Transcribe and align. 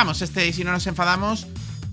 Comenzamos 0.00 0.22
este 0.22 0.46
y 0.46 0.54
si 0.54 0.64
no 0.64 0.72
nos 0.72 0.86
enfadamos 0.86 1.46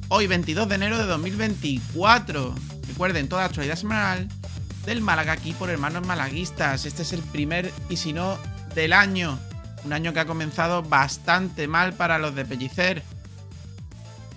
hoy 0.08 0.28
22 0.28 0.70
de 0.70 0.76
enero 0.76 0.98
de 0.98 1.04
2024. 1.08 2.56
Recuerden 2.88 3.28
toda 3.28 3.42
la 3.42 3.48
actualidad 3.48 3.76
semanal 3.76 4.30
del 4.86 5.02
Málaga 5.02 5.34
aquí 5.34 5.52
por 5.52 5.70
Hermanos 5.70 6.08
Malaguistas. 6.08 6.86
Este 6.86 7.02
es 7.02 7.12
el 7.12 7.20
primer 7.22 7.70
y 7.90 7.98
si 7.98 8.14
no 8.14 8.38
del 8.74 8.94
año. 8.94 9.38
Un 9.84 9.92
año 9.92 10.14
que 10.14 10.22
ha 10.22 10.26
comenzado 10.26 10.84
bastante 10.84 11.68
mal 11.68 11.96
para 11.96 12.18
los 12.18 12.34
de 12.34 12.46
Pellicer. 12.46 13.04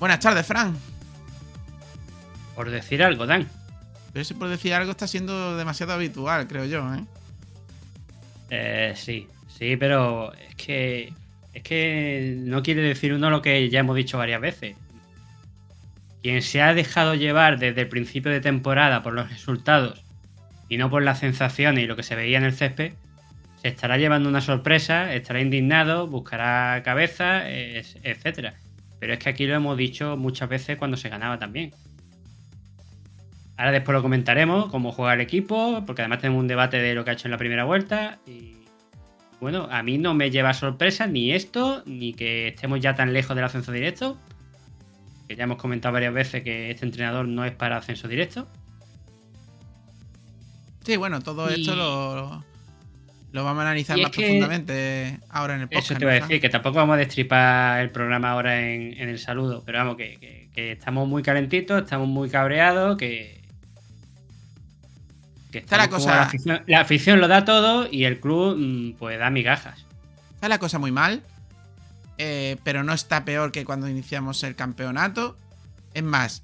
Buenas 0.00 0.19
tardes, 0.19 0.45
Fran. 0.45 0.77
Por 2.56 2.70
decir 2.70 3.05
algo, 3.05 3.25
Dan. 3.25 3.48
Pero 4.12 4.25
si 4.25 4.34
por 4.34 4.48
decir 4.48 4.75
algo 4.75 4.91
está 4.91 5.06
siendo 5.06 5.56
demasiado 5.56 5.92
habitual, 5.92 6.48
creo 6.48 6.64
yo, 6.64 6.92
¿eh? 6.92 7.05
Eh, 8.50 8.95
sí, 8.97 9.28
sí, 9.47 9.77
pero 9.77 10.34
es 10.34 10.56
que 10.56 11.14
es 11.53 11.63
que 11.63 12.37
no 12.39 12.62
quiere 12.62 12.83
decir 12.83 13.12
uno 13.12 13.31
lo 13.31 13.43
que 13.43 13.69
ya 13.69 13.81
hemos 13.81 13.97
dicho 13.97 14.19
varias 14.19 14.41
veces. 14.41 14.77
Quien 16.23 16.42
se 16.42 16.62
ha 16.62 16.75
dejado 16.75 17.15
llevar 17.15 17.59
desde 17.59 17.81
el 17.83 17.89
principio 17.89 18.31
de 18.31 18.41
temporada 18.41 19.03
por 19.03 19.15
los 19.15 19.31
resultados 19.31 20.05
y 20.69 20.77
no 20.77 20.91
por 20.91 21.03
las 21.03 21.19
sensaciones 21.19 21.84
y 21.84 21.87
lo 21.87 21.97
que 21.97 22.03
se 22.03 22.15
veía 22.15 22.39
en 22.39 22.45
el 22.45 22.53
césped, 22.53 22.92
se 23.61 23.69
estará 23.69 23.98
llevando 23.98 24.29
una 24.29 24.41
sorpresa, 24.41 25.12
estará 25.15 25.41
indignado, 25.41 26.07
buscará 26.07 26.83
cabeza, 26.83 27.42
etc. 27.51 28.55
Pero 28.98 29.12
es 29.12 29.19
que 29.19 29.29
aquí 29.29 29.47
lo 29.47 29.55
hemos 29.55 29.77
dicho 29.77 30.17
muchas 30.17 30.48
veces 30.48 30.77
cuando 30.77 30.97
se 30.97 31.09
ganaba 31.09 31.39
también. 31.39 31.73
Ahora 33.57 33.73
después 33.73 33.95
lo 33.95 34.01
comentaremos, 34.01 34.70
cómo 34.70 34.92
juega 34.92 35.12
el 35.14 35.20
equipo, 35.20 35.83
porque 35.87 36.03
además 36.03 36.20
tenemos 36.20 36.41
un 36.41 36.48
debate 36.48 36.79
de 36.79 36.95
lo 36.95 37.05
que 37.05 37.11
ha 37.11 37.12
hecho 37.12 37.29
en 37.29 37.33
la 37.33 37.39
primera 37.39 37.64
vuelta 37.64 38.19
y 38.27 38.59
bueno, 39.41 39.69
a 39.70 39.83
mí 39.83 39.96
no 39.96 40.14
me 40.14 40.30
lleva 40.30 40.52
sorpresa 40.52 41.06
ni 41.06 41.33
esto, 41.33 41.83
ni 41.86 42.12
que 42.12 42.48
estemos 42.48 42.80
ya 42.80 42.94
tan 42.94 43.12
lejos 43.12 43.34
del 43.34 43.44
ascenso 43.44 43.72
directo. 43.72 44.19
Que 45.27 45.36
ya 45.36 45.44
hemos 45.44 45.56
comentado 45.56 45.92
varias 45.94 46.12
veces 46.12 46.42
que 46.42 46.70
este 46.70 46.84
entrenador 46.84 47.27
no 47.27 47.44
es 47.44 47.52
para 47.52 47.78
ascenso 47.78 48.06
directo. 48.06 48.46
Sí, 50.84 50.96
bueno, 50.96 51.20
todo 51.20 51.48
esto 51.48 51.74
lo, 51.74 52.44
lo, 53.33 53.44
vamos 53.44 53.61
a 53.61 53.66
analizar 53.66 53.98
más 53.98 54.11
profundamente 54.11 55.20
ahora 55.28 55.55
en 55.55 55.62
el 55.62 55.68
podcast. 55.68 55.91
Eso 55.91 55.98
te 55.98 56.05
iba 56.05 56.12
a 56.12 56.14
decir, 56.14 56.41
que 56.41 56.48
tampoco 56.48 56.77
vamos 56.77 56.94
a 56.94 56.98
destripar 56.98 57.80
el 57.80 57.91
programa 57.91 58.33
ahora 58.33 58.61
en, 58.61 58.98
el 58.98 59.18
saludo, 59.18 59.62
pero 59.64 59.78
vamos, 59.78 59.96
que 59.96 60.50
estamos 60.55 61.08
muy 61.08 61.22
calentitos, 61.22 61.83
estamos 61.83 62.08
muy 62.08 62.28
cabreados, 62.28 62.96
que, 62.96 63.39
está 65.59 65.77
la 65.77 65.89
cosa. 65.89 66.31
La 66.67 66.81
afición, 66.81 67.20
lo 67.20 67.29
da 67.29 67.45
todo 67.45 67.89
y 67.91 68.05
el 68.05 68.20
club, 68.20 68.56
mm, 68.56 68.93
pues 68.98 69.19
da 69.19 69.31
migajas. 69.31 69.84
Está 70.34 70.48
la 70.48 70.59
cosa 70.59 70.79
muy 70.79 70.92
mal. 70.92 71.23
Eh, 72.19 72.59
pero 72.65 72.84
no 72.84 72.92
está 72.92 73.25
peor 73.25 73.51
que 73.51 73.65
cuando 73.65 73.89
iniciamos 73.89 74.42
el 74.45 74.55
campeonato. 74.55 75.37
Es 75.95 76.02
más, 76.02 76.42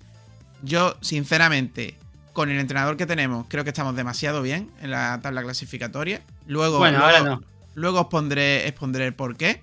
yo, 0.63 0.97
sinceramente, 1.03 1.97
con 2.33 2.51
el 2.51 2.59
entrenador 2.59 2.97
que 2.97 3.07
tenemos, 3.07 3.47
creo 3.49 3.63
que 3.63 3.71
estamos 3.71 3.95
demasiado 3.95 4.41
bien 4.43 4.71
en 4.81 4.91
la 4.91 5.21
tabla 5.23 5.43
clasificatoria. 5.43 6.23
Luego, 6.47 6.79
bueno, 6.79 6.99
luego, 6.99 7.17
ahora 7.17 7.29
no. 7.29 7.43
luego 7.75 8.01
os 8.01 8.07
pondré, 8.07 8.67
el 8.67 9.15
por 9.15 9.37
qué. 9.37 9.63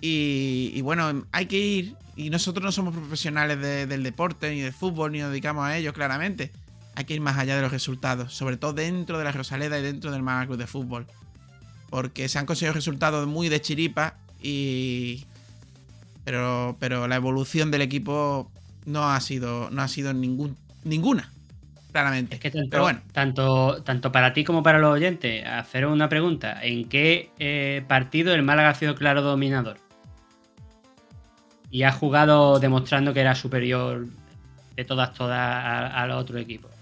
Y, 0.00 0.80
bueno, 0.82 1.26
hay 1.32 1.46
que 1.46 1.58
ir. 1.58 1.96
Y 2.16 2.30
nosotros 2.30 2.62
no 2.64 2.70
somos 2.70 2.94
profesionales 2.94 3.60
del 3.88 4.04
deporte, 4.04 4.50
ni 4.50 4.60
del 4.60 4.72
fútbol, 4.72 5.10
ni 5.10 5.18
nos 5.18 5.30
dedicamos 5.30 5.64
a 5.64 5.76
ello, 5.76 5.92
claramente 5.92 6.52
hay 6.96 7.04
que 7.04 7.14
ir 7.14 7.20
más 7.20 7.38
allá 7.38 7.56
de 7.56 7.62
los 7.62 7.72
resultados, 7.72 8.32
sobre 8.34 8.56
todo 8.56 8.72
dentro 8.72 9.18
de 9.18 9.24
la 9.24 9.32
Rosaleda 9.32 9.78
y 9.78 9.82
dentro 9.82 10.12
del 10.12 10.22
Málaga 10.22 10.46
Club 10.46 10.58
de 10.58 10.66
Fútbol. 10.66 11.06
Porque 11.90 12.28
se 12.28 12.38
han 12.38 12.46
conseguido 12.46 12.74
resultados 12.74 13.26
muy 13.26 13.48
de 13.48 13.60
chiripa 13.60 14.14
y. 14.42 15.24
Pero, 16.24 16.76
pero 16.80 17.06
la 17.06 17.16
evolución 17.16 17.70
del 17.70 17.82
equipo 17.82 18.50
no 18.86 19.10
ha 19.10 19.20
sido, 19.20 19.70
no 19.70 19.82
ha 19.82 19.88
sido 19.88 20.12
ningún, 20.14 20.56
ninguna. 20.84 21.30
Claramente. 21.92 22.36
Es 22.36 22.40
que 22.40 22.50
tanto, 22.50 22.70
pero 22.70 22.82
bueno. 22.84 23.00
tanto, 23.12 23.82
tanto 23.84 24.10
para 24.10 24.32
ti 24.32 24.42
como 24.42 24.62
para 24.62 24.78
los 24.78 24.92
oyentes, 24.92 25.46
hacer 25.46 25.86
una 25.86 26.08
pregunta. 26.08 26.58
¿En 26.62 26.88
qué 26.88 27.30
eh, 27.38 27.84
partido 27.86 28.34
el 28.34 28.42
Málaga 28.42 28.70
ha 28.70 28.74
sido 28.74 28.94
claro 28.94 29.22
dominador? 29.22 29.76
Y 31.70 31.82
ha 31.82 31.92
jugado 31.92 32.58
demostrando 32.58 33.12
que 33.12 33.20
era 33.20 33.34
superior 33.34 34.06
de 34.74 34.84
todas, 34.84 35.12
todas 35.12 35.38
a, 35.38 36.02
a 36.02 36.06
los 36.06 36.20
otros 36.20 36.40
equipos 36.40 36.73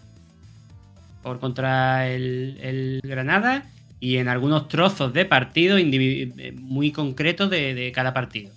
por 1.23 1.41
contra 1.41 2.09
el, 2.09 3.01
Granada 3.05 3.65
y 4.01 4.17
en 4.17 4.29
algunos 4.29 4.69
trozos 4.69 5.13
de 5.13 5.25
partido 5.25 5.79
muy 6.55 6.93
concretos 6.93 7.51
de, 7.51 7.93
cada 7.95 8.13
partido. 8.13 8.53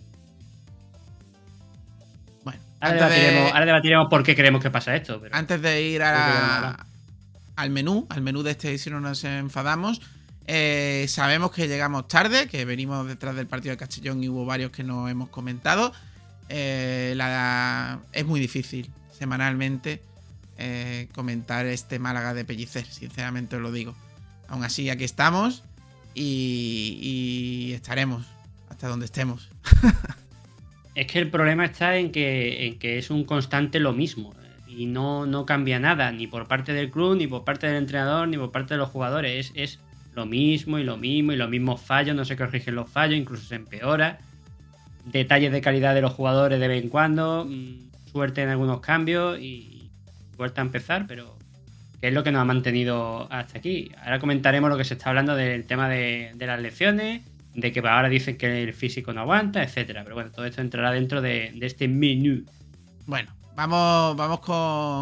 Bueno, 2.44 2.60
ahora 2.82 3.66
debatiremos, 3.66 4.08
por 4.10 4.24
qué 4.24 4.36
creemos 4.36 4.62
que 4.62 4.72
pasa 4.72 4.96
esto. 4.96 5.22
antes 5.32 5.62
de 5.62 5.82
ir 5.82 6.02
al 6.04 7.70
menú, 7.70 8.08
al 8.10 8.22
menú 8.22 8.44
de 8.44 8.52
este 8.52 8.78
si 8.78 8.90
no 8.90 9.00
nos 9.00 9.24
enfadamos, 9.24 10.02
eh, 10.48 11.06
sabemos 11.08 11.52
que 11.52 11.68
llegamos 11.68 12.08
tarde, 12.08 12.48
que 12.48 12.66
venimos 12.66 13.08
detrás 13.08 13.36
del 13.36 13.48
partido 13.48 13.72
de 13.72 13.78
Castellón 13.78 14.24
y 14.24 14.30
hubo 14.30 14.46
varios 14.46 14.72
que 14.72 14.84
no 14.84 15.08
hemos 15.10 15.30
comentado. 15.30 15.94
Eh, 16.50 17.18
es 18.12 18.26
muy 18.26 18.40
difícil 18.40 18.90
semanalmente 19.12 20.02
eh, 20.58 21.10
comentar 21.14 21.66
este 21.66 22.00
Málaga 22.00 22.34
de 22.34 22.46
Pellicer, 22.46 22.86
sinceramente 22.86 23.56
os 23.58 23.62
lo 23.62 23.72
digo. 23.72 23.96
Aún 24.48 24.64
así, 24.64 24.90
aquí 24.90 25.04
estamos 25.04 25.64
y, 26.14 27.72
estaremos 27.74 28.26
hasta 28.70 28.88
donde 28.88 29.06
estemos. 29.06 29.50
es 30.96 31.08
que 31.08 31.20
el 31.20 31.30
problema 31.30 31.66
está 31.66 31.98
en 31.98 32.12
que, 32.12 32.78
es 32.82 33.10
un 33.10 33.26
constante 33.26 33.80
lo 33.80 33.94
mismo 33.94 34.34
y 34.68 34.86
no, 34.86 35.26
no, 35.26 35.46
cambia 35.46 35.80
nada, 35.80 36.12
ni 36.12 36.28
por 36.28 36.48
parte 36.48 36.74
del 36.74 36.92
club, 36.92 37.18
ni 37.18 37.28
por 37.28 37.44
parte 37.44 37.68
del 37.68 37.78
entrenador, 37.78 38.28
ni 38.28 38.38
por 38.38 38.52
parte 38.52 38.74
de 38.74 38.78
los 38.78 38.90
jugadores. 38.90 39.52
Es, 39.54 39.54
es 39.56 39.80
lo 40.16 40.26
mismo 40.26 40.80
y 40.80 40.84
lo 40.84 40.98
mismo 40.98 41.34
y 41.34 41.36
los 41.36 41.50
mismos 41.50 41.82
fallos, 41.82 42.16
no 42.16 42.24
se 42.26 42.38
corrigen 42.38 42.76
los 42.76 42.90
fallos, 42.90 43.18
incluso 43.18 43.46
se 43.46 43.56
empeora. 43.56 44.20
Detalles 45.06 45.52
de 45.52 45.62
calidad 45.62 45.94
de 45.94 46.02
los 46.02 46.14
jugadores 46.14 46.60
de 46.60 46.68
vez 46.68 46.82
en 46.82 46.90
cuando, 46.90 47.46
mm, 47.46 48.12
suerte 48.12 48.42
en 48.42 48.50
algunos 48.50 48.80
cambios 48.80 49.38
y, 49.40 49.75
vuelta 50.36 50.62
a 50.62 50.66
empezar, 50.66 51.06
pero 51.08 51.38
que 52.00 52.08
es 52.10 52.14
lo 52.14 52.24
que 52.24 52.32
nos 52.32 52.42
ha 52.42 52.46
mantenido 52.46 53.28
hasta 53.32 53.58
aquí. 53.58 53.92
Ahora 54.04 54.20
comentaremos 54.20 54.70
lo 54.70 54.78
que 54.78 54.84
se 54.84 54.96
está 54.96 55.10
hablando 55.10 55.36
del 55.36 55.66
tema 55.66 55.90
de, 55.90 56.36
las 56.38 56.60
lecciones, 56.60 57.24
de 57.54 57.72
que 57.72 57.80
ahora 57.80 58.10
dicen 58.10 58.38
que 58.38 58.64
el 58.64 58.74
físico 58.74 59.14
no 59.14 59.22
aguanta, 59.22 59.64
etcétera. 59.64 60.04
Pero 60.04 60.16
bueno, 60.16 60.32
todo 60.32 60.46
esto 60.46 60.62
entrará 60.62 60.92
dentro 60.92 61.22
de, 61.22 61.58
este 61.62 61.88
menú. 61.88 62.44
Bueno, 63.06 63.34
vamos, 63.56 64.16
vamos 64.16 64.40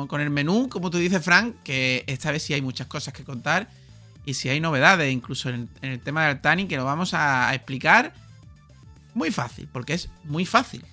con, 0.08 0.22
el 0.22 0.30
menú, 0.30 0.70
como 0.70 0.90
tú 0.90 0.98
dices, 0.98 1.24
Frank, 1.24 1.56
que 1.64 2.04
esta 2.08 2.32
vez 2.32 2.44
sí 2.44 2.54
hay 2.54 2.62
muchas 2.62 2.88
cosas 2.88 3.14
que 3.14 3.24
contar 3.24 3.70
y 4.26 4.36
si 4.36 4.50
hay 4.50 4.60
novedades, 4.60 5.12
incluso 5.12 5.50
en, 5.50 5.70
el 5.82 6.00
tema 6.00 6.22
del 6.22 6.38
Altani, 6.38 6.68
que 6.68 6.78
lo 6.78 6.86
vamos 6.86 7.14
a 7.14 7.54
explicar 7.54 8.14
muy 9.14 9.32
fácil, 9.32 9.68
porque 9.72 9.94
es 9.94 10.10
muy 10.24 10.46
fácil. 10.46 10.86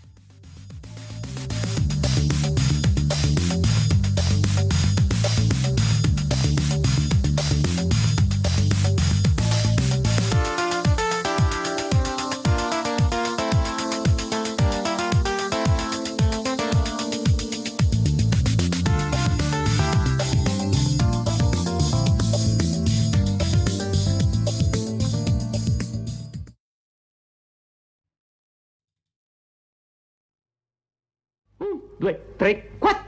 tres, 32.41 32.65
cuatro. 32.79 33.05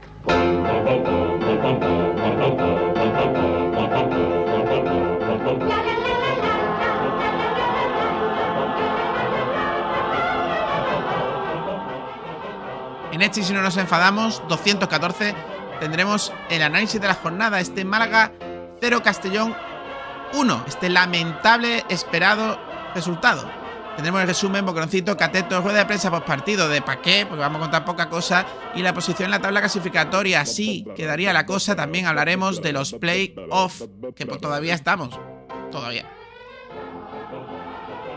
En 13.11 13.23
este, 13.23 13.43
si 13.43 13.55
no 13.55 13.63
nos 13.63 13.79
enfadamos, 13.79 14.43
214, 14.49 15.35
tendremos 15.81 16.31
el 16.51 16.63
análisis 16.63 17.01
de 17.01 17.09
la 17.09 17.15
jornada. 17.15 17.59
Este 17.61 17.87
Málaga 17.87 18.33
0 18.81 19.01
Castellón 19.03 19.57
1. 20.35 20.65
Este 20.67 20.91
lamentable 20.91 21.85
esperado 21.89 22.59
resultado. 22.95 23.62
Tendremos 23.97 24.23
el 24.23 24.27
resumen, 24.27 24.65
Bocroncito, 24.65 25.17
Cateto, 25.17 25.61
rueda 25.61 25.81
de 25.81 25.87
prensa 25.87 26.11
post 26.11 26.27
partido 26.27 26.69
de 26.69 26.81
pa' 26.81 27.03
qué, 27.03 27.27
porque 27.27 27.41
vamos 27.41 27.59
a 27.59 27.61
contar 27.61 27.85
poca 27.85 28.09
cosa. 28.09 28.47
Y 28.75 28.83
la 28.83 28.95
posición 28.95 29.27
en 29.27 29.33
la 29.33 29.41
tabla 29.41 29.61
clasificatoria, 29.61 30.41
así 30.41 30.87
quedaría 30.97 31.33
la 31.33 31.45
cosa. 31.45 31.77
También 31.77 32.07
hablaremos 32.07 32.63
de 32.63 32.73
los 32.73 32.95
play-off, 32.95 33.83
que 34.17 34.27
pues 34.27 34.41
todavía 34.41 34.75
estamos. 34.75 35.19
Todavía. 35.71 36.07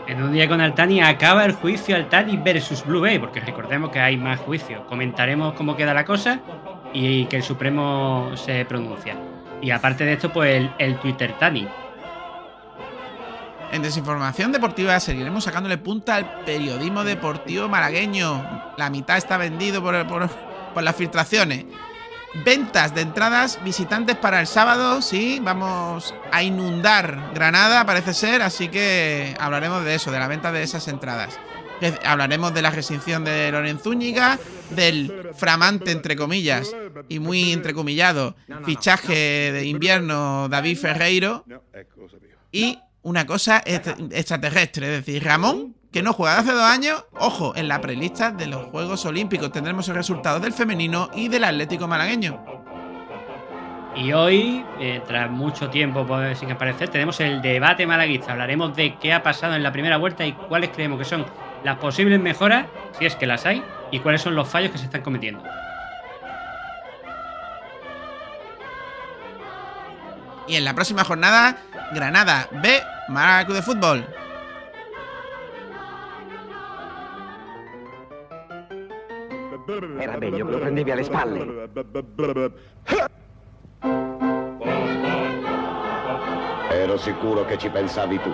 En 0.06 0.22
un 0.22 0.32
día 0.32 0.48
con 0.48 0.60
Altani 0.60 1.02
acaba 1.02 1.44
el 1.44 1.52
juicio 1.52 1.96
Altani 1.96 2.36
versus 2.36 2.84
Blue 2.84 3.00
Bay, 3.00 3.18
porque 3.18 3.40
recordemos 3.40 3.90
que 3.90 4.00
hay 4.00 4.16
más 4.16 4.40
juicios. 4.40 4.82
Comentaremos 4.88 5.54
cómo 5.54 5.76
queda 5.76 5.92
la 5.92 6.04
cosa 6.04 6.40
y 6.92 7.26
que 7.26 7.36
el 7.36 7.42
Supremo 7.42 8.30
se 8.34 8.64
pronuncia. 8.64 9.16
Y 9.60 9.70
aparte 9.70 10.04
de 10.04 10.14
esto, 10.14 10.32
pues 10.32 10.70
el 10.78 10.98
Twitter 11.00 11.36
Tani. 11.38 11.68
En 13.72 13.82
Desinformación 13.82 14.52
Deportiva 14.52 14.98
seguiremos 15.00 15.44
sacándole 15.44 15.78
punta 15.78 16.16
al 16.16 16.44
periodismo 16.44 17.04
deportivo 17.04 17.68
malagueño. 17.68 18.72
La 18.76 18.90
mitad 18.90 19.16
está 19.16 19.36
vendido 19.36 19.82
por, 19.82 20.30
las 20.82 20.96
filtraciones. 20.96 21.64
Ventas 22.44 22.94
de 22.94 23.00
entradas 23.00 23.62
visitantes 23.64 24.16
para 24.16 24.40
el 24.40 24.46
sábado, 24.46 25.00
sí, 25.00 25.40
vamos 25.42 26.14
a 26.32 26.42
inundar 26.42 27.32
Granada, 27.34 27.86
parece 27.86 28.12
ser, 28.12 28.42
así 28.42 28.68
que 28.68 29.34
hablaremos 29.40 29.84
de 29.84 29.94
eso, 29.94 30.12
de 30.12 30.18
la 30.18 30.28
venta 30.28 30.52
de 30.52 30.62
esas 30.62 30.86
entradas. 30.88 31.38
Hablaremos 32.04 32.54
de 32.54 32.62
la 32.62 32.70
restricción 32.70 33.24
de 33.24 33.50
Lorenzo 33.50 33.84
Zúñiga, 33.84 34.38
del 34.70 35.30
framante, 35.34 35.92
entre 35.92 36.16
comillas, 36.16 36.74
y 37.08 37.18
muy 37.18 37.52
entrecomillado, 37.52 38.36
fichaje 38.64 39.52
de 39.52 39.66
invierno 39.66 40.48
David 40.48 40.78
Ferreiro 40.78 41.44
y 42.52 42.78
una 43.06 43.24
cosa 43.24 43.62
extraterrestre, 43.64 44.86
es 44.86 45.06
decir, 45.06 45.22
Ramón, 45.22 45.76
que 45.92 46.02
no 46.02 46.12
juega 46.12 46.38
hace 46.38 46.50
dos 46.50 46.64
años, 46.64 47.04
ojo, 47.12 47.54
en 47.54 47.68
la 47.68 47.80
prelista 47.80 48.32
de 48.32 48.48
los 48.48 48.66
Juegos 48.66 49.06
Olímpicos 49.06 49.52
tendremos 49.52 49.88
el 49.88 49.94
resultado 49.94 50.40
del 50.40 50.52
femenino 50.52 51.08
y 51.14 51.28
del 51.28 51.44
Atlético 51.44 51.86
malagueño. 51.86 52.44
Y 53.94 54.12
hoy, 54.12 54.64
eh, 54.80 55.00
tras 55.06 55.30
mucho 55.30 55.70
tiempo 55.70 56.04
sin 56.34 56.50
aparecer, 56.50 56.88
tenemos 56.88 57.20
el 57.20 57.40
debate 57.40 57.86
malaguista. 57.86 58.32
Hablaremos 58.32 58.74
de 58.74 58.96
qué 58.96 59.12
ha 59.12 59.22
pasado 59.22 59.54
en 59.54 59.62
la 59.62 59.70
primera 59.70 59.98
vuelta 59.98 60.26
y 60.26 60.32
cuáles 60.32 60.70
creemos 60.70 60.98
que 60.98 61.04
son 61.04 61.24
las 61.62 61.78
posibles 61.78 62.20
mejoras, 62.20 62.66
si 62.98 63.06
es 63.06 63.14
que 63.14 63.26
las 63.26 63.46
hay, 63.46 63.62
y 63.92 64.00
cuáles 64.00 64.20
son 64.20 64.34
los 64.34 64.48
fallos 64.48 64.72
que 64.72 64.78
se 64.78 64.86
están 64.86 65.02
cometiendo. 65.02 65.44
Y 70.48 70.56
en 70.56 70.64
la 70.64 70.74
próxima 70.74 71.04
jornada, 71.04 71.56
Granada 71.92 72.48
B, 72.62 72.80
Málaga 73.08 73.54
de 73.54 73.62
Fútbol. 73.62 74.06
Era 80.00 80.16
meglio 80.16 80.46
che 80.46 80.52
lo 80.52 80.58
prendevi 80.60 80.90
alle 80.92 81.02
spalle. 81.02 81.68
Ero 86.70 86.96
sicuro 86.98 87.44
che 87.46 87.58
ci 87.58 87.68
pensavi 87.68 88.20
tu. 88.20 88.32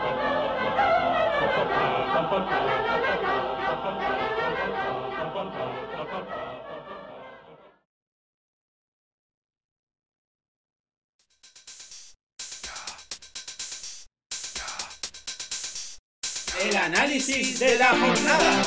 Análisis 16.82 17.60
de 17.60 17.78
la 17.78 17.90
jornada. 17.90 18.62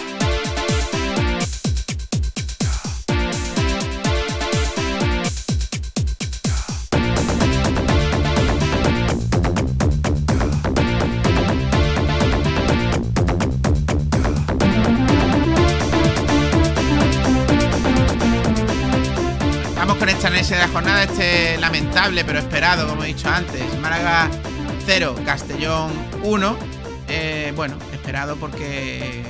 Vamos 19.75 19.97
con 19.97 20.07
este 20.07 20.27
análisis 20.27 20.51
de 20.51 20.57
la 20.57 20.67
jornada, 20.69 21.03
este 21.03 21.57
lamentable 21.57 22.23
pero 22.23 22.39
esperado, 22.39 22.87
como 22.87 23.03
he 23.03 23.07
dicho 23.07 23.27
antes. 23.27 23.61
Málaga 23.81 24.29
0, 24.85 25.15
Castellón 25.25 25.91
1. 26.23 26.75
Eh, 27.07 27.53
bueno, 27.55 27.75
esperado 28.05 28.35
porque, 28.35 29.23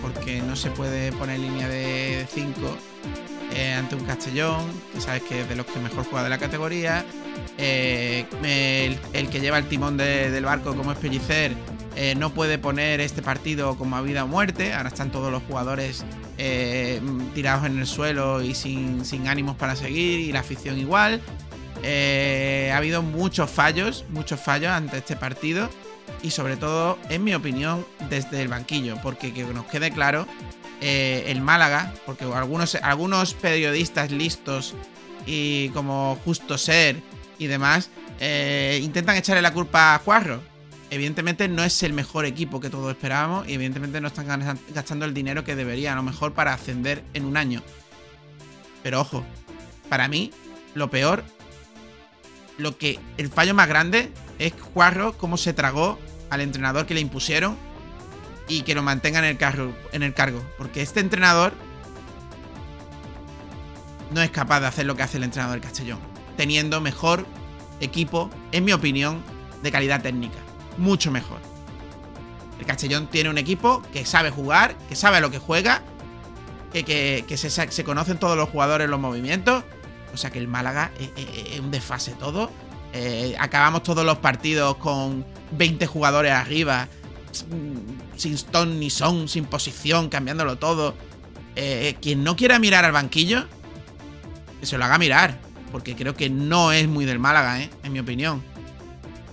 porque 0.00 0.40
no 0.40 0.56
se 0.56 0.70
puede 0.70 1.12
poner 1.12 1.38
línea 1.40 1.68
de 1.68 2.26
5 2.32 2.58
eh, 3.54 3.74
ante 3.74 3.96
un 3.96 4.04
Castellón, 4.06 4.64
que 4.94 5.00
sabes 5.02 5.22
que 5.24 5.42
es 5.42 5.48
de 5.48 5.54
los 5.56 5.66
que 5.66 5.78
mejor 5.78 6.04
juega 6.06 6.24
de 6.24 6.30
la 6.30 6.38
categoría. 6.38 7.04
Eh, 7.58 8.24
el, 9.12 9.28
que 9.28 9.40
lleva 9.40 9.58
el 9.58 9.66
timón 9.68 9.98
de- 9.98 10.30
del 10.30 10.44
barco 10.46 10.74
como 10.74 10.90
es 10.92 10.98
Pellicer 10.98 11.52
eh, 11.96 12.14
no 12.16 12.32
puede 12.32 12.56
poner 12.58 13.00
este 13.00 13.20
partido 13.20 13.76
como 13.76 13.94
a 13.96 14.00
vida 14.00 14.24
o 14.24 14.26
muerte. 14.26 14.72
Ahora 14.72 14.88
están 14.88 15.12
todos 15.12 15.30
los 15.30 15.42
jugadores 15.42 16.02
tirados 17.34 17.66
en 17.66 17.78
el 17.78 17.86
suelo 17.86 18.42
y 18.42 18.54
sin, 18.54 19.04
sin 19.04 19.28
ánimos 19.28 19.54
para 19.56 19.76
seguir 19.76 20.18
y 20.20 20.32
la 20.32 20.40
afición 20.40 20.78
igual. 20.78 21.20
Ha 21.84 22.76
habido 22.76 23.02
muchos 23.02 23.50
fallos, 23.50 24.06
muchos 24.08 24.40
fallos 24.40 24.70
ante 24.72 24.96
este 24.96 25.14
partido 25.14 25.68
y 26.24 26.30
sobre 26.30 26.56
todo, 26.56 26.98
en 27.10 27.22
mi 27.22 27.34
opinión, 27.34 27.86
desde 28.08 28.40
el 28.40 28.48
banquillo, 28.48 28.96
porque 29.02 29.34
que 29.34 29.44
nos 29.44 29.66
quede 29.66 29.90
claro, 29.90 30.26
eh, 30.80 31.24
el 31.26 31.42
Málaga, 31.42 31.92
porque 32.06 32.24
algunos, 32.24 32.76
algunos 32.76 33.34
periodistas 33.34 34.10
listos 34.10 34.74
y 35.26 35.68
como 35.68 36.18
Justo 36.24 36.56
Ser 36.56 37.02
y 37.38 37.46
demás, 37.46 37.90
eh, 38.20 38.80
intentan 38.82 39.16
echarle 39.16 39.42
la 39.42 39.52
culpa 39.52 39.94
a 39.94 39.98
Juarro. 39.98 40.40
Evidentemente 40.88 41.46
no 41.46 41.62
es 41.62 41.82
el 41.82 41.92
mejor 41.92 42.24
equipo 42.24 42.58
que 42.58 42.70
todos 42.70 42.90
esperábamos 42.90 43.46
y 43.46 43.52
evidentemente 43.52 44.00
no 44.00 44.08
están 44.08 44.58
gastando 44.74 45.04
el 45.04 45.12
dinero 45.12 45.44
que 45.44 45.54
deberían, 45.54 45.92
a 45.92 45.96
lo 45.96 46.04
mejor 46.04 46.32
para 46.32 46.54
ascender 46.54 47.04
en 47.12 47.26
un 47.26 47.36
año. 47.36 47.62
Pero 48.82 49.02
ojo, 49.02 49.26
para 49.90 50.08
mí, 50.08 50.30
lo 50.74 50.88
peor, 50.88 51.22
lo 52.56 52.78
que 52.78 52.98
el 53.18 53.28
fallo 53.28 53.52
más 53.52 53.68
grande 53.68 54.10
es 54.38 54.54
Juarro 54.72 55.18
cómo 55.18 55.36
se 55.36 55.52
tragó 55.52 55.98
al 56.30 56.40
entrenador 56.40 56.86
que 56.86 56.94
le 56.94 57.00
impusieron 57.00 57.56
y 58.48 58.62
que 58.62 58.74
lo 58.74 58.82
mantenga 58.82 59.18
en 59.20 59.24
el 59.24 59.36
cargo, 59.36 59.74
en 59.92 60.02
el 60.02 60.14
cargo. 60.14 60.42
Porque 60.58 60.82
este 60.82 61.00
entrenador 61.00 61.52
no 64.10 64.22
es 64.22 64.30
capaz 64.30 64.60
de 64.60 64.66
hacer 64.66 64.86
lo 64.86 64.96
que 64.96 65.02
hace 65.02 65.16
el 65.16 65.24
entrenador 65.24 65.54
del 65.54 65.62
Castellón, 65.62 65.98
teniendo 66.36 66.80
mejor 66.80 67.26
equipo, 67.80 68.30
en 68.52 68.64
mi 68.64 68.72
opinión, 68.72 69.22
de 69.62 69.72
calidad 69.72 70.02
técnica. 70.02 70.38
Mucho 70.78 71.10
mejor. 71.10 71.38
El 72.58 72.66
Castellón 72.66 73.08
tiene 73.08 73.30
un 73.30 73.38
equipo 73.38 73.82
que 73.92 74.04
sabe 74.04 74.30
jugar, 74.30 74.76
que 74.88 74.94
sabe 74.94 75.20
lo 75.20 75.30
que 75.30 75.38
juega, 75.38 75.82
que, 76.72 77.24
se, 77.36 77.84
conocen 77.84 78.18
todos 78.18 78.36
los 78.36 78.48
jugadores, 78.48 78.88
los 78.88 79.00
movimientos. 79.00 79.64
O 80.12 80.16
sea 80.16 80.30
que 80.30 80.38
el 80.38 80.46
Málaga 80.46 80.92
es 81.16 81.60
un 81.60 81.70
desfase 81.70 82.12
todo. 82.12 82.50
Eh, 82.96 83.34
acabamos 83.40 83.82
todos 83.82 84.06
los 84.06 84.18
partidos 84.18 84.76
con 84.76 85.26
20 85.50 85.84
jugadores 85.86 86.30
arriba, 86.30 86.88
mm, 87.50 88.16
sin 88.16 88.38
ton 88.38 88.78
ni 88.78 88.88
son, 88.88 89.28
sin 89.28 89.46
posición, 89.46 90.08
cambiándolo 90.08 90.56
todo. 90.56 90.94
Eh, 91.56 91.96
quien 92.00 92.22
no 92.22 92.36
quiera 92.36 92.60
mirar 92.60 92.84
al 92.84 92.92
banquillo, 92.92 93.46
que 94.60 94.66
se 94.66 94.78
lo 94.78 94.84
haga 94.84 94.96
mirar. 94.98 95.38
Porque 95.72 95.96
creo 95.96 96.14
que 96.14 96.30
no 96.30 96.70
es 96.70 96.86
muy 96.86 97.04
del 97.04 97.18
Málaga, 97.18 97.60
¿eh? 97.60 97.70
en 97.82 97.92
mi 97.92 97.98
opinión. 97.98 98.40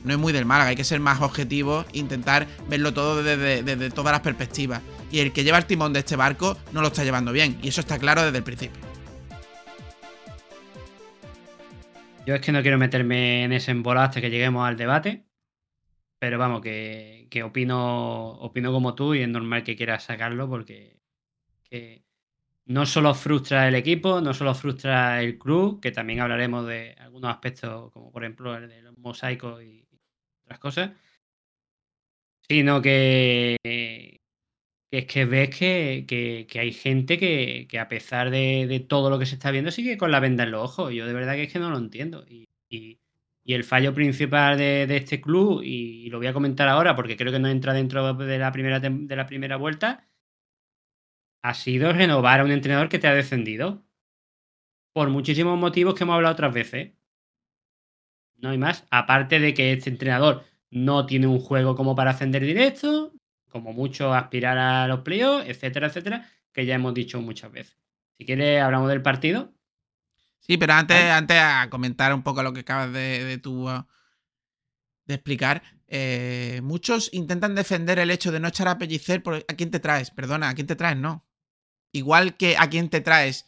No 0.03 0.11
es 0.11 0.17
muy 0.17 0.33
del 0.33 0.45
Málaga, 0.45 0.71
hay 0.71 0.75
que 0.75 0.83
ser 0.83 0.99
más 0.99 1.21
objetivo 1.21 1.85
intentar 1.93 2.47
verlo 2.67 2.95
todo 2.95 3.21
desde, 3.21 3.61
desde 3.61 3.91
todas 3.91 4.11
las 4.11 4.21
perspectivas. 4.21 4.81
Y 5.11 5.19
el 5.19 5.33
que 5.33 5.43
lleva 5.43 5.59
el 5.59 5.65
timón 5.65 5.93
de 5.93 5.99
este 5.99 6.15
barco 6.15 6.57
no 6.71 6.81
lo 6.81 6.87
está 6.87 7.03
llevando 7.03 7.31
bien. 7.31 7.59
Y 7.61 7.67
eso 7.67 7.81
está 7.81 7.99
claro 7.99 8.23
desde 8.23 8.39
el 8.39 8.43
principio. 8.43 8.90
Yo 12.25 12.35
es 12.35 12.41
que 12.41 12.51
no 12.51 12.61
quiero 12.61 12.77
meterme 12.77 13.43
en 13.43 13.53
ese 13.53 13.71
embolado 13.71 14.07
hasta 14.07 14.21
que 14.21 14.29
lleguemos 14.29 14.67
al 14.67 14.77
debate. 14.77 15.25
Pero 16.19 16.37
vamos, 16.37 16.61
que, 16.61 17.27
opino, 17.43 18.33
opino 18.33 18.71
como 18.71 18.93
tú 18.93 19.15
y 19.15 19.21
es 19.21 19.27
normal 19.27 19.63
que 19.63 19.75
quieras 19.75 20.03
sacarlo 20.03 20.47
porque 20.47 20.99
que 21.63 22.05
no 22.65 22.85
solo 22.85 23.15
frustra 23.15 23.67
el 23.67 23.75
equipo, 23.75 24.21
no 24.21 24.33
solo 24.33 24.53
frustra 24.53 25.21
el 25.23 25.39
club, 25.39 25.81
que 25.81 25.91
también 25.91 26.19
hablaremos 26.19 26.67
de 26.67 26.95
algunos 26.99 27.31
aspectos, 27.31 27.91
como 27.91 28.11
por 28.11 28.23
ejemplo 28.23 28.55
el 28.55 28.69
de 28.69 28.81
los 28.83 28.97
mosaicos 28.99 29.63
y 29.63 29.87
otras 30.43 30.59
cosas, 30.59 30.91
sino 32.47 32.81
que 32.81 34.20
es 34.91 35.05
que 35.05 35.25
ves 35.25 35.49
que, 35.49 36.47
hay 36.59 36.73
gente 36.73 37.17
que, 37.17 37.79
a 37.79 37.87
pesar 37.87 38.29
de, 38.29 38.85
todo 38.87 39.09
lo 39.09 39.17
que 39.19 39.25
se 39.25 39.35
está 39.35 39.49
viendo 39.51 39.71
sigue 39.71 39.97
con 39.97 40.11
la 40.11 40.19
venda 40.19 40.43
en 40.43 40.51
los 40.51 40.63
ojos. 40.63 40.93
Yo 40.93 41.07
de 41.07 41.13
verdad 41.13 41.35
que 41.35 41.43
es 41.43 41.53
que 41.53 41.59
no 41.59 41.69
lo 41.69 41.77
entiendo. 41.77 42.25
Y, 42.27 42.47
el 43.45 43.63
fallo 43.65 43.93
principal 43.93 44.57
de, 44.57 44.83
este 44.95 45.19
club, 45.21 45.61
y, 45.63 46.09
lo 46.09 46.17
voy 46.19 46.27
a 46.27 46.33
comentar 46.33 46.67
ahora 46.67 46.95
porque 46.95 47.17
creo 47.17 47.31
que 47.31 47.39
no 47.39 47.47
entra 47.47 47.73
dentro 47.73 48.13
de 48.13 48.37
la 48.37 48.51
primera, 48.51 48.79
de 48.79 49.15
la 49.15 49.27
primera 49.27 49.57
vuelta, 49.57 50.07
ha 51.43 51.53
sido 51.53 51.91
renovar 51.93 52.39
a 52.41 52.43
un 52.43 52.51
entrenador 52.51 52.89
que 52.89 52.99
te 52.99 53.07
ha 53.07 53.13
descendido. 53.13 53.83
Por 54.93 55.09
muchísimos 55.09 55.57
motivos 55.57 55.95
que 55.95 56.03
hemos 56.03 56.15
hablado 56.15 56.33
otras 56.33 56.53
veces. 56.53 56.93
No 58.37 58.49
hay 58.49 58.57
más. 58.57 58.85
Aparte 58.91 59.39
de 59.39 59.53
que 59.53 59.73
este 59.73 59.89
entrenador 59.89 60.43
no 60.69 61.05
tiene 61.05 61.27
un 61.27 61.39
juego 61.39 61.75
como 61.75 61.95
para 61.95 62.11
ascender 62.11 62.43
directo, 62.43 63.13
como 63.51 63.73
mucho 63.73 64.13
aspirar 64.13 64.57
a 64.57 64.87
los 64.87 65.01
playoffs, 65.01 65.47
etcétera, 65.47 65.87
etcétera, 65.87 66.29
que 66.53 66.65
ya 66.65 66.75
hemos 66.75 66.93
dicho 66.95 67.21
muchas 67.21 67.51
veces. 67.51 67.77
Si 68.17 68.25
quieres, 68.25 68.61
hablamos 68.61 68.89
del 68.89 69.01
partido. 69.03 69.53
Sí, 70.39 70.57
pero 70.57 70.73
antes, 70.73 70.97
Vale. 70.97 71.11
antes 71.11 71.37
a 71.39 71.69
comentar 71.69 72.13
un 72.13 72.23
poco 72.23 72.41
lo 72.43 72.53
que 72.53 72.61
acabas 72.61 72.91
de, 72.91 73.23
de 73.23 73.37
tú, 73.37 73.69
uh, 73.69 73.85
de 75.05 75.13
explicar. 75.15 75.61
eh, 75.87 76.61
muchos 76.63 77.09
intentan 77.13 77.53
defender 77.55 77.99
el 77.99 78.11
hecho 78.11 78.31
de 78.31 78.39
no 78.39 78.47
echar 78.47 78.67
a 78.69 78.77
Pellicer 78.77 79.21
por 79.21 79.35
a 79.35 79.53
quién 79.55 79.69
te 79.71 79.79
traes. 79.79 80.09
Perdona, 80.11 80.49
a 80.49 80.55
quién 80.55 80.67
te 80.67 80.75
traes, 80.75 80.97
no. 80.97 81.27
Igual 81.91 82.37
que 82.37 82.55
a 82.57 82.69
quién 82.69 82.89
te 82.89 83.01
traes 83.01 83.45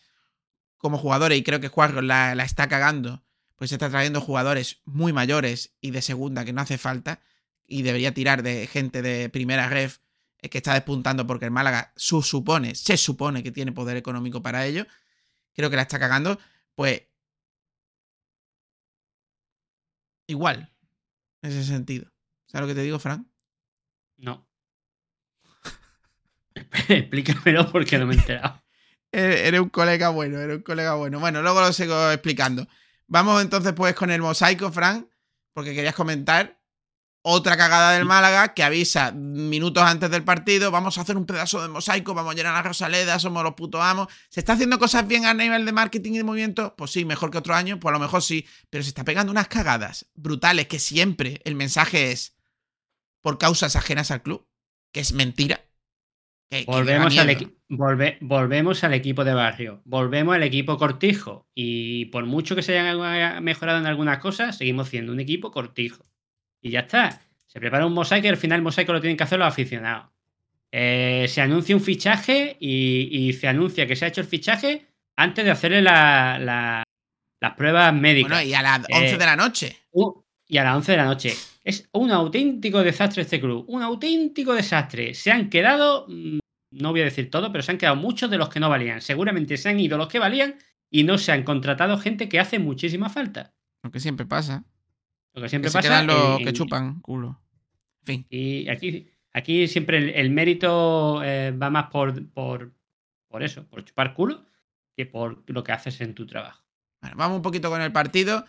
como 0.78 0.98
jugadores, 0.98 1.38
y 1.38 1.44
creo 1.44 1.62
que 1.62 1.70
Juarro 1.70 2.02
la, 2.02 2.36
la 2.36 2.44
está 2.44 2.68
cagando, 2.68 3.24
pues 3.56 3.70
se 3.70 3.76
está 3.76 3.90
trayendo 3.90 4.20
jugadores 4.20 4.82
muy 4.84 5.14
mayores 5.14 5.78
y 5.80 5.92
de 5.92 6.02
segunda 6.02 6.44
que 6.44 6.52
no 6.52 6.62
hace 6.62 6.78
falta, 6.78 7.22
y 7.68 7.82
debería 7.82 8.14
tirar 8.14 8.44
de 8.44 8.68
gente 8.68 9.02
de 9.02 9.30
primera 9.30 9.70
ref 9.70 10.00
eh, 10.40 10.50
que 10.50 10.58
está 10.60 10.74
despuntando 10.74 11.26
porque 11.26 11.46
el 11.46 11.52
Málaga 11.52 11.94
su 11.96 12.22
supone, 12.22 12.76
se 12.76 12.98
supone 12.98 13.44
que 13.44 13.52
tiene 13.52 13.72
poder 13.72 13.98
económico 13.98 14.42
para 14.42 14.66
ello. 14.66 14.86
Creo 15.54 15.70
que 15.70 15.76
la 15.76 15.84
está 15.84 16.00
cagando. 16.00 16.40
Pues. 16.76 17.04
Igual. 20.28 20.72
En 21.42 21.52
ese 21.52 21.64
sentido. 21.64 22.12
¿Sabes 22.46 22.68
lo 22.68 22.74
que 22.74 22.80
te 22.80 22.84
digo, 22.84 23.00
Fran? 23.00 23.30
No. 24.18 24.48
Explícamelo 26.88 27.72
porque 27.72 27.98
no 27.98 28.06
me 28.06 28.16
he 28.16 28.18
enterado. 28.18 28.64
Eres 29.12 29.60
un 29.60 29.70
colega 29.70 30.10
bueno, 30.10 30.40
eres 30.40 30.58
un 30.58 30.64
colega 30.64 30.96
bueno. 30.96 31.20
Bueno, 31.20 31.44
luego 31.44 31.62
lo 31.62 31.72
sigo 31.72 32.10
explicando. 32.10 32.68
Vamos 33.06 33.44
entonces 33.44 33.74
pues 33.74 33.94
con 33.94 34.10
el 34.10 34.22
mosaico, 34.22 34.72
Fran, 34.72 35.08
porque 35.54 35.76
querías 35.76 35.94
comentar 35.94 36.63
otra 37.26 37.56
cagada 37.56 37.94
del 37.94 38.04
Málaga 38.06 38.54
que 38.54 38.64
avisa 38.64 39.12
minutos 39.14 39.82
antes 39.84 40.12
del 40.12 40.24
partido, 40.26 40.72
vamos 40.72 40.98
a 40.98 41.02
hacer 41.02 41.16
un 41.18 41.26
pedazo 41.26 41.62
de 41.62 41.70
mosaico, 41.70 42.14
vamos 42.14 42.34
a 42.34 42.36
llenar 42.36 42.54
a 42.56 42.62
Rosaleda, 42.62 43.18
somos 43.18 43.44
los 43.44 43.54
putos 43.54 43.82
amos. 43.82 44.08
¿Se 44.30 44.42
está 44.42 44.54
haciendo 44.54 44.78
cosas 44.78 45.08
bien 45.08 45.26
a 45.26 45.34
nivel 45.34 45.66
de 45.66 45.72
marketing 45.72 46.12
y 46.14 46.18
de 46.18 46.24
movimiento? 46.26 46.76
Pues 46.78 46.92
sí, 46.92 47.06
mejor 47.06 47.32
que 47.32 47.38
otro 47.38 47.56
año, 47.56 47.80
pues 47.80 47.92
a 47.92 47.98
lo 47.98 48.00
mejor 48.04 48.22
sí, 48.22 48.46
pero 48.70 48.84
se 48.84 48.90
está 48.90 49.06
pegando 49.06 49.32
unas 49.32 49.48
cagadas 49.48 50.06
brutales 50.16 50.68
que 50.68 50.80
siempre 50.80 51.42
el 51.46 51.56
mensaje 51.56 52.12
es 52.12 52.36
por 53.22 53.38
causas 53.38 53.76
ajenas 53.78 54.12
al 54.12 54.22
club, 54.22 54.46
que 54.92 55.00
es 55.00 55.14
mentira. 55.14 55.62
Que- 56.52 56.66
Volvemos 56.68 57.18
al, 57.18 57.30
volve- 57.70 58.18
volvemos 58.20 58.84
al 58.84 58.94
equipo 58.94 59.24
de 59.24 59.34
barrio. 59.34 59.82
Volvemos 59.86 60.36
al 60.36 60.44
equipo 60.44 60.78
cortijo. 60.78 61.48
Y 61.56 62.06
por 62.08 62.26
mucho 62.26 62.56
que 62.56 62.62
se 62.62 62.78
hayan 62.78 63.42
mejorado 63.44 63.80
en 63.80 63.86
algunas 63.88 64.20
cosas, 64.20 64.58
seguimos 64.58 64.90
siendo 64.90 65.14
un 65.14 65.20
equipo 65.22 65.52
cortijo. 65.52 66.04
Y 66.64 66.72
ya 66.72 66.80
está. 66.82 67.22
Se 67.46 67.60
prepara 67.60 67.86
un 67.86 67.94
mosaico 67.94 68.26
y 68.26 68.30
al 68.30 68.38
final 68.38 68.58
el 68.58 68.64
mosaico 68.64 68.94
lo 68.94 69.02
tienen 69.02 69.16
que 69.18 69.24
hacer 69.24 69.38
los 69.38 69.48
aficionados. 69.48 70.10
Eh, 70.72 71.28
se 71.30 71.42
anuncia 71.42 71.76
un 71.76 71.82
fichaje 71.84 72.58
y, 72.60 73.10
y 73.12 73.34
se 73.34 73.48
anuncia 73.48 73.86
que 73.86 73.96
se 73.96 74.06
ha 74.06 74.08
hecho 74.08 74.22
el 74.22 74.28
fichaje 74.28 74.88
antes 75.16 75.46
de 75.46 75.52
hacerle 75.52 75.82
la- 75.84 76.40
la- 76.40 76.84
las 77.40 77.54
pruebas 77.54 77.94
médicas. 77.94 78.32
Bueno, 78.32 78.44
y 78.50 78.54
a 78.56 78.62
las 78.64 78.80
Eh, 78.90 78.94
11 78.96 79.18
de 79.18 79.26
la 79.26 79.36
noche. 79.36 79.78
Uh, 79.92 80.12
y 80.48 80.58
a 80.58 80.64
las 80.64 80.76
11 80.78 80.92
de 80.94 80.98
la 80.98 81.06
noche. 81.06 81.34
Es 81.64 81.88
un 81.92 82.10
auténtico 82.12 82.82
desastre 82.82 83.22
este 83.22 83.40
club. 83.40 83.66
Un 83.68 83.84
auténtico 83.84 84.54
desastre. 84.54 85.14
Se 85.14 85.32
han 85.32 85.50
quedado, 85.50 86.06
mm, 86.08 86.40
no 86.72 86.92
voy 86.92 87.02
a 87.02 87.06
decir 87.06 87.30
todo, 87.30 87.52
pero 87.52 87.62
se 87.62 87.72
han 87.72 87.78
quedado 87.78 87.98
muchos 87.98 88.32
de 88.32 88.38
los 88.38 88.50
que 88.50 88.60
no 88.60 88.70
valían. 88.70 89.02
Seguramente 89.02 89.58
se 89.58 89.70
han 89.70 89.80
ido 89.80 89.98
los 89.98 90.08
que 90.08 90.20
valían 90.20 90.56
y 90.90 91.04
no 91.04 91.18
se 91.18 91.32
han 91.34 91.44
contratado 91.44 91.98
gente 92.00 92.28
que 92.30 92.40
hace 92.40 92.58
muchísima 92.60 93.10
falta. 93.10 93.54
Lo 93.84 93.92
que 93.92 94.00
siempre 94.00 94.26
pasa. 94.26 94.64
Lo 95.34 95.42
que 95.42 95.50
siempre 95.50 95.68
que 95.68 95.72
se 95.72 95.78
pasa. 95.80 95.88
quedan 95.90 96.08
los 96.08 96.42
que 96.42 96.54
chupan 96.54 97.00
culo. 97.02 97.42
En 98.02 98.06
fin. 98.06 98.28
Y 98.30 98.70
aquí, 98.70 99.10
aquí 99.34 99.68
siempre 99.68 99.98
el, 99.98 100.10
el 100.10 100.30
mérito 100.32 101.24
eh, 101.24 101.52
va 101.52 101.70
más 101.70 101.90
por, 101.90 102.30
por, 102.32 102.74
por 103.28 103.44
eso, 103.44 103.66
por 103.68 103.84
chupar 103.84 104.14
culo, 104.14 104.46
que 104.96 105.06
por 105.06 105.44
lo 105.50 105.64
que 105.64 105.72
haces 105.72 106.02
en 106.02 106.14
tu 106.14 106.26
trabajo. 106.28 106.64
Bueno, 107.02 107.16
vamos 107.18 107.36
un 107.38 107.42
poquito 107.42 107.70
con 107.70 107.82
el 107.82 107.92
partido. 107.92 108.46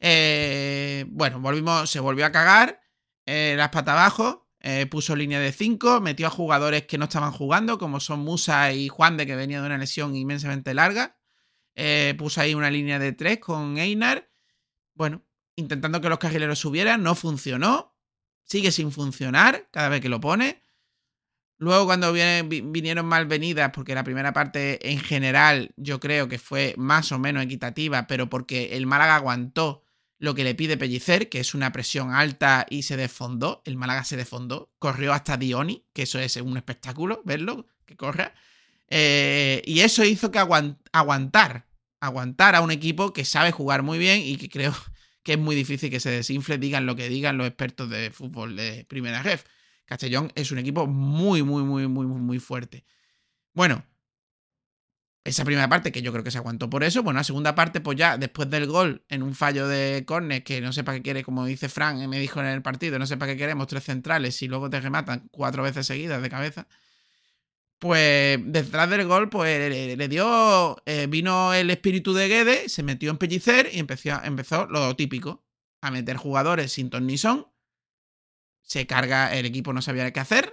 Eh, 0.00 1.04
bueno, 1.08 1.40
volvimos, 1.40 1.90
se 1.90 2.00
volvió 2.00 2.24
a 2.26 2.32
cagar. 2.32 2.80
eh, 3.26 3.54
las 3.56 3.70
patas 3.70 3.94
abajo. 3.94 4.48
puso 4.90 5.16
línea 5.16 5.40
de 5.40 5.52
5. 5.52 6.00
Metió 6.00 6.26
a 6.26 6.30
jugadores 6.30 6.84
que 6.84 6.98
no 6.98 7.04
estaban 7.04 7.32
jugando, 7.32 7.78
como 7.78 7.98
son 8.00 8.20
Musa 8.20 8.72
y 8.72 8.88
Juan 8.88 9.16
de, 9.16 9.26
que 9.26 9.36
venía 9.36 9.60
de 9.60 9.66
una 9.66 9.78
lesión 9.78 10.14
inmensamente 10.14 10.72
larga. 10.74 11.16
Puso 12.16 12.40
ahí 12.40 12.54
una 12.54 12.70
línea 12.70 12.98
de 12.98 13.12
3 13.12 13.38
con 13.38 13.78
Einar. 13.78 14.30
Bueno, 14.94 15.22
intentando 15.58 16.00
que 16.00 16.08
los 16.08 16.18
carrileros 16.18 16.58
subieran. 16.58 17.02
No 17.02 17.14
funcionó. 17.14 17.94
Sigue 18.44 18.72
sin 18.72 18.92
funcionar 18.92 19.68
cada 19.70 19.90
vez 19.90 20.00
que 20.00 20.08
lo 20.08 20.20
pone. 20.20 20.62
Luego 21.58 21.86
cuando 21.86 22.12
vinieron 22.12 23.04
malvenidas, 23.06 23.72
porque 23.74 23.94
la 23.94 24.04
primera 24.04 24.32
parte 24.32 24.90
en 24.90 25.00
general 25.00 25.72
yo 25.76 25.98
creo 25.98 26.28
que 26.28 26.38
fue 26.38 26.74
más 26.78 27.10
o 27.10 27.18
menos 27.18 27.42
equitativa, 27.42 28.06
pero 28.06 28.30
porque 28.30 28.76
el 28.76 28.86
Málaga 28.86 29.16
aguantó 29.16 29.82
lo 30.20 30.34
que 30.34 30.44
le 30.44 30.54
pide 30.54 30.76
Pellicer, 30.76 31.28
que 31.28 31.40
es 31.40 31.54
una 31.54 31.72
presión 31.72 32.12
alta 32.12 32.64
y 32.70 32.82
se 32.82 32.96
desfondó. 32.96 33.62
El 33.64 33.76
Málaga 33.76 34.04
se 34.04 34.16
desfondó. 34.16 34.72
Corrió 34.78 35.12
hasta 35.12 35.36
Dioni, 35.36 35.84
que 35.92 36.02
eso 36.02 36.18
es 36.20 36.36
un 36.36 36.56
espectáculo, 36.56 37.22
verlo, 37.24 37.66
que 37.84 37.96
corra. 37.96 38.34
Eh, 38.88 39.60
y 39.66 39.80
eso 39.80 40.04
hizo 40.04 40.30
que 40.30 40.38
aguant- 40.38 40.78
aguantar, 40.92 41.66
aguantar 42.00 42.54
a 42.54 42.60
un 42.60 42.70
equipo 42.70 43.12
que 43.12 43.24
sabe 43.24 43.50
jugar 43.52 43.82
muy 43.82 43.98
bien 43.98 44.20
y 44.20 44.36
que 44.36 44.48
creo 44.48 44.74
que 45.28 45.34
es 45.34 45.38
muy 45.38 45.54
difícil 45.54 45.90
que 45.90 46.00
se 46.00 46.10
desinfle, 46.10 46.56
digan 46.56 46.86
lo 46.86 46.96
que 46.96 47.10
digan 47.10 47.36
los 47.36 47.46
expertos 47.46 47.90
de 47.90 48.10
fútbol 48.10 48.56
de 48.56 48.86
primera 48.88 49.22
ref. 49.22 49.44
Castellón 49.84 50.32
es 50.34 50.50
un 50.52 50.56
equipo 50.56 50.86
muy, 50.86 51.42
muy, 51.42 51.62
muy, 51.64 51.86
muy, 51.86 52.06
muy, 52.06 52.38
fuerte. 52.38 52.86
Bueno, 53.52 53.84
esa 55.24 55.44
primera 55.44 55.68
parte 55.68 55.92
que 55.92 56.00
yo 56.00 56.12
creo 56.12 56.24
que 56.24 56.30
se 56.30 56.38
aguantó 56.38 56.70
por 56.70 56.82
eso. 56.82 57.02
Bueno, 57.02 57.20
la 57.20 57.24
segunda 57.24 57.54
parte, 57.54 57.82
pues 57.82 57.98
ya 57.98 58.16
después 58.16 58.48
del 58.48 58.68
gol 58.68 59.04
en 59.10 59.22
un 59.22 59.34
fallo 59.34 59.68
de 59.68 60.02
córner, 60.06 60.44
que 60.44 60.62
no 60.62 60.72
sé 60.72 60.82
para 60.82 60.96
qué 60.96 61.02
quiere, 61.02 61.22
como 61.22 61.44
dice 61.44 61.68
Fran, 61.68 62.00
eh, 62.00 62.08
me 62.08 62.18
dijo 62.18 62.40
en 62.40 62.46
el 62.46 62.62
partido, 62.62 62.98
no 62.98 63.06
sé 63.06 63.18
para 63.18 63.32
qué 63.32 63.36
queremos 63.36 63.66
tres 63.66 63.84
centrales 63.84 64.40
y 64.40 64.48
luego 64.48 64.70
te 64.70 64.80
rematan 64.80 65.28
cuatro 65.30 65.62
veces 65.62 65.86
seguidas 65.86 66.22
de 66.22 66.30
cabeza. 66.30 66.66
Pues 67.78 68.40
detrás 68.44 68.90
del 68.90 69.06
gol, 69.06 69.28
pues 69.30 69.70
le, 69.96 70.08
dio. 70.08 70.76
eh, 70.84 71.06
vino 71.08 71.54
el 71.54 71.70
espíritu 71.70 72.12
de 72.12 72.28
Guede, 72.28 72.68
se 72.68 72.82
metió 72.82 73.10
en 73.10 73.18
Pellicer 73.18 73.70
y 73.72 73.78
empezó, 73.78 74.20
empezó 74.24 74.66
lo 74.66 74.96
típico: 74.96 75.44
a 75.80 75.90
meter 75.92 76.16
jugadores 76.16 76.72
sin 76.72 76.90
ton. 76.90 77.06
Se 78.62 78.86
carga, 78.86 79.34
el 79.34 79.46
equipo 79.46 79.72
no 79.72 79.80
sabía 79.82 80.10
qué 80.12 80.20
hacer, 80.20 80.52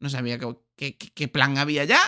no 0.00 0.08
sabía 0.10 0.38
qué, 0.38 0.56
qué- 0.76 0.96
qué- 0.98 1.12
qué 1.12 1.28
plan 1.28 1.58
había 1.58 1.84
ya. 1.84 2.00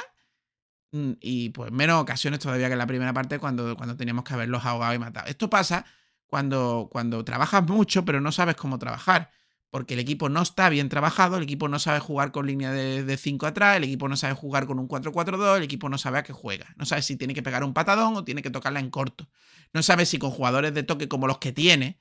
Mm, 0.93 1.13
Y 1.21 1.51
pues 1.51 1.71
menos 1.73 2.01
ocasiones 2.03 2.41
todavía 2.41 2.69
que 2.69 2.73
en 2.75 2.79
la 2.79 2.87
primera 2.87 3.13
parte 3.13 3.39
cuando, 3.39 3.77
cuando 3.77 3.97
teníamos 3.97 4.25
que 4.25 4.35
haberlos 4.35 4.65
ahogado 4.65 4.95
y 4.95 4.99
matado. 4.99 5.27
Esto 5.29 5.51
pasa 5.51 5.85
cuando, 6.27 6.89
cuando 6.91 7.25
trabajas 7.25 7.65
mucho 7.69 8.05
pero 8.05 8.21
no 8.21 8.33
sabes 8.33 8.57
cómo 8.57 8.79
trabajar. 8.79 9.31
Porque 9.71 9.95
el 9.95 10.01
equipo 10.01 10.29
no 10.31 10.41
está 10.41 10.71
bien 10.71 10.89
trabajado, 10.89 11.37
el 11.37 11.43
equipo 11.43 11.69
no 11.69 11.79
sabe 11.79 12.01
jugar 12.01 12.33
con 12.33 12.47
línea 12.47 12.73
de 12.73 13.17
5 13.17 13.47
atrás, 13.47 13.77
el 13.77 13.85
equipo 13.85 14.09
no 14.09 14.17
sabe 14.17 14.33
jugar 14.35 14.67
con 14.67 14.79
un 14.79 14.89
4-4-2, 14.89 15.59
el 15.59 15.63
equipo 15.63 15.91
no 15.91 15.99
sabe 15.99 16.19
a 16.19 16.23
qué 16.23 16.33
juega. 16.33 16.73
No 16.77 16.87
sabe 16.87 17.03
si 17.03 17.17
tiene 17.17 17.35
que 17.35 17.43
pegar 17.43 17.63
un 17.65 17.75
patadón 17.75 18.17
o 18.17 18.25
tiene 18.25 18.41
que 18.41 18.51
tocarla 18.51 18.81
en 18.81 18.91
corto. 18.91 19.29
No 19.75 19.83
sabe 19.83 20.07
si 20.07 20.19
con 20.19 20.31
jugadores 20.31 20.73
de 20.73 20.85
toque 20.85 21.09
como 21.09 21.27
los 21.27 21.39
que 21.39 21.53
tiene, 21.53 22.01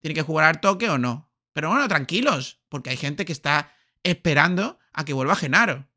tiene 0.00 0.14
que 0.14 0.22
jugar 0.22 0.44
al 0.44 0.60
toque 0.60 0.90
o 0.90 0.98
no. 0.98 1.32
Pero 1.54 1.70
bueno, 1.70 1.88
tranquilos, 1.88 2.60
porque 2.68 2.90
hay 2.90 2.98
gente 2.98 3.24
que 3.24 3.32
está 3.32 3.72
esperando 4.02 4.78
a 4.92 5.06
que 5.06 5.14
vuelva 5.14 5.36
Genaro. 5.36 5.88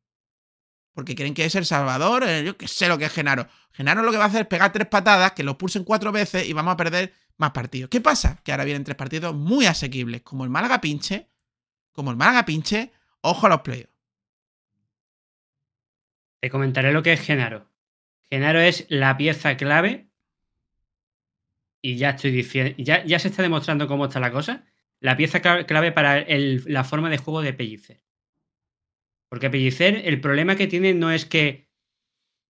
Porque 0.93 1.15
creen 1.15 1.33
que 1.33 1.43
es 1.43 1.55
el 1.55 1.65
Salvador, 1.65 2.23
eh, 2.25 2.43
yo 2.45 2.57
que 2.57 2.69
sé 2.69 2.87
lo 2.87 2.97
que 2.97 3.05
es 3.05 3.11
Genaro. 3.11 3.47
Genaro 3.73 4.03
lo 4.03 4.11
que 4.11 4.17
va 4.17 4.23
a 4.23 4.27
hacer 4.27 4.41
es 4.41 4.47
pegar 4.47 4.71
tres 4.71 4.87
patadas, 4.87 5.33
que 5.33 5.43
los 5.43 5.57
pulsen 5.57 5.83
cuatro 5.83 6.13
veces 6.13 6.47
y 6.47 6.53
vamos 6.53 6.73
a 6.73 6.77
perder 6.77 7.13
más 7.39 7.51
partidos. 7.51 7.89
¿Qué 7.89 8.01
pasa? 8.01 8.39
Que 8.43 8.51
ahora 8.51 8.65
vienen 8.65 8.83
tres 8.83 8.95
partidos 8.97 9.33
muy 9.33 9.65
asequibles, 9.65 10.21
como 10.21 10.43
el 10.43 10.49
Málaga 10.49 10.79
pinche, 10.81 11.27
como 11.91 12.11
el 12.11 12.17
Málaga 12.17 12.45
pinche, 12.45 12.91
ojo 13.21 13.47
a 13.47 13.49
los 13.49 13.61
playoffs. 13.61 13.93
Te 16.41 16.49
comentaré 16.49 16.93
lo 16.93 17.03
que 17.03 17.13
es 17.13 17.21
Genaro. 17.21 17.67
Genaro 18.29 18.59
es 18.59 18.85
la 18.89 19.17
pieza 19.17 19.57
clave. 19.57 20.09
Y 21.81 21.97
ya 21.97 22.11
estoy 22.11 22.31
diciendo. 22.31 22.75
Ya, 22.77 23.03
ya 23.05 23.19
se 23.19 23.29
está 23.29 23.41
demostrando 23.41 23.87
cómo 23.87 24.05
está 24.05 24.19
la 24.19 24.31
cosa. 24.31 24.65
La 24.99 25.17
pieza 25.17 25.41
cla- 25.41 25.65
clave 25.65 25.91
para 25.91 26.25
la 26.27 26.83
forma 26.83 27.09
de 27.09 27.17
juego 27.17 27.41
de 27.41 27.53
Pellicer. 27.53 28.03
Porque 29.29 29.49
Pellicer, 29.49 30.01
el 30.05 30.21
problema 30.21 30.55
que 30.55 30.67
tiene 30.67 30.93
no 30.93 31.11
es 31.11 31.25
que 31.25 31.69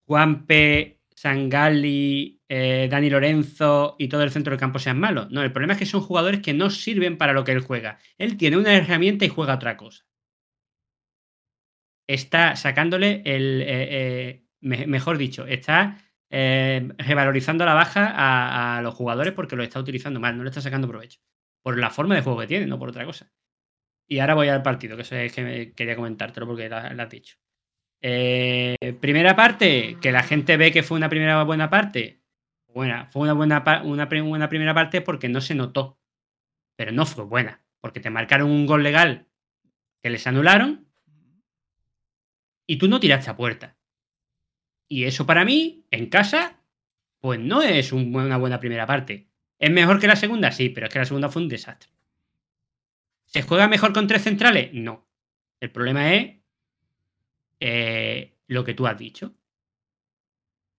Juanpe, 0.06 0.99
Sangali, 1.22 2.42
eh, 2.48 2.88
Dani 2.92 3.10
Lorenzo 3.10 3.96
y 4.00 4.08
todo 4.08 4.24
el 4.24 4.32
centro 4.32 4.52
del 4.52 4.60
campo 4.60 4.80
sean 4.80 5.00
malos. 5.00 5.30
No, 5.32 5.42
el 5.44 5.52
problema 5.52 5.74
es 5.74 5.80
que 5.80 5.86
son 5.86 6.02
jugadores 6.02 6.42
que 6.42 6.54
no 6.54 6.70
sirven 6.70 7.18
para 7.18 7.34
lo 7.34 7.44
que 7.44 7.52
él 7.52 7.62
juega. 7.62 8.00
Él 8.18 8.38
tiene 8.38 8.58
una 8.58 8.74
herramienta 8.76 9.26
y 9.26 9.30
juega 9.30 9.56
otra 9.56 9.78
cosa. 9.78 10.06
Está 12.08 12.56
sacándole 12.56 13.22
el. 13.26 13.62
eh, 13.62 13.68
eh, 13.68 14.46
me- 14.62 14.88
mejor 14.88 15.18
dicho, 15.18 15.46
está 15.46 15.98
revalorizando 16.32 17.66
la 17.66 17.74
baja 17.74 18.08
a, 18.08 18.78
a 18.78 18.82
los 18.82 18.94
jugadores 18.96 19.34
porque 19.34 19.56
lo 19.56 19.64
está 19.64 19.80
utilizando 19.80 20.20
mal, 20.20 20.38
no 20.38 20.44
le 20.44 20.50
está 20.50 20.62
sacando 20.62 20.88
provecho. 20.88 21.20
Por 21.64 21.78
la 21.80 21.90
forma 21.90 22.16
de 22.16 22.22
juego 22.22 22.40
que 22.40 22.48
tiene, 22.48 22.66
no 22.68 22.80
por 22.80 22.90
otra 22.90 23.06
cosa. 23.06 23.32
Y 24.08 24.20
ahora 24.20 24.36
voy 24.36 24.50
al 24.50 24.64
partido, 24.64 24.96
que 24.98 25.04
eso 25.04 25.16
es 25.18 25.34
que 25.34 25.74
quería 25.76 25.96
comentártelo 25.98 26.48
porque 26.48 26.70
lo 26.70 26.78
has 26.78 27.10
dicho. 27.10 27.38
Eh, 28.02 28.98
primera 29.02 29.36
parte, 29.36 29.98
que 30.02 30.12
la 30.12 30.24
gente 30.24 30.58
ve 30.58 30.72
que 30.72 30.84
fue 30.84 30.98
una 30.98 31.10
primera 31.10 31.44
buena 31.44 31.70
parte. 31.70 32.22
Buena, 32.68 33.08
fue 33.08 33.24
una 33.24 33.34
buena, 33.34 33.82
una, 33.84 34.06
buena 34.06 34.50
primera 34.50 34.74
parte 34.74 35.02
porque 35.02 35.28
no 35.30 35.42
se 35.42 35.56
notó. 35.56 36.00
Pero 36.78 36.92
no 36.92 37.06
fue 37.06 37.26
buena. 37.26 37.64
Porque 37.82 38.00
te 38.00 38.10
marcaron 38.10 38.50
un 38.50 38.66
gol 38.66 38.84
legal 38.84 39.28
que 40.02 40.10
les 40.10 40.26
anularon 40.28 40.88
y 42.68 42.78
tú 42.78 42.88
no 42.88 43.00
tiraste 43.00 43.30
a 43.32 43.36
puerta. 43.36 43.78
Y 44.88 45.04
eso 45.04 45.26
para 45.26 45.46
mí, 45.46 45.86
en 45.92 46.08
casa, 46.10 46.62
pues 47.20 47.40
no 47.40 47.62
es 47.62 47.92
un- 47.92 48.16
una 48.16 48.38
buena 48.38 48.60
primera 48.60 48.86
parte. 48.86 49.30
¿Es 49.60 49.70
mejor 49.72 50.00
que 50.00 50.08
la 50.08 50.16
segunda? 50.16 50.52
Sí, 50.52 50.70
pero 50.70 50.88
es 50.88 50.94
que 50.94 51.00
la 51.00 51.06
segunda 51.06 51.30
fue 51.30 51.42
un 51.42 51.50
desastre. 51.50 51.90
¿Se 53.26 53.42
juega 53.42 53.68
mejor 53.68 53.94
con 53.94 54.08
tres 54.08 54.24
centrales? 54.24 54.70
No. 54.74 55.08
El 55.60 55.72
problema 55.72 56.14
es 56.14 56.39
eh, 57.60 58.38
lo 58.48 58.64
que 58.64 58.74
tú 58.74 58.88
has 58.88 58.98
dicho. 58.98 59.36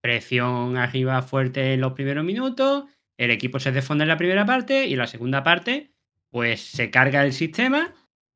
Presión 0.01 0.77
arriba 0.77 1.21
fuerte 1.21 1.73
en 1.73 1.81
los 1.81 1.93
primeros 1.93 2.25
minutos, 2.25 2.85
el 3.17 3.31
equipo 3.31 3.59
se 3.59 3.71
desfonda 3.71 4.03
en 4.03 4.09
la 4.09 4.17
primera 4.17 4.45
parte 4.45 4.87
y 4.87 4.95
la 4.95 5.07
segunda 5.07 5.43
parte, 5.43 5.93
pues 6.29 6.61
se 6.61 6.89
carga 6.89 7.23
el 7.23 7.33
sistema 7.33 7.93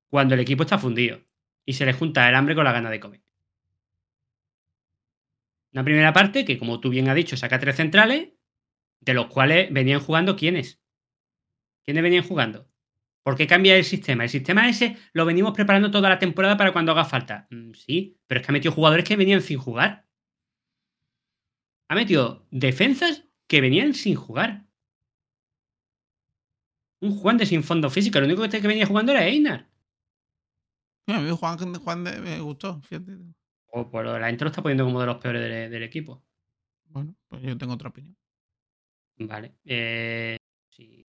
cuando 0.10 0.36
el 0.36 0.42
equipo 0.42 0.64
está 0.64 0.78
fundido 0.78 1.22
y 1.66 1.74
se 1.74 1.86
le 1.86 1.94
junta 1.94 2.30
el 2.30 2.36
hambre 2.36 2.56
con 2.56 2.66
la 2.66 2.72
gana 2.72 2.90
de 2.92 3.00
comer. 3.00 3.22
Una 5.74 5.84
primera 5.84 6.14
parte 6.14 6.46
que, 6.46 6.58
como 6.58 6.80
tú 6.80 6.90
bien 6.90 7.10
has 7.10 7.16
dicho, 7.16 7.36
saca 7.36 7.60
tres 7.60 7.76
centrales, 7.76 8.30
de 9.02 9.14
los 9.14 9.28
cuales 9.28 9.74
venían 9.74 10.00
jugando 10.00 10.36
quiénes. 10.36 10.80
¿Quiénes 11.84 12.04
venían 12.04 12.24
jugando? 12.24 12.68
¿Por 13.26 13.36
qué 13.36 13.48
cambia 13.48 13.76
el 13.76 13.84
sistema? 13.84 14.24
El 14.24 14.30
sistema 14.30 14.70
ese 14.70 14.98
lo 15.14 15.26
venimos 15.26 15.52
preparando 15.54 15.90
toda 15.90 16.10
la 16.10 16.20
temporada 16.20 16.58
para 16.58 16.72
cuando 16.72 16.92
haga 16.92 17.06
falta. 17.06 17.48
Mm, 17.50 17.72
sí, 17.74 18.20
pero 18.28 18.40
es 18.40 18.46
que 18.46 18.52
ha 18.52 18.54
metido 18.54 18.72
jugadores 18.72 19.04
que 19.04 19.16
venían 19.16 19.42
sin 19.42 19.58
jugar. 19.58 20.06
Ha 21.90 21.96
metido 21.96 22.46
defensas 22.52 23.24
que 23.48 23.62
venían 23.62 23.96
sin 23.96 24.16
jugar. 24.16 24.68
Un 27.02 27.12
Juan 27.20 27.38
de 27.38 27.46
sin 27.48 27.64
fondo 27.64 27.90
físico. 27.90 28.20
Lo 28.20 28.26
único 28.28 28.44
que 28.44 28.62
que 28.62 28.68
venía 28.68 28.86
jugando 28.86 29.12
era 29.12 29.26
Einar. 29.26 29.70
Mira, 31.08 31.20
a 31.20 31.22
mí 31.24 31.30
Juan, 31.32 31.58
Juan 31.84 32.04
de- 32.04 32.22
me 32.22 32.40
gustó, 32.40 32.80
fíjate. 32.82 33.18
O 33.72 33.90
por 33.90 34.06
la 34.06 34.30
intro 34.30 34.48
está 34.50 34.62
poniendo 34.62 34.86
como 34.86 35.00
de 35.02 35.08
los 35.08 35.18
peores 35.18 35.42
del, 35.42 35.72
del 35.72 35.84
equipo. 35.84 36.24
Bueno, 36.86 37.16
pues 37.28 37.42
yo 37.42 37.58
tengo 37.58 37.74
otra 37.74 37.90
opinión. 37.90 38.16
Vale. 39.18 39.56
Eh, 39.66 40.38
sí. 40.70 41.06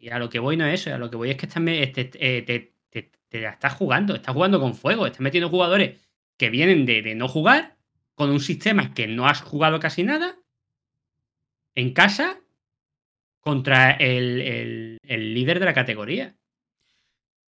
Y 0.00 0.08
a 0.10 0.18
lo 0.18 0.28
que 0.30 0.38
voy 0.38 0.56
no 0.56 0.66
es 0.66 0.80
eso, 0.80 0.94
a 0.94 0.98
lo 0.98 1.10
que 1.10 1.16
voy 1.16 1.30
es 1.30 1.36
que 1.36 1.46
estás 1.46 1.62
este- 1.66 2.10
eh, 2.38 2.42
te, 2.42 2.74
te- 2.90 3.10
estás 3.46 3.74
jugando, 3.74 4.14
estás 4.14 4.34
jugando 4.34 4.58
con 4.60 4.74
fuego, 4.74 5.06
estás 5.06 5.20
metiendo 5.20 5.48
jugadores 5.50 6.00
que 6.36 6.50
vienen 6.50 6.86
de, 6.86 7.02
de 7.02 7.14
no 7.14 7.28
jugar, 7.28 7.76
con 8.14 8.30
un 8.30 8.40
sistema 8.40 8.92
que 8.94 9.06
no 9.06 9.26
has 9.28 9.40
jugado 9.42 9.78
casi 9.80 10.02
nada, 10.02 10.36
en 11.74 11.92
casa, 11.92 12.40
contra 13.40 13.92
el, 13.92 14.40
el- 14.40 14.98
el 15.02 15.34
líder 15.34 15.58
de 15.60 15.64
la 15.66 15.74
categoría. 15.74 16.36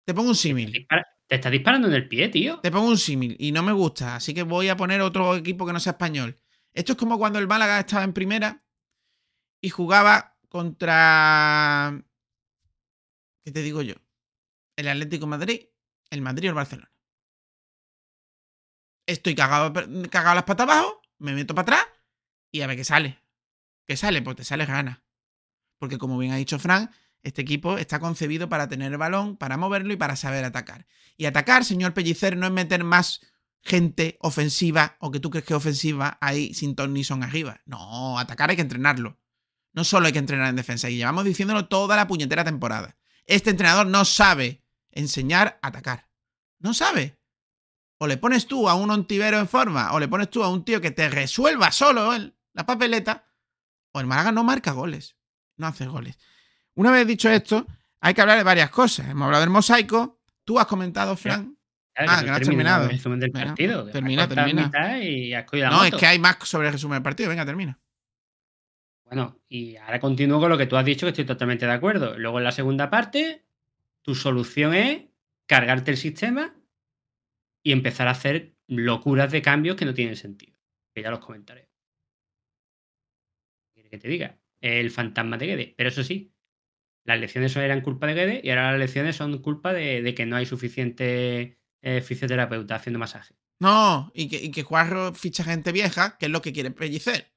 Te 0.06 0.14
pongo 0.14 0.30
un 0.30 0.36
símil. 0.36 0.88
te 1.28 1.36
está 1.36 1.50
disparando 1.50 1.88
en 1.88 1.94
el 1.94 2.08
pie, 2.08 2.30
tío. 2.30 2.60
Te 2.62 2.72
pongo 2.72 2.88
un 2.88 2.98
símil 2.98 3.36
y 3.40 3.52
no 3.52 3.62
me 3.64 3.74
gusta, 3.74 4.16
así 4.16 4.34
que 4.34 4.44
voy 4.44 4.70
a 4.70 4.78
poner 4.78 5.02
otro 5.02 5.36
equipo 5.36 5.66
que 5.66 5.74
no 5.74 5.80
sea 5.80 5.92
español. 5.94 6.38
Esto 6.74 6.94
es 6.94 6.98
como 6.98 7.18
cuando 7.18 7.40
el 7.40 7.48
Málaga 7.48 7.80
estaba 7.80 8.04
en 8.04 8.14
primera 8.14 8.64
y 9.62 9.70
jugaba 9.70 10.38
contra. 10.48 12.02
¿Qué 13.48 13.54
te 13.54 13.62
digo 13.62 13.82
yo? 13.82 13.96
El 14.76 14.90
Atlético 14.90 15.26
Madrid, 15.26 15.68
el 16.10 16.22
Madrid 16.22 16.50
o 16.50 16.52
el 16.52 16.56
Barcelona. 16.56 16.92
Estoy 19.06 19.36
cagado, 19.36 19.72
cagado 20.12 20.36
las 20.36 20.44
patas 20.44 20.68
abajo, 20.68 21.02
me 21.18 21.32
meto 21.32 21.56
para 21.56 21.62
atrás 21.62 21.86
y 22.52 22.60
a 22.60 22.68
ver 22.68 22.76
qué 22.76 22.84
sale. 22.84 23.24
¿Qué 23.86 23.96
sale? 23.96 24.22
Pues 24.22 24.36
te 24.36 24.44
sale 24.44 24.66
gana. 24.66 25.02
Porque 25.78 25.98
como 25.98 26.18
bien 26.18 26.34
ha 26.34 26.36
dicho 26.36 26.60
Frank, 26.60 26.92
este 27.24 27.42
equipo 27.42 27.78
está 27.78 28.02
concebido 28.02 28.50
para 28.50 28.68
tener 28.68 28.92
el 28.92 28.98
balón, 28.98 29.38
para 29.38 29.56
moverlo 29.56 29.94
y 29.94 29.96
para 29.96 30.18
saber 30.18 30.44
atacar. 30.44 30.86
Y 31.16 31.24
atacar, 31.24 31.64
señor 31.64 31.94
Pellicer, 31.94 32.36
no 32.36 32.48
es 32.48 32.52
meter 32.52 32.84
más 32.84 33.22
gente 33.62 34.18
ofensiva 34.20 34.98
o 35.00 35.10
que 35.10 35.22
tú 35.22 35.30
crees 35.30 35.46
que 35.46 35.54
ofensiva 35.54 36.18
ahí 36.20 36.54
sin 36.54 36.76
ton 36.76 36.94
ni 36.94 37.06
son 37.06 37.24
arriba. 37.24 37.62
No, 37.66 38.20
atacar 38.20 38.50
hay 38.50 38.58
que 38.58 38.62
entrenarlo. 38.62 39.18
No 39.72 39.86
solo 39.86 40.08
hay 40.08 40.12
que 40.12 40.20
entrenar 40.20 40.50
en 40.50 40.58
defensa. 40.58 40.90
Y 40.90 40.98
llevamos 40.98 41.24
diciéndolo 41.24 41.70
toda 41.70 41.96
la 41.96 42.08
puñetera 42.08 42.44
temporada. 42.44 42.98
Este 43.28 43.50
entrenador 43.52 43.86
no 43.88 44.06
sabe 44.06 44.64
enseñar 44.92 45.60
a 45.62 45.68
atacar. 45.68 46.08
No 46.60 46.74
sabe. 46.74 47.20
O 48.00 48.08
le 48.08 48.18
pones 48.18 48.48
tú 48.48 48.70
a 48.70 48.76
un 48.76 48.90
ontivero 48.90 49.38
en 49.40 49.48
forma, 49.48 49.92
o 49.94 50.00
le 50.00 50.08
pones 50.08 50.30
tú 50.30 50.44
a 50.44 50.50
un 50.50 50.64
tío 50.64 50.82
que 50.82 50.92
te 50.92 51.10
resuelva 51.10 51.72
solo 51.72 52.14
el- 52.14 52.36
la 52.54 52.66
papeleta, 52.66 53.26
o 53.92 54.00
el 54.00 54.08
Málaga 54.08 54.32
no 54.32 54.44
marca 54.44 54.72
goles. 54.72 55.16
No 55.58 55.68
hace 55.68 55.86
goles. 55.88 56.18
Una 56.76 56.92
vez 56.92 57.06
dicho 57.08 57.30
esto, 57.30 57.66
hay 58.00 58.14
que 58.14 58.22
hablar 58.22 58.38
de 58.38 58.44
varias 58.44 58.70
cosas. 58.70 59.08
Hemos 59.10 59.26
hablado 59.26 59.42
del 59.42 59.50
mosaico. 59.50 60.22
Tú 60.46 60.60
has 60.60 60.68
comentado, 60.68 61.16
Fran. 61.18 61.58
Claro, 61.94 62.12
Ah, 62.12 62.20
que 62.22 62.28
no 62.28 62.34
has 62.34 62.40
terminado 62.42 62.84
el 62.84 62.90
resumen 62.92 63.20
del 63.20 63.32
partido. 63.32 63.86
termina, 63.92 64.28
termina. 64.28 64.62
Y 65.04 65.34
has 65.34 65.46
No, 65.72 65.84
es 65.84 65.96
que 65.96 66.06
hay 66.06 66.20
más 66.20 66.38
sobre 66.44 66.68
el 66.68 66.74
resumen 66.74 66.98
del 66.98 67.04
partido. 67.04 67.30
Venga, 67.30 67.44
termina. 67.46 67.80
Bueno, 69.08 69.40
y 69.48 69.78
ahora 69.78 70.00
continúo 70.00 70.40
con 70.40 70.50
lo 70.50 70.58
que 70.58 70.66
tú 70.66 70.76
has 70.76 70.86
dicho, 70.86 71.06
que 71.06 71.12
estoy 71.12 71.26
totalmente 71.26 71.66
de 71.66 71.72
acuerdo. 71.72 72.18
Luego 72.18 72.40
en 72.40 72.44
la 72.44 72.52
segunda 72.52 72.90
parte, 72.90 73.46
tu 74.02 74.16
solución 74.16 74.74
es 74.74 75.06
cargarte 75.46 75.92
el 75.92 75.98
sistema 75.98 76.56
y 77.64 77.72
empezar 77.72 78.08
a 78.08 78.12
hacer 78.12 78.56
locuras 78.68 79.32
de 79.32 79.42
cambios 79.42 79.78
que 79.78 79.86
no 79.86 79.94
tienen 79.94 80.18
sentido. 80.18 80.60
Que 80.94 81.02
ya 81.02 81.10
los 81.10 81.20
comentaré. 81.20 81.70
¿Qué 83.64 83.74
quieres 83.76 83.92
que 83.92 83.98
te 83.98 84.08
diga? 84.10 84.40
El 84.60 84.92
fantasma 84.92 85.38
de 85.38 85.48
Guede. 85.48 85.74
Pero 85.78 85.88
eso 85.88 86.04
sí, 86.04 86.34
las 87.06 87.20
lecciones 87.20 87.56
eran 87.56 87.82
culpa 87.82 88.08
de 88.08 88.14
Guede 88.14 88.42
y 88.44 88.50
ahora 88.50 88.72
las 88.72 88.80
lecciones 88.80 89.16
son 89.16 89.38
culpa 89.42 89.72
de, 89.72 90.14
que 90.14 90.26
no 90.26 90.36
hay 90.36 90.46
suficiente 90.46 91.58
eh, 91.82 92.02
fisioterapeuta 92.02 92.76
haciendo 92.76 93.00
masaje. 93.00 93.36
No, 93.60 94.12
y 94.14 94.28
que, 94.28 94.38
y 94.44 94.52
que 94.52 94.66
ficha 95.14 95.46
gente 95.46 95.72
vieja, 95.72 96.18
que 96.18 96.26
es 96.26 96.32
lo 96.32 96.42
que 96.42 96.52
quiere 96.52 96.72
pellicer. 96.72 97.37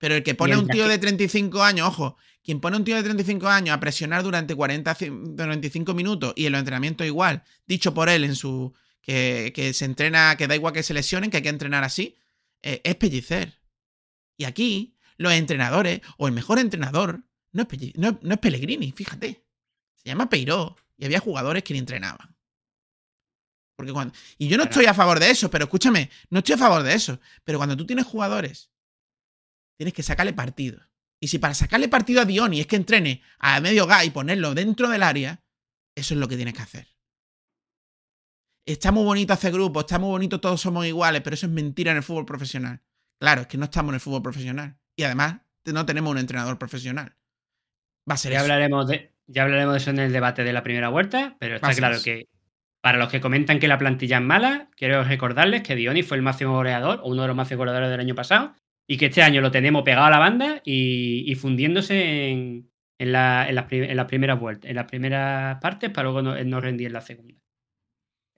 Pero 0.00 0.16
el 0.16 0.22
que 0.24 0.34
pone 0.34 0.54
a 0.54 0.58
un 0.58 0.66
tío 0.74 0.88
de 0.88 0.98
35 0.98 1.62
años, 1.62 1.86
ojo, 1.86 2.16
quien 2.42 2.58
pone 2.60 2.74
a 2.74 2.78
un 2.80 2.84
tío 2.84 2.96
de 2.96 3.02
35 3.04 3.46
años 3.48 3.74
a 3.76 3.78
presionar 3.80 4.22
durante 4.24 4.54
40, 4.56 4.96
ci- 4.96 5.36
45 5.36 5.94
minutos 5.94 6.32
y 6.34 6.46
en 6.46 6.52
los 6.52 6.58
entrenamientos 6.58 7.06
igual, 7.06 7.44
dicho 7.66 7.94
por 7.94 8.08
él 8.08 8.24
en 8.24 8.34
su. 8.34 8.74
que, 9.02 9.52
que 9.54 9.72
se 9.74 9.84
entrena, 9.84 10.36
que 10.36 10.48
da 10.48 10.54
igual 10.56 10.72
que 10.74 10.82
se 10.82 10.94
lesionen, 10.94 11.30
que 11.30 11.36
hay 11.36 11.42
que 11.42 11.48
entrenar 11.50 11.84
así, 11.84 12.16
eh, 12.62 12.80
es 12.82 12.94
pellicer. 12.96 13.60
Y 14.36 14.44
aquí, 14.44 14.96
los 15.18 15.32
entrenadores, 15.32 16.00
o 16.16 16.26
el 16.28 16.32
mejor 16.34 16.58
entrenador, 16.58 17.22
no 17.52 17.62
es, 17.62 17.68
Pelli- 17.68 17.92
no, 17.96 18.18
no 18.22 18.34
es 18.34 18.40
Pellegrini, 18.40 18.90
fíjate. 18.92 19.44
Se 19.96 20.08
llama 20.08 20.28
Peiró. 20.30 20.76
Y 20.96 21.04
había 21.04 21.20
jugadores 21.20 21.62
que 21.62 21.74
ni 21.74 21.78
entrenaban. 21.78 22.36
Porque 23.76 23.92
cuando. 23.92 24.14
Y 24.38 24.48
yo 24.48 24.56
no 24.56 24.64
estoy 24.64 24.86
a 24.86 24.94
favor 24.94 25.18
de 25.18 25.30
eso, 25.30 25.50
pero 25.50 25.64
escúchame, 25.64 26.10
no 26.30 26.38
estoy 26.38 26.54
a 26.54 26.58
favor 26.58 26.82
de 26.82 26.94
eso. 26.94 27.20
Pero 27.44 27.58
cuando 27.58 27.76
tú 27.76 27.86
tienes 27.86 28.06
jugadores, 28.06 28.69
tienes 29.80 29.94
que 29.94 30.02
sacarle 30.02 30.34
partido. 30.34 30.78
Y 31.18 31.28
si 31.28 31.38
para 31.38 31.54
sacarle 31.54 31.88
partido 31.88 32.20
a 32.20 32.26
Dioni 32.26 32.60
es 32.60 32.66
que 32.66 32.76
entrene 32.76 33.22
a 33.38 33.58
medio 33.60 33.86
gas 33.86 34.04
y 34.04 34.10
ponerlo 34.10 34.52
dentro 34.54 34.90
del 34.90 35.02
área, 35.02 35.42
eso 35.94 36.12
es 36.12 36.20
lo 36.20 36.28
que 36.28 36.36
tienes 36.36 36.52
que 36.52 36.60
hacer. 36.60 36.88
Está 38.66 38.92
muy 38.92 39.04
bonito 39.04 39.32
hacer 39.32 39.50
grupo, 39.54 39.80
está 39.80 39.98
muy 39.98 40.10
bonito, 40.10 40.38
todos 40.38 40.60
somos 40.60 40.84
iguales, 40.84 41.22
pero 41.22 41.32
eso 41.32 41.46
es 41.46 41.52
mentira 41.52 41.92
en 41.92 41.96
el 41.96 42.02
fútbol 42.02 42.26
profesional. 42.26 42.82
Claro, 43.18 43.40
es 43.40 43.46
que 43.46 43.56
no 43.56 43.64
estamos 43.64 43.92
en 43.92 43.94
el 43.94 44.00
fútbol 44.02 44.20
profesional. 44.20 44.76
Y 44.96 45.04
además, 45.04 45.36
no 45.64 45.86
tenemos 45.86 46.10
un 46.12 46.18
entrenador 46.18 46.58
profesional. 46.58 47.16
Va 48.08 48.16
a 48.16 48.18
ser 48.18 48.32
Ya 48.32 48.36
eso. 48.40 48.44
hablaremos, 48.44 48.86
de, 48.86 49.14
ya 49.28 49.44
hablaremos 49.44 49.72
de 49.72 49.78
eso 49.78 49.90
en 49.92 49.98
el 50.00 50.12
debate 50.12 50.44
de 50.44 50.52
la 50.52 50.62
primera 50.62 50.90
vuelta, 50.90 51.38
pero 51.40 51.56
está 51.56 51.72
claro 51.72 52.02
que 52.04 52.28
para 52.82 52.98
los 52.98 53.08
que 53.08 53.22
comentan 53.22 53.58
que 53.58 53.66
la 53.66 53.78
plantilla 53.78 54.18
es 54.18 54.24
mala, 54.24 54.68
quiero 54.76 55.04
recordarles 55.04 55.62
que 55.62 55.74
Dioni 55.74 56.02
fue 56.02 56.18
el 56.18 56.22
máximo 56.22 56.52
goleador, 56.52 57.00
o 57.02 57.08
uno 57.08 57.22
de 57.22 57.28
los 57.28 57.36
máximos 57.36 57.60
goleadores 57.60 57.88
del 57.88 58.00
año 58.00 58.14
pasado, 58.14 58.54
y 58.90 58.96
que 58.98 59.06
este 59.06 59.22
año 59.22 59.40
lo 59.40 59.52
tenemos 59.52 59.84
pegado 59.84 60.06
a 60.06 60.10
la 60.10 60.18
banda 60.18 60.60
y, 60.64 61.22
y 61.30 61.34
fundiéndose 61.36 62.28
en, 62.30 62.68
en, 62.98 63.12
la- 63.12 63.46
en 63.48 63.54
las, 63.54 63.66
prim- 63.66 63.84
en 63.84 63.96
las 63.96 64.06
primeras 64.06 64.40
vueltas, 64.40 64.68
en 64.68 64.74
las 64.76 64.86
primeras 64.86 65.60
partes, 65.60 65.90
para 65.90 66.04
luego 66.10 66.22
no, 66.22 66.42
no 66.44 66.60
rendir 66.60 66.88
en 66.88 66.92
la 66.94 67.00
segunda. 67.00 67.34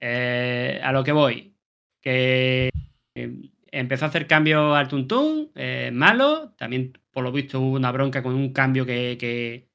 eh, 0.01 0.79
a 0.83 0.93
lo 0.93 1.03
que 1.05 1.13
voy. 1.13 1.57
Que 2.03 2.69
eh, 3.15 3.33
empezó 3.71 4.05
a 4.05 4.09
hacer 4.09 4.27
cambios 4.27 4.77
al 4.77 4.89
Tuntún, 4.89 5.53
eh, 5.55 5.91
malo. 5.93 6.53
También, 6.59 6.93
por 7.11 7.25
lo 7.25 7.33
visto, 7.33 7.61
hubo 7.61 7.77
una 7.77 7.93
bronca 7.93 8.23
con 8.23 8.35
un 8.35 8.53
cambio 8.53 8.85
que, 8.85 9.17
que, 9.19 9.69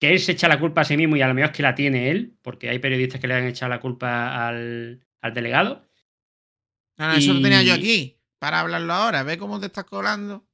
que 0.00 0.12
él 0.12 0.18
se 0.20 0.32
echa 0.32 0.46
la 0.48 0.60
culpa 0.60 0.82
a 0.82 0.84
sí 0.84 0.96
mismo 0.96 1.16
y 1.16 1.22
a 1.22 1.28
lo 1.28 1.34
mejor 1.34 1.50
es 1.50 1.56
que 1.56 1.62
la 1.62 1.74
tiene 1.74 2.10
él, 2.10 2.36
porque 2.42 2.68
hay 2.68 2.78
periodistas 2.78 3.20
que 3.20 3.26
le 3.28 3.34
han 3.34 3.46
echado 3.46 3.70
la 3.70 3.80
culpa 3.80 4.46
al, 4.46 5.04
al 5.20 5.34
delegado. 5.34 5.88
No, 6.98 7.12
eso 7.16 7.32
lo 7.32 7.40
tenía 7.42 7.62
yo 7.62 7.72
aquí. 7.74 8.19
Para 8.40 8.60
hablarlo 8.60 8.92
ahora. 8.92 9.22
¿Ve 9.22 9.38
cómo 9.38 9.60
te 9.60 9.66
estás 9.66 9.84
colando? 9.84 10.44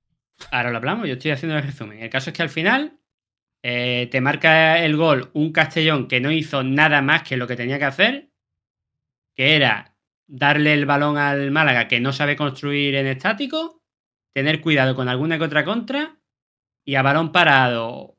Ahora 0.50 0.70
lo 0.70 0.76
hablamos, 0.76 1.06
yo 1.06 1.14
estoy 1.14 1.30
haciendo 1.30 1.56
el 1.56 1.62
resumen. 1.62 2.02
El 2.02 2.10
caso 2.10 2.30
es 2.30 2.36
que 2.36 2.42
al 2.42 2.50
final 2.50 2.98
eh, 3.62 4.08
te 4.10 4.20
marca 4.20 4.84
el 4.84 4.96
gol 4.96 5.30
un 5.32 5.52
Castellón 5.52 6.08
que 6.08 6.20
no 6.20 6.30
hizo 6.30 6.62
nada 6.62 7.00
más 7.00 7.22
que 7.22 7.36
lo 7.36 7.46
que 7.46 7.56
tenía 7.56 7.78
que 7.78 7.84
hacer, 7.84 8.30
que 9.34 9.54
era 9.54 9.94
darle 10.26 10.74
el 10.74 10.84
balón 10.84 11.16
al 11.16 11.52
Málaga 11.52 11.86
que 11.86 12.00
no 12.00 12.12
sabe 12.12 12.34
construir 12.34 12.96
en 12.96 13.06
estático, 13.06 13.82
tener 14.34 14.60
cuidado 14.60 14.96
con 14.96 15.08
alguna 15.08 15.38
que 15.38 15.44
otra 15.44 15.64
contra 15.64 16.16
y 16.84 16.96
a 16.96 17.02
balón 17.02 17.30
parado 17.30 18.18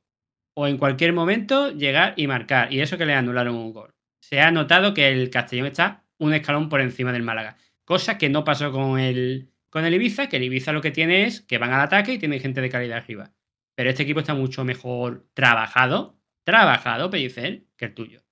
o 0.53 0.67
en 0.67 0.77
cualquier 0.77 1.12
momento 1.12 1.71
llegar 1.71 2.13
y 2.15 2.25
marcar. 2.27 2.71
Y 2.71 2.80
eso 2.80 2.97
que 2.97 3.06
le 3.06 3.15
anularon 3.15 3.56
un 3.56 3.73
gol. 3.73 3.93
Se 4.21 4.39
ha 4.39 4.49
notado 4.49 4.93
que 4.93 5.10
el 5.10 5.30
Castellón 5.30 5.67
está 5.67 6.06
un 6.19 6.34
escalón 6.34 6.69
por 6.69 6.80
encima 6.80 7.12
del 7.12 7.23
Málaga. 7.23 7.58
Cosa 7.84 8.17
que 8.17 8.30
no 8.30 8.43
pasó 8.43 8.71
con 8.71 8.99
el, 8.99 9.51
con 9.69 9.86
el 9.86 9.93
Ibiza, 9.93 10.30
que 10.30 10.38
el 10.38 10.43
Ibiza 10.43 10.71
lo 10.71 10.82
que 10.82 10.91
tiene 10.91 11.25
es 11.25 11.41
que 11.41 11.58
van 11.58 11.73
al 11.73 11.82
ataque 11.82 12.13
y 12.13 12.19
tienen 12.19 12.39
gente 12.39 12.62
de 12.62 12.69
calidad 12.69 12.97
arriba. 12.97 13.34
Pero 13.75 13.89
este 13.89 14.03
equipo 14.03 14.21
está 14.21 14.34
mucho 14.34 14.65
mejor 14.65 15.30
trabajado, 15.34 16.19
trabajado, 16.43 17.10
Pellicer, 17.10 17.65
que 17.77 17.86
el 17.86 17.93
tuyo. 17.93 18.23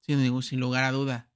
Sin, 0.00 0.60
lugar 0.60 0.84
a 0.84 0.92
dudas. 0.92 1.26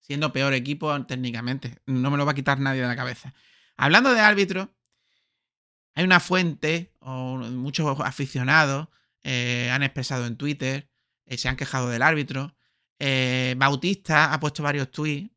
Siendo 0.00 0.32
peor 0.32 0.54
equipo 0.54 1.04
técnicamente. 1.06 1.78
No 1.86 2.10
me 2.10 2.16
lo 2.16 2.24
va 2.24 2.32
a 2.32 2.34
quitar 2.34 2.60
nadie 2.60 2.80
de 2.80 2.86
la 2.86 2.96
cabeza. 2.96 3.34
Hablando 3.76 4.14
de 4.14 4.20
árbitros, 4.20 4.68
hay 5.94 6.04
una 6.04 6.20
fuente, 6.20 6.94
o 7.00 7.36
muchos 7.38 8.00
aficionados 8.00 8.88
eh, 9.22 9.68
han 9.70 9.82
expresado 9.82 10.26
en 10.26 10.36
Twitter, 10.36 10.88
eh, 11.26 11.36
se 11.36 11.48
han 11.48 11.56
quejado 11.56 11.90
del 11.90 12.02
árbitro. 12.02 12.54
Eh, 12.98 13.54
Bautista 13.58 14.32
ha 14.32 14.38
puesto 14.40 14.62
varios 14.62 14.90
tweets, 14.90 15.30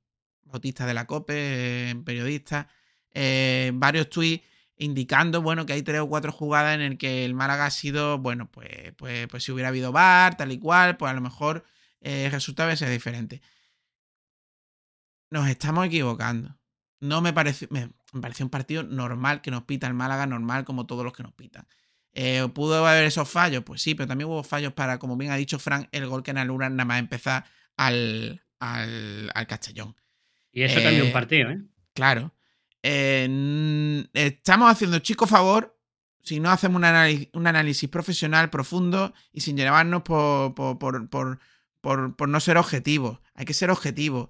Bautista 0.43 0.85
de 0.85 0.93
la 0.93 1.07
COPE, 1.07 2.01
periodista, 2.05 2.69
eh, 3.15 3.71
varios 3.73 4.09
tweets 4.09 4.45
indicando, 4.77 5.41
bueno, 5.41 5.65
que 5.65 5.73
hay 5.73 5.81
tres 5.81 6.01
o 6.01 6.07
cuatro 6.07 6.31
jugadas 6.31 6.75
en 6.75 6.81
el 6.81 6.97
que 6.97 7.25
el 7.25 7.33
Málaga 7.33 7.65
ha 7.65 7.71
sido, 7.71 8.19
bueno, 8.19 8.51
pues, 8.51 8.93
pues, 8.97 9.27
pues 9.27 9.43
si 9.43 9.51
hubiera 9.51 9.69
habido 9.69 9.91
VAR, 9.91 10.35
tal 10.35 10.51
y 10.51 10.59
cual, 10.59 10.97
pues 10.97 11.09
a 11.09 11.13
lo 11.15 11.21
mejor 11.21 11.63
eh, 12.01 12.25
el 12.25 12.31
resultado 12.31 12.75
sido 12.75 12.91
diferente. 12.91 13.41
Nos 15.31 15.47
estamos 15.47 15.87
equivocando. 15.87 16.59
No 16.99 17.21
me 17.21 17.31
pareció, 17.31 17.67
me, 17.71 17.89
me 18.13 18.21
pareció 18.21 18.45
un 18.45 18.49
partido 18.49 18.83
normal 18.83 19.41
que 19.41 19.49
nos 19.49 19.63
pita 19.63 19.87
el 19.87 19.93
Málaga, 19.93 20.27
normal 20.27 20.65
como 20.65 20.85
todos 20.85 21.03
los 21.05 21.13
que 21.13 21.23
nos 21.23 21.33
pitan. 21.33 21.67
Eh, 22.11 22.47
¿Pudo 22.53 22.85
haber 22.85 23.05
esos 23.05 23.29
fallos? 23.29 23.63
Pues 23.63 23.81
sí, 23.81 23.95
pero 23.95 24.07
también 24.07 24.29
hubo 24.29 24.43
fallos 24.43 24.73
para, 24.73 24.99
como 24.99 25.15
bien 25.15 25.31
ha 25.31 25.37
dicho 25.37 25.57
Frank, 25.57 25.87
el 25.93 26.05
gol 26.07 26.21
que 26.21 26.31
anulan 26.31 26.75
nada 26.75 26.85
más 26.85 26.99
empezar 26.99 27.45
al, 27.77 28.43
al, 28.59 29.31
al 29.33 29.47
Castellón. 29.47 29.95
Y 30.51 30.63
eso 30.63 30.81
cambió 30.83 31.03
Eh, 31.03 31.07
un 31.07 31.13
partido, 31.13 31.49
¿eh? 31.49 31.61
Claro. 31.93 32.34
Eh, 32.87 34.07
estamos 34.13 34.71
haciendo 34.71 34.99
chico 34.99 35.25
favor 35.25 35.75
si 36.21 36.39
no 36.39 36.51
hacemos 36.51 36.77
un, 36.77 37.47
análisis 37.47 37.89
profesional 37.89 38.51
profundo 38.51 39.11
y 39.33 39.41
sin 39.41 39.57
llevarnos 39.57 40.03
por, 40.03 40.53
por, 40.53 41.09
por, 41.09 41.39
por, 41.81 42.29
no 42.29 42.39
ser 42.39 42.57
objetivos. 42.57 43.19
Hay 43.33 43.45
que 43.45 43.55
ser 43.55 43.71
objetivos. 43.71 44.29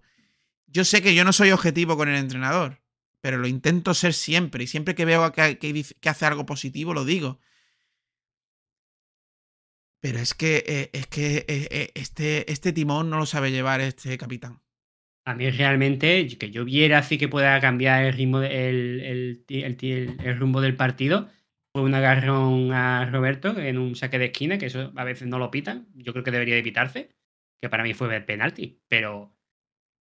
Yo 0.68 0.86
sé 0.86 1.02
que 1.02 1.13
yo 1.13 1.26
no 1.26 1.34
soy 1.34 1.52
objetivo 1.52 1.98
con 1.98 2.08
el 2.08 2.15
entrenador, 2.15 2.82
pero 3.20 3.38
lo 3.38 3.48
intento 3.48 3.94
ser 3.94 4.13
siempre. 4.13 4.63
Y 4.63 4.68
siempre 4.68 4.96
que 4.96 5.04
veo 5.04 5.34
que, 5.34 5.86
hace 6.06 6.26
algo 6.26 6.46
positivo, 6.46 6.94
lo 6.94 7.04
digo. 7.04 7.39
Pero 10.00 10.20
es 10.20 10.34
que, 10.34 10.63
eh, 10.65 10.89
es 10.94 11.08
que 11.08 11.46
eh, 11.50 11.91
este, 11.96 12.50
este 12.50 12.72
timón 12.72 13.10
no 13.10 13.18
lo 13.18 13.26
sabe 13.26 13.52
llevar 13.52 13.82
este 13.82 14.18
capitán. 14.18 14.62
A 15.25 15.33
mí 15.33 15.49
realmente, 15.49 16.27
que 16.38 16.51
yo 16.51 16.65
viera 16.65 16.99
así 16.99 17.17
que 17.17 17.27
pueda 17.27 17.59
cambiar 17.59 18.05
el 18.05 18.13
ritmo, 18.13 18.39
de- 18.39 18.69
el, 18.69 19.43
el, 19.49 19.77
el- 20.23 20.38
rumbo 20.38 20.61
del 20.61 20.75
partido, 20.75 21.27
fue 21.73 21.81
un 21.81 21.95
agarrón 21.95 22.71
a 22.71 23.09
Roberto 23.11 23.57
en 23.59 23.77
un 23.79 23.95
saque 23.95 24.19
de 24.19 24.25
esquina, 24.25 24.57
que 24.57 24.67
eso 24.67 24.93
a 24.95 25.03
veces 25.03 25.27
no 25.27 25.39
lo 25.39 25.49
pitan, 25.51 25.88
yo 25.95 26.13
creo 26.13 26.23
que 26.23 26.31
debería 26.31 26.55
de 26.55 26.63
pitarse, 26.63 27.09
que 27.59 27.69
para 27.69 27.83
mí 27.83 27.93
fue 27.93 28.21
penalti, 28.21 28.79
pero 28.88 29.35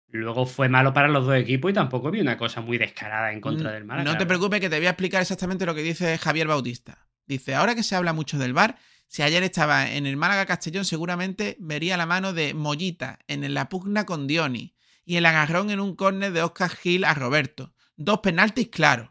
luego 0.08 0.44
fue 0.44 0.68
malo 0.68 0.92
para 0.92 1.08
los 1.08 1.24
dos 1.24 1.36
equipos 1.36 1.70
y 1.70 1.74
tampoco 1.74 2.10
vi 2.10 2.20
una 2.20 2.36
cosa 2.36 2.60
muy 2.60 2.76
descarada 2.76 3.32
en 3.32 3.40
contra 3.40 3.72
del 3.72 3.84
Málaga. 3.84 4.04
No 4.12 4.18
te 4.18 4.26
preocupes 4.26 4.60
que 4.60 4.68
te 4.68 4.76
voy 4.76 4.86
a 4.86 4.90
explicar 4.90 5.22
exactamente 5.22 5.64
lo 5.64 5.74
que 5.74 5.82
dice 5.82 6.18
Javier 6.18 6.48
Bautista. 6.48 7.08
Dice, 7.26 7.54
ahora 7.54 7.74
que 7.74 7.82
se 7.84 7.94
habla 7.94 8.12
mucho 8.12 8.38
del 8.38 8.52
VAR, 8.52 8.76
si 9.06 9.22
ayer 9.22 9.42
estaba 9.44 9.90
en 9.92 10.06
el 10.06 10.16
Málaga 10.16 10.46
Castellón 10.46 10.84
seguramente 10.84 11.56
vería 11.60 11.96
la 11.96 12.06
mano 12.06 12.32
de 12.32 12.52
Mollita 12.54 13.20
en 13.28 13.54
la 13.54 13.68
pugna 13.68 14.04
con 14.04 14.26
Dioni 14.26 14.74
y 15.04 15.16
el 15.16 15.26
agarrón 15.26 15.70
en 15.70 15.80
un 15.80 15.96
córner 15.96 16.32
de 16.32 16.42
Oscar 16.42 16.70
Gil 16.70 17.04
a 17.04 17.14
Roberto. 17.14 17.74
Dos 17.96 18.20
penaltis 18.20 18.68
claros. 18.68 19.10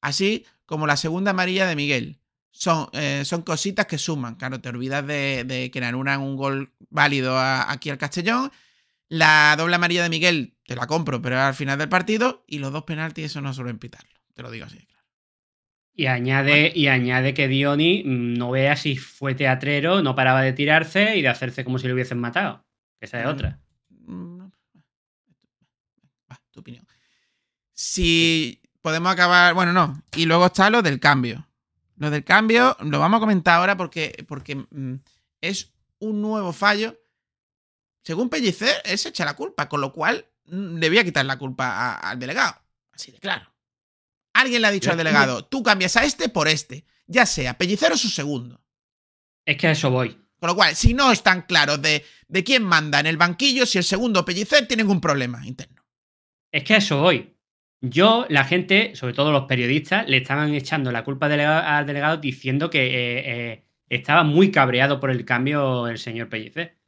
Así 0.00 0.46
como 0.66 0.86
la 0.86 0.96
segunda 0.96 1.32
amarilla 1.32 1.66
de 1.66 1.76
Miguel. 1.76 2.20
Son, 2.52 2.88
eh, 2.92 3.22
son 3.24 3.42
cositas 3.42 3.86
que 3.86 3.98
suman. 3.98 4.34
Claro, 4.34 4.60
te 4.60 4.68
olvidas 4.68 5.06
de, 5.06 5.44
de 5.44 5.70
que 5.70 5.80
le 5.80 5.86
anulan 5.86 6.20
un 6.20 6.36
gol 6.36 6.72
válido 6.88 7.38
a- 7.38 7.70
aquí 7.70 7.90
al 7.90 7.98
Castellón. 7.98 8.50
La 9.08 9.54
doble 9.58 9.76
amarilla 9.76 10.02
de 10.02 10.08
Miguel 10.10 10.56
te 10.66 10.76
la 10.76 10.86
compro, 10.86 11.20
pero 11.22 11.38
al 11.40 11.54
final 11.54 11.78
del 11.78 11.88
partido. 11.88 12.44
Y 12.46 12.58
los 12.58 12.72
dos 12.72 12.84
penaltis, 12.84 13.26
eso 13.26 13.40
no 13.40 13.52
suelen 13.54 13.78
pitarlo. 13.78 14.10
Te 14.34 14.42
lo 14.42 14.50
digo 14.50 14.66
así, 14.66 14.78
claro. 14.86 15.04
Y 15.94 16.06
añade, 16.06 16.72
y 16.74 16.86
añade 16.88 17.34
que 17.34 17.48
Dioni 17.48 18.02
mm, 18.04 18.34
no 18.34 18.50
vea 18.50 18.76
si 18.76 18.96
fue 18.96 19.34
teatrero, 19.34 20.02
no 20.02 20.14
paraba 20.14 20.40
de 20.42 20.52
tirarse 20.52 21.16
y 21.16 21.22
de 21.22 21.28
hacerse 21.28 21.64
como 21.64 21.78
si 21.78 21.88
lo 21.88 21.94
hubiesen 21.94 22.18
matado. 22.18 22.64
Esa 23.00 23.20
es 23.20 23.26
otra. 23.26 23.60
Mm, 23.90 24.46
Va, 26.30 26.40
tu 26.50 26.60
opinión. 26.60 26.86
Si 27.82 28.60
podemos 28.82 29.10
acabar. 29.10 29.54
Bueno, 29.54 29.72
no. 29.72 30.02
Y 30.14 30.26
luego 30.26 30.44
está 30.46 30.68
lo 30.68 30.82
del 30.82 31.00
cambio. 31.00 31.48
Lo 31.96 32.10
del 32.10 32.24
cambio 32.24 32.76
lo 32.80 32.98
vamos 32.98 33.16
a 33.16 33.20
comentar 33.20 33.54
ahora 33.54 33.74
porque, 33.74 34.22
porque 34.28 34.56
mm, 34.56 34.96
es 35.40 35.72
un 35.98 36.20
nuevo 36.20 36.52
fallo. 36.52 37.00
Según 38.04 38.28
Pellicer, 38.28 38.82
se 38.98 39.08
echa 39.08 39.24
la 39.24 39.34
culpa, 39.34 39.66
con 39.66 39.80
lo 39.80 39.94
cual 39.94 40.26
mm, 40.44 40.76
le 40.76 40.88
voy 40.90 40.98
a 40.98 41.04
quitar 41.04 41.24
la 41.24 41.38
culpa 41.38 41.68
a- 41.68 42.10
al 42.10 42.18
delegado. 42.18 42.54
Así 42.92 43.12
de 43.12 43.18
claro. 43.18 43.50
Alguien 44.34 44.60
le 44.60 44.68
ha 44.68 44.72
dicho 44.72 44.86
Yo 44.88 44.92
al 44.92 44.98
delegado, 44.98 45.46
tú 45.46 45.62
cambias 45.62 45.96
a 45.96 46.04
este 46.04 46.28
por 46.28 46.48
este. 46.48 46.84
Ya 47.06 47.24
sea 47.24 47.56
Pellicer 47.56 47.92
o 47.92 47.96
su 47.96 48.10
segundo. 48.10 48.62
Es 49.46 49.56
que 49.56 49.68
a 49.68 49.70
eso 49.70 49.90
voy. 49.90 50.18
Con 50.38 50.48
lo 50.48 50.54
cual, 50.54 50.76
si 50.76 50.92
no 50.92 51.10
están 51.12 51.42
claros 51.42 51.80
de, 51.80 52.04
de 52.28 52.44
quién 52.44 52.62
manda 52.62 53.00
en 53.00 53.06
el 53.06 53.16
banquillo, 53.16 53.64
si 53.64 53.78
el 53.78 53.84
segundo 53.84 54.22
Pellicer, 54.22 54.68
tienen 54.68 54.90
un 54.90 55.00
problema 55.00 55.46
interno. 55.46 55.82
Es 56.52 56.62
que 56.64 56.74
a 56.74 56.76
eso 56.76 57.00
voy. 57.00 57.34
Yo, 57.82 58.26
la 58.28 58.44
gente, 58.44 58.94
sobre 58.94 59.14
todo 59.14 59.32
los 59.32 59.44
periodistas, 59.46 60.06
le 60.08 60.18
estaban 60.18 60.54
echando 60.54 60.92
la 60.92 61.02
culpa 61.04 61.26
al 61.26 61.32
delega- 61.32 61.78
al 61.78 61.86
delegado 61.86 62.18
diciendo 62.18 62.68
que 62.68 62.86
eh, 62.86 63.52
eh, 63.52 63.64
estaba 63.88 64.22
muy 64.22 64.50
cabreado 64.50 65.00
por 65.00 65.10
el 65.10 65.24
cambio 65.24 65.88
el 65.88 65.98
señor 65.98 66.28
Pellicer. 66.28 66.78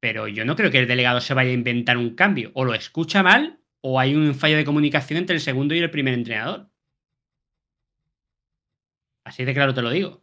Pero 0.00 0.28
yo 0.28 0.44
no 0.44 0.56
creo 0.56 0.70
que 0.70 0.78
el 0.80 0.88
delegado 0.88 1.20
se 1.20 1.34
vaya 1.34 1.50
a 1.50 1.54
inventar 1.54 1.96
un 1.96 2.14
cambio. 2.16 2.50
O 2.54 2.64
lo 2.64 2.74
escucha 2.74 3.22
mal, 3.22 3.60
o 3.80 4.00
hay 4.00 4.14
un 4.14 4.34
fallo 4.34 4.56
de 4.56 4.64
comunicación 4.64 5.18
entre 5.18 5.36
el 5.36 5.40
segundo 5.42 5.74
y 5.74 5.78
el 5.78 5.90
primer 5.90 6.14
entrenador. 6.14 6.70
Así 9.24 9.44
de 9.44 9.54
claro 9.54 9.74
te 9.74 9.82
lo 9.82 9.90
digo. 9.90 10.22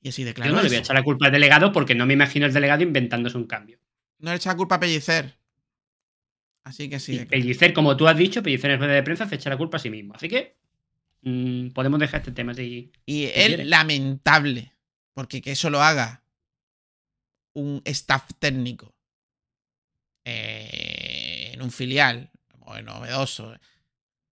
Y 0.00 0.08
así 0.08 0.24
de 0.24 0.34
claro. 0.34 0.50
yo 0.50 0.56
no 0.56 0.62
le 0.62 0.68
voy 0.68 0.76
a 0.76 0.80
echar 0.80 0.96
la 0.96 1.02
culpa 1.04 1.26
al 1.26 1.32
delegado 1.32 1.72
porque 1.72 1.94
no 1.94 2.06
me 2.06 2.14
imagino 2.14 2.46
el 2.46 2.52
delegado 2.52 2.82
inventándose 2.82 3.36
un 3.38 3.46
cambio. 3.46 3.78
No 4.18 4.30
le 4.30 4.36
echa 4.36 4.50
la 4.50 4.56
culpa 4.56 4.76
a 4.76 4.80
Pellicer. 4.80 5.38
Así 6.64 6.88
que 6.88 7.00
sí. 7.00 7.20
Y. 7.20 7.24
Pellicer, 7.24 7.72
como 7.72 7.96
tú 7.96 8.06
has 8.06 8.16
dicho, 8.16 8.42
Pellicer 8.42 8.70
en 8.70 8.78
rueda 8.78 8.94
de 8.94 9.02
prensa 9.02 9.28
se 9.28 9.34
echa 9.34 9.50
la 9.50 9.56
culpa 9.56 9.76
a 9.76 9.80
sí 9.80 9.90
mismo. 9.90 10.14
Así 10.14 10.28
que 10.28 10.56
mm, 11.22 11.68
podemos 11.70 11.98
dejar 11.98 12.20
este 12.20 12.32
tema 12.32 12.52
así. 12.52 12.92
Y 13.06 13.26
quiere. 13.28 13.62
es 13.62 13.68
lamentable. 13.68 14.72
Porque 15.14 15.42
que 15.42 15.52
eso 15.52 15.68
lo 15.68 15.82
haga 15.82 16.22
un 17.54 17.82
staff 17.84 18.30
técnico 18.38 18.94
eh, 20.24 21.50
en 21.52 21.62
un 21.62 21.70
filial 21.70 22.30
o 22.60 22.76
en 22.76 22.86
novedoso. 22.86 23.54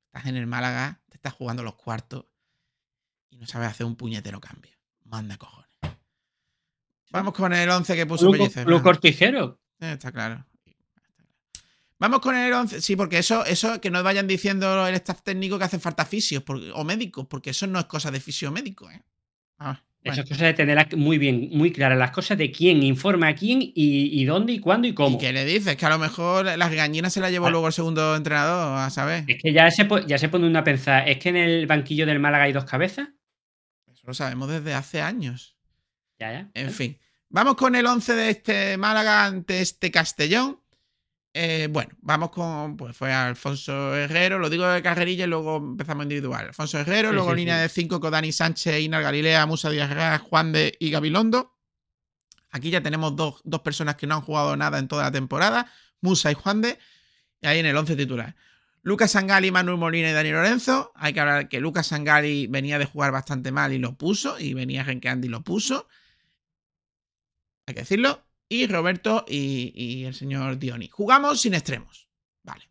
Estás 0.07 0.27
en 0.27 0.37
el 0.37 0.47
Málaga, 0.47 1.01
te 1.09 1.17
estás 1.17 1.35
jugando 1.35 1.63
los 1.63 1.75
cuartos 1.75 2.27
y 3.29 3.37
no 3.37 3.47
sabes 3.47 3.69
hacer 3.69 3.87
un 3.87 3.97
puñetero 3.97 4.41
cambio. 4.41 4.73
Manda 5.05 5.37
cojones. 5.37 5.71
Vamos 7.11 7.35
con 7.35 7.53
el 7.53 7.69
11 7.69 7.97
que 7.97 8.07
puso 8.07 8.31
Pellicer. 8.31 8.73
Va. 8.73 8.83
Cortijero. 8.83 9.61
Eh, 9.81 9.93
Está 9.93 10.13
claro. 10.13 10.47
Vamos 12.01 12.21
con 12.21 12.35
el 12.35 12.53
11. 12.53 12.81
Sí, 12.81 12.97
porque 12.97 13.19
eso, 13.19 13.45
eso 13.45 13.81
que 13.81 13.91
no 13.91 14.03
vayan 14.03 14.27
diciendo 14.27 14.87
el 14.87 14.95
staff 14.97 15.23
técnico 15.23 15.59
que 15.59 15.65
hacen 15.65 15.81
falta 15.81 16.05
fisios 16.05 16.43
o 16.75 16.83
médicos, 16.85 17.27
porque 17.29 17.51
eso 17.51 17.67
no 17.67 17.79
es 17.79 17.85
cosa 17.85 18.11
de 18.11 18.19
fisio 18.21 18.51
médico. 18.51 18.91
¿eh? 18.91 19.03
Ah, 19.59 19.81
Bueno. 20.03 20.13
Eso 20.15 20.23
es 20.23 20.29
cosa 20.31 20.47
de 20.47 20.55
tener 20.55 20.97
muy 20.97 21.19
bien, 21.19 21.51
muy 21.53 21.71
claras 21.71 21.99
las 21.99 22.11
cosas 22.11 22.39
de 22.39 22.51
quién 22.51 22.83
informa 22.83 23.29
a 23.29 23.35
quién 23.35 23.61
y, 23.61 23.73
y 23.75 24.25
dónde 24.25 24.55
y 24.55 24.59
cuándo 24.61 24.89
y 24.89 24.95
cómo. 24.95 25.17
¿Y 25.17 25.21
qué 25.21 25.31
le 25.31 25.45
dices? 25.45 25.77
Que 25.77 25.85
a 25.85 25.91
lo 25.91 25.99
mejor 25.99 26.47
las 26.47 26.73
gallinas 26.73 27.13
se 27.13 27.21
las 27.21 27.31
llevó 27.31 27.49
Ah. 27.49 27.51
luego 27.51 27.67
el 27.67 27.73
segundo 27.75 28.17
entrenador, 28.17 28.79
a 28.79 28.89
saber. 28.89 29.25
Es 29.29 29.37
que 29.43 29.53
ya 29.53 29.71
se, 29.71 29.87
ya 30.07 30.17
se 30.17 30.31
pone 30.31 30.47
una 30.47 30.61
a 30.61 30.65
pensar, 30.65 31.07
¿es 31.07 31.19
que 31.19 31.29
en 31.29 31.37
el 31.37 31.67
banquillo 31.67 32.07
del 32.07 32.19
Málaga 32.19 32.45
hay 32.45 32.53
dos 32.55 32.65
cabezas? 32.65 33.09
Eso 33.93 34.03
lo 34.07 34.15
sabemos 34.15 34.49
desde 34.49 34.73
hace 34.73 35.03
años. 35.03 35.59
Ya, 36.19 36.33
ya. 36.33 36.51
En 36.55 36.71
fin. 36.71 36.99
Vamos 37.29 37.57
con 37.57 37.75
el 37.77 37.85
11 37.85 38.15
de 38.15 38.31
este 38.31 38.77
Málaga 38.79 39.27
ante 39.27 39.61
este 39.61 39.91
Castellón. 39.91 40.59
Eh, 41.33 41.69
bueno, 41.71 41.93
vamos 42.01 42.31
con. 42.31 42.77
Pues 42.77 42.97
fue 42.97 43.13
Alfonso 43.13 43.95
Herrero, 43.95 44.39
lo 44.39 44.51
digo 44.51 44.67
de 44.67 44.83
carrerilla 44.83 45.25
y 45.25 45.29
luego 45.29 45.57
empezamos 45.59 46.05
individual. 46.05 46.47
Alfonso 46.49 46.79
Herrero, 46.79 47.11
Sí, 47.11 47.15
luego 47.15 47.31
sí, 47.31 47.37
línea 47.37 47.57
sí. 47.57 47.63
de 47.63 47.69
5 47.69 48.01
con 48.01 48.11
Dani 48.11 48.33
Sánchez, 48.33 48.81
Inar 48.81 49.03
Galilea, 49.03 49.47
Musa 49.47 49.71
Díaz 49.71 50.21
Juan 50.23 50.53
de 50.53 50.77
y 50.81 50.91
Gabilondo. 50.91 51.57
Aquí 52.51 52.71
ya 52.71 52.83
tenemos 52.83 53.15
dos, 53.15 53.41
dos 53.45 53.61
personas 53.61 53.95
que 53.97 54.07
no 54.09 54.17
han 54.17 54.23
jugado 54.23 54.57
nada 54.57 54.79
en 54.79 54.89
toda 54.89 55.05
la 55.05 55.13
temporada, 55.13 55.71
Musa 56.01 56.33
y 56.33 56.35
Juan 56.35 56.63
de. 56.63 56.79
Y 57.41 57.47
ahí 57.47 57.61
en 57.61 57.67
el 57.67 57.77
11 57.77 57.95
titular. 57.97 58.35
Lucas 58.83 59.13
Sangali, 59.13 59.51
Manuel 59.51 59.79
Molina 59.79 60.11
y 60.11 60.13
Dani 60.13 60.31
Lorenzo. 60.33 60.93
Hay 60.97 61.13
que 61.13 61.21
hablar 61.21 61.49
que 61.49 61.61
Lucas 61.61 61.87
Sangali 61.89 62.47
venía 62.49 62.79
de 62.79 62.87
jugar 62.87 63.13
bastante 63.13 63.53
mal 63.53 63.73
y 63.73 63.79
lo 63.79 63.97
puso. 63.97 64.39
Y 64.39 64.55
venía 64.55 64.83
renqueando 64.83 65.27
y 65.27 65.31
lo 65.31 65.43
puso. 65.43 65.87
Hay 67.67 67.75
que 67.75 67.81
decirlo. 67.83 68.25
Y 68.53 68.67
Roberto 68.67 69.25
y, 69.29 70.05
el 70.05 70.15
señor 70.15 70.59
Dioni. 70.59 70.89
Jugamos 70.89 71.41
sin 71.41 71.55
extremos. 71.55 72.09
Vale. 72.43 72.69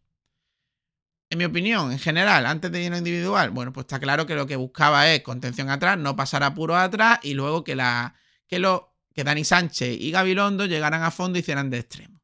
En 1.30 1.38
mi 1.38 1.46
opinión, 1.46 1.94
en 1.94 2.00
general, 2.00 2.46
antes 2.46 2.70
de 2.70 2.90
lo 2.90 2.98
individual, 2.98 3.52
bueno, 3.52 3.72
pues 3.72 3.86
está 3.86 3.98
claro 3.98 4.26
que 4.26 4.36
lo 4.36 4.46
que 4.46 4.58
buscaba 4.58 5.10
es 5.10 5.22
contención 5.22 5.70
atrás, 5.70 5.98
no 5.98 6.18
pasar 6.18 6.44
apuros 6.44 6.76
atrás 6.76 7.20
y 7.24 7.34
luego 7.34 7.64
que 7.64 7.78
la 7.78 8.14
que 8.46 8.60
lo 8.60 8.98
que 9.16 9.24
Dani 9.24 9.46
Sánchez 9.46 9.96
y 10.02 10.12
Gabilondo 10.12 10.66
llegaran 10.66 11.02
a 11.02 11.12
fondo 11.12 11.38
y 11.38 11.42
hicieran 11.42 11.70
de 11.70 11.80
extremo. 11.80 12.22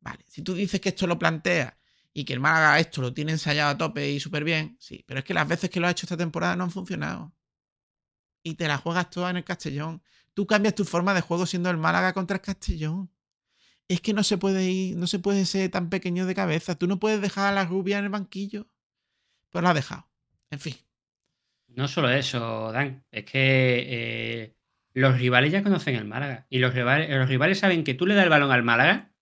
Vale, 0.00 0.24
si 0.26 0.42
tú 0.42 0.52
dices 0.54 0.80
que 0.80 0.88
esto 0.88 1.06
lo 1.06 1.20
plantea 1.20 1.78
y 2.12 2.24
que 2.24 2.32
el 2.32 2.40
Málaga 2.40 2.80
esto 2.80 3.00
lo 3.00 3.14
tiene 3.14 3.30
ensayado 3.30 3.70
a 3.70 3.78
tope 3.78 4.10
y 4.10 4.18
súper 4.18 4.42
bien, 4.42 4.76
sí, 4.80 5.04
pero 5.06 5.20
es 5.20 5.24
que 5.24 5.34
las 5.34 5.46
veces 5.46 5.70
que 5.70 5.78
lo 5.78 5.86
ha 5.86 5.92
hecho 5.92 6.06
esta 6.06 6.16
temporada 6.16 6.56
no 6.56 6.64
han 6.64 6.72
funcionado. 6.72 7.32
Y 8.42 8.54
te 8.54 8.66
la 8.66 8.78
juegas 8.78 9.08
toda 9.08 9.30
en 9.30 9.36
el 9.36 9.44
Castellón. 9.44 10.02
Tú 10.34 10.46
cambias 10.46 10.74
tu 10.74 10.84
forma 10.84 11.14
de 11.14 11.20
juego 11.20 11.46
siendo 11.46 11.70
el 11.70 11.76
Málaga 11.76 12.12
contra 12.12 12.36
el 12.36 12.40
Castellón. 12.40 13.10
Es 13.88 14.00
que 14.00 14.14
no 14.14 14.22
se 14.22 14.38
puede 14.38 14.70
ir, 14.70 14.96
no 14.96 15.06
se 15.06 15.18
puede 15.18 15.44
ser 15.44 15.70
tan 15.70 15.90
pequeño 15.90 16.26
de 16.26 16.34
cabeza. 16.34 16.76
Tú 16.76 16.86
no 16.86 16.98
puedes 16.98 17.20
dejar 17.20 17.46
a 17.48 17.52
la 17.52 17.64
rubia 17.64 17.98
en 17.98 18.04
el 18.04 18.10
banquillo. 18.10 18.68
Pues 19.50 19.62
lo 19.62 19.68
has 19.68 19.74
dejado. 19.74 20.08
En 20.50 20.60
fin. 20.60 20.76
No 21.68 21.88
solo 21.88 22.10
eso, 22.10 22.70
Dan, 22.72 23.04
es 23.10 23.24
que 23.24 23.86
eh, 23.88 24.56
los 24.92 25.18
rivales 25.18 25.52
ya 25.52 25.62
conocen 25.62 25.96
el 25.96 26.04
Málaga 26.04 26.46
y 26.50 26.58
los 26.58 26.74
rivales, 26.74 27.08
los 27.10 27.28
rivales 27.28 27.58
saben 27.58 27.84
que 27.84 27.94
tú 27.94 28.06
le 28.06 28.14
das 28.14 28.24
el 28.24 28.30
balón 28.30 28.50
al 28.50 28.62
Málaga 28.62 29.12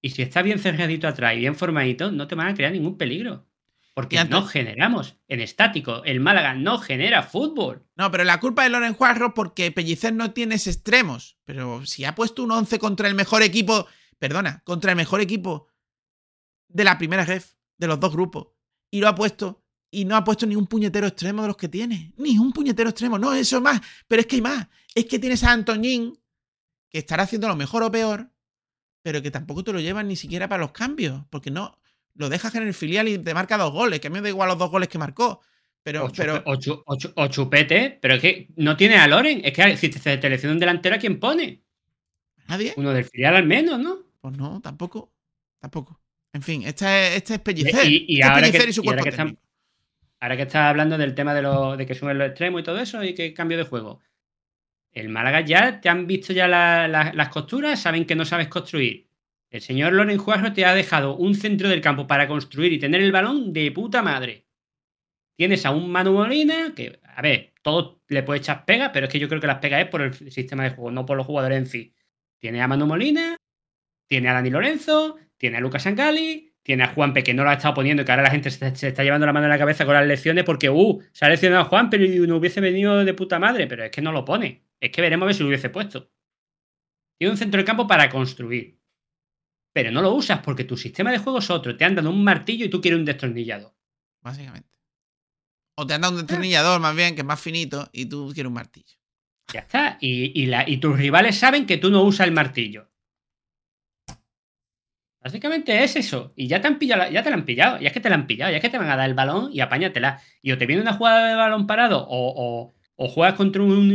y 0.00 0.10
si 0.10 0.22
está 0.22 0.42
bien 0.42 0.58
cerradito 0.58 1.08
atrás 1.08 1.34
y 1.34 1.40
bien 1.40 1.54
formadito, 1.56 2.10
no 2.10 2.26
te 2.28 2.34
van 2.34 2.48
a 2.48 2.54
crear 2.54 2.72
ningún 2.72 2.96
peligro. 2.96 3.47
Porque 3.98 4.24
no 4.26 4.46
generamos 4.46 5.16
en 5.26 5.40
estático. 5.40 6.04
El 6.04 6.20
Málaga 6.20 6.54
no 6.54 6.78
genera 6.78 7.24
fútbol. 7.24 7.84
No, 7.96 8.12
pero 8.12 8.22
la 8.22 8.38
culpa 8.38 8.62
es 8.62 8.66
de 8.66 8.70
Loren 8.70 8.94
Juarro 8.94 9.34
porque 9.34 9.72
Pellicer 9.72 10.14
no 10.14 10.30
tienes 10.30 10.68
extremos. 10.68 11.36
Pero 11.44 11.84
si 11.84 12.04
ha 12.04 12.14
puesto 12.14 12.44
un 12.44 12.52
11 12.52 12.78
contra 12.78 13.08
el 13.08 13.16
mejor 13.16 13.42
equipo, 13.42 13.88
perdona, 14.16 14.62
contra 14.64 14.92
el 14.92 14.96
mejor 14.96 15.20
equipo 15.20 15.66
de 16.68 16.84
la 16.84 16.96
primera 16.96 17.24
ref, 17.24 17.54
de 17.76 17.88
los 17.88 17.98
dos 17.98 18.12
grupos, 18.12 18.46
y 18.88 19.00
lo 19.00 19.08
ha 19.08 19.16
puesto, 19.16 19.64
y 19.90 20.04
no 20.04 20.14
ha 20.14 20.22
puesto 20.22 20.46
ni 20.46 20.54
un 20.54 20.68
puñetero 20.68 21.08
extremo 21.08 21.42
de 21.42 21.48
los 21.48 21.56
que 21.56 21.66
tiene. 21.66 22.12
Ni 22.18 22.38
un 22.38 22.52
puñetero 22.52 22.90
extremo, 22.90 23.18
no, 23.18 23.34
eso 23.34 23.56
es 23.56 23.62
más. 23.64 23.80
Pero 24.06 24.20
es 24.20 24.28
que 24.28 24.36
hay 24.36 24.42
más. 24.42 24.68
Es 24.94 25.06
que 25.06 25.18
tienes 25.18 25.42
a 25.42 25.50
Antoñín, 25.50 26.16
que 26.88 26.98
estará 26.98 27.24
haciendo 27.24 27.48
lo 27.48 27.56
mejor 27.56 27.82
o 27.82 27.90
peor, 27.90 28.30
pero 29.02 29.22
que 29.22 29.32
tampoco 29.32 29.64
te 29.64 29.72
lo 29.72 29.80
llevan 29.80 30.06
ni 30.06 30.14
siquiera 30.14 30.48
para 30.48 30.62
los 30.62 30.70
cambios, 30.70 31.24
porque 31.30 31.50
no. 31.50 31.80
Lo 32.18 32.28
dejas 32.28 32.54
en 32.56 32.64
el 32.64 32.74
filial 32.74 33.08
y 33.08 33.16
te 33.18 33.32
marca 33.32 33.56
dos 33.56 33.72
goles, 33.72 33.98
que 34.00 34.08
a 34.08 34.10
mí 34.10 34.14
me 34.16 34.22
da 34.22 34.28
igual 34.28 34.48
los 34.48 34.58
dos 34.58 34.70
goles 34.70 34.88
que 34.88 34.98
marcó. 34.98 35.40
Pero, 35.82 36.04
o, 36.06 36.12
pero, 36.12 36.42
o 36.44 36.56
chu- 36.56 36.82
o 36.84 36.96
chu- 36.96 37.12
o 37.16 37.28
chupete, 37.28 37.98
pero 38.02 38.14
es 38.16 38.20
que 38.20 38.48
no 38.56 38.76
tiene 38.76 38.96
a 38.96 39.06
Loren. 39.06 39.40
Es 39.44 39.52
que 39.52 39.76
si 39.76 39.88
te 39.88 39.98
selecciona 39.98 40.52
un 40.52 40.58
delantero, 40.58 40.96
¿a 40.96 40.98
quién 40.98 41.18
pone? 41.18 41.62
nadie. 42.48 42.74
Uno 42.76 42.92
del 42.92 43.04
filial 43.04 43.36
al 43.36 43.46
menos, 43.46 43.78
¿no? 43.78 43.98
Pues 44.20 44.36
no, 44.36 44.60
tampoco. 44.60 45.12
Tampoco. 45.60 46.00
En 46.32 46.42
fin, 46.42 46.62
esta 46.64 47.06
es, 47.08 47.16
este 47.16 47.34
es 47.34 47.40
Pellicer. 47.40 47.84
Y- 47.86 48.06
y 48.08 48.14
Este 48.14 48.20
es 48.20 48.24
ahora 48.26 48.40
Pellicer 48.40 48.62
que- 48.64 48.70
y 48.70 48.72
su 48.72 48.82
y 48.84 48.88
ahora 48.88 49.02
que 49.02 49.08
están-. 49.10 49.38
Ahora 50.20 50.36
que 50.36 50.42
estás 50.42 50.62
hablando 50.70 50.98
del 50.98 51.14
tema 51.14 51.32
de, 51.34 51.42
lo, 51.42 51.76
de 51.76 51.86
que 51.86 51.94
suben 51.94 52.18
los 52.18 52.28
extremos 52.28 52.60
y 52.60 52.64
todo 52.64 52.78
eso 52.80 53.02
y 53.04 53.14
que 53.14 53.32
cambio 53.32 53.56
de 53.58 53.64
juego. 53.64 54.00
El 54.92 55.08
Málaga 55.10 55.40
ya 55.42 55.80
te 55.80 55.88
han 55.88 56.06
visto 56.06 56.32
ya 56.32 56.48
la- 56.48 56.88
la- 56.88 57.12
las 57.14 57.28
costuras, 57.28 57.80
saben 57.80 58.04
que 58.04 58.16
no 58.16 58.24
sabes 58.24 58.48
construir. 58.48 59.07
El 59.50 59.62
señor 59.62 59.94
Loren 59.94 60.18
Juarro 60.18 60.52
te 60.52 60.64
ha 60.64 60.74
dejado 60.74 61.16
un 61.16 61.34
centro 61.34 61.68
del 61.68 61.80
campo 61.80 62.06
para 62.06 62.28
construir 62.28 62.72
y 62.72 62.78
tener 62.78 63.00
el 63.00 63.12
balón 63.12 63.52
de 63.52 63.70
puta 63.72 64.02
madre. 64.02 64.46
Tienes 65.36 65.64
a 65.64 65.70
un 65.70 65.90
Manu 65.90 66.12
Molina, 66.12 66.74
que, 66.74 67.00
a 67.02 67.22
ver, 67.22 67.54
todo 67.62 68.02
le 68.08 68.22
puede 68.22 68.40
echar 68.40 68.64
pega, 68.64 68.92
pero 68.92 69.06
es 69.06 69.12
que 69.12 69.18
yo 69.18 69.28
creo 69.28 69.40
que 69.40 69.46
las 69.46 69.58
pegas 69.58 69.82
es 69.82 69.88
por 69.88 70.02
el 70.02 70.12
sistema 70.32 70.64
de 70.64 70.70
juego, 70.70 70.90
no 70.90 71.06
por 71.06 71.16
los 71.16 71.26
jugadores 71.26 71.58
en 71.58 71.66
sí. 71.66 71.94
Tiene 72.38 72.60
a 72.60 72.68
Manu 72.68 72.86
Molina, 72.86 73.36
tiene 74.06 74.28
a 74.28 74.34
Dani 74.34 74.50
Lorenzo, 74.50 75.16
tiene 75.36 75.58
a 75.58 75.60
Lucas 75.60 75.84
Sangali, 75.84 76.54
tiene 76.62 76.84
a 76.84 76.88
Juanpe 76.88 77.22
que 77.22 77.32
no 77.34 77.44
lo 77.44 77.50
ha 77.50 77.54
estado 77.54 77.74
poniendo 77.74 78.02
y 78.02 78.04
que 78.04 78.12
ahora 78.12 78.24
la 78.24 78.30
gente 78.30 78.50
se, 78.50 78.66
está 78.66 79.02
llevando 79.02 79.26
la 79.26 79.32
mano 79.32 79.46
en 79.46 79.50
la 79.50 79.58
cabeza 79.58 79.86
con 79.86 79.94
las 79.94 80.06
lecciones 80.06 80.44
porque, 80.44 80.68
uh, 80.68 81.02
se 81.12 81.24
ha 81.24 81.28
lesionado 81.28 81.62
a 81.62 81.66
Juan, 81.66 81.88
pero 81.88 82.04
no 82.26 82.36
hubiese 82.36 82.60
venido 82.60 83.04
de 83.04 83.14
puta 83.14 83.38
madre, 83.38 83.66
pero 83.66 83.84
es 83.84 83.90
que 83.90 84.02
no 84.02 84.12
lo 84.12 84.24
pone. 84.24 84.64
Es 84.80 84.90
que 84.90 85.00
veremos 85.00 85.24
a 85.24 85.28
ver 85.28 85.34
si 85.34 85.42
lo 85.42 85.48
hubiese 85.48 85.70
puesto. 85.70 86.10
Tiene 87.18 87.32
un 87.32 87.38
centro 87.38 87.58
de 87.58 87.64
campo 87.64 87.86
para 87.86 88.08
construir. 88.10 88.77
Pero 89.72 89.90
no 89.90 90.02
lo 90.02 90.12
usas 90.14 90.40
porque 90.40 90.64
tu 90.64 90.76
sistema 90.76 91.10
de 91.12 91.18
juego 91.18 91.38
es 91.38 91.50
otro. 91.50 91.76
Te 91.76 91.84
han 91.84 91.94
dado 91.94 92.10
un 92.10 92.24
martillo 92.24 92.64
y 92.64 92.68
tú 92.70 92.80
quieres 92.80 92.98
un 92.98 93.04
destornillador. 93.04 93.74
Básicamente. 94.22 94.68
O 95.76 95.86
te 95.86 95.94
han 95.94 96.00
dado 96.00 96.14
un 96.14 96.20
destornillador 96.26 96.80
más 96.80 96.96
bien, 96.96 97.14
que 97.14 97.20
es 97.20 97.26
más 97.26 97.40
finito, 97.40 97.88
y 97.92 98.06
tú 98.06 98.30
quieres 98.34 98.48
un 98.48 98.54
martillo. 98.54 98.96
Ya 99.52 99.60
está. 99.60 99.98
Y, 100.00 100.40
y 100.42 100.46
la- 100.46 100.68
y 100.68 100.78
tus 100.78 100.96
rivales 100.98 101.38
saben 101.38 101.66
que 101.66 101.76
tú 101.78 101.90
no 101.90 102.02
usas 102.02 102.26
el 102.26 102.32
martillo. 102.34 102.90
Básicamente 105.22 105.82
es 105.82 105.96
eso. 105.96 106.32
Y 106.36 106.46
ya 106.46 106.60
te 106.60 106.68
han 106.68 106.78
pillado, 106.78 107.02
la- 107.02 107.10
ya 107.10 107.22
te 107.22 107.30
la 107.30 107.36
han 107.36 107.44
pillado. 107.44 107.78
Ya 107.80 107.88
es 107.88 107.92
que 107.92 108.00
te 108.00 108.08
la 108.08 108.14
han 108.14 108.26
pillado. 108.26 108.50
Ya 108.50 108.56
es 108.58 108.62
que 108.62 108.70
te 108.70 108.78
van 108.78 108.88
a 108.90 108.96
dar 108.96 109.08
el 109.08 109.14
balón 109.14 109.50
y 109.52 109.60
apáñatela. 109.60 110.20
Y 110.42 110.52
o 110.52 110.58
te 110.58 110.66
viene 110.66 110.82
una 110.82 110.94
jugada 110.94 111.28
de 111.28 111.34
balón 111.34 111.66
parado 111.66 112.06
o, 112.08 112.32
o- 112.36 112.74
o 113.00 113.08
juegas 113.08 113.34
contra 113.34 113.62
un 113.62 113.88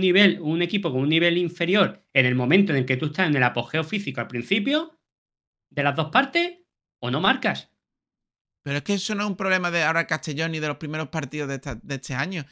nivel, 0.00 0.40
un 0.40 0.62
equipo 0.62 0.90
con 0.90 1.02
un 1.02 1.08
nivel 1.08 1.36
inferior 1.36 2.04
en 2.14 2.24
el 2.26 2.34
momento 2.34 2.72
en 2.72 2.78
el 2.78 2.86
que 2.86 2.96
tú 2.96 3.06
estás 3.06 3.28
en 3.28 3.36
el 3.36 3.42
apogeo 3.42 3.84
físico 3.84 4.20
al 4.22 4.28
principio 4.28 4.97
de 5.70 5.82
las 5.82 5.94
dos 5.96 6.10
partes 6.10 6.58
o 7.00 7.10
no 7.10 7.20
marcas. 7.20 7.70
Pero 8.62 8.78
es 8.78 8.84
que 8.84 8.94
eso 8.94 9.14
no 9.14 9.24
es 9.24 9.30
un 9.30 9.36
problema 9.36 9.70
de 9.70 9.82
ahora 9.82 10.00
el 10.00 10.06
Castellón 10.06 10.52
ni 10.52 10.60
de 10.60 10.68
los 10.68 10.76
primeros 10.76 11.08
partidos 11.08 11.48
de, 11.48 11.54
esta- 11.56 11.76
de 11.82 11.94
este 11.94 12.14
año. 12.14 12.44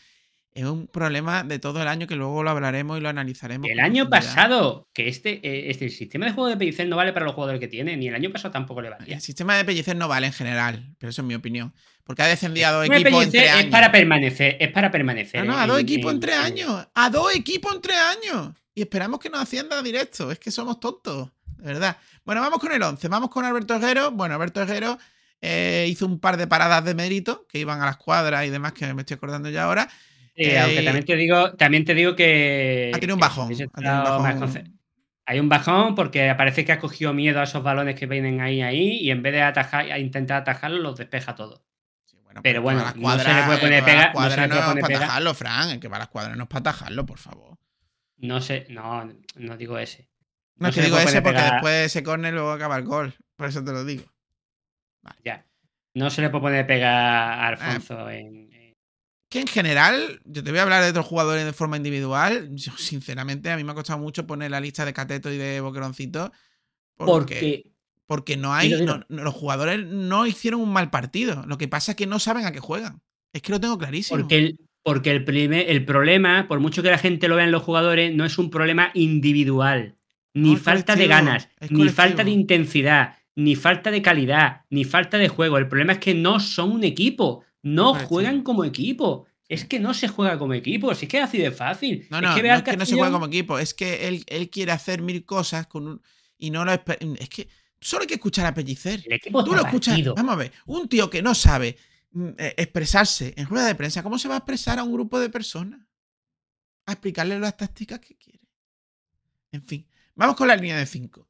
Es 0.52 0.64
un 0.64 0.86
problema 0.86 1.42
de 1.44 1.58
todo 1.58 1.82
el 1.82 1.88
año 1.88 2.06
que 2.06 2.16
luego 2.16 2.42
lo 2.42 2.48
hablaremos 2.48 2.96
y 2.96 3.02
lo 3.02 3.10
analizaremos. 3.10 3.68
El 3.68 3.78
año 3.78 4.08
pasado, 4.08 4.88
que 4.94 5.06
este, 5.06 5.68
este 5.70 5.90
sistema 5.90 6.24
de 6.24 6.32
juego 6.32 6.48
de 6.48 6.56
Pellicer 6.56 6.88
no 6.88 6.96
vale 6.96 7.12
para 7.12 7.26
los 7.26 7.34
jugadores 7.34 7.60
que 7.60 7.68
tiene, 7.68 7.94
ni 7.98 8.08
el 8.08 8.14
año 8.14 8.30
pasado 8.32 8.52
tampoco 8.52 8.80
le 8.80 8.88
valía. 8.88 9.16
El 9.16 9.20
sistema 9.20 9.54
de 9.58 9.66
Pellicer 9.66 9.94
no 9.96 10.08
vale 10.08 10.28
en 10.28 10.32
general, 10.32 10.94
pero 10.98 11.10
eso 11.10 11.20
es 11.20 11.28
mi 11.28 11.34
opinión. 11.34 11.74
Porque 12.04 12.22
ha 12.22 12.26
descendido 12.26 12.68
a 12.68 12.72
dos 12.72 12.86
equipos 12.86 13.24
en 13.24 13.30
tres 13.30 13.44
es 13.44 13.50
años. 13.50 13.70
para 13.70 13.92
permanecer, 13.92 14.56
es 14.58 14.72
para 14.72 14.90
permanecer. 14.90 15.44
No, 15.44 15.52
no, 15.52 15.58
a 15.58 15.66
dos 15.66 15.78
equipos 15.80 16.14
en 16.14 16.20
tres 16.20 16.36
años. 16.36 16.88
A 16.94 17.10
dos 17.10 17.34
equipos 17.36 17.74
en 17.74 17.82
tres 17.82 17.98
años. 17.98 18.54
Y 18.74 18.80
esperamos 18.80 19.20
que 19.20 19.28
nos 19.28 19.40
ascienda 19.42 19.82
directo. 19.82 20.30
Es 20.30 20.38
que 20.38 20.50
somos 20.50 20.80
tontos. 20.80 21.32
De 21.58 21.72
verdad. 21.72 21.96
Bueno, 22.24 22.40
vamos 22.40 22.58
con 22.60 22.72
el 22.72 22.82
11. 22.82 23.08
Vamos 23.08 23.30
con 23.30 23.44
Alberto 23.44 23.74
Herrero. 23.74 24.10
Bueno, 24.10 24.34
Alberto 24.34 24.60
Herrero 24.62 24.98
eh, 25.40 25.86
hizo 25.88 26.06
un 26.06 26.18
par 26.20 26.36
de 26.36 26.46
paradas 26.46 26.84
de 26.84 26.94
mérito 26.94 27.46
que 27.48 27.58
iban 27.58 27.80
a 27.80 27.86
las 27.86 27.96
cuadras 27.96 28.44
y 28.46 28.50
demás 28.50 28.72
que 28.72 28.92
me 28.94 29.02
estoy 29.02 29.14
acordando 29.16 29.48
ya 29.50 29.64
ahora. 29.64 29.88
Sí, 30.34 30.42
Eh, 30.44 30.58
aunque 30.58 30.82
también 30.82 31.04
te 31.06 31.16
digo, 31.16 31.52
también 31.54 31.84
te 31.84 31.94
digo 31.94 32.14
que. 32.14 32.92
Ha 32.94 32.98
tenido 32.98 33.14
un 33.16 33.20
bajón. 33.20 33.44
ha 33.52 33.56
tenido 33.80 34.18
un 34.18 34.76
Hay 35.24 35.40
un 35.40 35.48
bajón 35.48 35.94
porque 35.94 36.34
parece 36.36 36.64
que 36.64 36.72
ha 36.72 36.78
cogido 36.78 37.12
miedo 37.14 37.40
a 37.40 37.44
esos 37.44 37.62
balones 37.62 37.94
que 37.98 38.06
vienen 38.06 38.40
ahí 38.40 38.60
ahí 38.62 38.98
y 39.00 39.10
en 39.10 39.22
vez 39.22 39.32
de 39.32 39.42
atajar, 39.42 39.90
a 39.90 39.98
intentar 39.98 40.42
atajarlos, 40.42 40.80
los 40.80 40.96
despeja 40.96 41.34
todos. 41.34 41.62
Sí, 42.04 42.18
bueno, 42.22 42.42
Pero 42.42 42.60
bueno, 42.62 42.82
las 42.82 42.94
no 42.96 43.18
se 43.18 43.28
le 43.34 43.42
puede 43.44 43.56
eh, 43.56 43.60
poner 43.60 43.84
pega- 43.84 43.96
no 43.96 44.06
se 44.06 44.12
cuadras 44.12 44.38
le 44.38 44.48
puede 44.48 44.60
es 44.60 44.66
poner 44.66 44.80
para 44.82 44.86
pega. 44.94 45.04
atajarlo, 45.06 45.34
Fran. 45.34 45.70
El 45.70 45.80
que 45.80 45.88
va 45.88 45.96
a 45.96 46.00
las 46.00 46.08
cuadras 46.08 46.36
no 46.36 46.42
es 46.44 46.48
para 46.48 46.60
atajarlo, 46.60 47.06
por 47.06 47.18
favor. 47.18 47.58
No 48.18 48.40
sé, 48.40 48.66
no, 48.70 49.10
no 49.36 49.56
digo 49.56 49.78
ese. 49.78 50.08
No, 50.58 50.68
es 50.68 50.74
se 50.74 50.80
que 50.80 50.82
le 50.82 50.86
digo 50.86 50.96
puede 50.96 51.08
ese 51.08 51.22
poner 51.22 51.22
porque 51.22 51.38
pega- 51.40 51.52
después 51.54 51.74
de 51.74 51.84
ese 51.84 52.02
córner 52.02 52.34
luego 52.34 52.50
acaba 52.50 52.76
el 52.76 52.84
gol. 52.84 53.14
Por 53.36 53.48
eso 53.48 53.62
te 53.64 53.72
lo 53.72 53.84
digo. 53.84 54.04
Ya. 55.24 55.44
No 55.94 56.10
se 56.10 56.20
le 56.22 56.30
puede 56.30 56.42
poner 56.42 56.66
pega 56.66 57.34
Ah. 57.34 57.44
a 57.44 57.48
Alfonso 57.48 58.10
en. 58.10 58.52
en- 58.52 58.74
que 59.30 59.40
en 59.40 59.46
general, 59.48 60.20
yo 60.24 60.42
te 60.44 60.50
voy 60.50 60.60
a 60.60 60.62
hablar 60.62 60.84
de 60.84 60.90
otros 60.90 61.04
jugadores 61.06 61.44
de 61.44 61.52
forma 61.52 61.76
individual. 61.76 62.48
Yo, 62.52 62.72
sinceramente, 62.76 63.50
a 63.50 63.56
mí 63.56 63.64
me 63.64 63.72
ha 63.72 63.74
costado 63.74 63.98
mucho 63.98 64.26
poner 64.26 64.50
la 64.50 64.60
lista 64.60 64.84
de 64.84 64.92
Cateto 64.92 65.30
y 65.32 65.36
de 65.36 65.60
Boqueroncito. 65.60 66.32
Porque, 66.96 67.34
Porque. 67.34 67.62
porque 68.06 68.36
no 68.36 68.54
hay. 68.54 68.68
Dilo, 68.68 68.78
dilo. 68.80 68.98
no- 68.98 69.04
no- 69.08 69.24
los 69.24 69.34
jugadores 69.34 69.84
no 69.84 70.26
hicieron 70.26 70.60
un 70.60 70.72
mal 70.72 70.90
partido. 70.90 71.44
Lo 71.46 71.58
que 71.58 71.68
pasa 71.68 71.92
es 71.92 71.96
que 71.96 72.06
no 72.06 72.18
saben 72.20 72.46
a 72.46 72.52
qué 72.52 72.60
juegan. 72.60 73.02
Es 73.34 73.42
que 73.42 73.52
lo 73.52 73.60
tengo 73.60 73.76
clarísimo. 73.76 74.18
Porque, 74.20 74.38
el- 74.38 74.60
Porque 74.82 75.10
el, 75.10 75.24
primer- 75.24 75.68
el 75.68 75.84
problema, 75.84 76.46
por 76.46 76.60
mucho 76.60 76.80
que 76.82 76.90
la 76.90 76.98
gente 76.98 77.26
lo 77.26 77.34
vea 77.34 77.44
en 77.44 77.50
los 77.50 77.64
jugadores, 77.64 78.14
no 78.14 78.24
es 78.24 78.38
un 78.38 78.50
problema 78.50 78.92
individual. 78.94 79.96
Ni 80.36 80.52
No, 80.52 80.58
falta 80.58 80.94
de 80.94 81.06
ganas, 81.06 81.48
ni 81.70 81.88
falta 81.88 82.22
de 82.22 82.30
intensidad, 82.30 83.16
ni 83.36 83.56
falta 83.56 83.90
de 83.90 84.02
calidad, 84.02 84.66
ni 84.68 84.84
falta 84.84 85.16
de 85.16 85.28
juego. 85.28 85.56
El 85.56 85.66
problema 85.66 85.94
es 85.94 85.98
que 85.98 86.14
no 86.14 86.40
son 86.40 86.72
un 86.72 86.84
equipo. 86.84 87.42
No 87.62 87.94
juegan 87.94 88.42
como 88.42 88.64
equipo. 88.64 89.26
Es 89.48 89.64
que 89.64 89.80
no 89.80 89.94
se 89.94 90.08
juega 90.08 90.38
como 90.38 90.52
equipo. 90.52 90.94
Si 90.94 91.06
es 91.06 91.10
que 91.10 91.18
es 91.18 91.24
así 91.24 91.38
de 91.38 91.52
fácil. 91.52 92.06
No, 92.10 92.18
es 92.18 92.22
no, 92.22 92.34
que 92.34 92.48
es 92.48 92.62
que 92.62 92.76
no 92.76 92.84
se 92.84 92.96
juega 92.96 93.12
como 93.12 93.26
equipo, 93.26 93.58
es 93.58 93.72
que 93.72 94.08
él, 94.08 94.24
él 94.26 94.50
quiere 94.50 94.72
hacer 94.72 95.00
mil 95.00 95.24
cosas 95.24 95.66
con 95.68 95.86
un, 95.86 96.02
y 96.36 96.50
no 96.50 96.66
lo 96.66 96.72
Es 96.72 97.28
que 97.30 97.48
solo 97.80 98.02
hay 98.02 98.06
que 98.06 98.14
escuchar 98.14 98.44
a 98.44 98.52
Pellicer. 98.52 99.02
El 99.06 99.14
equipo 99.14 99.42
Tú 99.42 99.54
lo 99.54 99.62
escuchas. 99.62 99.94
partido. 99.94 100.14
Vamos 100.16 100.34
a 100.34 100.36
ver, 100.36 100.52
un 100.66 100.86
tío 100.86 101.08
que 101.08 101.22
no 101.22 101.34
sabe 101.34 101.78
mm, 102.10 102.28
eh, 102.36 102.54
expresarse 102.58 103.32
en 103.38 103.46
rueda 103.46 103.66
de 103.66 103.74
prensa, 103.74 104.02
¿cómo 104.02 104.18
se 104.18 104.28
va 104.28 104.34
a 104.34 104.38
expresar 104.38 104.78
a 104.78 104.82
un 104.82 104.92
grupo 104.92 105.18
de 105.18 105.30
personas? 105.30 105.80
A 106.84 106.92
explicarle 106.92 107.38
las 107.38 107.56
tácticas 107.56 108.00
que 108.00 108.16
quiere. 108.16 108.40
En 109.50 109.62
fin, 109.62 109.86
vamos 110.16 110.36
con 110.36 110.48
la 110.48 110.56
línea 110.56 110.76
de 110.76 110.86
5. 110.86 111.28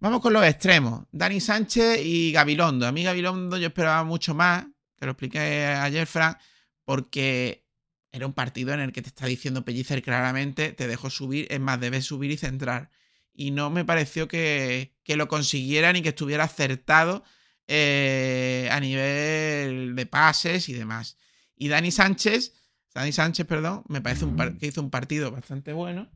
Vamos 0.00 0.20
con 0.20 0.32
los 0.32 0.44
extremos. 0.44 1.04
Dani 1.12 1.40
Sánchez 1.40 2.00
y 2.04 2.32
Gabilondo. 2.32 2.86
A 2.86 2.92
mí 2.92 3.02
Gabilondo 3.04 3.56
yo 3.56 3.68
esperaba 3.68 4.04
mucho 4.04 4.34
más, 4.34 4.66
te 4.96 5.06
lo 5.06 5.12
expliqué 5.12 5.38
ayer, 5.38 6.06
Frank, 6.06 6.36
porque 6.84 7.66
era 8.10 8.26
un 8.26 8.34
partido 8.34 8.74
en 8.74 8.80
el 8.80 8.92
que 8.92 9.00
te 9.00 9.08
está 9.08 9.26
diciendo 9.26 9.64
Pellicer 9.64 10.02
claramente, 10.02 10.72
te 10.72 10.86
dejo 10.86 11.08
subir, 11.08 11.46
es 11.50 11.60
más, 11.60 11.80
debes 11.80 12.04
subir 12.04 12.30
y 12.30 12.36
centrar. 12.36 12.90
Y 13.32 13.52
no 13.52 13.70
me 13.70 13.84
pareció 13.84 14.28
que, 14.28 14.94
que 15.04 15.16
lo 15.16 15.28
consiguiera 15.28 15.92
ni 15.92 16.02
que 16.02 16.10
estuviera 16.10 16.44
acertado 16.44 17.24
eh, 17.68 18.68
a 18.70 18.80
nivel 18.80 19.94
de 19.94 20.06
pases 20.06 20.68
y 20.68 20.74
demás. 20.74 21.16
Y 21.56 21.68
Dani 21.68 21.90
Sánchez, 21.90 22.52
Dani 22.92 23.12
Sánchez, 23.12 23.46
perdón, 23.46 23.84
me 23.88 24.00
parece 24.00 24.26
que 24.58 24.66
hizo 24.66 24.82
un 24.82 24.90
partido 24.90 25.30
bastante 25.30 25.72
bueno. 25.72 26.10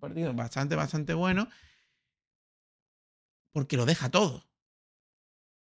Partido 0.00 0.32
bastante, 0.34 0.74
bastante 0.76 1.14
bueno. 1.14 1.48
Porque 3.52 3.76
lo 3.76 3.86
deja 3.86 4.10
todo. 4.10 4.46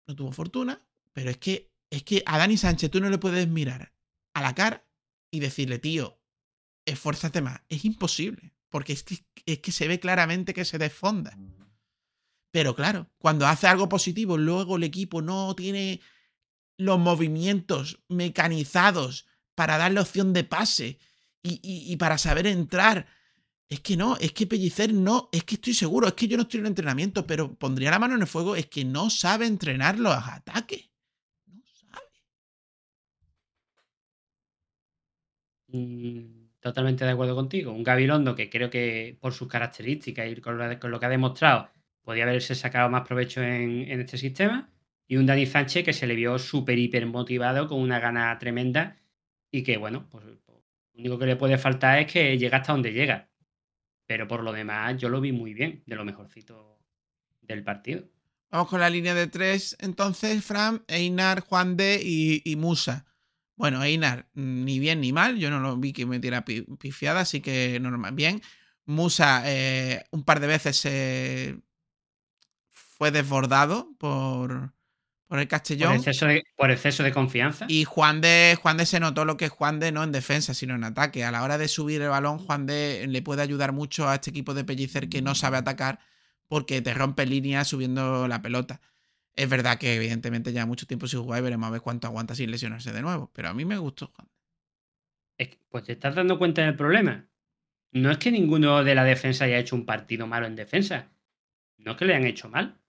No 0.07 0.15
tuvo 0.15 0.33
fortuna, 0.33 0.81
pero 1.13 1.31
es 1.31 1.39
que, 1.39 1.73
es 1.91 2.03
que 2.03 2.23
a 2.27 2.39
Dani 2.39 2.57
Sánchez 2.57 2.91
tú 2.91 3.01
no 3.01 3.11
le 3.11 3.19
puedes 3.19 3.49
mirar 3.49 3.93
a 4.35 4.43
la 4.43 4.55
cara 4.55 4.85
y 5.31 5.41
decirle, 5.41 5.79
tío, 5.79 6.21
esfuérzate 6.85 7.41
más. 7.43 7.61
Es 7.69 7.85
imposible. 7.85 8.53
Porque 8.69 8.93
es 8.93 9.03
que, 9.05 9.25
es 9.47 9.59
que 9.61 9.73
se 9.73 9.89
ve 9.89 10.01
claramente 10.01 10.53
que 10.53 10.65
se 10.65 10.79
desfonda. 10.79 11.39
Pero 12.51 12.75
claro, 12.75 13.11
cuando 13.19 13.47
hace 13.47 13.67
algo 13.67 13.89
positivo, 13.89 14.37
luego 14.37 14.77
el 14.77 14.83
equipo 14.85 15.23
no 15.23 15.55
tiene 15.55 16.01
los 16.79 16.99
movimientos 16.99 18.03
mecanizados 18.09 19.27
para 19.55 19.79
darle 19.79 20.01
opción 20.01 20.33
de 20.33 20.45
pase 20.45 20.99
y- 21.43 21.61
y 21.63 21.97
para 21.97 22.19
saber 22.19 22.47
entrar. 22.47 23.07
Es 23.69 23.81
que 23.81 23.97
no, 23.97 24.17
es 24.19 24.33
que 24.33 24.47
Pellicer 24.47 24.93
no, 24.93 25.29
es 25.33 25.43
que 25.45 25.57
estoy 25.57 25.75
seguro, 25.75 26.07
es 26.07 26.15
que 26.15 26.29
yo 26.29 26.37
no 26.37 26.45
estoy 26.45 26.61
en 26.61 26.67
entrenamiento, 26.67 27.27
pero 27.27 27.55
pondría 27.55 27.91
la 27.91 27.99
mano 27.99 28.15
en 28.15 28.21
el 28.23 28.27
fuego, 28.29 28.55
es 28.55 28.67
que 28.67 28.85
no 28.85 29.11
sabe 29.11 29.47
entrenar 29.47 29.99
los 29.99 30.15
ataques. 30.15 30.89
No 31.47 31.63
sabe. 31.67 32.07
Mm, 35.69 36.47
Totalmente 36.61 37.05
de 37.05 37.13
acuerdo 37.13 37.37
contigo. 37.37 37.71
Un 37.73 37.85
Gabilondo 37.85 38.35
que 38.35 38.51
creo 38.51 38.69
que 38.71 39.17
por 39.21 39.33
sus 39.33 39.47
características 39.47 40.29
y 40.29 40.41
con 40.41 40.59
lo, 40.59 40.99
que 41.01 41.07
ha 41.07 41.09
demostrado 41.09 41.71
podía 42.03 42.25
haberse 42.25 42.57
sacado 42.57 42.91
más 42.91 43.07
provecho 43.07 43.41
en, 43.41 43.89
en 43.89 44.01
este 44.01 44.19
sistema. 44.19 44.69
Y 45.07 45.17
un 45.17 45.27
Dani 45.27 45.47
Sánchez 45.47 45.85
que 45.85 45.93
se 45.93 46.09
le 46.09 46.17
vio 46.17 46.39
súper 46.41 46.77
hiper 46.79 47.07
motivado 47.07 47.69
con 47.69 47.81
una 47.81 48.01
gana 48.01 48.37
tremenda 48.39 48.97
y 49.53 49.63
que 49.63 49.77
bueno, 49.77 50.09
pues 50.11 50.25
lo 50.25 50.63
único 50.95 51.19
que 51.19 51.27
le 51.27 51.37
puede 51.37 51.57
faltar 51.59 52.01
es 52.01 52.13
que 52.13 52.37
llega 52.37 52.59
hasta 52.59 52.73
donde 52.73 52.93
llega. 52.93 53.29
Pero 54.07 54.29
por 54.29 54.43
lo 54.43 54.53
demás 54.53 54.97
yo 54.99 55.09
lo 55.09 55.21
vi 55.21 55.33
muy 55.33 55.55
bien, 55.55 55.83
de 55.87 55.97
lo 55.97 56.05
mejorcito 56.05 56.79
del 57.43 57.65
partido. 57.65 58.05
Vamos 58.51 58.69
con 58.69 58.81
la 58.81 58.89
línea 58.91 59.15
de 59.15 59.27
tres, 59.27 59.77
entonces, 59.81 60.45
Fran, 60.45 60.85
Einar, 60.89 61.41
Juan 61.41 61.77
de 61.77 62.01
y, 62.03 62.57
Musa. 62.57 63.05
Bueno, 63.57 63.83
Einar, 63.83 64.29
mm, 64.35 64.65
ni 64.65 64.79
bien 64.79 65.01
ni 65.01 65.13
mal, 65.13 65.37
yo 65.39 65.51
no 65.51 65.61
lo 65.61 65.77
vi 65.77 65.93
que 65.93 66.07
metiera 66.07 66.45
pi- 66.45 66.63
pifiada, 66.79 67.21
así 67.21 67.41
que 67.41 67.79
normal, 67.81 68.15
bien. 68.15 68.41
Musa, 68.85 69.43
eh, 69.47 70.05
un 70.13 70.23
par 70.25 70.41
de 70.41 70.47
veces 70.47 70.77
se 70.77 71.59
fue 72.73 73.11
desbordado 73.11 73.95
por, 73.99 74.73
por 75.27 75.39
el 75.39 75.49
Por 75.49 75.51
Castellón. 75.51 75.95
exceso 75.95 76.27
de, 76.27 76.45
por 76.57 76.71
exceso 76.71 77.03
de 77.03 77.13
confianza. 77.13 77.67
Y 77.69 77.85
Juan 77.85 78.21
de, 78.21 78.57
Juan 78.61 78.77
de 78.77 78.87
se 78.87 79.01
notó 79.01 79.25
lo 79.25 79.37
que 79.37 79.47
es 79.47 79.51
Juan 79.51 79.81
de 79.81 79.91
no 79.93 80.05
en 80.05 80.13
defensa, 80.13 80.55
sino 80.55 80.75
en 80.75 80.85
ataque. 80.85 81.25
A 81.25 81.33
la 81.33 81.43
hora 81.43 81.59
de 81.59 81.69
subir 81.69 82.01
el 82.03 82.11
balón, 82.11 82.39
Juan 82.39 82.67
de 82.67 83.07
le 83.09 83.23
puede 83.23 83.43
ayudar 83.43 83.73
mucho 83.73 84.09
a 84.09 84.15
este 84.15 84.31
equipo 84.31 84.55
de 84.55 84.65
Pellicer 84.65 85.09
que 85.09 85.23
no 85.23 85.35
sabe 85.35 85.57
atacar 85.57 85.99
porque 86.47 86.81
te 86.81 86.95
rompe 86.95 87.27
líneas 87.27 87.69
subiendo 87.69 88.29
la 88.29 88.41
pelota. 88.41 88.81
Es 89.35 89.49
verdad 89.49 89.79
que 89.79 89.97
evidentemente 89.97 90.53
ya 90.53 90.65
mucho 90.65 90.87
tiempo 90.87 91.09
sin 91.09 91.21
jugar 91.23 91.41
y 91.41 91.43
veremos 91.43 91.67
a 91.69 91.73
ver 91.73 91.81
cuánto 91.81 92.07
aguanta 92.07 92.35
sin 92.35 92.51
lesionarse 92.51 92.93
de 92.93 93.03
nuevo. 93.03 93.31
Pero 93.35 93.49
a 93.49 93.55
mí 93.55 93.65
me 93.65 93.79
gustó 93.79 94.13
Juan. 94.15 94.29
Es 95.39 95.49
que, 95.49 95.59
pues 95.69 95.85
te 95.85 95.93
estás 95.93 96.15
dando 96.15 96.39
cuenta 96.39 96.63
del 96.63 96.77
problema. 96.77 97.29
No 97.93 98.11
es 98.11 98.19
que 98.19 98.31
ninguno 98.31 98.85
de 98.85 98.95
la 98.95 99.05
defensa 99.05 99.45
haya 99.45 99.59
hecho 99.59 99.77
un 99.77 99.87
partido 99.87 100.27
malo 100.27 100.47
en 100.47 100.57
defensa. 100.57 101.11
No 101.79 101.93
es 101.93 101.97
que 101.99 102.05
le 102.05 102.15
han 102.15 102.25
hecho 102.25 102.49
mal. 102.49 102.81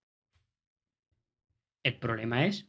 El 1.84 1.98
problema 2.00 2.46
es 2.46 2.68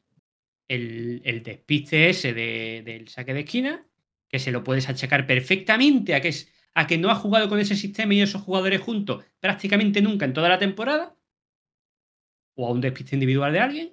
el, 0.68 1.22
el 1.24 1.42
despiste 1.42 2.08
ese 2.10 2.32
de- 2.34 2.82
del 2.84 3.08
saque 3.08 3.34
de 3.34 3.40
esquina, 3.40 3.86
que 4.28 4.38
se 4.38 4.52
lo 4.52 4.62
puedes 4.64 4.88
achacar 4.88 5.26
perfectamente 5.26 6.14
a 6.14 6.20
que, 6.20 6.28
es, 6.28 6.52
a 6.74 6.86
que 6.86 6.98
no 6.98 7.10
ha 7.10 7.14
jugado 7.14 7.48
con 7.48 7.58
ese 7.60 7.76
sistema 7.76 8.14
y 8.14 8.20
esos 8.20 8.42
jugadores 8.42 8.80
juntos 8.80 9.24
prácticamente 9.40 10.02
nunca 10.02 10.26
en 10.26 10.34
toda 10.34 10.48
la 10.48 10.58
temporada. 10.58 11.16
O 12.56 12.66
a 12.66 12.72
un 12.72 12.80
despiste 12.80 13.16
individual 13.16 13.52
de 13.52 13.60
alguien. 13.60 13.88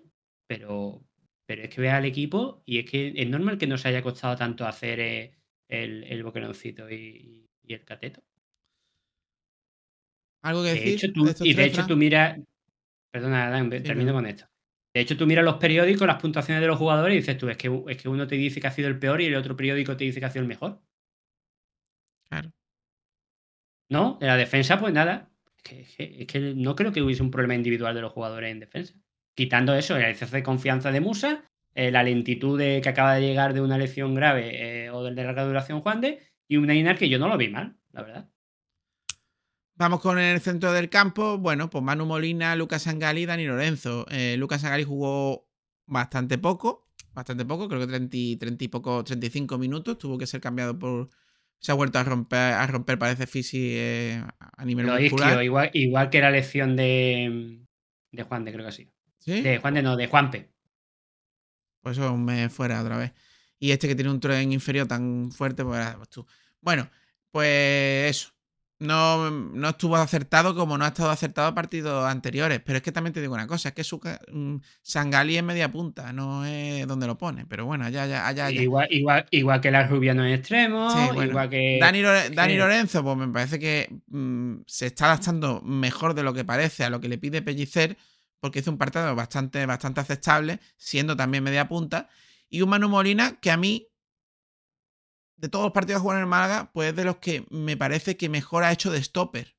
Pero, 0.47 1.03
pero 1.45 1.63
es 1.63 1.69
que 1.69 1.81
ve 1.81 1.89
al 1.89 2.05
equipo 2.05 2.61
y 2.65 2.79
es 2.79 2.89
que 2.89 3.13
es 3.15 3.29
normal 3.29 3.57
que 3.57 3.67
no 3.67 3.77
se 3.77 3.87
haya 3.87 4.01
costado 4.03 4.35
tanto 4.35 4.67
hacer 4.67 4.99
eh, 4.99 5.33
el, 5.67 6.03
el 6.03 6.23
boqueroncito 6.23 6.89
y, 6.89 7.47
y 7.63 7.73
el 7.73 7.83
cateto. 7.83 8.21
¿Algo 10.43 10.61
que 10.63 10.69
De 10.69 10.75
decir? 10.75 10.93
hecho, 10.95 11.13
tú, 11.13 11.27
y 11.43 11.53
de 11.53 11.65
hecho 11.65 11.85
tú 11.87 11.97
miras. 11.97 12.39
Perdona, 13.11 13.47
Adán, 13.47 13.69
termino 13.69 14.13
con 14.13 14.25
esto. 14.25 14.45
De 14.95 15.01
hecho, 15.01 15.15
tú 15.17 15.27
miras 15.27 15.45
los 15.45 15.57
periódicos, 15.57 16.07
las 16.07 16.19
puntuaciones 16.21 16.59
de 16.61 16.67
los 16.67 16.77
jugadores 16.79 17.13
y 17.13 17.17
dices 17.19 17.37
tú, 17.37 17.49
es 17.49 17.57
que, 17.57 17.83
es 17.89 17.97
que 18.01 18.09
uno 18.09 18.25
te 18.27 18.33
dice 18.35 18.59
que 18.61 18.65
ha 18.67 18.71
sido 18.71 18.87
el 18.87 18.97
peor 18.99 19.21
y 19.21 19.25
el 19.27 19.35
otro 19.35 19.55
periódico 19.55 19.95
te 19.97 20.05
dice 20.05 20.19
que 20.19 20.25
ha 20.25 20.31
sido 20.31 20.41
el 20.43 20.47
mejor. 20.47 20.81
Claro. 22.29 22.51
No, 23.89 24.17
en 24.21 24.27
la 24.27 24.37
defensa, 24.37 24.79
pues 24.79 24.93
nada. 24.93 25.31
Es 25.57 25.63
que, 25.63 25.81
es 25.81 25.95
que- 25.95 26.21
es 26.21 26.27
que 26.27 26.39
no 26.55 26.75
creo 26.75 26.91
que 26.91 27.01
hubiese 27.01 27.23
un 27.23 27.31
problema 27.31 27.55
individual 27.55 27.95
de 27.95 28.01
los 28.01 28.11
jugadores 28.11 28.51
en 28.51 28.59
defensa. 28.59 28.93
Quitando 29.35 29.73
eso, 29.75 29.95
el 29.97 30.05
exceso 30.05 30.35
de 30.35 30.43
confianza 30.43 30.91
de 30.91 31.01
Musa, 31.01 31.43
eh, 31.73 31.91
la 31.91 32.03
lentitud 32.03 32.57
de 32.57 32.81
que 32.81 32.89
acaba 32.89 33.15
de 33.15 33.21
llegar 33.21 33.53
de 33.53 33.61
una 33.61 33.77
lesión 33.77 34.15
grave 34.15 34.85
eh, 34.85 34.89
o 34.91 35.03
de 35.03 35.11
larga 35.11 35.43
duración 35.45 35.81
Juan 35.81 36.01
de, 36.01 36.21
y 36.47 36.57
un 36.57 36.69
Einar 36.69 36.97
que 36.97 37.09
yo 37.09 37.19
no 37.19 37.27
lo 37.27 37.37
vi 37.37 37.49
mal, 37.49 37.77
la 37.91 38.01
verdad. 38.03 38.29
Vamos 39.77 39.99
con 39.99 40.17
el 40.19 40.39
centro 40.39 40.71
del 40.71 40.89
campo. 40.89 41.37
Bueno, 41.37 41.69
pues 41.69 41.83
Manu 41.83 42.05
Molina, 42.05 42.55
Lucas 42.55 42.83
Sangali 42.83 43.25
Dani 43.25 43.45
Lorenzo. 43.45 44.05
Eh, 44.09 44.35
Lucas 44.37 44.61
Sangali 44.61 44.83
jugó 44.83 45.49
bastante 45.85 46.37
poco. 46.37 46.87
Bastante 47.13 47.45
poco, 47.45 47.67
creo 47.67 47.81
que 47.81 47.87
30, 47.87 48.17
y- 48.17 48.35
30 48.37 48.63
y 48.63 48.67
poco, 48.69 49.03
35 49.03 49.57
minutos. 49.57 49.97
Tuvo 49.97 50.17
que 50.17 50.27
ser 50.27 50.39
cambiado 50.41 50.77
por. 50.77 51.09
Se 51.59 51.71
ha 51.71 51.75
vuelto 51.75 51.97
a 51.99 52.03
romper, 52.03 52.39
a 52.53 52.67
romper 52.67 52.99
parece 52.99 53.27
Fisi 53.27 53.73
eh, 53.75 54.21
a 54.57 54.65
nivel 54.65 54.85
Lo 54.85 54.99
muscular. 54.99 55.29
isquio, 55.29 55.41
igual, 55.41 55.69
igual 55.73 56.09
que 56.09 56.19
la 56.21 56.29
lesión 56.31 56.75
de, 56.75 57.59
de 58.11 58.23
Juan 58.23 58.43
de, 58.45 58.51
creo 58.51 58.63
que 58.65 58.69
ha 58.69 58.71
sido. 58.73 58.91
¿Sí? 59.19 59.41
De 59.41 59.57
Juan 59.57 59.73
de, 59.73 59.81
no, 59.81 59.95
de 59.95 60.07
Juanpe. 60.07 60.51
Pues 61.81 61.97
eso 61.97 62.15
me 62.17 62.49
fuera 62.49 62.81
otra 62.81 62.97
vez. 62.97 63.13
Y 63.59 63.71
este 63.71 63.87
que 63.87 63.95
tiene 63.95 64.11
un 64.11 64.19
tren 64.19 64.51
inferior 64.51 64.87
tan 64.87 65.31
fuerte, 65.31 65.63
pues, 65.63 65.79
ah, 65.79 65.93
pues 65.97 66.09
tú. 66.09 66.25
Bueno, 66.61 66.89
pues 67.31 68.09
eso. 68.09 68.34
No, 68.77 69.31
no 69.31 69.69
estuvo 69.69 69.95
acertado 69.95 70.53
como 70.53 70.77
no 70.77 70.83
ha 70.83 70.89
estado 70.89 71.09
acertado 71.09 71.47
a 71.47 71.55
partidos 71.55 72.05
anteriores. 72.05 72.59
Pero 72.65 72.77
es 72.77 72.83
que 72.83 72.91
también 72.91 73.13
te 73.13 73.21
digo 73.21 73.33
una 73.33 73.47
cosa: 73.47 73.69
es 73.69 73.75
que 73.75 73.85
su 73.85 74.01
mm, 74.31 74.57
Sangali 74.81 75.37
es 75.37 75.43
media 75.43 75.71
punta, 75.71 76.11
no 76.11 76.45
es 76.45 76.85
donde 76.85 77.07
lo 77.07 77.17
pone. 77.17 77.45
Pero 77.45 77.65
bueno, 77.65 77.85
allá, 77.85 78.03
allá, 78.03 78.27
allá. 78.27 78.45
allá. 78.47 78.61
Igual, 78.61 78.87
igual, 78.91 79.25
igual 79.31 79.61
que 79.61 79.71
la 79.71 79.87
Rubiano 79.87 80.25
en 80.25 80.33
extremo, 80.33 80.89
Sí, 80.89 80.97
bueno. 81.13 81.31
igual 81.31 81.49
que. 81.49 81.77
Dani, 81.79 82.01
Lore- 82.01 82.29
Dani 82.31 82.57
Lorenzo, 82.57 83.01
pues 83.01 83.15
me 83.15 83.29
parece 83.29 83.59
que 83.59 83.87
mm, 84.07 84.55
se 84.67 84.87
está 84.87 85.05
adaptando 85.05 85.61
mejor 85.61 86.13
de 86.13 86.23
lo 86.23 86.33
que 86.33 86.43
parece 86.43 86.83
a 86.83 86.89
lo 86.89 86.99
que 86.99 87.07
le 87.07 87.17
pide 87.17 87.41
Pellicer, 87.41 87.95
porque 88.41 88.59
hizo 88.59 88.71
un 88.71 88.77
partido 88.77 89.15
bastante, 89.15 89.65
bastante 89.65 90.01
aceptable, 90.01 90.59
siendo 90.75 91.15
también 91.15 91.45
media 91.45 91.67
punta. 91.69 92.09
Y 92.49 92.61
un 92.61 92.69
Manu 92.69 92.89
Molina 92.89 93.39
que 93.39 93.51
a 93.51 93.57
mí, 93.57 93.87
de 95.37 95.49
todos 95.49 95.65
los 95.65 95.73
partidos 95.73 96.01
que 96.03 96.09
en 96.09 96.27
Málaga, 96.27 96.71
pues 96.73 96.89
es 96.89 96.95
de 96.95 97.05
los 97.05 97.17
que 97.17 97.45
me 97.49 97.77
parece 97.77 98.17
que 98.17 98.29
mejor 98.29 98.63
ha 98.63 98.71
hecho 98.71 98.91
de 98.91 99.03
stopper. 99.03 99.55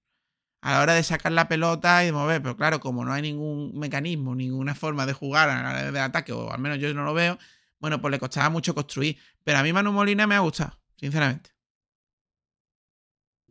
A 0.63 0.73
la 0.73 0.83
hora 0.83 0.95
de 0.95 1.03
sacar 1.05 1.33
la 1.33 1.49
pelota 1.49 2.03
y 2.03 2.07
de 2.07 2.13
mover, 2.13 2.43
pero 2.43 2.57
claro, 2.57 2.81
como 2.81 3.05
no 3.05 3.13
hay 3.13 3.23
ningún 3.23 3.79
mecanismo, 3.79 4.35
ninguna 4.35 4.75
forma 4.75 5.07
de 5.07 5.13
jugar 5.13 5.49
a 5.51 5.63
la 5.63 5.71
hora 5.71 5.85
del 5.85 5.97
ataque, 5.99 6.33
o 6.33 6.51
al 6.53 6.61
menos 6.61 6.79
yo 6.79 6.93
no 6.95 7.05
lo 7.05 7.15
veo, 7.15 7.39
bueno, 7.79 8.01
pues 8.01 8.11
le 8.13 8.19
costaba 8.19 8.51
mucho 8.51 8.75
construir. 8.75 9.19
Pero 9.45 9.59
a 9.59 9.63
mí 9.63 9.73
Manu 9.73 9.93
Molina 9.93 10.27
me 10.27 10.35
ha 10.35 10.41
gustado. 10.41 10.79
sinceramente. 10.97 11.51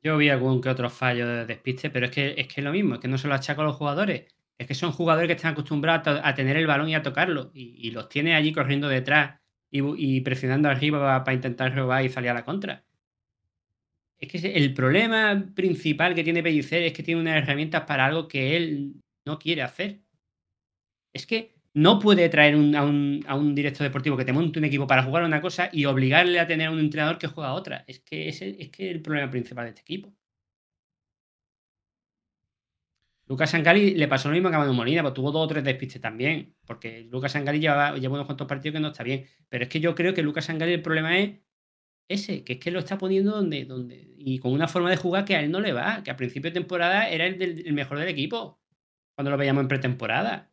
Yo 0.04 0.18
vi 0.18 0.30
algún 0.30 0.62
que 0.62 0.70
otro 0.70 0.90
fallo 0.90 1.28
de 1.28 1.46
despiste, 1.46 1.90
pero 1.90 2.06
es 2.06 2.12
que 2.12 2.36
es 2.38 2.48
que 2.48 2.62
lo 2.62 2.72
mismo, 2.72 2.96
es 2.96 3.02
que 3.02 3.08
no 3.08 3.18
se 3.18 3.28
lo 3.28 3.34
achaco 3.34 3.62
a 3.62 3.66
los 3.66 3.76
jugadores. 3.76 4.34
Es 4.58 4.68
que 4.68 4.76
son 4.76 4.92
jugadores 4.92 5.28
que 5.28 5.34
están 5.34 5.54
acostumbrados 5.54 6.08
a, 6.22 6.28
a 6.28 6.36
tener 6.36 6.58
el 6.58 6.68
balón 6.68 6.90
y 6.90 6.96
a 6.96 7.02
tocarlo. 7.04 7.52
Y, 7.54 7.76
y 7.88 7.92
los 7.92 8.08
tiene 8.10 8.36
allí 8.36 8.54
corriendo 8.54 8.88
detrás 8.88 9.42
y, 9.72 10.22
presionando 10.22 10.70
arriba 10.70 11.24
para 11.24 11.36
intentar 11.36 11.76
robar 11.76 12.06
y 12.06 12.10
salir 12.10 12.30
a 12.30 12.34
la 12.34 12.46
contra. 12.46 12.86
Es 14.18 14.32
que 14.32 14.54
el 14.56 14.74
problema 14.74 15.52
principal 15.54 16.16
que 16.16 16.24
tiene 16.24 16.44
Pellicer 16.44 16.84
es 16.84 16.94
que 16.94 17.04
tiene 17.04 17.22
unas 17.22 17.44
herramientas 17.44 17.84
para 17.84 18.06
algo 18.06 18.28
que 18.28 18.56
él 18.56 19.02
no 19.26 19.38
quiere 19.40 19.62
hacer. 19.62 20.02
Es 21.14 21.26
que 21.26 21.56
no 21.74 22.00
puede 22.00 22.30
traer 22.30 22.56
a, 22.76 22.86
un, 22.86 23.54
director 23.56 23.86
deportivo 23.86 24.16
que 24.16 24.26
te 24.26 24.34
monte 24.34 24.60
un 24.60 24.66
equipo 24.66 24.88
para 24.88 25.04
jugar 25.04 25.24
una 25.26 25.42
cosa 25.42 25.70
y 25.74 25.86
obligarle 25.86 26.40
a 26.40 26.48
tener 26.48 26.68
a 26.68 26.72
un 26.72 26.80
entrenador 26.80 27.18
que 27.18 27.28
juega 27.28 27.54
otra. 27.54 27.84
Es 27.88 28.00
que 28.00 28.30
ese 28.30 28.56
es 28.60 28.70
que 28.70 28.90
el 28.90 29.02
problema 29.02 29.30
principal 29.30 29.66
de 29.66 29.70
este 29.70 29.82
equipo. 29.82 30.14
Lucas 33.28 33.50
Sangali 33.52 33.96
le 33.96 34.08
pasó 34.08 34.30
lo 34.30 34.34
mismo 34.36 34.50
que 34.50 34.56
a 34.56 34.60
Manu 34.60 34.74
Molina, 34.74 35.02
pues 35.02 35.14
tuvo 35.16 35.32
dos 35.32 35.46
o 35.46 35.48
tres 35.48 35.64
despistes 35.64 36.00
también, 36.02 36.56
porque 36.66 37.02
Lucas 37.12 37.32
Sangali 37.32 37.60
lleva, 37.60 37.96
lleva 37.98 38.14
unos 38.16 38.26
cuantos 38.28 38.48
partidos 38.48 38.76
que 38.76 38.80
no 38.82 38.90
está 38.90 39.04
bien. 39.04 39.26
Pero 39.50 39.64
es 39.64 39.70
que 39.70 39.80
yo 39.80 39.96
creo 39.96 40.14
que 40.14 40.22
Lucas 40.24 40.46
Sangali 40.46 40.74
el 40.74 40.82
problema 40.84 41.18
es 41.18 41.40
ese, 42.10 42.44
que 42.44 42.54
es 42.54 42.60
que 42.60 42.72
lo 42.72 42.80
está 42.80 42.98
poniendo 42.98 43.32
donde, 43.32 43.66
donde. 43.66 44.14
Y 44.18 44.40
con 44.40 44.54
una 44.54 44.68
forma 44.68 44.90
de 44.92 44.98
jugar 44.98 45.26
que 45.26 45.36
a 45.36 45.42
él 45.42 45.52
no 45.52 45.60
le 45.62 45.74
va, 45.74 46.04
que 46.04 46.12
a 46.12 46.18
principio 46.18 46.52
de 46.52 46.56
temporada 46.60 47.10
era 47.10 47.26
el, 47.26 47.38
del- 47.40 47.68
el 47.68 47.74
mejor 47.74 48.00
del 48.00 48.10
equipo, 48.10 48.62
cuando 49.16 49.32
lo 49.32 49.38
veíamos 49.38 49.62
en 49.64 49.68
pretemporada. 49.70 50.52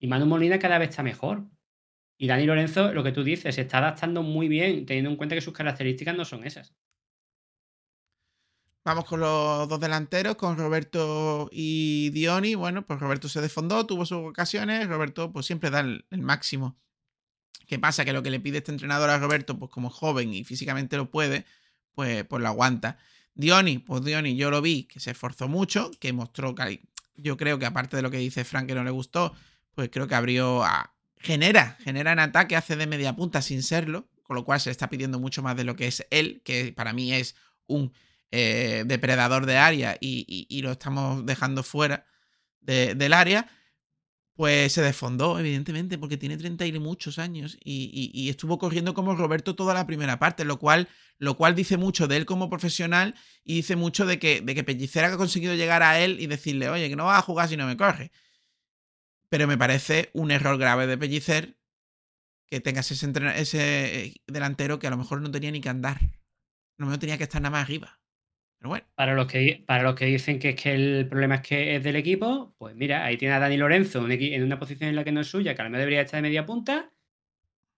Y 0.00 0.06
Manu 0.08 0.26
Molina 0.26 0.58
cada 0.58 0.78
vez 0.78 0.90
está 0.90 1.02
mejor. 1.02 1.46
Y 2.18 2.26
Dani 2.26 2.44
Lorenzo, 2.44 2.92
lo 2.92 3.02
que 3.02 3.12
tú 3.12 3.24
dices, 3.24 3.54
se 3.54 3.62
está 3.62 3.78
adaptando 3.78 4.22
muy 4.22 4.48
bien, 4.48 4.84
teniendo 4.86 5.10
en 5.10 5.16
cuenta 5.16 5.34
que 5.34 5.40
sus 5.40 5.54
características 5.54 6.16
no 6.16 6.24
son 6.24 6.44
esas. 6.44 6.74
Vamos 8.82 9.04
con 9.04 9.20
los 9.20 9.68
dos 9.68 9.78
delanteros, 9.78 10.36
con 10.36 10.56
Roberto 10.56 11.50
y 11.52 12.08
Dioni. 12.10 12.54
Bueno, 12.54 12.86
pues 12.86 12.98
Roberto 12.98 13.28
se 13.28 13.42
desfondó, 13.42 13.84
tuvo 13.84 14.06
sus 14.06 14.28
ocasiones. 14.28 14.88
Roberto, 14.88 15.32
pues 15.32 15.44
siempre 15.44 15.68
da 15.68 15.80
el, 15.80 16.04
máximo. 16.10 16.78
¿Qué 17.66 17.78
pasa? 17.78 18.06
Que 18.06 18.14
lo 18.14 18.22
que 18.22 18.30
le 18.30 18.40
pide 18.40 18.58
este 18.58 18.72
entrenador 18.72 19.10
a 19.10 19.18
Roberto, 19.18 19.58
pues 19.58 19.70
como 19.70 19.90
joven 19.90 20.32
y 20.32 20.44
físicamente 20.44 20.96
lo 20.96 21.10
puede, 21.10 21.44
pues, 21.94 22.24
pues 22.24 22.42
lo 22.42 22.48
aguanta. 22.48 22.98
Dioni, 23.34 23.78
pues 23.78 24.02
Dioni, 24.02 24.36
yo 24.36 24.50
lo 24.50 24.62
vi, 24.62 24.84
que 24.84 24.98
se 24.98 25.10
esforzó 25.10 25.46
mucho, 25.46 25.90
que 26.00 26.12
mostró 26.14 26.54
que 26.54 26.82
yo 27.16 27.36
creo 27.36 27.58
que 27.58 27.66
aparte 27.66 27.96
de 27.96 28.02
lo 28.02 28.10
que 28.10 28.18
dice 28.18 28.44
Frank 28.44 28.66
que 28.66 28.74
no 28.74 28.82
le 28.82 28.90
gustó, 28.90 29.34
pues 29.74 29.90
creo 29.92 30.08
que 30.08 30.14
abrió 30.14 30.64
a. 30.64 30.94
Genera, 31.18 31.76
genera 31.84 32.12
en 32.12 32.18
ataque, 32.18 32.56
hace 32.56 32.76
de 32.76 32.86
media 32.86 33.14
punta 33.14 33.42
sin 33.42 33.62
serlo, 33.62 34.08
con 34.22 34.36
lo 34.36 34.44
cual 34.46 34.58
se 34.58 34.70
le 34.70 34.72
está 34.72 34.88
pidiendo 34.88 35.20
mucho 35.20 35.42
más 35.42 35.54
de 35.54 35.64
lo 35.64 35.76
que 35.76 35.86
es 35.86 36.06
él, 36.10 36.40
que 36.44 36.72
para 36.72 36.94
mí 36.94 37.12
es 37.12 37.36
un 37.66 37.92
eh, 38.30 38.84
depredador 38.86 39.46
de 39.46 39.56
área 39.58 39.96
y, 40.00 40.60
lo 40.62 40.72
estamos 40.72 41.26
dejando 41.26 41.62
fuera 41.62 42.06
de- 42.60 42.94
del 42.94 43.12
área, 43.12 43.50
pues 44.34 44.72
se 44.72 44.82
desfondó, 44.82 45.38
evidentemente, 45.38 45.98
porque 45.98 46.16
tiene 46.16 46.38
30 46.38 46.64
y 46.64 46.78
muchos 46.78 47.18
años 47.18 47.58
y, 47.62 48.28
estuvo 48.30 48.58
corriendo 48.58 48.94
como 48.94 49.14
Roberto 49.14 49.54
toda 49.54 49.74
la 49.74 49.86
primera 49.86 50.18
parte, 50.18 50.44
lo 50.44 50.58
cual, 50.58 50.88
lo 51.18 51.36
cual 51.36 51.54
dice 51.54 51.76
mucho 51.76 52.08
de 52.08 52.16
él 52.16 52.26
como 52.26 52.48
profesional 52.48 53.14
y 53.44 53.56
dice 53.56 53.76
mucho 53.76 54.06
de 54.06 54.18
que, 54.18 54.40
de 54.40 54.54
que 54.54 54.64
Pellicer 54.64 55.04
ha 55.04 55.16
conseguido 55.18 55.54
llegar 55.54 55.82
a 55.82 56.00
él 56.00 56.20
y 56.20 56.26
decirle, 56.26 56.70
oye, 56.70 56.88
que 56.88 56.96
no 56.96 57.04
vas 57.04 57.18
a 57.18 57.22
jugar 57.22 57.48
si 57.50 57.56
no 57.58 57.66
me 57.66 57.76
corre. 57.76 58.12
Pero 59.28 59.46
me 59.46 59.58
parece 59.58 60.10
un 60.14 60.30
error 60.30 60.56
grave 60.58 60.86
de 60.86 60.96
Pellicer 60.96 61.58
que 62.46 62.60
tengas 62.60 62.90
ese, 62.90 63.12
ese 63.36 64.04
eh, 64.06 64.14
delantero 64.26 64.78
que 64.78 64.86
a 64.86 64.90
lo 64.90 64.96
mejor 64.96 65.20
no 65.20 65.30
tenía 65.30 65.50
ni 65.50 65.60
que 65.60 65.68
andar. 65.68 66.00
No 66.78 66.98
tenía 66.98 67.18
que 67.18 67.24
estar 67.24 67.42
nada 67.42 67.52
más 67.52 67.64
arriba. 67.64 67.99
Para 68.94 69.14
los, 69.14 69.26
que, 69.26 69.64
para 69.66 69.82
los 69.82 69.94
que 69.94 70.04
dicen 70.04 70.38
que 70.38 70.50
es 70.50 70.56
que 70.56 70.74
el 70.74 71.08
problema 71.08 71.36
es 71.36 71.40
que 71.40 71.76
es 71.76 71.82
del 71.82 71.96
equipo, 71.96 72.54
pues 72.58 72.76
mira, 72.76 73.04
ahí 73.04 73.16
tiene 73.16 73.34
a 73.34 73.38
Dani 73.38 73.56
Lorenzo 73.56 74.06
en 74.06 74.42
una 74.42 74.58
posición 74.58 74.90
en 74.90 74.96
la 74.96 75.04
que 75.04 75.12
no 75.12 75.22
es 75.22 75.28
suya, 75.28 75.54
que 75.54 75.62
a 75.62 75.64
lo 75.64 75.70
mejor 75.70 75.80
debería 75.80 76.02
estar 76.02 76.18
de 76.18 76.28
media 76.28 76.44
punta, 76.44 76.92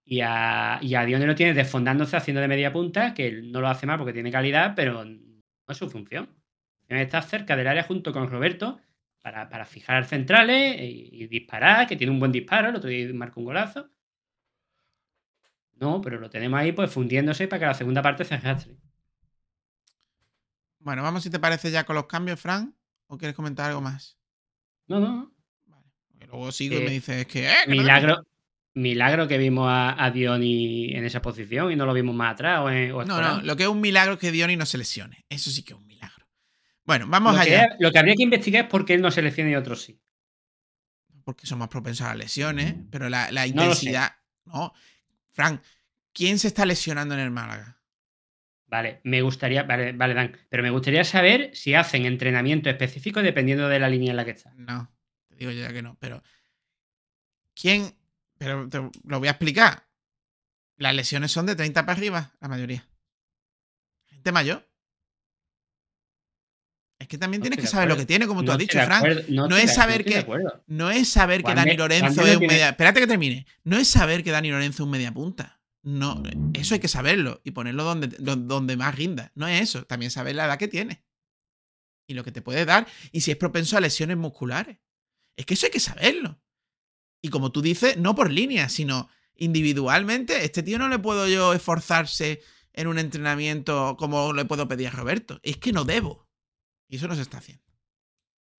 y 0.05 0.21
a, 0.23 0.79
y 0.83 0.95
a 0.95 1.05
Dione 1.07 1.27
lo 1.27 1.35
tiene 1.35 1.55
desfondándose 1.55 2.17
haciendo 2.17 2.41
de 2.41 2.49
media 2.49 2.73
punta, 2.73 3.15
que 3.15 3.33
no 3.43 3.61
lo 3.61 3.69
hace 3.69 3.87
mal 3.87 3.99
porque 3.99 4.13
tiene 4.13 4.33
calidad, 4.33 4.75
pero 4.77 5.05
no 5.05 5.43
es 5.69 5.77
su 5.77 5.91
función. 5.91 6.31
Estar 6.89 7.23
cerca 7.25 7.57
del 7.57 7.69
área 7.69 7.85
junto 7.85 8.13
con 8.13 8.29
Roberto 8.31 8.81
para, 9.23 9.49
para 9.49 9.65
fijar 9.67 10.05
centrales 10.07 10.81
y, 10.81 11.11
y 11.13 11.27
disparar, 11.29 11.87
que 11.87 11.97
tiene 11.97 12.13
un 12.13 12.21
buen 12.21 12.33
disparo, 12.33 12.71
el 12.71 12.77
otro 12.77 12.91
día 12.91 13.09
marcó 13.15 13.41
un 13.41 13.47
golazo. 13.47 13.91
No, 15.75 16.01
pero 16.01 16.19
lo 16.19 16.31
tenemos 16.31 16.59
ahí 16.59 16.73
pues 16.73 16.91
fundiéndose 16.91 17.47
para 17.47 17.61
que 17.61 17.67
la 17.67 17.75
segunda 17.75 18.01
parte 18.01 18.25
se 18.25 18.35
arrastre. 18.37 18.79
Bueno, 20.83 21.03
vamos 21.03 21.23
si 21.23 21.31
te 21.31 21.39
parece 21.39 21.71
ya 21.71 21.85
con 21.85 21.97
los 21.97 22.07
cambios, 22.07 22.41
Fran. 22.41 22.75
¿O 23.07 23.19
quieres 23.19 23.37
comentar 23.37 23.69
algo 23.69 23.81
más? 23.81 24.17
No, 24.87 24.99
no, 25.01 25.33
Vale. 25.67 25.85
Porque 26.09 26.27
luego 26.27 26.51
sigo 26.53 26.75
y 26.77 26.79
Eh, 26.79 26.85
me 26.85 26.91
dices 26.91 27.27
que. 27.27 27.49
eh, 27.49 27.55
que 27.65 27.71
no- 27.75 27.83
Milagro, 27.83 28.27
milagro 28.75 29.29
que 29.29 29.39
vimos 29.39 29.69
a, 29.69 30.03
a 30.03 30.11
Dioni 30.11 30.95
en 30.95 31.05
esa 31.05 31.21
posición 31.23 31.71
y 31.71 31.77
no 31.77 31.85
lo 31.87 31.93
vimos 31.93 32.15
más 32.15 32.33
atrás 32.35 32.61
o, 32.61 32.71
en, 32.71 32.93
o 32.93 33.05
No, 33.05 33.21
no, 33.21 33.41
lo 33.43 33.57
que 33.57 33.65
es 33.65 33.69
un 33.69 33.81
milagro 33.81 34.15
es 34.15 34.19
que 34.19 34.33
Dioni 34.33 34.57
no 34.57 34.67
se 34.67 34.79
lesione. 34.79 35.25
Eso 35.29 35.51
sí 35.51 35.63
que 35.63 35.75
es 35.75 35.79
un 35.79 35.87
milagro. 35.87 36.27
Bueno, 36.85 37.07
vamos 37.09 37.37
lo, 37.37 37.43
que, 37.43 37.55
allá. 37.57 37.77
lo 37.79 37.93
que 37.93 37.99
habría 37.99 38.15
que 38.17 38.23
investigar 38.25 38.65
es 38.65 38.71
por 38.71 38.85
qué 38.85 38.95
él 38.95 39.03
no 39.03 39.11
selecciona 39.11 39.51
y 39.51 39.55
otros 39.55 39.83
sí. 39.83 40.01
Porque 41.25 41.47
son 41.47 41.59
más 41.61 41.69
propensos 41.69 42.07
a 42.07 42.15
lesiones, 42.17 42.75
pero 42.91 43.09
la, 43.09 43.31
la 43.31 43.47
No 43.47 43.63
intensidad. 43.65 44.17
No, 44.47 44.73
Fran, 45.31 45.63
¿quién 46.13 46.39
se 46.41 46.49
está 46.49 46.67
lesionando 46.67 47.15
en 47.15 47.21
el 47.21 47.31
Málaga? 47.31 47.81
Vale, 48.73 49.03
me 49.05 49.21
gustaría, 49.21 49.65
vale, 49.65 49.93
vale, 49.93 50.15
Dan, 50.15 50.35
pero 50.49 50.63
me 50.63 50.71
gustaría 50.71 51.05
saber 51.05 51.51
si 51.55 51.75
hacen 51.75 52.07
entrenamiento 52.07 52.71
específico 52.71 53.23
dependiendo 53.23 53.69
de 53.69 53.79
la 53.79 53.91
línea 53.91 54.13
en 54.13 54.17
la 54.17 54.25
que 54.25 54.31
está. 54.31 54.51
No, 54.57 54.91
te 55.29 55.35
digo 55.37 55.51
yo 55.51 55.61
ya 55.61 55.75
que 55.75 55.83
no, 55.83 55.99
pero. 56.01 56.23
¿Quién? 57.55 57.95
Pero 58.39 58.71
te 58.71 58.79
lo 59.05 59.19
voy 59.19 59.29
a 59.29 59.33
explicar. 59.33 59.87
Las 60.79 60.95
lesiones 60.95 61.31
son 61.31 61.45
de 61.45 61.55
30 61.55 61.85
para 61.85 61.99
arriba, 61.99 62.33
la 62.41 62.49
mayoría. 62.49 62.89
Gente 64.07 64.33
mayor. 64.33 64.67
Es 66.99 67.09
que 67.09 67.19
también 67.19 67.41
No 67.41 67.45
tienes 67.51 67.59
que 67.59 67.67
saber 67.67 67.89
lo 67.91 67.97
que 67.99 68.07
tiene, 68.07 68.27
como 68.27 68.43
tú 68.43 68.53
has 68.53 68.59
dicho, 68.59 68.79
Frank. 68.79 69.05
acuerdo, 69.05 69.23
no 69.29 69.55
es 69.59 69.75
saber 69.75 70.03
que-. 70.03 70.25
No 70.67 70.91
es 70.91 71.11
saber 71.11 71.43
que 71.43 71.55
Dani 71.55 71.77
Lorenzo 71.77 72.07
es 72.07 72.17
un 72.17 72.39
tiene- 72.39 72.47
media. 72.55 72.69
Espérate 72.71 73.01
que 73.01 73.07
termine. 73.07 73.47
No 73.65 73.77
es 73.77 73.87
saber 73.89 74.25
que 74.25 74.31
Dani 74.31 74.51
Lorenzo 74.51 74.77
es 74.83 74.87
un 74.87 74.91
media 74.93 75.13
punta. 75.13 75.62
No, 75.85 76.23
eso 76.55 76.75
hay 76.75 76.81
que 76.81 76.89
saberlo 76.89 77.41
y 77.45 77.51
ponerlo 77.51 77.83
donde, 77.85 78.07
do- 78.09 78.37
donde 78.37 78.77
más 78.77 78.95
rinda. 78.95 79.33
No 79.35 79.49
es 79.49 79.61
eso. 79.63 79.85
También 79.85 80.11
saber 80.11 80.37
la 80.37 80.45
edad 80.47 80.59
que 80.59 80.69
tiene. 80.69 81.05
Y 82.07 82.15
lo 82.15 82.23
que 82.25 82.33
te 82.33 82.43
puede 82.43 82.65
dar. 82.65 82.87
Y 83.11 83.23
si 83.23 83.31
es 83.33 83.37
propenso 83.37 83.77
a 83.77 83.81
lesiones 83.81 84.17
musculares. 84.17 84.79
Es 85.37 85.47
que 85.47 85.55
eso 85.55 85.67
hay 85.67 85.73
que 85.73 85.81
saberlo. 85.81 86.41
Y 87.21 87.31
como 87.31 87.51
tú 87.53 87.63
dices, 87.63 87.97
no 87.97 88.15
por 88.15 88.31
línea, 88.31 88.69
sino 88.69 89.09
individualmente. 89.35 90.45
Este 90.45 90.63
tío 90.63 90.79
no 90.79 90.89
le 90.89 90.99
puedo 90.99 91.27
yo 91.29 91.53
esforzarse 91.53 92.43
en 92.73 92.87
un 92.87 92.99
entrenamiento 92.99 93.97
como 93.99 94.33
le 94.33 94.45
puedo 94.45 94.69
pedir 94.69 94.89
a 94.89 94.93
Roberto. 94.93 95.41
Es 95.43 95.57
que 95.57 95.73
no 95.73 95.85
debo. 95.85 96.29
Y 96.89 96.97
eso 96.97 97.09
no 97.09 97.15
se 97.17 97.23
está 97.23 97.39
haciendo. 97.39 97.63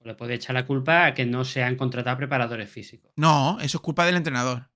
Le 0.04 0.16
puede 0.16 0.34
echar 0.34 0.56
la 0.56 0.66
culpa 0.66 1.06
a 1.06 1.14
que 1.14 1.26
no 1.26 1.46
se 1.46 1.64
han 1.64 1.78
contratado 1.78 2.18
preparadores 2.18 2.70
físicos. 2.70 3.14
No, 3.16 3.58
eso 3.62 3.78
es 3.78 3.82
culpa 3.82 4.06
del 4.06 4.18
entrenador 4.18 4.70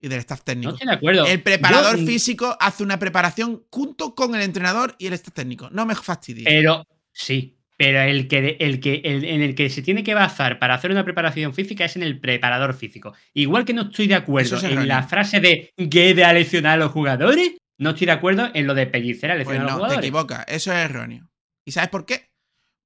y 0.00 0.08
del 0.08 0.18
staff 0.20 0.42
técnico. 0.44 0.70
No 0.70 0.76
estoy 0.76 0.88
de 0.88 0.94
acuerdo. 0.94 1.26
El 1.26 1.42
preparador 1.42 1.96
Yo- 1.98 2.06
físico 2.06 2.56
hace 2.60 2.82
una 2.82 2.98
preparación 2.98 3.64
junto 3.70 4.14
con 4.14 4.34
el 4.34 4.42
entrenador 4.42 4.94
y 4.98 5.06
el 5.06 5.14
staff 5.14 5.34
técnico. 5.34 5.68
No 5.70 5.86
me 5.86 5.94
fastidies. 5.94 6.44
Pero, 6.46 6.86
sí, 7.12 7.58
pero 7.78 8.00
el 8.02 8.28
que, 8.28 8.56
el 8.60 8.80
que, 8.80 9.00
el- 9.04 9.24
en 9.24 9.42
el 9.42 9.54
que 9.54 9.68
se 9.70 9.82
tiene 9.82 10.04
que 10.04 10.14
basar 10.14 10.58
para 10.58 10.74
hacer 10.74 10.90
una 10.90 11.04
preparación 11.04 11.52
física 11.54 11.84
es 11.84 11.96
en 11.96 12.02
el 12.02 12.20
preparador 12.20 12.74
físico. 12.74 13.14
Igual 13.34 13.64
que 13.64 13.74
no 13.74 13.82
estoy 13.82 14.06
de 14.06 14.14
acuerdo 14.14 14.56
es 14.56 14.62
en 14.64 14.70
erróneo. 14.72 14.86
la 14.88 15.02
frase 15.02 15.40
de 15.40 15.70
Guede 15.76 16.24
a 16.24 16.32
lesionar 16.32 16.74
a 16.74 16.84
los 16.84 16.92
jugadores, 16.92 17.52
no 17.78 17.90
estoy 17.90 18.06
de 18.06 18.12
acuerdo 18.12 18.48
en 18.54 18.66
lo 18.66 18.74
de 18.74 18.86
pellicer 18.86 19.30
a 19.30 19.34
Pues 19.34 19.46
lesionar 19.46 19.62
a 19.62 19.64
los 19.64 19.72
no, 19.72 19.76
te 19.76 19.84
jugadores. 19.94 20.04
equivocas. 20.08 20.44
Eso 20.48 20.72
es 20.72 20.78
erróneo. 20.78 21.28
¿Y 21.64 21.72
sabes 21.72 21.90
por 21.90 22.06
qué? 22.06 22.30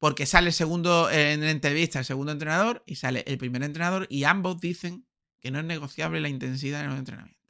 Porque 0.00 0.24
sale 0.26 0.46
el 0.48 0.52
segundo, 0.54 1.10
en 1.10 1.42
la 1.42 1.50
entrevista, 1.50 1.98
el 1.98 2.04
segundo 2.06 2.32
entrenador 2.32 2.82
y 2.86 2.94
sale 2.94 3.22
el 3.26 3.36
primer 3.36 3.62
entrenador 3.62 4.06
y 4.08 4.24
ambos 4.24 4.58
dicen 4.60 5.04
que 5.40 5.50
no 5.50 5.58
es 5.58 5.64
negociable 5.64 6.20
la 6.20 6.28
intensidad 6.28 6.82
en 6.82 6.90
los 6.90 6.98
entrenamientos. 6.98 7.40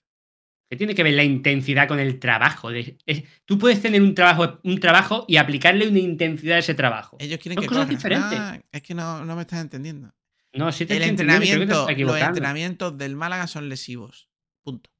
¿Qué 0.68 0.76
tiene 0.76 0.94
que 0.94 1.02
ver 1.02 1.14
la 1.14 1.24
intensidad 1.24 1.88
con 1.88 1.98
el 1.98 2.20
trabajo? 2.20 2.70
De- 2.70 2.96
es- 3.04 3.24
tú 3.44 3.58
puedes 3.58 3.82
tener 3.82 4.00
un 4.00 4.14
trabajo, 4.14 4.60
un 4.62 4.78
trabajo 4.78 5.24
y 5.26 5.36
aplicarle 5.36 5.88
una 5.88 5.98
intensidad 5.98 6.56
a 6.56 6.60
ese 6.60 6.74
trabajo. 6.74 7.16
Ellos 7.18 7.40
quieren 7.40 7.56
Son 7.56 7.62
que 7.62 7.68
cosas 7.68 7.84
corran. 7.86 7.96
diferentes. 7.96 8.38
Ah, 8.38 8.60
es 8.70 8.82
que 8.82 8.94
no, 8.94 9.24
no 9.24 9.34
me 9.34 9.42
estás 9.42 9.60
entendiendo. 9.60 10.14
No, 10.52 10.70
sí 10.70 10.86
te 10.86 10.94
El 10.96 11.02
te 11.02 11.08
entrenamiento, 11.08 11.88
estás 11.88 11.98
los 11.98 12.20
entrenamientos 12.20 12.96
del 12.96 13.16
Málaga 13.16 13.46
son 13.48 13.68
lesivos. 13.68 14.28
Punto. 14.62 14.90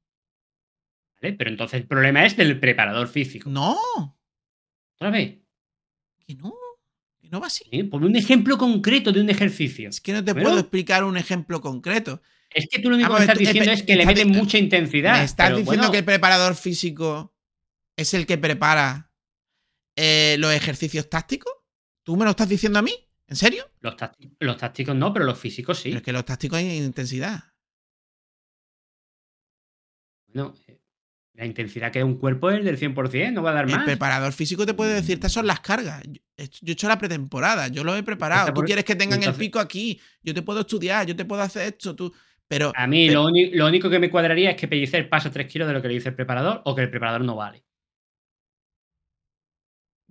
¿vale? 1.21 1.33
Pero 1.35 1.49
entonces 1.49 1.81
el 1.81 1.87
problema 1.87 2.25
es 2.25 2.35
del 2.35 2.59
preparador 2.59 3.07
físico. 3.07 3.49
No, 3.49 3.77
Otra 4.95 5.09
vez. 5.09 5.37
que 6.25 6.35
no. 6.35 6.53
Que 7.19 7.29
no 7.29 7.39
va 7.39 7.47
así. 7.47 7.63
¿eh? 7.71 7.83
Ponme 7.85 8.07
un 8.07 8.15
ejemplo 8.15 8.57
concreto 8.57 9.11
de 9.11 9.21
un 9.21 9.29
ejercicio. 9.29 9.89
Es 9.89 10.01
que 10.01 10.11
no 10.13 10.23
te 10.23 10.33
Pero- 10.33 10.45
puedo 10.47 10.59
explicar 10.59 11.03
un 11.03 11.15
ejemplo 11.17 11.61
concreto. 11.61 12.21
Es 12.53 12.67
que 12.69 12.79
tú 12.79 12.89
lo 12.89 12.95
único 12.95 13.09
Vamos, 13.09 13.19
que 13.19 13.31
estás 13.31 13.37
tú- 13.37 13.45
diciendo 13.45 13.71
es 13.71 13.83
que 13.83 13.95
le 13.95 14.05
meten 14.05 14.29
mucha 14.29 14.57
intensidad. 14.57 15.17
¿Me 15.19 15.23
estás 15.23 15.49
diciendo 15.49 15.65
bueno, 15.65 15.91
que 15.91 15.99
el 15.99 16.05
preparador 16.05 16.55
físico 16.55 17.33
es 17.95 18.13
el 18.13 18.25
que 18.25 18.37
prepara 18.37 19.11
eh, 19.95 20.35
los 20.39 20.51
ejercicios 20.53 21.09
tácticos? 21.09 21.53
¿Tú 22.03 22.17
me 22.17 22.25
lo 22.25 22.31
estás 22.31 22.49
diciendo 22.49 22.79
a 22.79 22.81
mí? 22.81 22.93
¿En 23.27 23.35
serio? 23.37 23.69
los, 23.79 23.95
tácti- 23.95 24.35
los 24.39 24.57
tácticos 24.57 24.93
no, 24.95 25.13
pero 25.13 25.23
los 25.25 25.39
físicos 25.39 25.77
sí. 25.79 25.89
Pero 25.89 25.97
es 25.97 26.03
que 26.03 26.11
los 26.11 26.25
tácticos 26.25 26.57
hay 26.59 26.77
intensidad. 26.77 27.41
Bueno, 30.27 30.53
eh, 30.67 30.79
la 31.33 31.45
intensidad 31.45 31.91
que 31.91 31.99
da 31.99 32.05
un 32.05 32.17
cuerpo 32.17 32.49
es 32.51 32.63
del 32.63 32.77
100%, 32.77 33.31
no 33.33 33.43
va 33.43 33.51
a 33.51 33.53
dar 33.53 33.65
El 33.65 33.71
más. 33.75 33.85
preparador 33.85 34.33
físico 34.33 34.65
te 34.65 34.73
puede 34.73 34.93
decir, 34.95 35.13
estas 35.15 35.31
son 35.31 35.47
las 35.47 35.61
cargas. 35.61 36.01
Yo, 36.05 36.19
yo 36.37 36.45
he 36.67 36.71
hecho 36.71 36.87
la 36.87 36.97
pretemporada, 36.97 37.67
yo 37.69 37.83
lo 37.83 37.95
he 37.95 38.03
preparado. 38.03 38.53
Tú 38.53 38.61
quieres 38.63 38.83
que 38.83 38.95
tengan 38.95 39.23
el 39.23 39.33
pico 39.35 39.59
aquí, 39.59 39.99
yo 40.21 40.33
te 40.33 40.41
puedo 40.41 40.61
estudiar, 40.61 41.05
yo 41.07 41.15
te 41.15 41.23
puedo 41.25 41.41
hacer 41.41 41.73
esto, 41.73 41.95
tú. 41.95 42.13
Pero 42.51 42.73
A 42.75 42.85
mí 42.85 43.07
pero- 43.07 43.29
lo, 43.53 43.67
único 43.67 43.89
que 43.89 43.97
me 43.97 44.09
cuadraría 44.09 44.51
es 44.51 44.57
que 44.57 44.67
Pellicer 44.67 45.07
pasa 45.07 45.31
3 45.31 45.47
kilos 45.47 45.69
de 45.69 45.73
lo 45.73 45.81
que 45.81 45.87
le 45.87 45.93
dice 45.93 46.09
el 46.09 46.15
preparador 46.15 46.61
o 46.65 46.75
que 46.75 46.81
el 46.81 46.89
preparador 46.89 47.21
no 47.23 47.35
vale. 47.37 47.63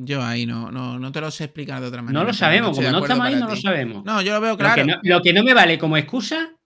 yo 0.03 0.22
ahí 0.22 0.47
no, 0.47 0.70
no, 0.70 0.99
no 0.99 1.12
te 1.12 1.20
lo 1.20 1.30
sé 1.30 1.45
explicar 1.45 1.78
de 1.82 1.88
otra 1.88 2.01
manera. 2.01 2.18
No 2.18 2.26
lo 2.26 2.32
sabemos, 2.32 2.74
como 2.74 2.91
no 2.91 2.99
estamos 3.01 3.26
ahí, 3.26 3.34
no 3.36 3.49
lo 3.49 3.57
sabemos. 3.57 4.05
No, 4.07 4.22
yo 4.22 4.32
lo 4.32 4.41
veo 4.41 4.53
Lo, 4.53 4.57
claro. 4.57 4.74
que 4.76 4.84
no, 4.84 4.97
lo 5.03 5.20
que 5.20 5.32
no 5.34 5.43
me 5.45 5.53
vale 5.53 5.78
como 5.78 5.99
excusa 5.99 6.57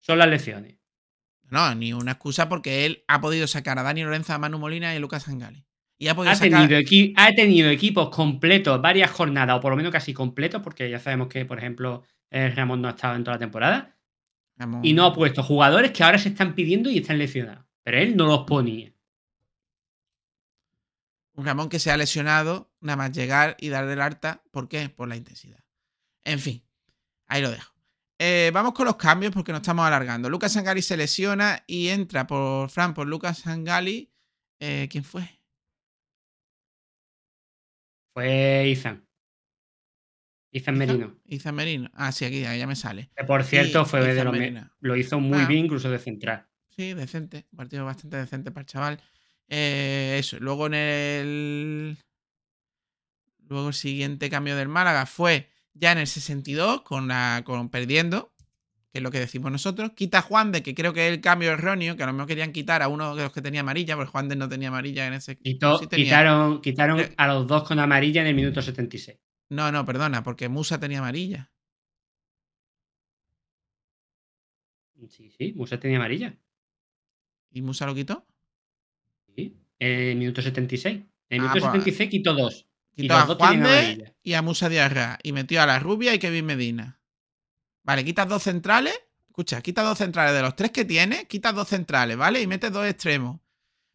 son 0.00 0.18
las 0.18 0.28
lecciones. 0.28 0.76
No, 1.50 1.74
ni 1.74 1.92
una 1.92 2.12
excusa 2.12 2.48
porque 2.48 2.86
él 2.86 3.02
ha 3.08 3.20
podido 3.20 3.48
sacar 3.48 3.78
a 3.80 3.82
Dani 3.82 4.04
Lorenzo, 4.04 4.32
a 4.34 4.38
Manu 4.38 4.58
Molina 4.60 4.92
y 4.92 4.96
a 4.96 5.00
Lucas 5.00 5.26
Angali. 5.26 5.66
Y 5.98 6.06
ha 6.06 6.14
podido 6.14 6.32
Ha 6.32 6.36
sacar. 6.36 6.68
tenido, 6.68 6.78
equi- 6.80 7.12
ha 7.16 7.32
tenido 7.34 7.68
equipos 7.70 8.10
completos, 8.10 8.80
varias 8.80 9.10
jornadas, 9.10 9.56
o 9.56 9.60
por 9.60 9.72
lo 9.72 9.76
menos 9.76 9.90
casi 9.90 10.14
completos, 10.14 10.62
porque 10.62 10.88
ya 10.88 11.00
sabemos 11.00 11.26
que, 11.26 11.44
por 11.44 11.58
ejemplo, 11.58 12.04
eh, 12.30 12.50
Ramón 12.50 12.80
no 12.80 12.86
ha 12.88 12.92
estado 12.92 13.16
en 13.16 13.24
toda 13.24 13.36
la 13.36 13.40
temporada, 13.40 13.96
Vamos, 14.56 14.84
y 14.84 14.92
no 14.92 15.06
ha 15.06 15.12
puesto 15.12 15.42
jugadores 15.42 15.90
que 15.90 16.04
ahora 16.04 16.18
se 16.18 16.28
están 16.28 16.54
pidiendo 16.54 16.90
y 16.90 16.98
están 16.98 17.18
lesionados. 17.18 17.64
Pero 17.82 17.98
él 17.98 18.16
no 18.16 18.26
los 18.26 18.44
ponía. 18.46 18.92
Un 21.34 21.44
Ramón 21.44 21.68
que 21.68 21.80
se 21.80 21.90
ha 21.90 21.96
lesionado, 21.96 22.70
nada 22.80 22.96
más 22.96 23.12
llegar 23.12 23.56
y 23.58 23.68
darle 23.68 23.94
el 23.94 24.00
harta. 24.00 24.42
¿Por 24.52 24.68
qué? 24.68 24.88
Por 24.88 25.08
la 25.08 25.16
intensidad. 25.16 25.64
En 26.24 26.38
fin, 26.38 26.62
ahí 27.26 27.42
lo 27.42 27.50
dejo. 27.50 27.74
Eh, 28.18 28.50
vamos 28.54 28.72
con 28.72 28.86
los 28.86 28.96
cambios 28.96 29.32
porque 29.32 29.50
nos 29.50 29.60
estamos 29.60 29.84
alargando. 29.84 30.30
Lucas 30.30 30.52
Sangali 30.52 30.82
se 30.82 30.96
lesiona 30.96 31.64
y 31.66 31.88
entra 31.88 32.26
por 32.26 32.70
Fran 32.70 32.94
por 32.94 33.08
Lucas 33.08 33.38
Sangali. 33.38 34.12
Eh, 34.60 34.88
¿Quién 34.90 35.02
fue? 35.02 35.40
Fue 38.14 38.68
Izan. 38.68 39.03
Izan 40.54 40.78
Merino. 40.78 41.18
Izan 41.26 41.54
Merino. 41.56 41.90
Ah, 41.94 42.12
sí, 42.12 42.24
aquí 42.24 42.40
ya, 42.42 42.66
me 42.66 42.76
sale. 42.76 43.10
Que 43.16 43.24
por 43.24 43.42
cierto, 43.42 43.84
fue 43.84 44.00
de 44.06 44.24
me- 44.24 44.30
Merino. 44.30 44.70
Lo 44.80 44.96
hizo 44.96 45.18
muy 45.18 45.40
Ah. 45.40 45.46
bien, 45.46 45.64
incluso 45.64 45.90
de 45.90 45.98
central. 45.98 46.46
Sí, 46.70 46.94
decente. 46.94 47.46
Un 47.52 47.56
partido 47.56 47.84
bastante 47.84 48.16
decente 48.18 48.52
para 48.52 48.62
el 48.62 48.66
chaval. 48.66 49.00
Eh, 49.48 50.16
eso. 50.18 50.38
Luego 50.38 50.66
en 50.68 50.74
el. 50.74 51.98
Luego 53.48 53.68
el 53.68 53.74
siguiente 53.74 54.30
cambio 54.30 54.56
del 54.56 54.68
Málaga 54.68 55.06
fue 55.06 55.50
ya 55.74 55.90
en 55.92 55.98
el 55.98 56.06
62, 56.06 56.82
con 56.82 57.08
la, 57.08 57.42
con 57.44 57.68
perdiendo, 57.68 58.32
que 58.92 58.98
es 58.98 59.02
lo 59.02 59.10
que 59.10 59.18
decimos 59.18 59.50
nosotros. 59.52 59.90
Quita 59.96 60.18
a 60.18 60.22
Juan 60.22 60.52
de, 60.52 60.62
que 60.62 60.74
creo 60.74 60.92
que 60.92 61.08
es 61.08 61.12
el 61.14 61.20
cambio 61.20 61.50
erróneo, 61.50 61.96
que 61.96 62.04
a 62.04 62.06
lo 62.06 62.12
mejor 62.12 62.28
querían 62.28 62.52
quitar 62.52 62.80
a 62.82 62.88
uno 62.88 63.14
de 63.16 63.24
los 63.24 63.32
que 63.32 63.42
tenía 63.42 63.60
amarilla, 63.60 63.96
porque 63.96 64.10
Juan 64.12 64.28
de 64.28 64.36
no 64.36 64.48
tenía 64.48 64.68
amarilla 64.68 65.06
en 65.06 65.14
ese. 65.14 65.36
Quitó- 65.36 65.78
sí 65.78 65.88
tenía. 65.88 66.04
quitaron 66.06 66.60
quitaron 66.62 67.00
Eh. 67.00 67.12
a 67.16 67.26
los 67.26 67.46
dos 67.48 67.64
con 67.64 67.78
amarilla 67.80 68.20
en 68.22 68.28
el 68.28 68.34
minuto 68.36 68.62
76. 68.62 69.18
No, 69.50 69.70
no, 69.70 69.84
perdona, 69.84 70.22
porque 70.22 70.48
Musa 70.48 70.80
tenía 70.80 70.98
amarilla. 70.98 71.50
Sí, 75.08 75.30
sí, 75.36 75.52
Musa 75.54 75.78
tenía 75.78 75.98
amarilla. 75.98 76.36
¿Y 77.52 77.62
Musa 77.62 77.86
lo 77.86 77.94
quitó? 77.94 78.26
Sí. 79.34 79.56
En 79.78 80.00
el 80.00 80.16
minuto 80.16 80.40
76. 80.42 80.96
En 81.28 81.40
Ah, 81.40 81.42
minuto 81.44 81.52
pues, 81.52 81.64
76 81.64 82.10
quitó 82.10 82.34
dos. 82.34 82.66
Y 82.96 83.02
Quitó 83.02 83.14
los 83.14 83.30
a 83.30 83.34
Juan 83.34 83.62
de 83.62 84.14
y 84.22 84.34
a 84.34 84.42
Musa 84.42 84.68
Diarra. 84.68 85.18
Y 85.22 85.32
metió 85.32 85.60
a 85.60 85.66
la 85.66 85.78
Rubia 85.78 86.14
y 86.14 86.18
Kevin 86.18 86.46
Medina. 86.46 87.00
Vale, 87.82 88.04
quitas 88.04 88.28
dos 88.28 88.42
centrales. 88.42 88.98
Escucha, 89.26 89.60
quitas 89.60 89.84
dos 89.84 89.98
centrales. 89.98 90.34
De 90.34 90.42
los 90.42 90.56
tres 90.56 90.70
que 90.70 90.84
tiene, 90.84 91.26
quitas 91.26 91.54
dos 91.54 91.68
centrales, 91.68 92.16
¿vale? 92.16 92.40
Y 92.40 92.46
metes 92.46 92.72
dos 92.72 92.86
extremos. 92.86 93.40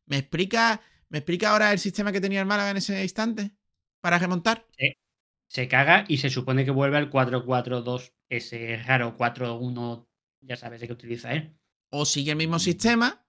¿Me 0.06 0.18
explica, 0.18 0.82
¿Me 1.08 1.20
explica 1.20 1.52
ahora 1.52 1.72
el 1.72 1.80
sistema 1.80 2.12
que 2.12 2.22
tenía 2.22 2.42
el 2.42 2.46
Málaga 2.46 2.72
en 2.72 2.78
ese 2.78 3.02
instante? 3.02 3.52
Para 4.02 4.20
remontar. 4.20 4.66
Se 5.50 5.68
caga 5.68 6.06
y 6.08 6.18
se 6.18 6.30
supone 6.30 6.64
que 6.64 6.72
vuelve 6.72 6.98
al 6.98 7.10
4-4-2, 7.10 8.14
ese 8.30 8.78
raro 8.86 9.18
4-1, 9.18 10.08
ya 10.42 10.56
sabes 10.56 10.80
de 10.80 10.88
qué 10.88 10.94
utiliza 10.94 11.34
él. 11.34 11.58
O 11.92 12.06
sigue 12.06 12.32
el 12.32 12.38
mismo 12.38 12.60
sistema, 12.60 13.26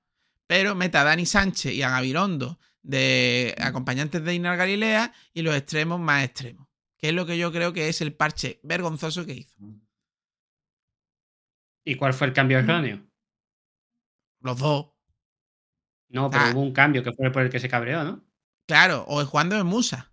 pero 0.46 0.74
mete 0.74 0.98
a 0.98 1.04
Dani 1.04 1.24
Sánchez 1.24 1.72
y 1.72 1.82
a 1.82 1.90
Gabilondo 1.90 2.58
de 2.82 3.54
acompañantes 3.58 4.22
de 4.22 4.34
Inar 4.34 4.58
Galilea 4.58 5.12
y 5.32 5.42
los 5.42 5.54
extremos 5.56 5.98
más 5.98 6.24
extremos. 6.24 6.68
Que 6.98 7.08
es 7.08 7.14
lo 7.14 7.24
que 7.24 7.38
yo 7.38 7.50
creo 7.50 7.72
que 7.72 7.88
es 7.88 8.02
el 8.02 8.14
parche 8.14 8.60
vergonzoso 8.62 9.24
que 9.24 9.32
hizo. 9.32 9.56
¿Y 11.86 11.94
cuál 11.94 12.12
fue 12.12 12.26
el 12.26 12.34
cambio 12.34 12.58
erróneo? 12.58 13.02
Los 14.42 14.58
dos. 14.58 14.90
No, 16.10 16.28
pero 16.28 16.44
Ah. 16.44 16.50
hubo 16.52 16.60
un 16.60 16.72
cambio 16.72 17.02
que 17.02 17.12
fue 17.12 17.30
por 17.30 17.42
el 17.42 17.50
que 17.50 17.60
se 17.60 17.68
cabreó, 17.68 18.04
¿no? 18.04 18.24
Claro, 18.66 19.04
o 19.08 19.22
es 19.22 19.28
Juan 19.28 19.48
de 19.48 19.56
o 19.56 19.58
es 19.60 19.64
Musa. 19.64 20.09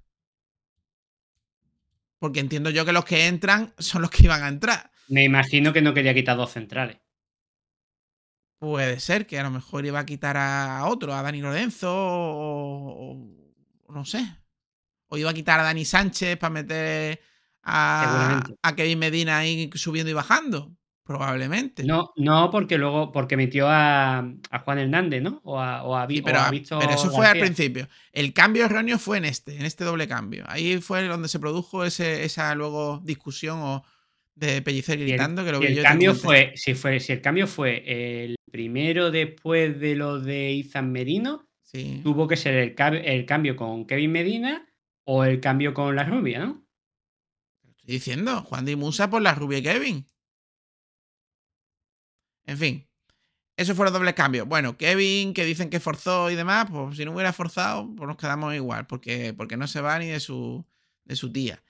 Porque 2.20 2.40
entiendo 2.40 2.70
yo 2.70 2.86
que 2.86 2.94
los 2.94 3.06
que 3.06 3.28
entran 3.28 3.74
son 3.78 4.02
los 4.02 4.12
que 4.12 4.26
iban 4.26 4.44
a 4.44 4.48
entrar. 4.48 4.92
Me 5.08 5.24
imagino 5.24 5.72
que 5.72 5.82
no 5.82 5.94
quería 5.94 6.14
quitar 6.14 6.38
dos 6.38 6.52
centrales. 6.52 6.98
Puede 8.60 9.00
ser 9.00 9.28
que 9.28 9.38
a 9.38 9.44
lo 9.44 9.52
mejor 9.52 9.86
iba 9.86 10.00
a 10.00 10.06
quitar 10.06 10.36
a 10.36 10.86
otro, 10.88 11.14
a 11.14 11.22
Dani 11.22 11.42
Lorenzo, 11.42 11.94
o, 11.94 13.14
o 13.86 13.94
no 13.94 14.04
sé. 14.04 14.26
O 15.10 15.18
iba 15.18 15.30
a 15.30 15.34
quitar 15.34 15.60
a 15.60 15.64
Dani 15.64 15.86
Sánchez 15.86 16.38
para 16.38 16.50
meter 16.54 17.22
a, 17.62 18.42
a 18.62 18.76
Kevin 18.76 19.00
Medina 19.00 19.38
ahí 19.38 19.70
subiendo 19.76 20.10
y 20.10 20.14
bajando. 20.14 20.76
Probablemente. 21.08 21.86
No, 21.86 22.12
no, 22.18 22.52
porque 22.52 22.78
luego, 22.78 23.14
porque 23.14 23.38
metió 23.38 23.68
a, 23.70 24.20
a 24.20 24.60
Juan 24.60 24.78
Hernández, 24.80 25.22
¿no? 25.24 25.40
O 25.46 25.58
a, 25.60 25.84
o 25.84 25.96
a, 25.96 26.06
Sí, 26.08 26.22
pero, 26.22 26.38
o 26.40 26.42
a 26.42 26.52
Víctor 26.52 26.80
pero 26.80 26.92
eso 26.94 27.10
fue 27.10 27.26
al 27.26 27.40
principio. 27.40 27.88
El 28.12 28.34
cambio 28.34 28.66
erróneo 28.66 29.00
fue 29.00 29.18
en 29.18 29.26
este, 29.26 29.56
en 29.56 29.66
este 29.66 29.86
doble 29.86 30.08
cambio. 30.08 30.44
Ahí 30.48 30.80
fue 30.82 31.08
donde 31.08 31.30
se 31.30 31.40
produjo 31.40 31.86
ese, 31.86 32.26
esa 32.26 32.54
luego 32.56 33.00
discusión 33.04 33.60
o 33.62 33.84
de 34.36 34.62
Pellicer 34.62 35.00
el- 35.00 35.08
gritando 35.08 35.46
que 35.46 35.52
lo 35.54 35.60
vi 35.60 35.68
el 35.68 35.76
yo 35.78 35.84
cambio 35.84 36.14
fue, 36.14 36.52
si 36.56 36.74
fue, 36.76 37.00
si 37.00 37.14
el 37.14 37.22
cambio 37.22 37.48
fue 37.48 37.84
el 38.24 38.36
primero 38.52 39.10
después 39.10 39.80
de 39.80 39.96
lo 39.96 40.20
de 40.20 40.52
Izan 40.52 40.92
Merino, 40.92 41.48
Sí. 41.64 42.02
tuvo 42.04 42.28
que 42.28 42.36
ser 42.38 42.54
el, 42.56 42.76
el 43.06 43.26
cambio 43.26 43.56
con 43.56 43.86
Kevin 43.88 44.12
Medina 44.12 44.68
o 45.06 45.24
el 45.24 45.40
cambio 45.40 45.74
con 45.74 45.96
la 45.96 46.04
rubia, 46.04 46.40
¿no? 46.40 46.66
Estoy 47.78 47.94
diciendo, 47.96 48.42
Juan 48.44 48.66
de 48.66 48.76
Musa 48.76 49.10
por 49.10 49.22
la 49.22 49.34
rubia 49.36 49.58
y 49.60 49.64
Kevin. 49.64 50.06
En 52.48 52.58
fin, 52.58 52.88
esos 53.58 53.76
fueron 53.76 53.94
dobles 53.94 54.14
cambios. 54.16 54.48
Bueno, 54.48 54.78
Kevin, 54.78 55.34
que 55.34 55.46
dicen 55.46 55.70
que 55.70 55.80
forzó 55.80 56.32
y 56.32 56.36
demás, 56.36 56.68
pues 56.72 56.98
si 56.98 57.06
no 57.06 57.14
hubiera 57.14 57.34
forzado, 57.34 57.94
pues 57.96 58.08
nos 58.08 58.18
quedamos 58.18 58.56
igual, 58.56 58.88
porque, 58.88 59.34
porque 59.36 59.58
no 59.58 59.68
se 59.68 59.82
va 59.82 60.00
ni 60.00 60.08
de 60.08 60.20
su, 60.20 60.66
de 61.06 61.16
su 61.16 61.32
tía. 61.32 61.64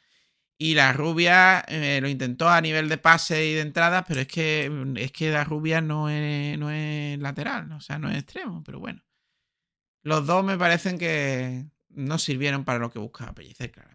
Y 0.59 0.75
la 0.75 0.93
rubia 0.93 1.61
eh, 1.67 1.99
lo 2.01 2.09
intentó 2.09 2.49
a 2.49 2.61
nivel 2.61 2.89
de 2.89 2.97
pase 2.97 3.45
y 3.47 3.53
de 3.53 3.61
entradas, 3.61 4.05
pero 4.07 4.21
es 4.21 4.27
que, 4.27 4.71
es 4.97 5.11
que 5.11 5.31
la 5.31 5.43
rubia 5.43 5.81
no 5.81 6.09
es, 6.09 6.57
no 6.59 6.71
es 6.71 7.19
lateral, 7.19 7.71
o 7.73 7.81
sea, 7.81 7.99
no 7.99 8.09
es 8.09 8.17
extremo, 8.17 8.63
pero 8.63 8.79
bueno. 8.79 9.03
Los 10.03 10.25
dos 10.25 10.43
me 10.43 10.57
parecen 10.57 10.97
que 10.97 11.65
no 11.89 12.17
sirvieron 12.19 12.65
para 12.65 12.79
lo 12.79 12.89
que 12.91 12.99
buscaba 12.99 13.33
Pellicer, 13.33 13.71
claramente. 13.71 13.86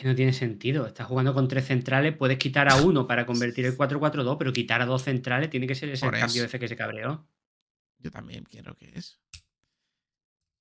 Que 0.00 0.06
no 0.06 0.14
tiene 0.14 0.32
sentido. 0.32 0.86
Estás 0.86 1.08
jugando 1.08 1.34
con 1.34 1.48
tres 1.48 1.66
centrales, 1.66 2.16
puedes 2.16 2.38
quitar 2.38 2.68
a 2.70 2.76
uno 2.76 3.06
para 3.08 3.26
convertir 3.26 3.66
el 3.66 3.76
4-4-2, 3.76 4.36
pero 4.38 4.52
quitar 4.52 4.80
a 4.80 4.86
dos 4.86 5.02
centrales 5.02 5.50
tiene 5.50 5.66
que 5.66 5.74
ser 5.74 5.88
ese 5.88 6.06
el 6.06 6.12
cambio 6.12 6.44
ese 6.44 6.58
que 6.60 6.68
se 6.68 6.76
cabreó. 6.76 7.26
Yo 7.98 8.10
también 8.12 8.44
quiero 8.44 8.76
que 8.76 8.92
es. 8.94 9.18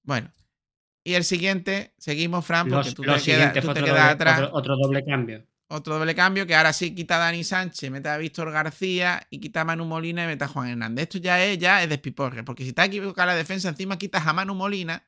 Bueno. 0.03 0.33
Y 1.03 1.13
el 1.13 1.23
siguiente, 1.23 1.93
seguimos, 1.97 2.45
Fran, 2.45 2.67
porque 2.67 2.85
Los, 2.87 2.95
tú 2.95 3.03
lo 3.03 3.13
te, 3.15 3.21
quedas, 3.21 3.23
siguiente 3.23 3.61
tú 3.61 3.65
fue 3.67 3.73
te 3.75 3.79
otro 3.81 3.93
quedas 3.93 4.01
doble, 4.09 4.13
atrás. 4.13 4.39
otro- 4.41 4.57
otro 4.57 4.75
doble 4.77 5.05
cambio. 5.05 5.47
Otro 5.69 5.99
doble 5.99 6.15
cambio, 6.15 6.47
que 6.47 6.55
ahora 6.55 6.73
sí 6.73 6.95
quita 6.95 7.17
a 7.17 7.19
Dani 7.19 7.43
Sánchez, 7.43 7.91
mete 7.91 8.09
a 8.09 8.17
Víctor 8.17 8.51
García 8.51 9.27
y 9.29 9.39
quita 9.39 9.61
a 9.61 9.65
Manu 9.65 9.85
Molina 9.85 10.23
y 10.23 10.27
mete 10.27 10.45
a 10.45 10.47
Juan 10.47 10.69
Hernández. 10.69 11.03
Esto 11.03 11.17
ya 11.19 11.43
es, 11.45 11.57
ya 11.59 11.83
es 11.83 11.89
despiporre, 11.89 12.43
porque 12.43 12.63
si 12.65 12.73
te 12.73 12.81
has 12.81 12.87
equivocado 12.87 13.27
la 13.27 13.35
defensa, 13.35 13.69
encima 13.69 13.97
quitas 13.97 14.25
a 14.25 14.33
Manu 14.33 14.55
Molina 14.55 15.05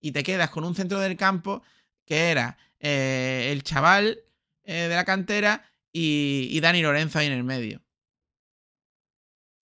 y 0.00 0.10
te 0.12 0.22
quedas 0.22 0.50
con 0.50 0.64
un 0.64 0.74
centro 0.74 0.98
del 1.00 1.16
campo 1.16 1.62
que 2.04 2.30
era 2.30 2.58
eh, 2.80 3.50
el 3.52 3.62
chaval 3.62 4.20
eh, 4.64 4.88
de 4.88 4.94
la 4.94 5.04
cantera 5.04 5.64
y, 5.92 6.48
y 6.50 6.60
Dani 6.60 6.82
Lorenzo 6.82 7.18
ahí 7.18 7.26
en 7.26 7.32
el 7.34 7.44
medio. 7.44 7.82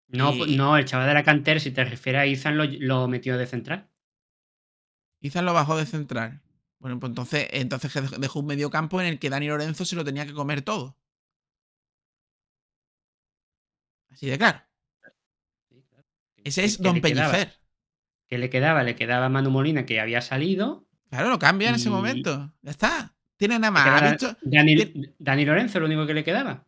No, 0.08 0.32
Y- 0.34 0.56
no, 0.56 0.76
el 0.76 0.84
chaval 0.84 1.06
de 1.08 1.14
la 1.14 1.24
cantera, 1.24 1.60
si 1.60 1.70
te 1.70 1.82
refieres 1.84 2.20
a 2.20 2.26
Izan, 2.26 2.56
lo, 2.58 2.64
lo 2.66 3.08
metió 3.08 3.36
de 3.38 3.46
central. 3.46 3.88
Izan 5.20 5.44
lo 5.46 5.52
bajó 5.54 5.76
de 5.76 5.86
central. 5.86 6.42
Bueno, 6.80 6.98
pues 7.00 7.10
entonces, 7.10 7.46
entonces 7.52 7.92
dejó 8.20 8.40
un 8.40 8.46
medio 8.46 8.68
campo 8.70 9.00
en 9.00 9.06
el 9.06 9.18
que 9.20 9.30
Dani 9.30 9.46
Lorenzo 9.48 9.84
se 9.84 9.94
lo 9.96 10.04
tenía 10.04 10.26
que 10.26 10.32
comer 10.34 10.62
todo. 10.62 10.96
Así 14.10 14.26
de 14.28 14.38
claro. 14.38 14.60
Ese 16.44 16.62
¿Qué- 16.62 16.66
es 16.66 16.78
Don? 16.82 17.00
Pellicer. 17.00 17.52
¿Qué 18.28 18.38
le 18.38 18.50
quedaba? 18.50 18.82
Le 18.84 18.96
quedaba 18.96 19.28
Manu 19.28 19.50
Molina, 19.50 19.86
que 19.86 20.00
había 20.00 20.22
salido. 20.22 20.87
Claro, 21.10 21.30
lo 21.30 21.38
cambia 21.38 21.70
en 21.70 21.76
ese 21.76 21.90
momento. 21.90 22.52
Ya 22.62 22.70
está. 22.70 23.14
Tiene 23.36 23.58
nada 23.58 23.70
más. 23.70 23.86
¿Ha 23.86 23.94
quedaba 23.96 24.10
visto? 24.10 24.36
Dani, 24.42 25.14
Dani 25.18 25.44
Lorenzo, 25.44 25.80
lo 25.80 25.86
único 25.86 26.06
que 26.06 26.14
le 26.14 26.24
quedaba. 26.24 26.66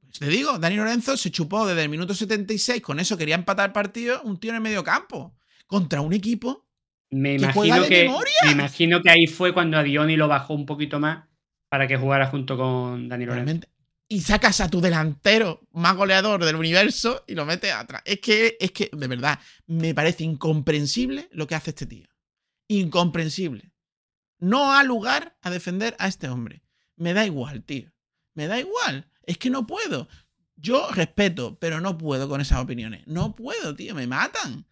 Pues 0.00 0.18
te 0.18 0.26
digo, 0.28 0.58
Dani 0.58 0.76
Lorenzo 0.76 1.16
se 1.16 1.30
chupó 1.30 1.66
desde 1.66 1.82
el 1.82 1.88
minuto 1.88 2.14
76. 2.14 2.80
Con 2.82 3.00
eso 3.00 3.16
quería 3.16 3.34
empatar 3.34 3.70
el 3.70 3.72
partido. 3.72 4.22
Un 4.22 4.38
tío 4.38 4.50
en 4.50 4.56
el 4.56 4.62
medio 4.62 4.84
campo. 4.84 5.36
Contra 5.66 6.00
un 6.00 6.12
equipo. 6.12 6.66
Me 7.10 7.36
¿Que 7.36 7.52
juega 7.52 7.76
imagino 7.76 7.82
de 7.82 7.88
que, 7.88 8.02
memoria? 8.04 8.32
me 8.46 8.52
imagino 8.52 9.02
que 9.02 9.10
ahí 9.10 9.26
fue 9.26 9.52
cuando 9.52 9.76
a 9.78 9.82
Dioni 9.82 10.16
lo 10.16 10.28
bajó 10.28 10.54
un 10.54 10.64
poquito 10.64 10.98
más 10.98 11.24
para 11.68 11.86
que 11.86 11.96
jugara 11.96 12.26
junto 12.28 12.56
con 12.56 13.08
Dani 13.08 13.26
Lorenzo. 13.26 13.44
Realmente. 13.44 13.68
Y 14.08 14.20
sacas 14.20 14.60
a 14.60 14.68
tu 14.68 14.80
delantero 14.80 15.60
más 15.72 15.96
goleador 15.96 16.44
del 16.44 16.56
universo 16.56 17.24
y 17.26 17.34
lo 17.34 17.46
metes 17.46 17.72
atrás. 17.72 18.02
Es 18.04 18.20
que, 18.20 18.56
es 18.60 18.70
que, 18.70 18.90
de 18.92 19.08
verdad, 19.08 19.38
me 19.66 19.94
parece 19.94 20.24
incomprensible 20.24 21.28
lo 21.32 21.46
que 21.46 21.54
hace 21.54 21.70
este 21.70 21.86
tío. 21.86 22.06
Incomprensible. 22.68 23.71
No 24.42 24.72
ha 24.74 24.82
lugar 24.82 25.38
a 25.40 25.50
defender 25.50 25.94
a 26.00 26.08
este 26.08 26.28
hombre. 26.28 26.64
Me 26.96 27.14
da 27.14 27.24
igual, 27.24 27.62
tío. 27.62 27.92
Me 28.34 28.48
da 28.48 28.58
igual. 28.58 29.08
Es 29.22 29.38
que 29.38 29.50
no 29.50 29.68
puedo. 29.68 30.08
Yo 30.56 30.90
respeto, 30.90 31.60
pero 31.60 31.80
no 31.80 31.96
puedo 31.96 32.28
con 32.28 32.40
esas 32.40 32.58
opiniones. 32.58 33.06
No 33.06 33.36
puedo, 33.36 33.76
tío. 33.76 33.94
Me 33.94 34.08
matan. 34.08 34.66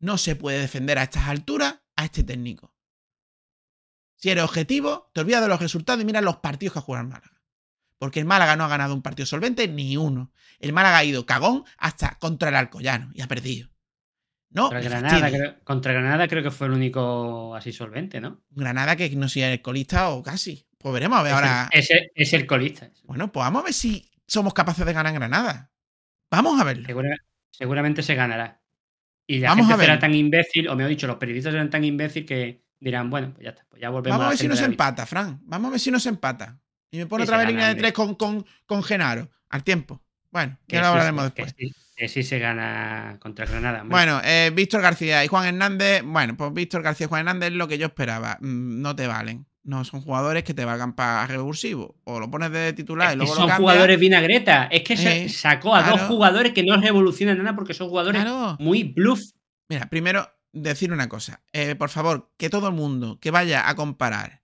No 0.00 0.18
se 0.18 0.36
puede 0.36 0.58
defender 0.58 0.98
a 0.98 1.04
estas 1.04 1.28
alturas 1.28 1.80
a 1.96 2.04
este 2.04 2.24
técnico. 2.24 2.74
Si 4.16 4.28
eres 4.28 4.44
objetivo, 4.44 5.10
te 5.14 5.22
olvidas 5.22 5.40
de 5.40 5.48
los 5.48 5.62
resultados 5.62 6.02
y 6.02 6.04
mira 6.04 6.20
los 6.20 6.36
partidos 6.36 6.74
que 6.74 6.80
ha 6.80 6.82
jugado 6.82 7.04
el 7.04 7.10
Málaga. 7.10 7.42
Porque 7.96 8.20
el 8.20 8.26
Málaga 8.26 8.56
no 8.56 8.64
ha 8.64 8.68
ganado 8.68 8.92
un 8.92 9.00
partido 9.00 9.24
solvente 9.24 9.66
ni 9.66 9.96
uno. 9.96 10.30
El 10.58 10.74
Málaga 10.74 10.98
ha 10.98 11.04
ido 11.04 11.24
cagón 11.24 11.64
hasta 11.78 12.18
contra 12.18 12.50
el 12.50 12.56
Alcoyano 12.56 13.12
y 13.14 13.22
ha 13.22 13.28
perdido. 13.28 13.70
No, 14.56 14.70
Contra 14.70 14.80
me 14.80 14.88
Granada, 14.88 15.28
creo, 15.30 15.54
contra 15.64 15.92
Granada 15.92 16.28
creo 16.28 16.42
que 16.42 16.50
fue 16.50 16.66
el 16.68 16.72
único 16.72 17.54
así 17.54 17.72
solvente, 17.72 18.22
¿no? 18.22 18.40
Granada 18.50 18.96
que 18.96 19.10
no 19.10 19.28
sea 19.28 19.52
el 19.52 19.60
colista 19.60 20.08
o 20.08 20.22
casi. 20.22 20.66
Pues 20.78 20.94
veremos 20.94 21.18
a 21.18 21.22
ver 21.22 21.32
Es 21.32 21.38
el- 21.38 21.44
ahora. 21.44 21.68
Es 21.72 21.90
el, 21.90 22.10
es 22.14 22.32
el 22.32 22.46
colista. 22.46 22.90
Bueno, 23.04 23.30
pues 23.30 23.44
vamos 23.44 23.60
a 23.60 23.64
ver 23.66 23.74
si 23.74 24.10
somos 24.26 24.54
capaces 24.54 24.86
de 24.86 24.92
ganar 24.94 25.12
en 25.12 25.20
Granada. 25.20 25.70
Vamos 26.30 26.58
a 26.58 26.64
verlo. 26.64 26.86
Segura- 26.86 27.16
seguramente 27.50 28.02
se 28.02 28.14
ganará. 28.14 28.62
Y 29.26 29.40
la 29.40 29.50
Vamos 29.50 29.66
a 29.66 29.68
gente 29.70 29.84
será 29.84 29.98
tan 29.98 30.14
imbécil, 30.14 30.68
o 30.68 30.74
mejor 30.76 30.88
dicho, 30.88 31.06
los 31.06 31.16
periodistas 31.16 31.52
serán 31.52 31.68
tan 31.68 31.84
imbécil 31.84 32.24
que 32.24 32.64
dirán, 32.80 33.10
bueno, 33.10 33.32
pues 33.34 33.44
ya 33.44 33.50
está, 33.50 33.66
pues 33.68 33.82
ya 33.82 33.90
volvemos 33.90 34.16
Vamos 34.18 34.26
a 34.26 34.30
ver 34.30 34.38
si 34.38 34.48
nos 34.48 34.60
empata, 34.62 35.04
Fran. 35.04 35.40
Vamos 35.42 35.68
a 35.68 35.70
ver 35.72 35.80
si 35.80 35.90
nos 35.90 36.06
empata. 36.06 36.58
Y 36.90 36.96
me 36.98 37.06
pone 37.06 37.24
otra 37.24 37.36
vez 37.36 37.48
línea 37.48 37.68
de 37.68 37.74
tres 37.74 37.92
con, 37.92 38.14
con, 38.14 38.46
con 38.64 38.82
Genaro. 38.82 39.28
Al 39.50 39.64
tiempo. 39.64 40.02
Bueno, 40.30 40.58
Que 40.68 40.76
lo 40.76 40.82
sí, 40.82 40.88
hablaremos 40.88 41.32
que 41.32 41.42
después. 41.44 41.54
sí, 41.58 41.74
que 41.96 42.08
sí 42.08 42.22
se 42.22 42.38
gana 42.38 43.16
contra 43.20 43.46
Granada. 43.46 43.82
Bueno, 43.84 44.20
eh, 44.24 44.50
Víctor 44.54 44.82
García 44.82 45.24
y 45.24 45.28
Juan 45.28 45.46
Hernández. 45.46 46.02
Bueno, 46.04 46.36
pues 46.36 46.52
Víctor 46.52 46.82
García 46.82 47.06
y 47.06 47.08
Juan 47.08 47.20
Hernández 47.20 47.48
es 47.50 47.54
lo 47.56 47.68
que 47.68 47.78
yo 47.78 47.86
esperaba. 47.86 48.38
Mm, 48.40 48.80
No 48.82 48.94
te 48.96 49.06
valen. 49.06 49.46
No 49.64 49.84
son 49.84 50.00
jugadores 50.00 50.44
que 50.44 50.54
te 50.54 50.64
valgan 50.64 50.94
para 50.94 51.26
revulsivo. 51.26 51.96
O 52.04 52.20
lo 52.20 52.30
pones 52.30 52.52
de 52.52 52.72
titular 52.72 53.08
Es 53.08 53.14
y 53.16 53.18
que 53.18 53.24
luego 53.24 53.34
lo 53.42 53.48
son 53.48 53.56
jugadores 53.56 53.98
vinagreta. 53.98 54.64
Es 54.70 54.82
que 54.82 54.96
se 54.96 55.28
sacó 55.28 55.74
a 55.74 55.82
claro. 55.82 55.96
dos 55.96 56.06
jugadores 56.06 56.52
que 56.52 56.62
no 56.62 56.76
revolucionan 56.80 57.38
nada 57.38 57.56
porque 57.56 57.74
son 57.74 57.88
jugadores 57.88 58.22
Claro. 58.22 58.56
muy 58.60 58.84
bluff. 58.84 59.22
Mira, 59.68 59.86
primero 59.90 60.30
decir 60.52 60.92
una 60.92 61.08
cosa. 61.08 61.42
Eh, 61.52 61.74
por 61.74 61.88
favor, 61.88 62.30
que 62.36 62.48
todo 62.48 62.68
el 62.68 62.74
mundo 62.74 63.18
que 63.20 63.32
vaya 63.32 63.68
a 63.68 63.74
comparar 63.74 64.42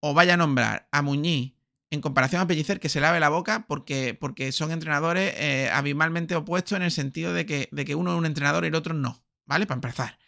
o 0.00 0.14
vaya 0.14 0.34
a 0.34 0.38
nombrar 0.38 0.88
a 0.92 1.02
Muñiz 1.02 1.52
en 1.92 2.00
comparación 2.00 2.40
a 2.42 2.46
Pellicer, 2.46 2.80
que 2.80 2.88
se 2.88 3.00
lave 3.00 3.20
la 3.20 3.28
boca 3.28 3.66
porque, 3.68 4.16
porque 4.18 4.50
son 4.50 4.72
entrenadores 4.72 5.34
eh, 5.36 5.70
abismalmente 5.72 6.34
opuestos 6.34 6.76
en 6.76 6.82
el 6.82 6.90
sentido 6.90 7.34
de 7.34 7.44
que, 7.46 7.68
de 7.70 7.84
que 7.84 7.94
uno 7.94 8.12
es 8.12 8.18
un 8.18 8.26
entrenador 8.26 8.64
y 8.64 8.68
el 8.68 8.74
otro 8.74 8.94
no. 8.94 9.22
¿Vale? 9.44 9.66
Para 9.66 9.76
empezar. 9.76 10.18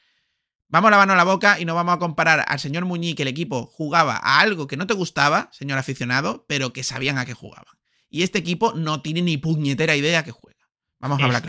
Vamos 0.68 0.88
a 0.88 0.90
lavarnos 0.90 1.16
la 1.16 1.24
boca 1.24 1.58
y 1.58 1.64
no 1.64 1.74
vamos 1.74 1.94
a 1.94 1.98
comparar 1.98 2.44
al 2.46 2.58
señor 2.58 2.84
Muñiz 2.84 3.14
que 3.14 3.22
el 3.22 3.28
equipo 3.28 3.64
jugaba 3.66 4.16
a 4.16 4.40
algo 4.40 4.66
que 4.66 4.76
no 4.76 4.86
te 4.86 4.94
gustaba, 4.94 5.48
señor 5.52 5.78
aficionado, 5.78 6.44
pero 6.48 6.72
que 6.72 6.82
sabían 6.82 7.16
a 7.16 7.24
qué 7.24 7.32
jugaban. 7.32 7.74
Y 8.10 8.24
este 8.24 8.38
equipo 8.38 8.72
no 8.74 9.00
tiene 9.00 9.22
ni 9.22 9.38
puñetera 9.38 9.96
idea 9.96 10.18
a 10.20 10.24
qué 10.24 10.32
juega. 10.32 10.58
Vamos 11.00 11.20
a 11.20 11.24
hablar. 11.24 11.42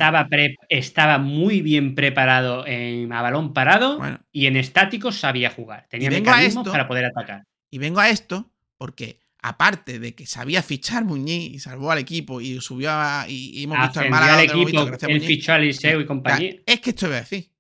Estaba, 0.70 1.18
muy 1.18 1.61
bien 1.61 1.95
preparado 1.95 2.68
en, 2.68 3.11
a 3.11 3.22
balón 3.22 3.53
parado 3.53 3.97
Bueno. 3.97 4.20
y 4.32 4.45
en 4.47 4.57
estáticos 4.57 5.20
sabía 5.20 5.49
jugar. 5.49 5.88
Tenía 5.89 6.09
mecanismos 6.09 6.63
esto- 6.63 6.72
para 6.72 6.88
poder 6.88 7.05
atacar. 7.05 7.43
Y 7.70 7.78
vengo 7.80 7.99
a 7.99 8.09
esto 8.09 8.51
porque, 8.78 9.20
aparte 9.48 10.00
de 10.00 10.16
que 10.16 10.26
sabía 10.26 10.64
fichar 10.64 11.06
Muñiz 11.06 11.54
y 11.54 11.60
salvó 11.60 11.91
al 11.91 12.00
equipo 12.00 12.41
y 12.41 12.60
subió 12.62 12.91
a, 12.91 13.26
y, 13.30 13.60
y 13.60 13.64
hemos 13.64 13.80
visto 13.80 14.00
al 14.00 14.10
Málaga 14.10 14.43
hemos 14.43 14.56
equipo, 14.56 14.86
visto 14.86 15.06
a 15.06 15.10
él 15.10 15.14
Muñiz. 15.16 15.28
fichó 15.28 15.54
a 15.54 15.58
Eliseo 15.58 16.02
y 16.02 16.06
compañía. 16.06 16.56
Es 16.66 16.82
que 16.82 16.89
esto 16.89 17.06
iba 17.06 17.18
a 17.18 17.20
decir. 17.20 17.52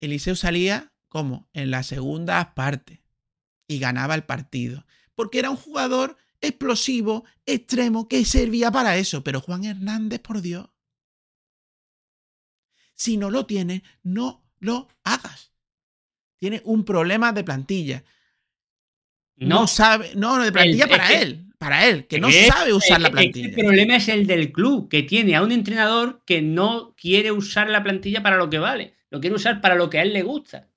Eliseo 0.00 0.34
salía 0.34 0.92
como 1.08 1.48
en 1.52 1.70
la 1.70 1.84
segunda 1.84 2.54
parte 2.54 3.04
y 3.68 3.78
ganaba 3.78 4.16
el 4.16 4.24
partido. 4.24 4.84
Porque 5.14 5.38
era 5.38 5.50
un 5.50 5.56
jugador 5.56 6.16
explosivo, 6.40 7.24
extremo, 7.46 8.08
que 8.08 8.24
servía 8.24 8.72
para 8.72 8.96
eso. 8.96 9.22
Pero 9.22 9.40
Juan 9.40 9.64
Hernández, 9.64 10.20
por 10.20 10.40
Dios. 10.40 10.70
Si 12.94 13.16
no 13.16 13.30
lo 13.30 13.46
tienes, 13.46 13.82
no 14.02 14.44
lo 14.58 14.88
hagas. 15.04 15.52
Tiene 16.38 16.62
un 16.64 16.84
problema 16.84 17.32
de 17.32 17.44
plantilla. 17.44 18.04
No, 19.40 19.60
No, 19.62 19.66
sabe. 19.66 20.12
No, 20.16 20.36
no, 20.38 20.44
de 20.44 20.52
plantilla 20.52 20.84
El- 20.84 20.90
para 20.90 21.04
es 21.04 21.10
que- 21.16 21.22
él. 21.22 21.46
Para 21.58 21.86
él, 21.86 22.06
que 22.06 22.18
no 22.18 22.28
es- 22.28 22.46
sabe 22.46 22.72
usar 22.72 23.00
la 23.02 23.08
es 23.08 23.12
plantilla. 23.12 23.48
El 23.48 23.54
problema 23.54 23.96
es 23.96 24.08
el 24.08 24.26
del 24.26 24.50
club, 24.50 24.88
que 24.88 25.02
tiene 25.02 25.36
a 25.36 25.42
un 25.42 25.52
entrenador 25.52 26.22
que 26.24 26.40
no 26.40 26.94
quiere 26.96 27.32
usar 27.32 27.68
la 27.68 27.82
plantilla 27.82 28.22
para 28.22 28.36
lo 28.36 28.48
que 28.48 28.58
vale. 28.58 28.94
Lo 29.10 29.20
quiere 29.20 29.36
usar 29.36 29.60
para 29.60 29.74
lo 29.74 29.90
que 29.90 29.98
a 29.98 30.02
él 30.02 30.12
le 30.14 30.22
gusta. 30.22 30.68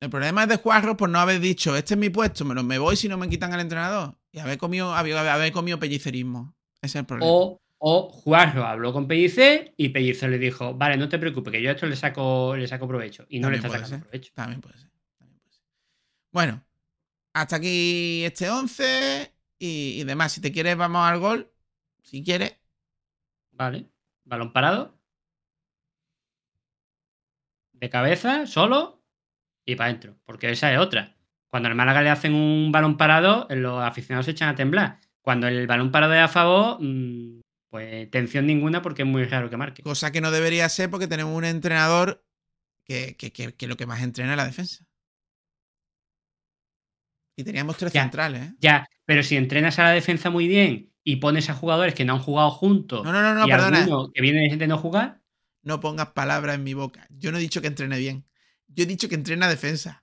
El 0.00 0.10
problema 0.10 0.42
es 0.42 0.48
de 0.50 0.56
Juarro 0.56 0.96
por 0.98 1.08
no 1.08 1.18
haber 1.18 1.40
dicho, 1.40 1.76
este 1.76 1.94
es 1.94 1.98
mi 2.00 2.10
puesto, 2.10 2.44
me, 2.44 2.54
lo- 2.54 2.62
me 2.62 2.78
voy 2.78 2.96
si 2.96 3.08
no 3.08 3.16
me 3.16 3.28
quitan 3.28 3.54
al 3.54 3.60
entrenador. 3.60 4.14
Y 4.32 4.38
haber 4.40 4.58
comido, 4.58 4.94
haber, 4.94 5.16
haber 5.16 5.52
comido 5.52 5.78
pellicerismo. 5.78 6.54
Ese 6.82 6.98
es 6.98 7.00
el 7.02 7.06
problema. 7.06 7.30
O, 7.32 7.60
o 7.78 8.08
Juanjo 8.10 8.62
habló 8.64 8.92
con 8.92 9.06
Pellicer 9.08 9.72
y 9.76 9.90
Pellicer 9.90 10.28
le 10.28 10.38
dijo, 10.38 10.74
vale, 10.74 10.96
no 10.98 11.08
te 11.08 11.18
preocupes, 11.18 11.52
que 11.52 11.62
yo 11.62 11.70
a 11.70 11.72
esto 11.72 11.86
le 11.86 11.96
saco, 11.96 12.54
le 12.56 12.66
saco 12.68 12.86
provecho. 12.86 13.24
Y 13.30 13.38
no 13.38 13.46
También 13.46 13.62
le 13.62 13.66
está 13.68 13.78
sacando 13.78 13.88
ser. 13.88 14.00
provecho. 14.00 14.32
También 14.34 14.60
puede 14.60 14.78
ser. 14.78 14.90
también 15.18 15.38
puede 15.40 15.54
ser. 15.54 15.62
Bueno, 16.32 16.62
hasta 17.34 17.56
aquí 17.56 18.24
este 18.24 18.50
11 18.50 19.32
y, 19.58 20.00
y 20.00 20.04
demás. 20.04 20.32
Si 20.32 20.40
te 20.40 20.52
quieres, 20.52 20.76
vamos 20.76 21.02
al 21.06 21.18
gol. 21.18 21.52
Si 22.02 22.22
quieres. 22.22 22.56
Vale. 23.52 23.90
Balón 24.24 24.52
parado. 24.52 24.98
De 27.72 27.90
cabeza, 27.90 28.46
solo 28.46 29.02
y 29.66 29.74
para 29.76 29.90
adentro. 29.90 30.16
Porque 30.24 30.50
esa 30.50 30.72
es 30.72 30.78
otra. 30.78 31.16
Cuando 31.48 31.68
al 31.68 31.74
Málaga 31.74 32.02
le 32.02 32.10
hacen 32.10 32.34
un 32.34 32.70
balón 32.72 32.96
parado, 32.96 33.46
los 33.50 33.82
aficionados 33.82 34.24
se 34.26 34.32
echan 34.32 34.48
a 34.48 34.54
temblar. 34.54 35.00
Cuando 35.20 35.46
el 35.48 35.66
balón 35.66 35.90
parado 35.90 36.14
es 36.14 36.20
a 36.20 36.28
favor, 36.28 36.78
mm, 36.80 37.40
pues 37.68 38.10
tensión 38.10 38.46
ninguna 38.46 38.82
porque 38.82 39.02
es 39.02 39.08
muy 39.08 39.24
raro 39.24 39.50
que 39.50 39.56
marque. 39.56 39.82
Cosa 39.82 40.12
que 40.12 40.20
no 40.20 40.30
debería 40.30 40.68
ser 40.68 40.90
porque 40.90 41.08
tenemos 41.08 41.36
un 41.36 41.44
entrenador 41.44 42.24
que, 42.84 43.16
que- 43.16 43.32
que- 43.32 43.54
que 43.54 43.66
lo 43.66 43.76
que 43.76 43.86
más 43.86 44.02
entrena 44.02 44.32
es 44.32 44.36
la 44.36 44.46
defensa. 44.46 44.84
Y 47.36 47.44
teníamos 47.44 47.76
tres 47.76 47.92
Ya. 47.92 48.02
centrales, 48.02 48.42
¿eh? 48.42 48.54
Ya, 48.58 48.86
pero 49.04 49.22
si 49.22 49.36
entrenas 49.36 49.78
a 49.78 49.84
la 49.84 49.90
defensa 49.90 50.30
muy 50.30 50.48
bien 50.48 50.90
y 51.04 51.16
pones 51.16 51.48
a 51.50 51.54
jugadores 51.54 51.94
que 51.94 52.04
no 52.04 52.12
han 52.14 52.18
jugado 52.20 52.50
juntos 52.50 53.04
No, 53.04 53.12
no, 53.12 53.22
no, 53.22 53.34
no, 53.34 53.46
y 53.46 53.50
perdona. 53.50 53.86
que 54.14 54.20
viene 54.22 54.54
de 54.56 54.66
no 54.66 54.78
jugar, 54.78 55.20
No 55.62 55.78
pongas 55.80 56.08
palabras 56.08 56.56
en 56.56 56.64
mi 56.64 56.74
boca. 56.74 57.06
Yo 57.10 57.30
no 57.32 57.38
he 57.38 57.40
dicho 57.40 57.60
que 57.60 57.68
entrene 57.68 57.96
bien. 57.98 58.24
Yo 58.68 58.82
he 58.84 58.86
dicho 58.86 59.08
que 59.08 59.14
entrena 59.14 59.48
defensa. 59.48 60.02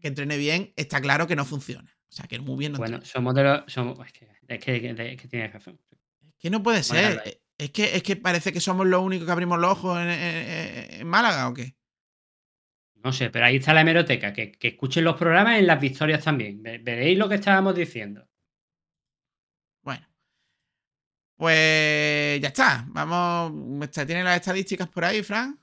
Que 0.00 0.08
entrene 0.08 0.36
bien, 0.36 0.72
está 0.76 1.00
claro 1.00 1.26
que 1.26 1.34
no 1.36 1.44
funciona. 1.44 1.90
O 2.08 2.12
sea, 2.14 2.26
que 2.26 2.38
muy 2.38 2.56
bien 2.58 2.72
no 2.72 2.78
bueno, 2.78 2.96
entrena. 2.96 3.12
somos 3.12 3.34
de 3.34 3.42
los. 3.44 3.62
Somos, 3.72 3.98
es 4.06 4.12
que, 4.12 4.28
es 4.48 4.64
que, 4.64 5.12
es 5.12 5.20
que 5.20 5.28
tienes 5.28 5.52
razón. 5.52 5.80
Que 6.38 6.48
no 6.50 6.62
puede 6.62 6.82
ser. 6.82 7.40
Es 7.58 7.70
que, 7.70 7.96
es 7.96 8.02
que 8.02 8.16
parece 8.16 8.52
que 8.52 8.60
somos 8.60 8.86
los 8.86 9.00
únicos 9.02 9.26
que 9.26 9.32
abrimos 9.32 9.58
los 9.60 9.70
ojos 9.72 9.98
en, 10.00 10.08
en- 10.10 11.00
en 11.00 11.06
Málaga 11.06 11.48
o 11.48 11.54
qué. 11.54 11.74
No 13.04 13.12
sé, 13.12 13.30
pero 13.30 13.44
ahí 13.46 13.56
está 13.56 13.74
la 13.74 13.80
hemeroteca. 13.82 14.32
Que, 14.32 14.52
que 14.52 14.68
escuchen 14.68 15.04
los 15.04 15.16
programas 15.16 15.58
en 15.58 15.66
las 15.66 15.80
victorias 15.80 16.22
también. 16.24 16.62
Ve- 16.62 16.78
Veréis 16.78 17.18
lo 17.18 17.28
que 17.28 17.34
estábamos 17.36 17.74
diciendo. 17.74 18.28
Bueno. 19.82 20.06
Pues 21.36 22.40
ya 22.40 22.48
está. 22.48 22.84
Vamos. 22.88 23.90
¿Tiene 23.90 24.22
las 24.24 24.36
estadísticas 24.36 24.88
por 24.88 25.04
ahí, 25.04 25.22
Fran? 25.22 25.58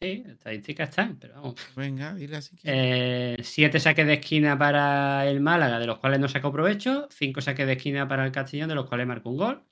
Sí, 0.00 0.24
estadísticas 0.26 0.90
están, 0.90 1.18
pero 1.18 1.34
vamos. 1.34 1.54
Venga, 1.74 2.14
dile 2.14 2.36
así 2.36 2.56
que. 2.56 2.62
Eh, 2.64 3.36
siete 3.42 3.80
saques 3.80 4.06
de 4.06 4.14
esquina 4.14 4.56
para 4.56 5.26
el 5.26 5.40
Málaga, 5.40 5.78
de 5.80 5.86
los 5.86 5.98
cuales 5.98 6.20
no 6.20 6.28
sacó 6.28 6.52
provecho. 6.52 7.08
Cinco 7.10 7.40
saques 7.40 7.66
de 7.66 7.72
esquina 7.74 8.06
para 8.06 8.24
el 8.24 8.32
Castellón, 8.32 8.68
de 8.68 8.74
los 8.76 8.86
cuales 8.86 9.06
marcó 9.06 9.30
un 9.30 9.36
gol. 9.38 9.64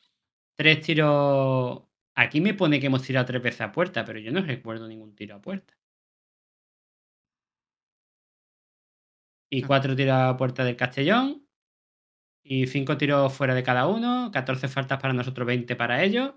Tres 0.57 0.81
tiros. 0.81 1.83
Aquí 2.15 2.41
me 2.41 2.55
pone 2.55 2.81
que 2.81 2.87
hemos 2.87 3.03
tirado 3.03 3.27
tres 3.27 3.43
veces 3.43 3.61
a 3.61 3.73
puerta, 3.73 4.05
pero 4.05 4.19
yo 4.19 4.33
no 4.33 4.41
recuerdo 4.41 4.89
ningún 4.89 5.15
tiro 5.15 5.37
a 5.37 5.41
puerta. 5.43 5.75
Y 9.49 9.63
cuatro 9.63 9.95
tiros 9.95 10.15
a 10.15 10.37
puerta 10.37 10.65
del 10.65 10.77
Castellón. 10.77 11.47
Y 12.43 12.67
cinco 12.67 12.97
tiros 12.97 13.33
fuera 13.33 13.55
de 13.55 13.63
cada 13.63 13.87
uno. 13.87 14.31
14 14.33 14.69
faltas 14.69 15.01
para 15.01 15.15
nosotros, 15.15 15.47
20 15.47 15.77
para 15.77 16.03
ellos. 16.03 16.35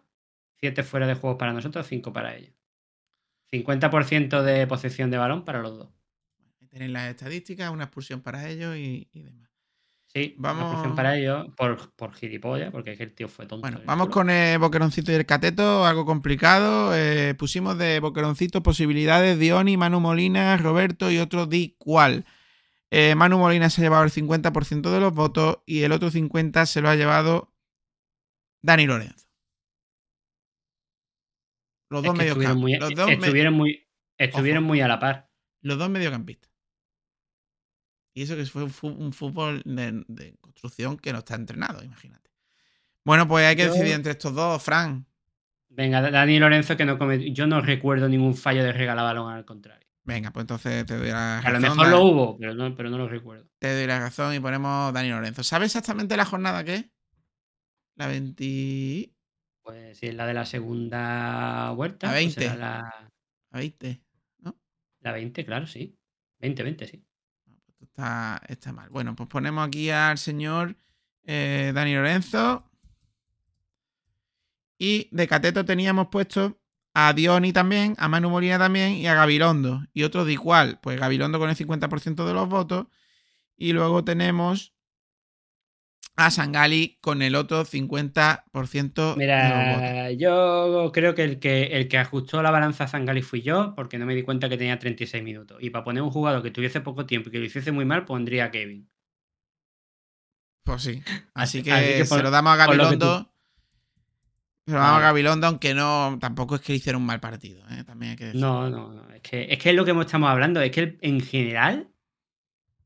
7 0.60 0.84
fuera 0.84 1.08
de 1.08 1.16
juego 1.16 1.38
para 1.38 1.54
nosotros, 1.54 1.88
5 1.88 2.12
para 2.12 2.36
ellos. 2.36 2.54
50% 3.52 4.42
de 4.44 4.68
posesión 4.68 5.10
de 5.10 5.18
balón 5.18 5.46
para 5.46 5.60
los 5.60 5.78
dos. 5.78 5.90
Tenéis 6.70 6.92
las 6.92 7.10
estadísticas, 7.10 7.72
una 7.72 7.86
expulsión 7.86 8.22
para 8.22 8.48
ellos 8.48 8.76
y, 8.76 9.10
y 9.12 9.24
demás. 9.24 9.50
Sí, 10.06 10.36
Vamos-. 10.38 10.86
Una 10.86 10.96
para 10.96 11.18
ellos 11.18 11.48
por, 11.56 11.92
por 11.94 12.14
gilipollas, 12.14 12.72
porque 12.72 12.92
es 12.92 12.98
que 12.98 13.04
el 13.04 13.14
tío 13.14 13.28
fue 13.28 13.46
tonto. 13.46 13.62
Bueno, 13.62 13.80
vamos 13.86 14.10
con 14.10 14.30
el 14.30 14.58
boqueroncito 14.58 15.12
y 15.12 15.16
el 15.16 15.26
cateto, 15.26 15.86
algo 15.86 16.06
complicado. 16.06 16.96
Eh, 16.96 17.36
pusimos 17.36 17.78
de 17.78 18.00
boqueroncito 18.00 18.64
posibilidades 18.64 19.38
Dioni, 19.38 19.78
Manu 19.78 20.00
Molina, 20.00 20.58
Roberto 20.58 21.12
y 21.12 21.20
otro 21.20 21.46
di 21.46 21.76
cual. 21.78 22.26
Eh, 22.92 23.14
Manu 23.16 23.38
Molina 23.38 23.70
se 23.70 23.82
ha 23.82 23.84
llevado 23.84 24.04
el 24.04 24.12
50% 24.12 24.92
de 24.92 25.00
los 25.00 25.14
votos 25.14 25.60
y 25.66 25.84
el 25.84 25.92
otro 25.92 26.10
50% 26.10 26.66
se 26.66 26.82
lo 26.82 26.90
ha 26.90 26.96
llevado 26.96 27.54
Dani 28.64 28.88
Lorenzo. 28.88 29.28
Los 31.92 32.04
dos 32.04 32.14
estuvieron 32.20 32.38
mediocampistas. 32.40 32.56
muy, 32.58 32.74
Los, 32.78 32.96
dos 32.96 33.08
me- 33.08 33.14
estuvieron, 33.14 33.54
muy, 33.54 33.88
estuvieron 34.18 34.64
muy 34.64 34.82
a 34.82 34.88
la 34.88 35.00
par. 35.00 35.30
los 35.62 35.78
dos 35.78 35.90
mediocampistas. 35.90 36.50
Y 38.14 38.24
eso 38.24 38.36
que 38.36 38.46
fue 38.46 38.64
un 38.92 39.14
fútbol 39.14 39.62
de, 39.66 40.04
de 40.08 40.36
construcción 40.42 40.98
que 40.98 41.14
no 41.14 41.20
está 41.20 41.36
entrenado, 41.36 41.84
imagínate. 41.84 42.30
Bueno, 43.06 43.28
pues 43.28 43.46
hay 43.46 43.56
que 43.56 43.66
Yo- 43.66 43.74
decidir 43.74 43.94
entre 43.94 44.12
estos 44.12 44.34
dos, 44.34 44.62
Fran. 44.62 45.06
Venga, 45.70 46.02
Dani 46.10 46.40
Lorenzo, 46.40 46.76
que 46.76 46.86
no 46.86 46.98
come. 46.98 47.32
Yo 47.32 47.46
no 47.48 47.62
recuerdo 47.62 48.10
ningún 48.10 48.36
fallo 48.36 48.64
de 48.64 48.74
regalar 48.74 49.06
balón 49.06 49.32
al 49.32 49.46
contrario. 49.46 49.88
Venga, 50.10 50.32
pues 50.32 50.44
entonces 50.44 50.86
te 50.88 50.98
doy 50.98 51.10
la 51.10 51.38
A 51.38 51.42
razón. 51.42 51.62
lo 51.62 51.70
mejor 51.70 51.88
lo 51.90 52.04
hubo, 52.04 52.38
pero 52.40 52.56
no, 52.56 52.76
pero 52.76 52.90
no 52.90 52.98
lo 52.98 53.08
recuerdo. 53.08 53.48
Te 53.60 53.74
doy 53.76 53.86
la 53.86 54.00
razón 54.00 54.34
y 54.34 54.40
ponemos 54.40 54.92
Dani 54.92 55.10
Lorenzo. 55.10 55.44
¿Sabes 55.44 55.68
exactamente 55.68 56.18
la 56.18 56.26
jornada 56.26 56.64
que 56.64 56.76
es? 56.76 56.86
La 57.96 58.08
20. 58.08 59.14
Pues 59.62 60.00
si 60.00 60.08
es 60.08 60.16
la 60.16 60.26
de 60.26 60.34
la 60.34 60.46
segunda 60.46 61.70
vuelta. 61.72 62.08
La 62.08 62.14
pues 62.14 62.36
20. 62.36 62.42
será 62.42 62.56
la, 62.56 63.12
La 63.52 63.60
20. 63.60 64.02
¿No? 64.40 64.60
la 65.02 65.12
20, 65.12 65.46
claro, 65.46 65.68
sí. 65.68 65.96
20, 66.40 66.64
20, 66.64 66.88
sí. 66.88 67.06
Esto 67.68 67.86
Está, 67.86 68.42
está 68.48 68.74
mal. 68.74 68.90
Bueno, 68.90 69.16
pues 69.16 69.30
ponemos 69.30 69.68
aquí 69.68 69.92
al 69.92 70.18
señor 70.18 70.76
eh, 71.24 71.72
Dani 71.76 71.94
Lorenzo. 71.94 72.66
Y 74.80 75.08
de 75.12 75.28
cateto 75.28 75.64
teníamos 75.66 76.08
puesto 76.08 76.58
a 76.94 77.14
Dioni 77.14 77.54
también, 77.54 77.96
a 77.98 78.08
Manu 78.10 78.30
Molina 78.30 78.58
también 78.58 78.94
y 78.94 79.08
a 79.08 79.14
Gabilondo. 79.16 79.84
Y 79.94 80.04
otro 80.04 80.26
de 80.26 80.34
igual, 80.34 80.80
pues 80.82 81.00
Gabilondo 81.00 81.40
con 81.40 81.50
el 81.50 81.56
50% 81.56 82.26
de 82.26 82.34
los 82.34 82.50
votos. 82.50 82.88
Y 83.58 83.74
luego 83.74 84.04
tenemos 84.04 84.74
a 86.16 86.32
Sangali 86.32 86.98
con 87.02 87.22
el 87.22 87.36
otro 87.36 87.64
50% 87.64 89.16
de 89.16 89.28
los 89.28 89.66
votos. 89.66 89.88
Mira, 89.88 90.12
yo 90.12 90.92
creo 90.94 91.16
que 91.16 91.24
el 91.24 91.40
que 91.40 91.64
el 91.78 91.88
que 91.88 91.98
ajustó 91.98 92.42
la 92.42 92.52
balanza 92.52 92.86
a 92.86 92.88
Zangali 92.88 93.22
fui 93.22 93.42
yo, 93.42 93.74
porque 93.76 93.98
no 93.98 94.06
me 94.06 94.16
di 94.16 94.24
cuenta 94.24 94.50
que 94.50 94.58
tenía 94.58 94.78
36 94.80 95.24
minutos. 95.24 95.58
Y 95.62 95.70
para 95.70 95.86
poner 95.86 96.04
un 96.04 96.12
jugador 96.12 96.44
que 96.44 96.52
tuviese 96.52 96.82
poco 96.82 97.06
tiempo 97.06 97.30
y 97.30 97.32
que 97.32 97.40
lo 97.40 97.46
hiciese 97.46 97.72
muy 97.72 97.86
mal, 97.86 98.04
pondría 98.06 98.46
a 98.46 98.52
Kevin. 98.52 98.90
Pues 100.66 100.82
sí. 100.84 101.02
Así 101.34 101.60
Así- 101.60 101.64
que, 101.64 101.72
así 101.72 101.88
que 101.94 102.06
se 102.06 102.24
lo 102.24 102.32
damos 102.32 102.54
a 102.54 102.58
Gabilondo. 102.58 103.32
Se 104.70 104.76
lo 104.76 104.80
damos 104.80 104.90
a 104.90 104.94
Vale. 104.94 105.04
Gabilondo, 105.06 105.48
aunque 105.48 105.74
no, 105.74 106.18
tampoco 106.22 106.56
es 106.56 106.62
que 106.62 106.76
hicieron 106.76 107.02
un 107.02 107.08
mal 107.08 107.20
partido, 107.20 107.64
¿eh? 107.72 107.84
también 107.84 108.12
hay 108.12 108.18
que 108.18 108.26
decir. 108.26 108.40
No, 108.42 108.70
no, 108.70 108.94
no. 108.94 109.10
Es 109.14 109.22
que, 109.22 109.48
es 109.50 109.58
que 109.58 109.70
es 109.72 109.76
lo 109.76 109.84
que 109.86 109.92
estamos 110.00 110.30
hablando. 110.30 110.62
Es 110.62 110.72
que 110.72 110.80
el- 110.82 110.98
en 111.02 111.22
general, 111.22 111.90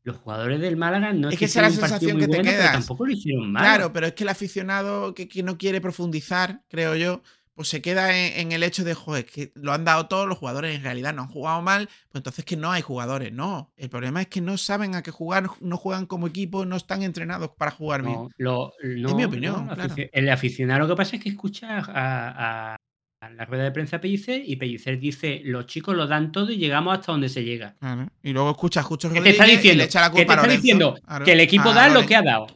los 0.04 0.18
jugadores 0.18 0.60
del 0.62 0.78
Málaga 0.78 1.14
no 1.14 1.30
Es 1.30 1.38
que 1.38 1.46
esa 1.46 1.66
es 1.68 1.78
la 1.78 1.88
sensación 1.88 2.18
que 2.20 2.28
te 2.28 2.36
bueno, 2.38 2.44
quedas. 2.52 2.72
tampoco 2.74 3.06
lo 3.06 3.12
hicieron 3.14 3.52
mal. 3.52 3.64
Claro, 3.64 3.94
pero 3.94 4.08
es 4.08 4.14
que 4.14 4.24
el 4.24 4.30
aficionado 4.30 5.14
que, 5.14 5.28
que 5.28 5.44
no 5.44 5.58
quiere 5.58 5.82
profundizar, 5.82 6.62
creo 6.70 6.96
yo, 6.96 7.22
pues 7.56 7.68
se 7.70 7.82
queda 7.82 8.18
en, 8.18 8.39
en 8.39 8.51
el 8.51 8.64
hecho 8.64 8.84
de, 8.84 8.93
joder, 8.93 9.26
que 9.26 9.51
lo 9.56 9.74
han 9.74 9.86
dado 9.86 10.08
todos 10.08 10.28
los 10.28 10.38
jugadores, 10.38 10.76
en 10.76 10.84
realidad 10.84 11.14
no 11.14 11.24
han 11.24 11.28
jugado 11.28 11.62
mal, 11.62 11.88
pues 12.10 12.20
entonces 12.20 12.45
que 12.45 12.58
no 12.58 12.72
hay 12.72 12.82
jugadores. 12.82 13.32
No, 13.32 13.72
el 13.78 13.89
problema 13.89 14.22
es 14.22 14.28
que 14.28 14.41
no 14.41 14.58
saben 14.58 14.95
a 14.95 15.04
qué 15.04 15.12
jugar, 15.12 15.47
no 15.62 15.78
juegan 15.78 16.06
como 16.06 16.28
equipo, 16.28 16.66
no 16.66 16.76
están 16.76 17.04
entrenados 17.04 17.51
para 17.58 17.72
jugar 17.72 18.01
bien. 18.04 18.28
Lo- 18.38 18.74
no, 18.84 19.16
mi 19.16 19.24
opinión, 19.24 19.68
no, 19.68 19.76
claro. 19.76 19.95
El 20.12 20.30
aficionado 20.30 20.80
lo 20.82 20.88
que 20.88 20.95
pasa 20.97 21.16
es 21.18 21.22
que 21.24 21.30
escucha 21.30 21.78
a, 21.80 22.74
a- 22.74 22.76
a 23.22 23.30
la 23.30 23.45
rueda 23.45 23.64
de 23.64 23.72
prensa 23.72 24.01
Pellicer 24.01 24.41
y 24.45 24.58
Pellicer 24.58 24.99
dice, 24.99 25.39
los 25.45 25.66
chicos 25.66 25.95
lo 25.95 26.08
dan 26.08 26.34
todo 26.34 26.51
y 26.51 26.58
llegamos 26.58 26.93
hasta 26.99 27.14
donde 27.14 27.30
se 27.30 27.45
llega. 27.45 27.74
Claro. 27.80 28.10
Y 28.22 28.34
luego 28.34 28.51
escucha 28.51 28.82
a 28.82 28.84
Justo 28.84 29.10
¿Qué 29.14 29.22
te 29.22 29.30
está 29.30 29.43
Rodríguez 29.43 29.54
y 29.54 29.68
diciendo? 29.70 29.82
le 29.82 29.86
echa 29.86 30.01
la 30.01 30.10
¿Qué 30.12 30.18
te 30.22 30.26
culpa 30.28 30.41
a 30.43 30.47
diciendo? 30.47 30.95
Que 31.24 31.32
el 31.32 31.39
equipo 31.39 31.70
a 31.70 31.74
da 31.74 31.88
lo 31.88 32.06
que 32.06 32.16
ha 32.18 32.22
dado. 32.22 32.47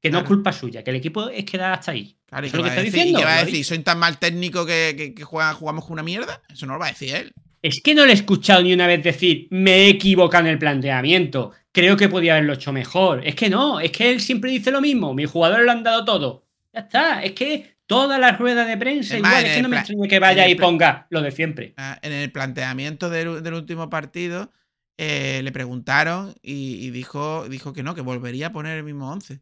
Que 0.00 0.10
no 0.10 0.18
es 0.18 0.24
culpa 0.24 0.52
suya, 0.52 0.84
que 0.84 0.90
el 0.90 0.96
equipo 0.96 1.28
es 1.28 1.44
que 1.44 1.58
da 1.58 1.72
hasta 1.74 1.90
ahí. 1.92 2.16
Claro, 2.26 2.46
¿y 2.46 2.50
qué 2.50 2.58
va 2.58 2.62
que 2.64 2.68
a 2.70 2.72
está 2.74 2.82
decir? 2.82 2.94
¿Y 2.94 3.02
diciendo. 3.02 3.18
qué 3.18 3.24
va 3.24 3.34
a 3.36 3.40
lo 3.40 3.46
decir? 3.46 3.64
¿Soy 3.64 3.78
tan 3.80 3.98
mal 3.98 4.18
técnico 4.18 4.64
que, 4.66 4.94
que- 4.96 5.14
que 5.14 5.24
juega- 5.24 5.54
jugamos 5.54 5.84
con 5.84 5.94
una 5.94 6.02
mierda? 6.02 6.40
Eso 6.52 6.66
no 6.66 6.74
lo 6.74 6.78
va 6.78 6.86
a 6.86 6.90
decir 6.90 7.14
él. 7.14 7.32
Es 7.62 7.80
que 7.82 7.94
no 7.94 8.04
le 8.06 8.12
he 8.12 8.14
escuchado 8.14 8.62
ni 8.62 8.72
una 8.72 8.86
vez 8.86 9.02
decir, 9.02 9.48
me 9.50 9.72
he 9.72 9.88
equivocado 9.88 10.44
en 10.46 10.52
el 10.52 10.58
planteamiento, 10.58 11.50
creo 11.72 11.96
que 11.96 12.08
podía 12.08 12.34
haberlo 12.34 12.52
hecho 12.52 12.72
mejor. 12.72 13.26
Es 13.26 13.34
que 13.34 13.50
no, 13.50 13.80
es 13.80 13.90
que 13.90 14.10
él 14.12 14.20
siempre 14.20 14.50
dice 14.52 14.70
lo 14.70 14.80
mismo, 14.80 15.12
mis 15.14 15.28
jugadores 15.28 15.64
lo 15.66 15.72
han 15.72 15.82
dado 15.82 16.04
todo. 16.04 16.46
Ya 16.72 16.80
está, 16.80 17.22
es 17.24 17.32
que 17.32 17.78
todas 17.86 18.20
las 18.20 18.38
ruedas 18.38 18.68
de 18.68 18.76
prensa, 18.76 19.16
igual, 19.16 19.44
es 19.44 19.56
que 19.56 19.62
no 19.62 19.68
me 19.68 19.78
extraña 19.78 20.06
que 20.08 20.18
vaya 20.20 20.46
y 20.48 20.54
ponga 20.54 21.06
lo 21.10 21.20
de 21.22 21.32
siempre. 21.32 21.74
Ah, 21.76 21.98
En 22.02 22.12
el 22.12 22.30
planteamiento 22.30 23.10
del, 23.10 23.42
del 23.42 23.54
último 23.54 23.90
partido 23.90 24.52
eh, 24.96 25.40
le 25.42 25.50
preguntaron 25.50 26.34
y, 26.42 26.74
y 26.86 26.90
dijo, 26.90 27.48
dijo 27.48 27.72
que 27.72 27.82
no, 27.82 27.94
que 27.96 28.02
volvería 28.02 28.48
a 28.48 28.52
poner 28.52 28.76
el 28.78 28.84
mismo 28.84 29.10
11. 29.10 29.40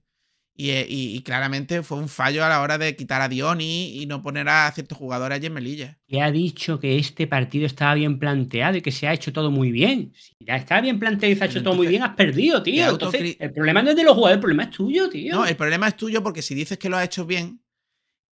Y, 0.59 0.71
eh, 0.71 0.87
y- 0.89 1.15
y 1.15 1.21
claramente 1.23 1.83
fue 1.83 1.99
un 1.99 2.09
fallo 2.09 2.43
a 2.43 2.49
la 2.49 2.63
hora 2.63 2.79
de 2.79 2.97
quitar 2.97 3.21
a 3.21 3.29
Dioni 3.29 4.01
y 4.01 4.07
no 4.07 4.23
poner 4.23 4.49
a 4.49 4.71
ciertos 4.73 4.97
jugadores 4.97 5.37
allí 5.37 5.47
en 5.49 5.53
Melilla. 5.53 5.99
Que 6.09 6.23
ha 6.23 6.31
dicho 6.31 6.81
que 6.81 6.97
este 6.99 7.27
partido 7.27 7.67
estaba 7.67 7.95
bien 7.95 8.19
planteado 8.19 8.79
y 8.79 8.81
que 8.81 8.91
se 8.91 9.07
ha 9.07 9.13
hecho 9.13 9.35
todo 9.35 9.51
muy 9.51 9.71
bien. 9.71 10.15
Si 10.17 10.35
ya 10.41 10.57
está 10.57 10.81
bien 10.81 10.99
planteado 10.99 11.31
y 11.33 11.37
se 11.37 11.45
ha 11.45 11.47
hecho 11.49 11.63
todo 11.63 11.75
muy 11.75 11.87
bien, 11.89 12.03
has 12.03 12.15
perdido, 12.15 12.63
tío. 12.63 12.89
Entonces, 12.91 13.37
el 13.39 13.53
problema 13.53 13.83
no 13.83 13.91
es 13.91 13.97
de 13.97 14.05
los 14.05 14.15
jugadores, 14.15 14.37
el 14.37 14.41
problema 14.41 14.63
es 14.65 14.71
tuyo, 14.71 15.11
tío. 15.11 15.35
No, 15.35 15.45
el 15.47 15.57
problema 15.57 15.89
es 15.89 15.97
tuyo 15.99 16.23
porque 16.23 16.41
si 16.41 16.55
dices 16.55 16.79
que 16.79 16.89
lo 16.89 16.97
has 16.97 17.05
hecho 17.05 17.27
bien 17.27 17.61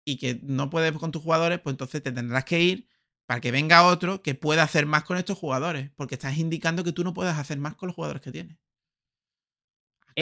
y 0.05 0.19
que 0.19 0.39
no 0.43 0.69
puedes 0.69 0.93
con 0.93 1.13
tus 1.13 1.23
jugadores, 1.23 1.59
pues 1.61 1.73
entonces 1.73 2.03
te 2.03 2.13
tendrás 2.13 2.45
que 2.45 2.61
ir 2.63 2.89
para 3.27 3.41
que 3.41 3.51
venga 3.51 3.87
otro 3.87 4.21
que 4.23 4.35
pueda 4.35 4.63
hacer 4.63 4.85
más 4.85 5.05
con 5.05 5.17
estos 5.17 5.39
jugadores. 5.39 5.91
Porque 5.97 6.17
estás 6.17 6.37
indicando 6.37 6.85
que 6.85 6.93
tú 6.93 7.03
no 7.03 7.15
puedes 7.15 7.35
hacer 7.35 7.57
más 7.59 7.77
con 7.77 7.87
los 7.87 7.97
jugadores 7.97 8.21
que 8.21 8.33
tienes. 8.33 8.59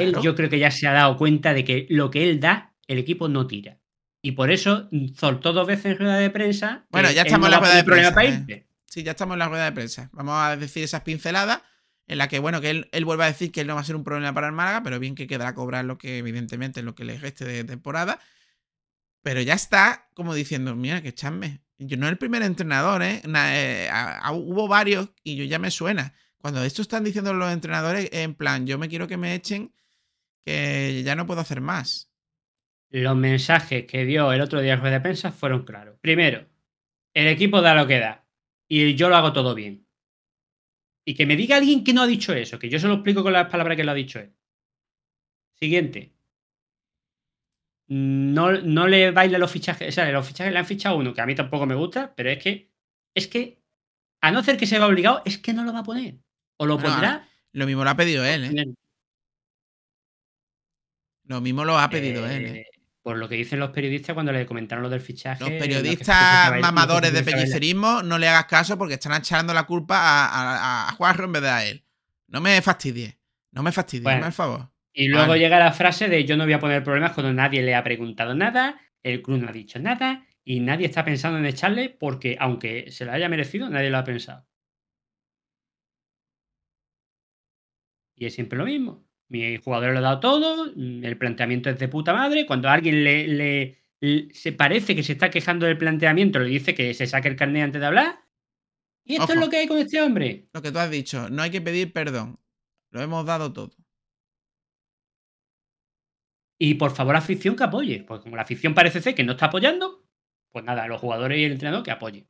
Él 0.03 0.09
Claro. 0.13 0.23
yo 0.25 0.35
creo 0.35 0.49
que 0.51 0.59
ya 0.59 0.71
se 0.71 0.87
ha 0.87 0.93
dado 0.93 1.17
cuenta 1.17 1.55
de 1.55 1.65
que 1.65 1.87
lo 1.91 2.11
que 2.11 2.29
él 2.29 2.41
da, 2.41 2.75
el 2.87 2.99
equipo 2.99 3.29
no 3.29 3.47
tira. 3.47 3.79
Y 4.23 4.33
por 4.33 4.51
eso 4.51 4.89
soltó 5.15 5.53
dos 5.53 5.67
veces 5.67 5.87
en 5.93 5.99
rueda 5.99 6.17
de 6.17 6.31
prensa. 6.31 6.87
Bueno, 6.91 7.11
ya 7.13 7.23
estamos 7.23 7.41
no 7.41 7.47
en 7.47 7.53
la 7.53 7.59
rueda 7.61 7.77
de 7.77 7.85
prensa, 7.85 8.25
¿eh? 8.25 8.67
Sí, 8.87 9.03
ya 9.03 9.13
estamos 9.13 9.35
en 9.35 9.39
la 9.41 9.49
rueda 9.49 9.65
de 9.67 9.73
prensa. 9.73 10.11
Vamos 10.13 10.35
a 10.37 10.57
decir 10.57 10.83
esas 10.83 11.03
pinceladas 11.03 11.61
en 12.07 12.19
la 12.19 12.27
que, 12.29 12.39
bueno, 12.39 12.61
que 12.61 12.71
él, 12.71 12.89
él 12.93 13.05
vuelve 13.05 13.25
a 13.25 13.29
decir 13.29 13.53
que 13.53 13.61
él 13.61 13.67
no 13.67 13.75
va 13.75 13.83
a 13.83 13.85
ser 13.85 13.95
un 13.97 14.03
problema 14.05 14.33
para 14.33 14.47
el 14.49 14.55
Málaga, 14.55 14.83
pero 14.83 14.99
bien 14.99 15.15
que 15.15 15.27
quedará 15.27 15.55
cobrar 15.55 15.85
lo 15.85 15.99
que, 15.99 16.19
evidentemente, 16.19 16.81
es 16.81 16.87
lo 16.87 16.95
que 16.95 17.05
le 17.05 17.19
reste 17.19 17.45
de 17.45 17.65
temporada. 17.65 18.19
Pero 19.23 19.41
ya 19.43 19.55
está 19.55 20.09
como 20.15 20.35
diciendo, 20.35 20.75
mira, 20.75 21.03
que 21.03 21.09
echarme. 21.09 21.61
Yo 21.79 21.97
no 21.97 22.07
es 22.07 22.13
el 22.13 22.19
primer 22.19 22.43
entrenador, 22.43 23.03
¿eh? 23.03 23.23
Eh, 23.25 23.89
a- 23.93 24.19
a- 24.19 24.33
hubo 24.33 24.67
varios 24.69 25.11
y 25.23 25.37
yo 25.37 25.45
ya 25.45 25.59
me 25.59 25.71
suena. 25.71 26.15
Cuando 26.39 26.63
esto 26.65 26.83
están 26.83 27.05
diciendo 27.05 27.33
los 27.35 27.53
entrenadores, 27.53 28.09
en 28.13 28.35
plan, 28.35 28.67
yo 28.67 28.79
me 28.79 28.89
quiero 28.89 29.07
que 29.07 29.17
me 29.17 29.35
echen, 29.35 29.73
que 30.45 31.03
ya 31.05 31.15
no 31.15 31.27
puedo 31.27 31.41
hacer 31.41 31.61
más. 31.61 32.11
Los 32.91 33.17
mensajes 33.17 33.85
que 33.87 34.05
dio 34.05 34.33
el 34.33 34.41
otro 34.41 34.61
día 34.61 34.75
en 34.75 34.81
rueda 34.81 34.95
de 34.95 35.01
prensa 35.01 35.31
fueron 35.31 35.65
claros. 35.65 35.99
Primero, 36.01 36.49
el 37.15 37.27
equipo 37.27 37.61
da 37.61 37.75
lo 37.75 37.87
que 37.87 37.99
da. 37.99 38.27
Y 38.69 38.95
yo 38.95 39.09
lo 39.09 39.17
hago 39.17 39.33
todo 39.33 39.55
bien. 39.55 39.87
Y 41.05 41.15
que 41.15 41.27
me 41.27 41.37
diga 41.37 41.57
alguien 41.57 41.85
que 41.85 41.93
no 41.93 42.03
ha 42.03 42.07
dicho 42.07 42.35
eso, 42.35 42.59
que 42.59 42.69
yo 42.69 42.79
se 42.79 42.87
lo 42.87 42.95
explico 42.95 43.23
con 43.23 43.33
las 43.33 43.49
palabras 43.49 43.77
que 43.77 43.85
lo 43.85 43.93
ha 43.93 43.95
dicho 43.95 44.19
él. 44.19 44.35
Siguiente. 45.55 46.15
No, 47.89 48.53
no 48.53 48.87
le 48.87 49.11
baila 49.11 49.39
los 49.39 49.51
fichajes. 49.51 49.89
O 49.89 49.93
sea, 49.93 50.11
los 50.13 50.27
fichajes 50.27 50.53
le 50.53 50.59
han 50.59 50.67
fichado 50.67 50.97
uno, 50.97 51.15
que 51.15 51.23
a 51.23 51.27
mí 51.27 51.35
tampoco 51.35 51.67
me 51.67 51.75
gusta, 51.75 52.15
pero 52.15 52.31
es 52.31 52.39
que. 52.39 52.71
Es 53.15 53.27
que. 53.27 53.59
A 54.21 54.31
no 54.31 54.43
ser 54.43 54.57
que 54.57 54.67
se 54.67 54.79
va 54.79 54.87
obligado, 54.87 55.23
es 55.25 55.39
que 55.39 55.53
no 55.53 55.65
lo 55.65 55.73
va 55.73 55.81
a 55.81 55.85
poner. 55.85 56.19
O 56.59 56.67
lo 56.67 56.79
pondrá. 56.79 57.27
Lo 57.53 57.67
mismo 57.67 57.85
lo 57.85 57.91
ha 57.91 57.97
pedido 57.97 58.25
él, 58.25 58.45
¿eh? 58.45 58.75
Lo 61.29 61.41
mismo 61.41 61.65
lo 61.65 61.79
ha 61.79 61.89
pedido 61.89 62.27
eh, 62.27 62.37
él, 62.37 62.47
¿eh? 62.47 62.67
Por 63.03 63.17
lo 63.17 63.29
que 63.29 63.37
dicen 63.37 63.61
los 63.61 63.71
periodistas 63.71 64.13
cuando 64.13 64.33
le 64.33 64.45
comentaron 64.45 64.83
lo 64.83 64.91
del 64.91 65.01
fichaje. 65.01 65.41
Los 65.41 65.51
periodistas 65.53 66.61
mamadores 66.61 67.13
de 67.13 67.23
pellicerismo, 67.23 68.03
no 68.03 68.19
le 68.19 68.29
hagas 68.29 68.47
caso 68.47 68.77
porque 68.77 68.95
están 68.95 69.15
echando 69.19 69.55
la 69.55 69.65
culpa 69.65 69.97
a, 69.99 70.27
a, 70.27 70.89
a 70.89 70.93
Juanjo 70.93 71.25
en 71.25 71.33
vez 71.33 71.43
de 71.43 71.49
a 71.49 71.65
él. 71.65 71.85
No 72.27 72.41
me 72.41 72.61
fastidies. 72.61 73.17
No 73.53 73.63
me 73.63 73.73
fastidies, 73.73 74.03
Bueno. 74.05 74.27
el 74.27 74.33
favor. 74.33 74.69
Y 74.93 75.09
luego 75.09 75.29
Vale. 75.29 75.41
llega 75.41 75.59
la 75.59 75.73
frase 75.73 76.09
de 76.09 76.25
yo 76.25 76.37
no 76.37 76.45
voy 76.45 76.53
a 76.53 76.59
poner 76.59 76.83
problemas 76.83 77.13
cuando 77.13 77.33
nadie 77.33 77.63
le 77.63 77.75
ha 77.75 77.83
preguntado 77.85 78.35
nada, 78.35 78.79
el 79.03 79.23
club 79.23 79.39
no 79.41 79.49
ha 79.49 79.53
dicho 79.53 79.79
nada 79.79 80.27
y 80.45 80.61
nadie 80.61 80.87
está 80.87 81.05
pensando 81.05 81.39
en 81.39 81.47
echarle 81.47 81.89
porque 81.89 82.37
aunque 82.41 82.91
se 82.91 83.05
lo 83.05 83.13
haya 83.13 83.29
merecido, 83.29 83.71
nadie 83.71 83.91
lo 83.91 83.99
ha 83.99 84.05
pensado. 84.05 84.47
Y 88.17 88.27
es 88.27 88.35
siempre 88.35 88.59
lo 88.59 88.65
mismo. 88.65 89.08
Mi 89.29 89.59
jugador 89.59 89.93
lo 89.93 89.99
ha 89.99 90.03
dado 90.03 90.21
todo, 90.21 90.73
mm, 90.75 91.05
el 91.05 91.19
planteamiento 91.19 91.71
es 91.71 91.79
de 91.79 91.89
puta 91.89 92.13
madre. 92.15 92.47
Cuando 92.47 92.69
alguien 92.69 93.05
le, 93.05 93.29
le, 94.01 94.31
se 94.33 94.53
parece 94.53 94.95
que 94.95 95.03
se 95.03 95.13
está 95.13 95.31
quejando 95.31 95.67
del 95.67 95.79
planteamiento, 95.79 96.39
le 96.39 96.49
dice 96.49 96.75
que 96.75 96.95
se 96.95 97.07
saque 97.07 97.29
el 97.29 97.37
carnet 97.37 97.65
antes 97.65 97.81
de 97.81 97.87
hablar. 97.87 98.21
Y 99.05 99.17
esto 99.17 99.33
es 99.33 99.39
lo 99.39 99.49
que 99.49 99.57
hay 99.59 99.67
con 99.67 99.79
este 99.79 100.01
hombre. 100.03 100.49
Lo 100.53 100.63
que 100.63 100.71
tú 100.71 100.79
has 100.79 100.91
dicho, 100.91 101.31
no 101.31 101.43
hay 101.43 101.51
que 101.51 101.61
pedir 101.61 101.93
perdón. 101.93 102.39
Lo 102.91 103.03
hemos 103.03 103.25
dado 103.25 103.53
todo. 103.53 103.75
Y 106.59 106.75
por 106.75 106.91
favor, 106.91 107.17
afición 107.17 107.57
que 107.57 107.65
apoye. 107.65 108.03
Pues 108.03 108.21
como 108.21 108.37
la 108.37 108.43
afición 108.43 108.75
parece 108.75 109.01
ser 109.01 109.15
que 109.15 109.25
no 109.25 109.33
está 109.33 109.47
apoyando, 109.47 110.05
pues 110.51 110.65
nada, 110.65 110.87
los 110.89 111.01
jugadores 111.01 111.39
y 111.39 111.45
el 111.45 111.53
entrenador 111.53 111.83
que 111.85 111.91
apoyen. 111.91 112.29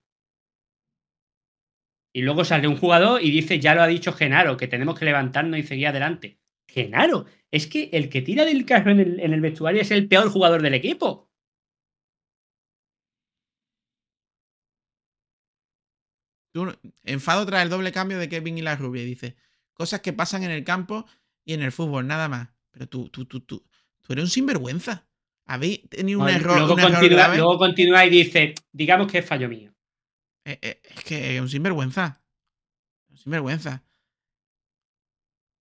Y 2.12 2.22
luego 2.22 2.44
sale 2.44 2.68
un 2.68 2.76
jugador 2.76 3.22
y 3.22 3.30
dice, 3.30 3.60
ya 3.60 3.74
lo 3.74 3.82
ha 3.82 3.86
dicho 3.86 4.12
Genaro, 4.12 4.56
que 4.56 4.68
tenemos 4.68 4.98
que 4.98 5.04
levantarnos 5.04 5.58
y 5.58 5.62
seguir 5.62 5.88
adelante. 5.88 6.38
Genaro, 6.82 7.26
es 7.50 7.66
que 7.66 7.90
el 7.92 8.08
que 8.08 8.22
tira 8.22 8.44
del 8.44 8.64
carro 8.64 8.90
en 8.92 9.00
el, 9.00 9.20
en 9.20 9.32
el 9.32 9.40
vestuario 9.40 9.82
es 9.82 9.90
el 9.90 10.08
peor 10.08 10.30
jugador 10.30 10.62
del 10.62 10.74
equipo. 10.74 11.28
Tú- 16.52 16.76
enfado 17.04 17.46
tras 17.46 17.62
el 17.62 17.68
doble 17.68 17.92
cambio 17.92 18.18
de 18.18 18.28
Kevin 18.28 18.58
y 18.58 18.62
la 18.62 18.76
rubia. 18.76 19.02
Dice, 19.04 19.36
cosas 19.74 20.00
que 20.00 20.12
pasan 20.12 20.42
en 20.44 20.50
el 20.50 20.64
campo 20.64 21.06
y 21.44 21.54
en 21.54 21.62
el 21.62 21.72
fútbol, 21.72 22.06
nada 22.06 22.28
más. 22.28 22.48
Pero 22.70 22.88
tú, 22.88 23.08
tú, 23.10 23.26
tú, 23.26 23.40
tú, 23.40 23.64
tú 24.02 24.12
eres 24.12 24.24
un 24.24 24.30
sinvergüenza. 24.30 25.06
Habéis 25.46 25.88
tenido 25.88 26.20
un 26.20 26.28
error, 26.28 26.58
luego, 26.58 26.74
un 26.74 26.80
error 26.80 26.92
continúa, 26.92 27.18
grave. 27.18 27.36
luego 27.38 27.58
continúa 27.58 28.04
y 28.06 28.10
dice, 28.10 28.54
digamos 28.72 29.10
que 29.10 29.18
es 29.18 29.26
fallo 29.26 29.48
mío. 29.48 29.74
Eh, 30.44 30.58
eh, 30.60 30.80
es 30.84 31.04
que 31.04 31.36
es 31.36 31.40
un 31.40 31.48
sinvergüenza. 31.48 32.22
Un 33.08 33.16
sinvergüenza. 33.16 33.82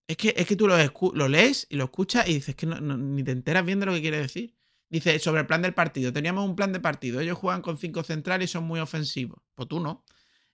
Es 0.08 0.18
que, 0.18 0.34
es 0.38 0.48
que 0.48 0.56
tú 0.56 0.68
lo, 0.68 0.76
lo 1.14 1.28
lees 1.28 1.68
y 1.70 1.76
lo 1.76 1.86
escuchas 1.86 2.28
y 2.30 2.34
dices 2.36 2.56
que 2.56 2.66
no- 2.66 2.80
no- 2.80 2.98
ni 2.98 3.24
te 3.24 3.32
enteras 3.32 3.66
bien 3.66 3.80
de 3.80 3.86
lo 3.86 3.94
que 3.94 4.02
quiere 4.02 4.18
decir. 4.20 4.56
Dice 4.90 5.20
sobre 5.20 5.42
el 5.42 5.48
plan 5.48 5.62
del 5.62 5.74
partido. 5.74 6.14
Teníamos 6.14 6.46
un 6.48 6.56
plan 6.56 6.72
de 6.72 6.80
partido. 6.80 7.20
Ellos 7.20 7.38
juegan 7.38 7.62
con 7.62 7.78
cinco 7.78 8.04
centrales 8.04 8.50
y 8.50 8.54
son 8.54 8.64
muy 8.66 8.80
ofensivos. 8.80 9.40
Pues 9.54 9.68
tú 9.68 9.80
no. 9.82 10.06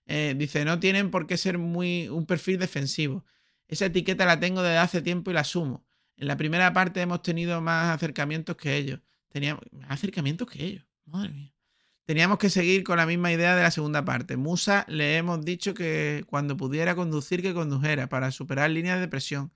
Eh, 0.06 0.34
dice, 0.36 0.64
no 0.64 0.80
tienen 0.80 1.10
por 1.10 1.26
qué 1.26 1.36
ser 1.36 1.58
muy 1.58 2.08
un 2.08 2.26
perfil 2.26 2.58
defensivo. 2.58 3.24
Esa 3.68 3.86
etiqueta 3.86 4.26
la 4.26 4.40
tengo 4.40 4.62
desde 4.62 4.78
hace 4.78 5.02
tiempo 5.02 5.30
y 5.30 5.34
la 5.34 5.40
asumo. 5.40 5.86
En 6.16 6.28
la 6.28 6.36
primera 6.36 6.72
parte 6.72 7.00
hemos 7.00 7.22
tenido 7.22 7.60
más 7.60 7.94
acercamientos 7.94 8.56
que 8.56 8.76
ellos. 8.76 9.00
Teníamos 9.28 9.62
más 9.72 9.90
acercamientos 9.90 10.48
que 10.50 10.64
ellos. 10.64 10.84
Madre 11.06 11.32
mía. 11.32 11.53
Teníamos 12.06 12.38
que 12.38 12.50
seguir 12.50 12.84
con 12.84 12.98
la 12.98 13.06
misma 13.06 13.32
idea 13.32 13.56
de 13.56 13.62
la 13.62 13.70
segunda 13.70 14.04
parte. 14.04 14.36
Musa 14.36 14.84
le 14.88 15.16
hemos 15.16 15.42
dicho 15.44 15.72
que 15.72 16.24
cuando 16.26 16.56
pudiera 16.56 16.94
conducir, 16.94 17.40
que 17.40 17.54
condujera 17.54 18.08
para 18.08 18.30
superar 18.30 18.70
líneas 18.70 19.00
de 19.00 19.08
presión. 19.08 19.52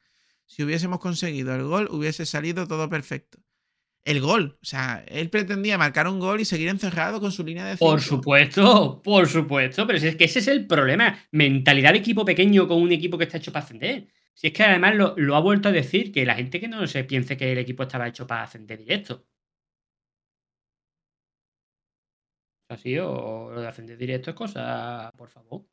Si 0.47 0.63
hubiésemos 0.63 0.99
conseguido 0.99 1.55
el 1.55 1.65
gol, 1.65 1.89
hubiese 1.91 2.25
salido 2.25 2.67
todo 2.67 2.89
perfecto. 2.89 3.39
El 4.05 4.21
gol. 4.23 4.59
O 4.63 4.65
sea, 4.65 5.05
él 5.09 5.29
pretendía 5.29 5.77
marcar 5.77 6.09
un 6.09 6.19
gol 6.21 6.41
y 6.41 6.47
seguir 6.47 6.69
encerrado 6.69 7.21
con 7.21 7.33
su 7.33 7.45
línea 7.45 7.67
de 7.67 7.77
Por 7.77 8.01
cinco. 8.01 8.01
supuesto, 8.01 9.03
por 9.03 9.29
supuesto, 9.29 9.87
pero 9.87 9.99
si 9.99 10.09
es 10.09 10.17
que 10.17 10.25
ese 10.25 10.39
es 10.39 10.49
el 10.49 10.67
problema. 10.67 11.19
Mentalidad 11.33 11.93
de 11.93 11.99
equipo 11.99 12.25
pequeño 12.25 12.67
con 12.67 12.81
un 12.81 12.93
equipo 12.93 13.19
que 13.19 13.25
está 13.25 13.37
hecho 13.39 13.53
para 13.53 13.65
ascender. 13.65 14.09
Si 14.35 14.47
es 14.49 14.53
que 14.53 14.63
además 14.65 14.95
lo, 14.97 15.15
lo 15.19 15.37
ha 15.37 15.41
vuelto 15.41 15.69
a 15.69 15.73
decir, 15.73 16.13
que 16.13 16.25
la 16.25 16.35
gente 16.35 16.61
que 16.61 16.69
no 16.69 16.87
se 16.87 17.05
piense 17.05 17.37
que 17.37 17.53
el 17.53 17.59
equipo 17.59 17.83
estaba 17.83 18.09
hecho 18.09 18.27
para 18.27 18.45
ascender 18.45 18.79
directo. 18.79 19.27
Así 22.69 22.99
o 22.99 23.51
lo 23.51 23.61
de 23.61 23.69
ascender 23.69 23.97
directo 23.97 24.31
es 24.31 24.37
cosa, 24.37 25.11
por 25.17 25.31
favor. 25.31 25.65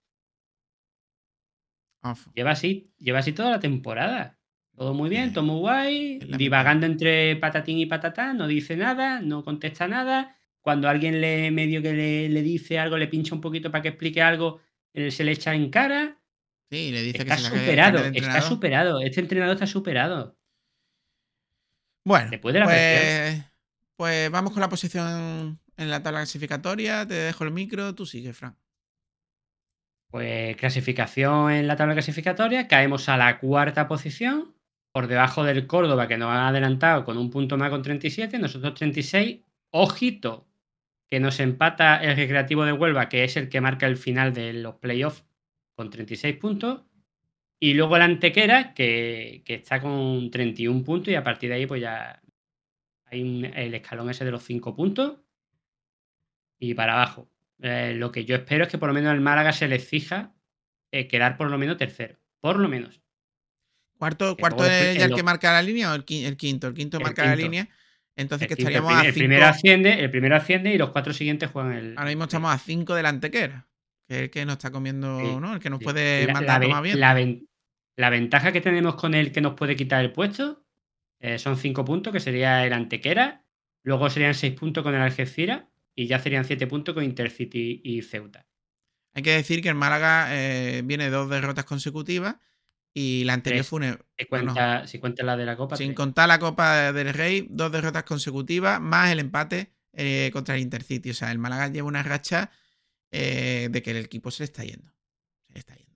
Off. 2.01 2.27
Lleva 2.33 2.51
así, 2.51 2.93
lleva 2.97 3.19
así 3.19 3.33
toda 3.33 3.51
la 3.51 3.59
temporada. 3.59 4.39
Todo 4.75 4.93
muy 4.93 5.09
bien, 5.09 5.33
todo 5.33 5.43
muy 5.43 5.59
guay, 5.59 6.19
divagando 6.19 6.85
entre 6.85 7.35
patatín 7.37 7.79
y 7.79 7.85
patatán, 7.85 8.37
no 8.37 8.47
dice 8.47 8.75
nada, 8.75 9.21
no 9.21 9.43
contesta 9.43 9.87
nada. 9.87 10.37
Cuando 10.61 10.89
alguien 10.89 11.21
le 11.21 11.51
medio 11.51 11.81
que 11.81 11.93
le, 11.93 12.29
le 12.29 12.41
dice 12.41 12.79
algo, 12.79 12.97
le 12.97 13.07
pincha 13.07 13.35
un 13.35 13.41
poquito 13.41 13.71
para 13.71 13.81
que 13.81 13.89
explique 13.89 14.21
algo, 14.21 14.61
él 14.93 15.11
se 15.11 15.23
le 15.23 15.31
echa 15.31 15.53
en 15.53 15.69
cara. 15.69 16.19
Sí, 16.69 16.91
le 16.91 17.03
dice 17.03 17.19
Está 17.19 17.35
que 17.35 17.41
se 17.41 17.49
superado, 17.49 17.99
está 17.99 18.41
superado. 18.41 18.99
Este 18.99 19.21
entrenador 19.21 19.55
está 19.55 19.67
superado. 19.67 20.37
Bueno, 22.03 22.29
Después 22.29 22.53
de 22.53 22.59
la 22.59 22.65
pues, 22.65 23.43
pues 23.95 24.31
vamos 24.31 24.51
con 24.51 24.61
la 24.61 24.69
posición 24.69 25.59
en 25.77 25.89
la 25.89 26.03
tabla 26.03 26.19
clasificatoria. 26.19 27.07
Te 27.07 27.13
dejo 27.13 27.43
el 27.43 27.51
micro, 27.51 27.93
tú 27.95 28.05
sigue, 28.05 28.33
Fran. 28.33 28.57
Pues 30.09 30.55
clasificación 30.55 31.51
en 31.51 31.67
la 31.67 31.75
tabla 31.75 31.93
clasificatoria, 31.93 32.67
caemos 32.67 33.09
a 33.09 33.17
la 33.17 33.39
cuarta 33.39 33.87
posición, 33.87 34.55
por 34.95 35.07
debajo 35.07 35.43
del 35.43 35.67
Córdoba, 35.67 36.07
que 36.07 36.17
nos 36.17 36.29
ha 36.29 36.47
adelantado 36.47 37.03
con 37.03 37.17
un 37.17 37.29
punto 37.29 37.57
más 37.57 37.69
con 37.69 37.81
37, 37.81 38.39
nosotros 38.39 38.75
36. 38.75 39.41
Ojito, 39.71 40.47
que 41.09 41.19
nos 41.19 41.41
empata 41.41 41.97
el 41.97 42.15
Recreativo 42.15 42.63
de 42.63 42.71
Huelva, 42.71 43.09
que 43.09 43.25
es 43.25 43.35
el 43.35 43.49
que 43.49 43.59
marca 43.59 43.87
el 43.87 43.97
final 43.97 44.33
de 44.33 44.53
los 44.53 44.75
playoffs, 44.75 45.25
con 45.75 45.89
36 45.89 46.37
puntos. 46.37 46.83
Y 47.59 47.73
luego 47.73 47.97
la 47.97 48.05
Antequera, 48.05 48.73
que, 48.73 49.43
que 49.45 49.55
está 49.55 49.81
con 49.81 50.31
31 50.31 50.83
puntos, 50.85 51.11
y 51.11 51.15
a 51.15 51.23
partir 51.23 51.49
de 51.49 51.55
ahí, 51.55 51.65
pues 51.65 51.81
ya 51.81 52.21
hay 53.07 53.51
el 53.53 53.73
escalón 53.73 54.09
ese 54.09 54.23
de 54.23 54.31
los 54.31 54.43
5 54.43 54.77
puntos. 54.77 55.17
Y 56.59 56.73
para 56.73 56.93
abajo. 56.93 57.29
Eh, 57.61 57.93
lo 57.95 58.11
que 58.11 58.25
yo 58.25 58.35
espero 58.35 58.63
es 58.65 58.69
que 58.69 58.77
por 58.77 58.89
lo 58.89 58.93
menos 58.93 59.13
el 59.13 59.21
Málaga 59.21 59.51
se 59.53 59.67
le 59.67 59.75
exija 59.75 60.33
eh, 60.91 61.07
quedar 61.07 61.37
por 61.37 61.49
lo 61.49 61.57
menos 61.57 61.77
tercero. 61.77 62.17
Por 62.41 62.57
lo 62.59 62.67
menos. 62.67 63.01
¿Cuarto, 63.97 64.35
cuarto 64.37 64.65
es 64.65 64.97
ya 64.97 65.05
el 65.05 65.13
que 65.15 65.23
marca 65.23 65.53
la 65.53 65.61
línea 65.61 65.91
o 65.91 65.95
el, 65.95 66.05
qui- 66.05 66.25
el 66.25 66.35
quinto? 66.37 66.67
El 66.67 66.73
quinto 66.73 66.97
El 66.97 67.03
marca 67.03 67.25
la 67.25 67.35
línea. 67.35 67.67
Entonces 68.17 68.43
El, 68.43 68.47
que 68.49 68.53
el 68.53 68.59
estaríamos 68.67 68.89
primer- 68.91 69.05
a 69.05 69.07
el 69.07 69.13
cinco. 69.13 69.21
primero 69.21 69.45
asciende, 69.45 69.93
el 70.03 70.11
primero 70.11 70.35
asciende 70.35 70.73
y 70.73 70.77
los 70.77 70.89
cuatro 70.89 71.13
siguientes 71.13 71.49
juegan 71.49 71.73
el. 71.73 71.97
Ahora 71.97 72.09
mismo 72.09 72.23
estamos 72.25 72.53
a 72.53 72.57
5 72.57 72.93
de 72.95 73.03
la 73.03 73.09
antequera. 73.09 73.67
Que 74.07 74.15
es 74.15 74.21
el 74.23 74.29
que 74.29 74.45
nos 74.45 74.53
está 74.53 74.69
comiendo, 74.71 75.19
Sí, 75.19 75.35
¿no? 75.39 75.53
El 75.53 75.59
que 75.59 75.69
nos 75.69 75.79
sí. 75.79 75.85
puede 75.85 76.27
la, 76.27 76.33
mandar 76.33 76.61
la 76.61 76.67
más 76.67 76.83
bien. 76.83 76.99
la 76.99 77.13
ven- 77.13 77.47
la 77.97 78.09
ventaja 78.09 78.51
que 78.51 78.61
tenemos 78.61 78.95
con 78.95 79.15
el 79.15 79.31
que 79.31 79.41
nos 79.41 79.53
puede 79.53 79.75
quitar 79.75 80.03
el 80.03 80.11
puesto 80.11 80.63
eh, 81.19 81.39
son 81.39 81.57
cinco 81.57 81.83
puntos, 81.85 82.11
que 82.13 82.19
sería 82.19 82.65
el 82.65 82.73
Antequera. 82.73 83.43
Luego 83.83 84.09
serían 84.09 84.33
seis 84.35 84.53
puntos 84.53 84.83
con 84.83 84.93
el 84.93 85.01
Algeciras. 85.01 85.63
Y 85.95 86.07
ya 86.07 86.19
serían 86.19 86.45
siete 86.45 86.67
puntos 86.67 86.93
con 86.93 87.03
Intercity 87.03 87.81
y 87.83 88.01
Ceuta. 88.01 88.45
Hay 89.13 89.23
que 89.23 89.31
decir 89.31 89.61
que 89.61 89.69
el 89.69 89.75
Málaga 89.75 90.27
eh, 90.31 90.81
viene 90.83 91.09
dos 91.09 91.29
derrotas 91.29 91.63
consecutivas 91.65 92.35
y 92.93 93.23
la 93.23 93.33
anterior 93.33 93.63
fue 93.63 93.77
una- 93.77 93.99
Si 94.17 94.25
cuenta, 94.25 94.87
si 94.87 94.99
cuenta 94.99 95.23
la 95.23 95.37
de 95.37 95.45
la 95.45 95.55
Copa. 95.55 95.77
sin 95.77 95.87
tres. 95.87 95.95
contar 95.97 96.27
la 96.27 96.39
Copa 96.39 96.91
del 96.91 97.13
Rey, 97.13 97.47
dos 97.49 97.71
derrotas 97.71 98.03
consecutivas, 98.03 98.81
más 98.81 99.11
el 99.11 99.19
empate 99.19 99.71
eh, 99.93 100.29
contra 100.33 100.55
el 100.55 100.61
Intercity. 100.61 101.11
O 101.11 101.13
sea, 101.13 101.31
el 101.31 101.37
Málaga 101.39 101.69
lleva 101.69 101.87
una 101.87 102.03
racha 102.03 102.51
eh, 103.11 103.69
de 103.71 103.81
que 103.81 103.91
el 103.91 103.97
equipo 103.97 104.31
se 104.31 104.43
le 104.43 104.45
está 104.45 104.63
yendo. 104.65 104.91
Se 105.47 105.53
le 105.53 105.59
está 105.59 105.75
yendo. 105.75 105.95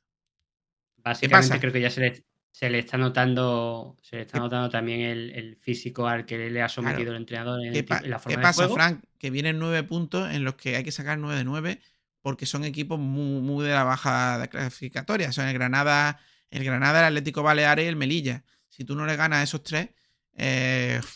Básicamente 0.97 1.49
pasa? 1.49 1.59
creo 1.59 1.73
que 1.73 1.81
ya 1.81 1.89
se 1.89 2.01
le, 2.01 2.23
se 2.51 2.69
le 2.69 2.79
está 2.79 2.97
notando. 2.97 3.97
Se 4.01 4.17
le 4.17 4.21
está 4.23 4.39
notando 4.39 4.69
también 4.69 5.01
el, 5.01 5.31
el 5.31 5.55
físico 5.55 6.07
al 6.07 6.25
que 6.25 6.49
le 6.49 6.61
ha 6.61 6.69
sometido 6.69 6.97
Claro. 7.03 7.11
el 7.11 7.17
entrenador 7.17 7.65
en, 7.65 7.73
¿Qué, 7.73 7.79
en 7.79 8.09
la 8.09 8.17
qué 8.17 8.23
forma 8.23 8.37
de 8.37 8.41
pasa, 8.43 8.63
juego. 8.63 8.75
Frank? 8.75 9.03
Que 9.17 9.29
vienen 9.29 9.59
nueve 9.59 9.83
puntos 9.83 10.29
en 10.33 10.43
los 10.43 10.55
que 10.55 10.75
hay 10.75 10.83
que 10.83 10.91
sacar 10.91 11.17
nueve 11.17 11.37
de 11.37 11.43
nueve 11.43 11.79
porque 12.21 12.45
son 12.45 12.65
equipos 12.65 12.99
muy, 12.99 13.41
muy 13.41 13.65
de 13.65 13.71
la 13.71 13.83
baja 13.85 14.39
de 14.39 14.49
clasificatoria. 14.49 15.31
Son 15.31 15.47
el 15.47 15.53
Granada, 15.53 16.19
el 16.51 16.63
Granada, 16.65 16.99
el 16.99 17.05
Atlético 17.05 17.43
Baleares 17.43 17.85
y 17.85 17.87
el 17.87 17.95
Melilla. 17.95 18.43
Si 18.67 18.83
tú 18.83 18.95
no 18.95 19.05
le 19.05 19.15
ganas 19.15 19.39
a 19.39 19.43
esos 19.43 19.63
tres, 19.63 19.89
eh, 20.35 20.99
o 21.01 21.07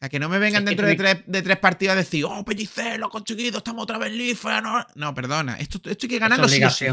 sea, 0.00 0.08
que 0.08 0.18
no 0.18 0.28
me 0.28 0.38
vengan 0.38 0.64
dentro 0.64 0.86
de 0.86 0.96
tres, 0.96 1.18
de 1.26 1.42
tres 1.42 1.58
partidos 1.58 1.92
a 1.92 1.96
decir, 1.96 2.24
oh, 2.24 2.44
Pellicer, 2.44 2.98
lo 2.98 3.10
conseguido, 3.10 3.58
estamos 3.58 3.84
otra 3.84 3.98
vez 3.98 4.12
en. 4.12 4.60
No, 4.60 4.84
no 4.96 5.14
perdona, 5.14 5.56
esto, 5.56 5.78
esto 5.88 6.06
hay 6.06 6.08
que 6.08 6.18
ganarlo 6.18 6.46
es 6.46 6.52
sí. 6.74 6.88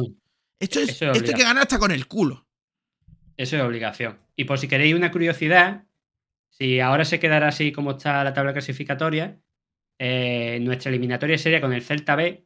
Esto, 0.60 0.80
es, 0.80 0.90
esto 0.90 1.12
hay 1.12 1.22
que 1.22 1.44
ganar 1.44 1.64
hasta 1.64 1.80
con 1.80 1.92
el 1.92 2.08
culo. 2.08 2.48
Eso 3.36 3.56
es 3.56 3.62
obligación. 3.62 4.18
Y 4.36 4.46
por 4.46 4.58
si 4.58 4.68
queréis 4.68 4.96
una 4.96 5.12
curiosidad, 5.12 5.86
si 6.50 6.80
ahora 6.80 7.06
se 7.06 7.20
quedara 7.20 7.50
así 7.50 7.72
como 7.72 7.92
está 7.92 8.24
la 8.24 8.34
tabla 8.34 8.54
clasificatoria, 8.54 9.40
eh, 10.00 10.60
nuestra 10.62 10.90
eliminatoria 10.90 11.38
sería 11.38 11.62
con 11.62 11.74
el 11.74 11.84
Celta 11.84 12.16
B 12.16 12.44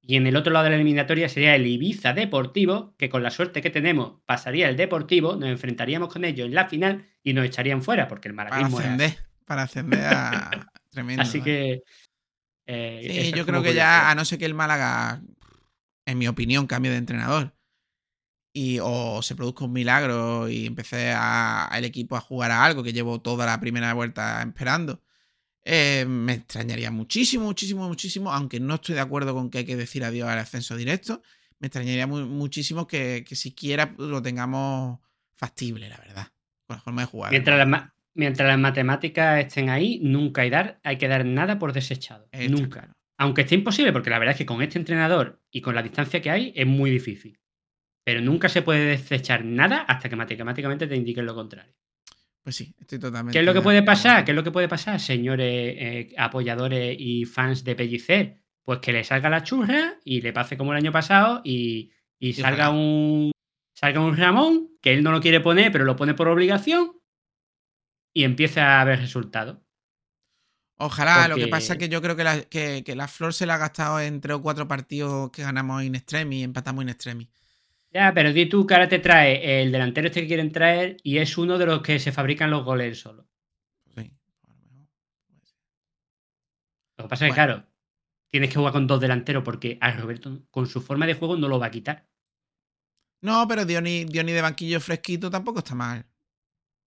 y 0.00 0.16
en 0.16 0.26
el 0.26 0.36
otro 0.36 0.52
lado 0.52 0.64
de 0.64 0.70
la 0.70 0.76
eliminatoria 0.76 1.28
sería 1.28 1.54
el 1.56 1.66
Ibiza 1.66 2.12
Deportivo, 2.12 2.94
que 2.96 3.08
con 3.08 3.22
la 3.22 3.30
suerte 3.30 3.60
que 3.60 3.70
tenemos 3.70 4.20
pasaría 4.24 4.68
el 4.68 4.76
Deportivo, 4.76 5.36
nos 5.36 5.48
enfrentaríamos 5.48 6.12
con 6.12 6.24
ellos 6.24 6.46
en 6.46 6.54
la 6.54 6.68
final 6.68 7.06
y 7.22 7.32
nos 7.32 7.44
echarían 7.44 7.82
fuera 7.82 8.06
porque 8.06 8.28
el 8.28 8.34
Para 8.34 8.56
es 8.60 8.64
así. 8.66 8.76
ascender. 8.76 9.16
Para 9.44 9.62
ascender 9.62 10.04
a. 10.04 10.50
Tremendo. 10.90 11.22
Así 11.22 11.42
que. 11.42 11.82
eh, 12.66 13.22
Sí, 13.24 13.32
yo 13.32 13.44
creo 13.44 13.62
que 13.62 13.74
ya, 13.74 14.08
a 14.10 14.14
no 14.14 14.24
ser 14.24 14.38
que 14.38 14.46
el 14.46 14.54
Málaga, 14.54 15.20
en 16.06 16.18
mi 16.18 16.26
opinión, 16.28 16.66
cambie 16.66 16.90
de 16.90 16.96
entrenador 16.98 17.54
y 18.52 18.78
o 18.80 19.20
se 19.22 19.34
produzca 19.36 19.64
un 19.66 19.72
milagro 19.72 20.48
y 20.48 20.64
empecé 20.66 21.12
a, 21.14 21.70
el 21.76 21.84
equipo 21.84 22.16
a 22.16 22.20
jugar 22.20 22.50
a 22.50 22.64
algo 22.64 22.82
que 22.82 22.94
llevo 22.94 23.20
toda 23.20 23.44
la 23.44 23.60
primera 23.60 23.92
vuelta 23.92 24.42
esperando, 24.42 25.02
eh, 25.64 26.06
me 26.08 26.34
extrañaría 26.34 26.90
muchísimo, 26.90 27.44
muchísimo, 27.44 27.86
muchísimo, 27.88 28.32
aunque 28.32 28.58
no 28.60 28.76
estoy 28.76 28.94
de 28.94 29.02
acuerdo 29.02 29.34
con 29.34 29.50
que 29.50 29.58
hay 29.58 29.64
que 29.66 29.76
decir 29.76 30.04
adiós 30.04 30.28
al 30.28 30.38
ascenso 30.38 30.74
directo, 30.76 31.22
me 31.58 31.66
extrañaría 31.66 32.06
mu- 32.06 32.24
muchísimo 32.26 32.86
que, 32.86 33.24
que 33.28 33.34
siquiera 33.36 33.94
lo 33.98 34.22
tengamos 34.22 35.00
factible, 35.34 35.88
la 35.88 35.98
verdad, 35.98 36.28
con 36.66 36.76
la 36.76 36.82
forma 36.82 37.02
de 37.02 37.08
jugar. 37.08 37.30
Mientras, 37.32 37.58
la 37.58 37.66
ma- 37.66 37.94
mientras 38.14 38.48
las 38.48 38.58
matemáticas 38.58 39.40
estén 39.44 39.68
ahí, 39.68 39.98
nunca 40.02 40.42
hay, 40.42 40.50
dar, 40.50 40.80
hay 40.82 40.96
que 40.96 41.08
dar 41.08 41.26
nada 41.26 41.58
por 41.58 41.72
desechado. 41.74 42.28
Está 42.32 42.48
nunca. 42.54 42.80
claro. 42.80 42.95
Aunque 43.18 43.42
esté 43.42 43.54
imposible, 43.54 43.92
porque 43.92 44.10
la 44.10 44.18
verdad 44.18 44.32
es 44.32 44.38
que 44.38 44.46
con 44.46 44.62
este 44.62 44.78
entrenador 44.78 45.40
y 45.50 45.60
con 45.60 45.74
la 45.74 45.82
distancia 45.82 46.20
que 46.20 46.30
hay, 46.30 46.52
es 46.54 46.66
muy 46.66 46.90
difícil. 46.90 47.38
Pero 48.04 48.20
nunca 48.20 48.48
se 48.48 48.62
puede 48.62 48.84
desechar 48.84 49.44
nada 49.44 49.80
hasta 49.82 50.08
que 50.08 50.16
matemáticamente 50.16 50.86
te 50.86 50.96
indiquen 50.96 51.26
lo 51.26 51.34
contrario. 51.34 51.74
Pues 52.42 52.56
sí, 52.56 52.74
estoy 52.78 52.98
totalmente. 52.98 53.32
¿Qué 53.32 53.40
es 53.40 53.44
lo 53.44 53.52
que 53.52 53.58
de 53.58 53.64
puede 53.64 53.82
pasar? 53.82 54.24
¿Qué 54.24 54.30
es 54.30 54.36
lo 54.36 54.44
que 54.44 54.52
puede 54.52 54.68
pasar, 54.68 55.00
señores 55.00 55.74
eh, 55.78 56.14
apoyadores 56.16 56.96
y 56.98 57.24
fans 57.24 57.64
de 57.64 57.74
Pellicer? 57.74 58.40
Pues 58.62 58.78
que 58.80 58.92
le 58.92 59.02
salga 59.02 59.30
la 59.30 59.42
churra 59.42 59.98
y 60.04 60.20
le 60.20 60.32
pase 60.32 60.56
como 60.56 60.72
el 60.72 60.78
año 60.78 60.92
pasado 60.92 61.40
y, 61.44 61.90
y 62.18 62.34
salga 62.34 62.68
ojalá. 62.68 62.78
un 62.78 63.32
salga 63.74 64.00
un 64.00 64.16
Ramón, 64.16 64.70
que 64.80 64.92
él 64.92 65.02
no 65.02 65.12
lo 65.12 65.20
quiere 65.20 65.40
poner, 65.40 65.70
pero 65.72 65.84
lo 65.84 65.96
pone 65.96 66.14
por 66.14 66.28
obligación, 66.28 66.92
y 68.14 68.24
empieza 68.24 68.78
a 68.78 68.80
haber 68.80 69.00
resultados. 69.00 69.58
Ojalá, 70.78 71.26
lo 71.28 71.36
que 71.36 71.48
pasa 71.48 71.72
es 71.72 71.78
que 71.78 71.88
yo 71.88 72.02
creo 72.02 72.16
que 72.16 72.24
la, 72.24 72.42
que, 72.42 72.84
que 72.84 72.94
la 72.94 73.08
Flor 73.08 73.32
se 73.32 73.46
la 73.46 73.54
ha 73.54 73.58
gastado 73.58 73.98
en 73.98 74.20
tres 74.20 74.36
o 74.36 74.42
cuatro 74.42 74.68
partidos 74.68 75.30
que 75.30 75.42
ganamos 75.42 75.82
in 75.82 75.94
extremis 75.94 76.44
empatamos 76.44 76.82
in 76.82 76.90
extremis. 76.90 77.28
Ya, 77.92 78.12
pero 78.12 78.30
di 78.30 78.46
tú 78.46 78.66
que 78.66 78.74
ahora 78.74 78.88
te 78.88 78.98
trae 78.98 79.62
el 79.62 79.72
delantero 79.72 80.08
este 80.08 80.20
que 80.20 80.26
quieren 80.26 80.52
traer 80.52 80.98
y 81.02 81.16
es 81.16 81.38
uno 81.38 81.56
de 81.56 81.64
los 81.64 81.80
que 81.80 81.98
se 81.98 82.12
fabrican 82.12 82.50
los 82.50 82.62
goles 82.62 83.00
solo. 83.00 83.26
Sí, 83.94 84.12
lo 86.98 87.04
que 87.04 87.08
pasa 87.08 87.26
es 87.26 87.30
que, 87.30 87.34
claro, 87.34 87.64
tienes 88.30 88.50
que 88.50 88.56
jugar 88.56 88.74
con 88.74 88.86
dos 88.86 89.00
delanteros 89.00 89.42
porque 89.42 89.78
a 89.80 89.92
Roberto, 89.92 90.42
con 90.50 90.66
su 90.66 90.82
forma 90.82 91.06
de 91.06 91.14
juego, 91.14 91.36
no 91.36 91.48
lo 91.48 91.58
va 91.58 91.66
a 91.66 91.70
quitar. 91.70 92.06
No, 93.22 93.46
pero 93.48 93.64
Diony, 93.64 94.04
Diony 94.04 94.32
de 94.32 94.42
banquillo 94.42 94.80
fresquito 94.80 95.30
tampoco 95.30 95.60
está 95.60 95.74
mal. 95.74 96.04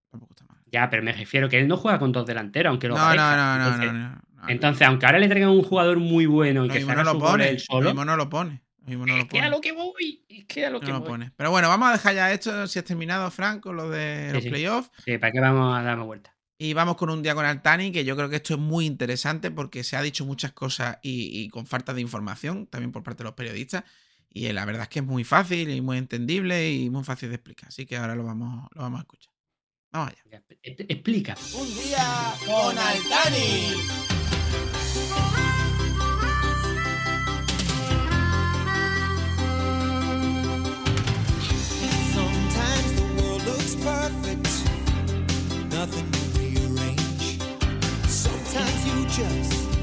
Tampoco 0.10 0.34
está 0.34 0.46
mal. 0.46 0.49
Ya, 0.72 0.90
pero 0.90 1.02
me 1.04 1.12
refiero 1.14 1.50
que 1.50 1.58
él 1.60 1.68
no 1.68 1.78
juega 1.78 2.00
con 2.00 2.12
dos 2.12 2.26
delanteros, 2.26 2.70
aunque 2.72 2.88
lo 2.88 2.96
No, 2.96 3.16
no, 3.16 3.36
no, 3.36 3.58
no, 3.58 3.66
entonces, 3.66 3.94
no, 3.94 4.00
no, 4.10 4.10
no. 4.16 4.50
entonces, 4.50 4.88
aunque 4.88 5.06
ahora 5.06 5.20
le 5.20 5.28
traigan 5.28 5.50
un 5.50 5.64
jugador 5.64 5.98
muy 6.00 6.26
bueno 6.26 6.66
y 6.66 6.70
que 6.70 6.82
se 6.82 6.92
haga 6.92 7.04
no 7.04 7.14
lo 7.14 7.20
pone. 7.20 7.50
él 7.50 7.60
solo, 7.60 7.90
mismo 7.90 8.06
no 8.06 8.16
lo 8.16 8.30
pone. 8.30 8.62
No 8.86 9.06
es 9.06 9.18
lo 9.20 9.28
que 9.28 9.40
a 9.40 9.50
lo 9.50 9.62
que 9.62 9.72
voy, 9.72 10.24
es 10.30 10.46
que 10.46 10.66
a 10.66 10.70
lo 10.72 10.80
que 10.80 10.88
No 10.88 10.94
lo 10.94 11.00
voy. 11.02 11.10
pone. 11.10 11.32
Pero 11.36 11.52
bueno, 11.52 11.68
vamos 11.70 11.90
a 11.90 11.92
dejar 11.92 12.16
ya 12.16 12.32
esto 12.32 12.66
si 12.68 12.80
has 12.80 12.86
terminado, 12.86 13.30
Frank, 13.30 13.62
con 13.62 13.76
lo 13.76 13.90
de 13.90 14.28
Sí, 14.30 14.34
los 14.34 14.44
sí. 14.44 14.50
playoffs. 14.50 14.92
Sí, 15.06 15.18
¿Para 15.20 15.32
qué 15.32 15.40
vamos 15.40 15.78
a 15.78 15.84
darme 15.84 16.04
vuelta? 16.04 16.36
Y 16.58 16.74
vamos 16.74 16.98
con 16.98 17.10
un 17.10 17.22
diagonal 17.22 17.62
Tani, 17.62 17.92
que 17.92 18.04
yo 18.04 18.16
creo 18.16 18.30
que 18.30 18.38
esto 18.38 18.56
es 18.56 18.60
muy 18.60 18.86
interesante 18.86 19.50
porque 19.52 19.84
se 19.84 19.96
ha 19.96 20.02
dicho 20.02 20.26
muchas 20.26 20.52
cosas 20.54 20.98
y, 21.04 21.40
y 21.42 21.50
con 21.50 21.66
falta 21.68 21.94
de 21.94 22.02
información, 22.02 22.66
también 22.68 22.92
por 22.92 23.04
parte 23.04 23.20
de 23.24 23.26
los 23.26 23.34
periodistas. 23.34 23.84
Y 24.32 24.52
la 24.52 24.66
verdad 24.66 24.84
es 24.84 24.90
que 24.90 25.00
es 25.00 25.06
muy 25.06 25.24
fácil 25.24 25.70
y 25.70 25.82
muy 25.82 25.98
entendible 25.98 26.72
y 26.72 26.90
muy 26.90 27.04
fácil 27.04 27.30
de 27.30 27.36
explicar. 27.36 27.70
Así 27.70 27.86
que 27.86 27.96
ahora 27.98 28.16
lo 28.16 28.24
vamos, 28.24 28.68
lo 28.74 28.82
vamos 28.82 29.00
a 29.00 29.02
escuchar. 29.02 29.29
Vamos 29.92 30.10
allá. 30.10 30.22
Venga, 30.26 30.44
e- 30.64 30.86
Explica. 30.94 31.36
Un 31.54 31.68
día 31.76 32.34
con 32.46 32.78
Altani. 32.78 33.74
Sometimes 41.60 42.94
the 43.00 43.22
world 43.22 43.44
looks 43.46 43.76
perfect, 43.76 44.48
nothing 45.72 46.10
to 46.12 46.40
rearrange. 46.40 47.40
Sometimes 48.08 48.80
you 48.88 49.06
just 49.08 49.79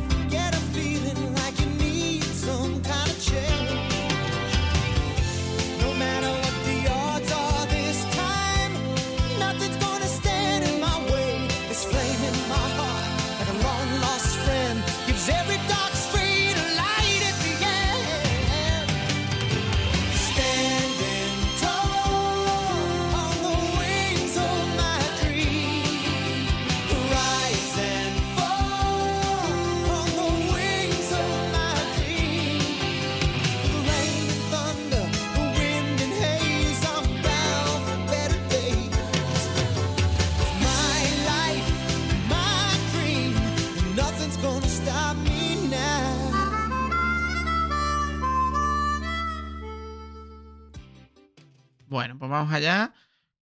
Bueno, 51.88 52.18
pues 52.18 52.30
vamos 52.30 52.52
allá 52.52 52.92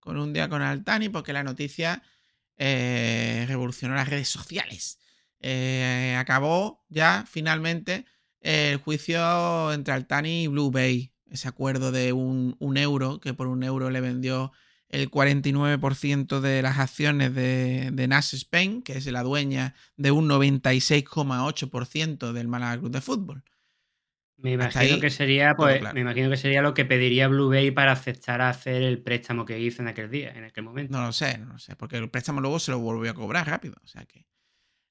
con 0.01 0.19
un 0.19 0.33
día 0.33 0.49
con 0.49 0.63
Altani 0.63 1.09
porque 1.09 1.33
la 1.33 1.43
noticia 1.43 2.03
eh, 2.57 3.45
revolucionó 3.49 3.95
las 3.95 4.09
redes 4.09 4.29
sociales. 4.29 4.99
Eh, 5.41 6.17
acabó 6.19 6.85
ya 6.89 7.25
finalmente 7.29 8.07
el 8.41 8.79
juicio 8.79 9.73
entre 9.73 9.95
Altani 9.95 10.45
y 10.45 10.47
Blue 10.47 10.71
Bay. 10.71 11.13
Ese 11.31 11.49
acuerdo 11.49 11.91
de 11.91 12.13
un, 12.13 12.57
euro, 12.77 13.19
que 13.19 13.35
por 13.35 13.49
un 13.49 13.65
euro 13.65 13.91
le 13.91 14.01
vendió 14.01 14.53
el 14.89 15.11
49% 15.11 16.41
de 16.41 16.63
las 16.63 16.79
acciones 16.79 17.35
de, 17.35 17.91
de 17.93 18.09
Nash 18.09 18.35
Spain, 18.35 18.83
que 18.83 18.99
es 18.99 19.07
la 19.07 19.23
dueña 19.23 19.75
de 19.97 20.13
un 20.13 20.29
96,8% 20.29 22.33
del 22.33 22.47
Málaga 22.47 22.79
Club 22.79 22.93
de 22.93 23.01
Fútbol. 23.01 23.45
Me 24.45 24.53
imagino 24.53 24.83
ahí, 24.83 25.01
que 25.01 25.09
sería, 25.09 25.57
pues, 25.57 25.79
claro. 25.79 25.95
me 25.95 26.03
imagino 26.03 26.29
que 26.29 26.37
sería 26.37 26.61
lo 26.61 26.75
que 26.75 26.85
pediría 26.85 27.29
Blue 27.29 27.49
Bay 27.49 27.71
para 27.71 27.93
aceptar 27.93 28.43
a 28.43 28.51
hacer 28.51 28.83
el 28.83 29.01
préstamo 29.01 29.47
que 29.47 29.59
hizo 29.59 29.81
en 29.81 29.89
aquel 29.89 30.11
día, 30.11 30.33
en 30.33 30.45
aquel 30.45 30.65
momento. 30.65 30.93
No 30.93 31.03
lo 31.03 31.13
sé, 31.13 31.39
no 31.39 31.55
lo 31.55 31.59
sé, 31.59 31.77
porque 31.77 31.97
el 31.97 32.11
préstamo 32.11 32.43
luego 32.43 32.59
se 32.59 32.71
lo 32.71 32.79
volvió 32.79 33.11
a 33.11 33.15
cobrar 33.15 33.49
rápido. 33.49 33.77
O 33.83 33.87
sea 33.87 34.05
que. 34.05 34.27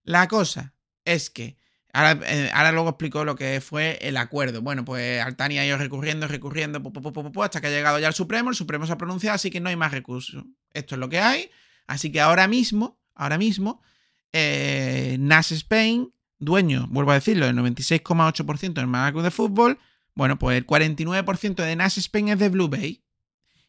La 0.05 0.27
cosa 0.27 0.73
es 1.05 1.29
que. 1.29 1.55
Ahora, 1.93 2.19
eh, 2.25 2.49
ahora 2.51 2.71
luego 2.71 2.89
explico 2.89 3.23
lo 3.25 3.35
que 3.35 3.61
fue 3.61 3.99
el 4.01 4.17
acuerdo. 4.17 4.63
Bueno, 4.63 4.83
pues 4.85 5.21
Altani 5.21 5.59
ha 5.59 5.67
ido 5.67 5.77
recurriendo, 5.77 6.27
recurriendo, 6.27 6.81
pu, 6.81 6.91
pu, 6.91 7.03
pu, 7.03 7.13
pu, 7.13 7.31
pu, 7.31 7.43
hasta 7.43 7.61
que 7.61 7.67
ha 7.67 7.69
llegado 7.69 7.99
ya 7.99 8.07
al 8.07 8.15
Supremo. 8.15 8.49
El 8.49 8.55
Supremo 8.55 8.87
se 8.87 8.93
ha 8.93 8.97
pronunciado, 8.97 9.35
así 9.35 9.51
que 9.51 9.59
no 9.59 9.69
hay 9.69 9.75
más 9.75 9.91
recursos. 9.91 10.43
Esto 10.73 10.95
es 10.95 10.99
lo 10.99 11.09
que 11.09 11.19
hay. 11.19 11.51
Así 11.85 12.11
que 12.11 12.21
ahora 12.21 12.47
mismo, 12.47 12.99
ahora 13.13 13.37
mismo, 13.37 13.83
eh, 14.31 15.15
Nas 15.19 15.51
Spain, 15.51 16.11
dueño, 16.45 16.87
vuelvo 16.89 17.11
a 17.11 17.15
decirlo, 17.15 17.45
del 17.45 17.55
96,8% 17.57 18.73
del 18.73 19.11
Club 19.13 19.23
de 19.23 19.31
Fútbol. 19.31 19.79
Bueno, 20.15 20.37
pues 20.37 20.57
el 20.57 20.65
49% 20.67 21.55
de 21.55 21.75
Nas 21.75 21.97
Spain 21.97 22.29
es 22.29 22.39
de 22.39 22.49
Blue 22.49 22.67
Bay 22.69 23.03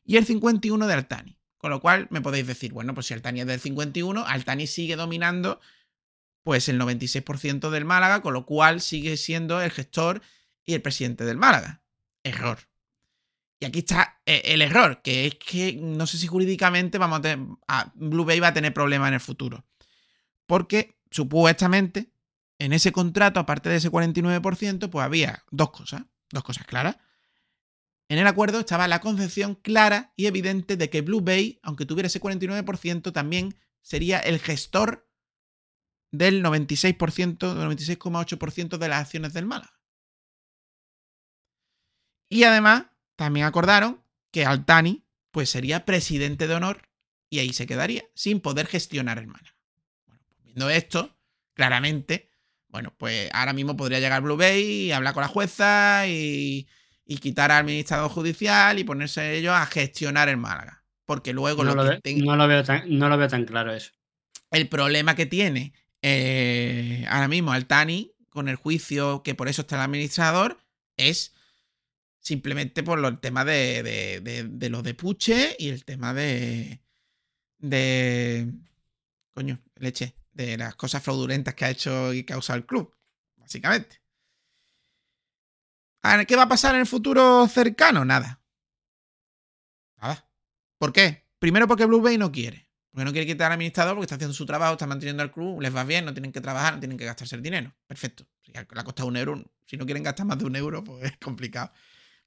y 0.04 0.16
el 0.16 0.26
51% 0.26 0.86
de 0.86 0.92
Altani. 0.94 1.38
Con 1.58 1.70
lo 1.70 1.80
cual 1.80 2.08
me 2.10 2.20
podéis 2.20 2.46
decir, 2.46 2.72
bueno, 2.74 2.92
pues 2.92 3.06
si 3.06 3.14
Altani 3.14 3.40
es 3.40 3.46
del 3.46 3.58
51, 3.60 4.26
Altani 4.26 4.66
sigue 4.66 4.96
dominando 4.96 5.60
pues 6.42 6.68
el 6.68 6.78
96% 6.78 7.70
del 7.70 7.86
Málaga, 7.86 8.20
con 8.20 8.34
lo 8.34 8.44
cual 8.44 8.82
sigue 8.82 9.16
siendo 9.16 9.62
el 9.62 9.70
gestor 9.70 10.20
y 10.66 10.74
el 10.74 10.82
presidente 10.82 11.24
del 11.24 11.38
Málaga. 11.38 11.80
Error. 12.22 12.58
Y 13.60 13.64
aquí 13.64 13.78
está 13.78 14.20
eh, 14.26 14.42
el 14.44 14.60
error, 14.60 15.00
que 15.02 15.26
es 15.26 15.36
que 15.36 15.72
no 15.80 16.06
sé 16.06 16.18
si 16.18 16.26
jurídicamente 16.26 16.98
vamos 16.98 17.20
a 17.20 17.22
tener, 17.22 17.46
a- 17.66 17.90
Blue 17.94 18.26
Bay 18.26 18.40
va 18.40 18.48
a 18.48 18.52
tener 18.54 18.74
problemas 18.74 19.08
en 19.08 19.14
el 19.14 19.20
futuro. 19.20 19.64
Porque 20.46 20.98
supuestamente 21.10 22.10
en 22.58 22.72
ese 22.72 22.92
contrato, 22.92 23.40
aparte 23.40 23.68
de 23.68 23.76
ese 23.76 23.90
49%, 23.90 24.90
pues 24.90 25.04
había 25.04 25.44
dos 25.50 25.70
cosas, 25.70 26.04
dos 26.30 26.44
cosas 26.44 26.66
claras. 26.66 26.96
En 28.08 28.18
el 28.18 28.26
acuerdo 28.26 28.60
estaba 28.60 28.86
la 28.86 29.00
concepción 29.00 29.54
clara 29.54 30.12
y 30.16 30.26
evidente 30.26 30.76
de 30.76 30.90
que 30.90 31.00
Blue 31.00 31.22
Bay, 31.22 31.58
aunque 31.62 31.86
tuviera 31.86 32.06
ese 32.06 32.20
49%, 32.20 33.12
también 33.12 33.56
sería 33.82 34.18
el 34.18 34.38
gestor 34.38 35.08
del 36.10 36.42
96%, 36.44 37.54
del 37.54 37.78
96,8% 37.78 38.78
de 38.78 38.88
las 38.88 39.00
acciones 39.00 39.32
del 39.32 39.46
Málaga. 39.46 39.80
Y 42.28 42.44
además, 42.44 42.86
también 43.16 43.46
acordaron 43.46 44.02
que 44.30 44.44
Altani 44.44 45.04
pues 45.30 45.50
sería 45.50 45.84
presidente 45.84 46.46
de 46.46 46.54
honor 46.54 46.88
y 47.28 47.40
ahí 47.40 47.52
se 47.52 47.66
quedaría, 47.66 48.04
sin 48.14 48.40
poder 48.40 48.66
gestionar 48.66 49.18
el 49.18 49.26
Málaga. 49.26 49.56
Bueno, 50.06 50.22
pues 50.28 50.42
viendo 50.44 50.70
esto, 50.70 51.18
claramente, 51.54 52.30
bueno, 52.74 52.94
pues 52.98 53.30
ahora 53.32 53.52
mismo 53.54 53.76
podría 53.76 54.00
llegar 54.00 54.22
Blue 54.22 54.36
Bay 54.36 54.62
y 54.88 54.92
hablar 54.92 55.14
con 55.14 55.22
la 55.22 55.28
jueza 55.28 56.06
y, 56.08 56.68
y 57.06 57.18
quitar 57.18 57.50
al 57.52 57.60
administrador 57.62 58.10
judicial 58.10 58.78
y 58.78 58.84
ponerse 58.84 59.36
ellos 59.38 59.54
a 59.54 59.66
gestionar 59.66 60.28
el 60.28 60.36
Málaga. 60.38 60.84
Porque 61.06 61.32
luego 61.32 61.64
No 61.64 61.74
lo 61.74 61.74
lo, 61.74 61.84
que 61.84 61.88
ve- 61.88 62.22
no 62.22 62.36
lo 62.36 62.46
veo 62.48 62.62
tan, 62.64 62.96
no 62.98 63.08
lo 63.08 63.16
veo 63.18 63.28
tan 63.28 63.44
claro 63.44 63.72
eso. 63.74 63.90
el 64.50 64.68
problema 64.68 65.14
que 65.14 65.26
tiene 65.26 65.72
eh, 66.02 67.04
ahora 67.08 67.28
mismo 67.28 67.52
Altani 67.52 68.12
con 68.30 68.48
el 68.48 68.56
juicio 68.56 69.22
que 69.22 69.34
por 69.34 69.48
eso 69.48 69.62
está 69.62 69.76
el 69.76 69.82
administrador 69.82 70.58
es 70.96 71.34
simplemente 72.20 72.82
por 72.82 73.04
el 73.04 73.20
tema 73.20 73.44
de, 73.44 73.82
de, 73.82 74.20
de, 74.20 74.44
de 74.44 74.70
los 74.70 74.82
de 74.84 74.94
Puche 74.94 75.56
y 75.58 75.70
el 75.70 75.84
tema 75.84 76.14
de, 76.14 76.82
de 77.58 78.52
coño, 79.34 79.60
leche, 79.76 80.16
de 80.34 80.58
las 80.58 80.74
cosas 80.74 81.02
fraudulentas 81.02 81.54
que 81.54 81.64
ha 81.64 81.70
hecho 81.70 82.12
y 82.12 82.24
causado 82.24 82.58
el 82.58 82.66
club, 82.66 82.94
básicamente. 83.36 84.02
¿Qué 86.28 86.36
va 86.36 86.42
a 86.42 86.48
pasar 86.48 86.74
en 86.74 86.82
el 86.82 86.86
futuro 86.86 87.48
cercano? 87.48 88.04
Nada. 88.04 88.42
Nada. 89.96 90.28
¿Por 90.76 90.92
qué? 90.92 91.26
Primero 91.38 91.66
porque 91.66 91.86
Blue 91.86 92.02
Bay 92.02 92.18
no 92.18 92.30
quiere. 92.30 92.68
Porque 92.90 93.06
no 93.06 93.12
quiere 93.12 93.26
quitar 93.26 93.46
al 93.46 93.54
administrador 93.54 93.94
porque 93.94 94.04
está 94.04 94.16
haciendo 94.16 94.34
su 94.34 94.44
trabajo, 94.44 94.74
está 94.74 94.86
manteniendo 94.86 95.22
al 95.22 95.32
club, 95.32 95.60
les 95.62 95.74
va 95.74 95.82
bien, 95.84 96.04
no 96.04 96.12
tienen 96.12 96.30
que 96.30 96.40
trabajar, 96.40 96.74
no 96.74 96.80
tienen 96.80 96.98
que 96.98 97.06
gastarse 97.06 97.36
el 97.36 97.42
dinero. 97.42 97.74
Perfecto. 97.86 98.26
Si 98.42 98.52
le 98.52 98.58
ha 98.58 98.84
costado 98.84 99.08
un 99.08 99.16
euro, 99.16 99.42
si 99.64 99.76
no 99.76 99.86
quieren 99.86 100.02
gastar 100.02 100.26
más 100.26 100.38
de 100.38 100.44
un 100.44 100.56
euro, 100.56 100.84
pues 100.84 101.04
es 101.04 101.16
complicado. 101.16 101.72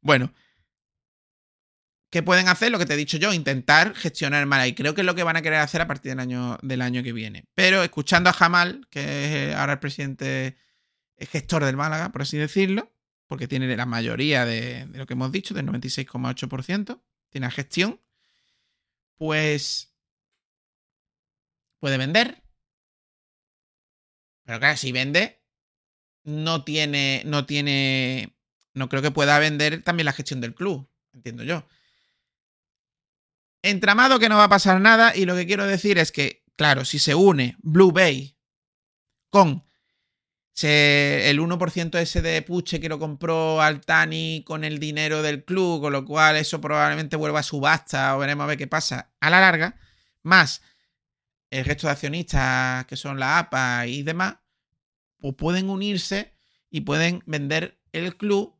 Bueno. 0.01 0.33
¿Qué 2.09 2.23
pueden 2.23 2.47
hacer? 2.47 2.71
Lo 2.71 2.79
que 2.79 2.85
te 2.85 2.93
he 2.93 2.97
dicho 2.97 3.17
yo, 3.17 3.33
intentar 3.33 3.93
gestionar 3.93 4.41
el 4.41 4.47
mal. 4.47 4.67
Y 4.67 4.73
creo 4.73 4.93
que 4.93 5.01
es 5.01 5.05
lo 5.05 5.15
que 5.15 5.23
van 5.23 5.35
a 5.35 5.41
querer 5.41 5.59
hacer 5.59 5.81
a 5.81 5.87
partir 5.87 6.11
del 6.11 6.19
año, 6.19 6.57
del 6.61 6.81
año 6.81 7.03
que 7.03 7.11
viene. 7.11 7.45
Pero 7.53 7.83
escuchando 7.83 8.29
a 8.29 8.33
Jamal, 8.33 8.87
que 8.89 9.49
es 9.49 9.55
ahora 9.55 9.73
el 9.73 9.79
presidente, 9.79 10.57
el 11.17 11.27
gestor 11.27 11.65
del 11.65 11.75
Málaga, 11.75 12.11
por 12.11 12.21
así 12.21 12.37
decirlo, 12.37 12.93
porque 13.27 13.47
tiene 13.47 13.75
la 13.75 13.85
mayoría 13.85 14.45
de, 14.45 14.85
de 14.85 14.97
lo 14.97 15.05
que 15.05 15.13
hemos 15.13 15.33
dicho, 15.33 15.53
del 15.53 15.65
96,8%, 15.65 17.01
tiene 17.29 17.51
gestión, 17.51 17.99
pues 19.17 19.93
puede 21.79 21.97
vender. 21.97 22.41
Pero 24.45 24.59
claro, 24.59 24.77
si 24.77 24.93
vende, 24.93 25.41
no 26.23 26.63
tiene, 26.63 27.21
no 27.25 27.45
tiene, 27.45 28.33
no 28.73 28.87
creo 28.87 29.01
que 29.01 29.11
pueda 29.11 29.39
vender 29.39 29.83
también 29.83 30.05
la 30.05 30.13
gestión 30.13 30.39
del 30.39 30.55
club, 30.55 30.89
entiendo 31.13 31.43
yo. 31.43 31.67
Entramado 33.67 34.17
que 34.17 34.29
no 34.29 34.37
va 34.37 34.45
a 34.45 34.49
pasar 34.49 34.79
nada 34.79 35.13
y 35.13 35.25
lo 35.25 35.35
que 35.35 35.45
quiero 35.45 35.67
decir 35.67 35.97
es 35.97 36.13
que, 36.13 36.45
claro, 36.55 36.85
si 36.85 36.99
se 36.99 37.15
une 37.15 37.57
Blue 37.59 37.91
Bay 37.91 38.37
con 39.29 39.65
el 40.61 41.39
1% 41.39 41.99
ese 41.99 42.21
de 42.21 42.41
Puche 42.43 42.79
que 42.79 42.87
lo 42.87 42.97
compró 42.97 43.61
Altani 43.61 44.43
con 44.45 44.63
el 44.63 44.79
dinero 44.79 45.21
del 45.21 45.43
club, 45.43 45.81
con 45.81 45.91
lo 45.91 46.05
cual 46.05 46.37
eso 46.37 46.61
probablemente 46.61 47.17
vuelva 47.17 47.41
a 47.41 47.43
subasta 47.43 48.15
o 48.15 48.19
veremos 48.19 48.45
a 48.45 48.47
ver 48.47 48.57
qué 48.57 48.67
pasa 48.67 49.11
a 49.19 49.29
la 49.29 49.41
larga, 49.41 49.77
más 50.23 50.61
el 51.49 51.65
resto 51.65 51.87
de 51.87 51.91
accionistas 51.91 52.85
que 52.85 52.95
son 52.95 53.19
la 53.19 53.37
APA 53.37 53.85
y 53.85 54.01
demás, 54.01 54.37
pues 55.19 55.35
pueden 55.35 55.69
unirse 55.69 56.33
y 56.69 56.81
pueden 56.81 57.21
vender 57.25 57.81
el 57.91 58.15
club 58.15 58.56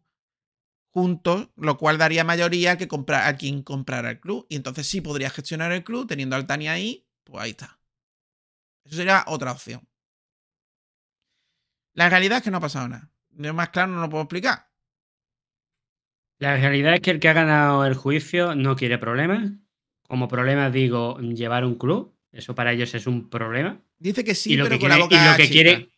juntos, 0.98 1.50
lo 1.58 1.78
cual 1.78 2.00
daría 2.00 2.24
mayoría 2.24 2.72
al 2.72 2.78
que 2.80 2.88
compra, 2.88 3.28
a 3.28 3.38
quien 3.38 3.62
comprara 3.62 4.10
el 4.10 4.20
club. 4.20 4.48
Y 4.50 4.56
entonces 4.56 4.88
sí 4.88 5.00
podría 5.00 5.30
gestionar 5.30 5.72
el 5.72 5.84
club 5.84 6.08
teniendo 6.08 6.36
a 6.36 6.40
Altani 6.40 6.70
ahí, 6.70 7.06
pues 7.24 7.44
ahí 7.44 7.52
está. 7.52 7.80
Eso 8.84 8.96
sería 8.96 9.24
otra 9.28 9.52
opción. 9.52 9.88
La 11.94 12.10
realidad 12.10 12.40
es 12.40 12.44
que 12.46 12.50
no 12.50 12.58
ha 12.58 12.62
pasado 12.62 12.88
nada. 12.88 13.12
Yo 13.30 13.54
más 13.54 13.70
claro 13.70 13.92
no 13.92 14.02
lo 14.02 14.10
puedo 14.10 14.24
explicar. 14.24 14.72
La 16.40 16.58
realidad 16.58 16.96
es 16.96 17.02
que 17.02 17.12
el 17.12 17.20
que 17.20 17.30
ha 17.30 17.34
ganado 17.34 17.86
el 17.86 17.94
juicio 17.94 18.56
no 18.56 18.76
quiere 18.76 18.98
problemas. 18.98 19.52
Como 20.08 20.28
problema 20.28 20.72
digo, 20.72 21.20
llevar 21.20 21.64
un 21.64 21.76
club. 21.76 22.18
Eso 22.32 22.56
para 22.56 22.74
ellos 22.74 22.96
es 22.96 23.06
un 23.06 23.30
problema. 23.30 23.80
Dice 24.00 24.24
que 24.24 24.34
sí, 24.34 24.54
y 24.54 24.58
lo 24.58 24.64
pero 24.64 24.78
que 24.78 24.80
con 24.80 24.90
quiere, 24.90 25.00
la 25.00 25.06
boca 25.06 25.16
y 25.16 25.30
lo 25.30 25.38
que 25.38 25.44
chica. 25.44 25.54
quiere 25.54 25.90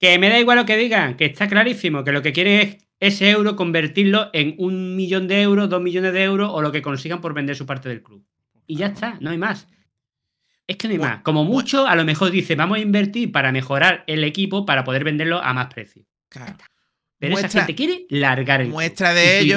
que 0.00 0.18
me 0.18 0.30
da 0.30 0.38
igual 0.38 0.58
lo 0.58 0.64
que 0.64 0.78
digan, 0.78 1.14
que 1.18 1.26
está 1.26 1.46
clarísimo, 1.46 2.04
que 2.04 2.12
lo 2.12 2.22
que 2.22 2.32
quiere 2.32 2.62
es 2.62 2.83
ese 3.00 3.30
euro 3.30 3.56
convertirlo 3.56 4.30
en 4.32 4.54
un 4.58 4.96
millón 4.96 5.28
de 5.28 5.42
euros, 5.42 5.68
dos 5.68 5.82
millones 5.82 6.12
de 6.12 6.22
euros 6.22 6.50
o 6.52 6.62
lo 6.62 6.72
que 6.72 6.82
consigan 6.82 7.20
por 7.20 7.34
vender 7.34 7.56
su 7.56 7.66
parte 7.66 7.88
del 7.88 8.02
club. 8.02 8.24
Y 8.66 8.76
ya 8.76 8.86
está, 8.86 9.18
no 9.20 9.30
hay 9.30 9.38
más. 9.38 9.68
Es 10.66 10.76
que 10.78 10.88
no 10.88 10.92
hay 10.92 10.98
Bueno, 10.98 11.14
más. 11.16 11.22
Como 11.22 11.40
bueno. 11.44 11.54
mucho, 11.54 11.86
a 11.86 11.94
lo 11.96 12.04
mejor 12.04 12.30
dice, 12.30 12.54
vamos 12.54 12.78
a 12.78 12.80
invertir 12.80 13.30
para 13.30 13.52
mejorar 13.52 14.04
el 14.06 14.24
equipo 14.24 14.64
para 14.64 14.84
poder 14.84 15.04
venderlo 15.04 15.42
a 15.42 15.52
más 15.52 15.66
precio. 15.72 16.04
Claro. 16.30 16.56
Pero 17.18 17.32
Muestra- 17.32 17.48
esa 17.48 17.58
gente 17.60 17.74
quiere 17.74 18.06
largar 18.08 18.60
el 18.62 18.68
club. 18.68 18.74
muestra 18.76 19.12
de 19.12 19.40
ello. 19.40 19.56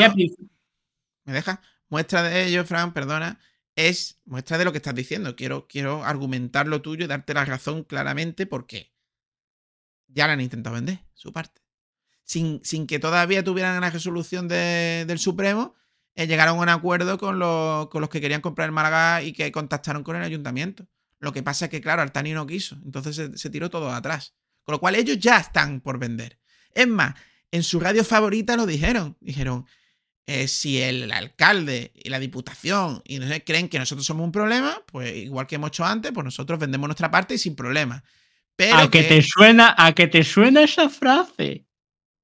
¿Me 1.26 1.34
deja? 1.34 1.62
Muestra 1.90 2.24
de 2.24 2.48
ello, 2.48 2.66
Fran, 2.66 2.94
perdona, 2.94 3.40
es 3.76 4.20
muestra 4.26 4.58
de 4.58 4.66
lo 4.66 4.72
que 4.74 4.78
estás 4.80 4.96
diciendo. 4.96 5.36
Quiero, 5.38 5.68
quiero 5.68 6.04
argumentar 6.04 6.68
lo 6.68 6.82
tuyo 6.82 7.06
y 7.06 7.08
darte 7.08 7.34
la 7.34 7.46
razón 7.46 7.84
claramente 7.84 8.46
porque 8.46 8.92
ya 10.08 10.28
la 10.28 10.34
han 10.34 10.42
intentado 10.42 10.76
vender, 10.76 11.00
su 11.14 11.32
parte. 11.32 11.62
Sin, 12.28 12.60
sin 12.64 12.86
que 12.88 13.00
todavía 13.00 13.42
tuvieran 13.44 13.80
la 13.80 13.90
resolución 13.90 14.48
de- 14.50 15.06
del 15.08 15.18
Supremo, 15.18 15.74
eh, 16.14 16.28
llegaron 16.28 16.58
a 16.60 16.62
un 16.62 16.70
acuerdo 16.70 17.18
con 17.18 17.40
los, 17.40 17.88
con 17.88 18.02
los 18.02 18.10
que 18.10 18.20
querían 18.20 18.42
comprar 18.42 18.66
el 18.66 18.74
Málaga 18.74 19.24
y 19.24 19.32
que 19.32 19.52
contactaron 19.52 20.04
con 20.04 20.16
el 20.18 20.24
ayuntamiento. 20.24 20.86
Lo 21.20 21.32
que 21.32 21.42
pasa 21.42 21.66
es 21.66 21.72
que, 21.72 21.80
claro, 21.82 22.02
Altani 22.02 22.34
no 22.34 22.46
quiso. 22.46 22.78
Entonces 22.86 23.16
se, 23.16 23.38
se 23.38 23.50
tiró 23.50 23.70
todo 23.70 23.92
atrás. 23.92 24.36
Con 24.64 24.74
lo 24.74 24.80
cual 24.80 24.96
ellos 24.96 25.18
ya 25.20 25.38
están 25.38 25.80
por 25.80 25.98
vender. 26.00 26.38
Es 26.74 26.88
más, 26.88 27.16
en 27.50 27.64
su 27.64 27.80
radio 27.80 28.04
favorita 28.04 28.58
lo 28.58 28.66
dijeron. 28.66 29.16
Dijeron, 29.22 29.66
eh, 30.26 30.50
si 30.50 30.82
el 30.82 31.10
alcalde 31.14 31.94
y 31.96 32.10
la 32.10 32.20
diputación 32.20 33.02
y 33.06 33.20
no 33.20 33.28
sé, 33.30 33.46
creen 33.46 33.70
que 33.70 33.80
nosotros 33.80 34.06
somos 34.06 34.26
un 34.26 34.34
problema, 34.34 34.84
pues 34.92 35.16
igual 35.16 35.48
que 35.48 35.56
hemos 35.56 35.70
hecho 35.70 35.86
antes, 35.86 36.12
pues 36.12 36.26
nosotros 36.26 36.60
vendemos 36.60 36.90
nuestra 36.90 37.10
parte 37.10 37.36
y 37.36 37.38
sin 37.38 37.56
problema. 37.56 38.04
Pero 38.58 38.76
a 38.76 38.92
que 38.92 39.04
que- 39.04 39.08
te 39.08 39.22
suena, 39.22 39.74
a 39.78 39.94
que 39.94 40.08
te 40.08 40.24
suena 40.24 40.64
esa 40.64 40.90
frase. 40.90 41.66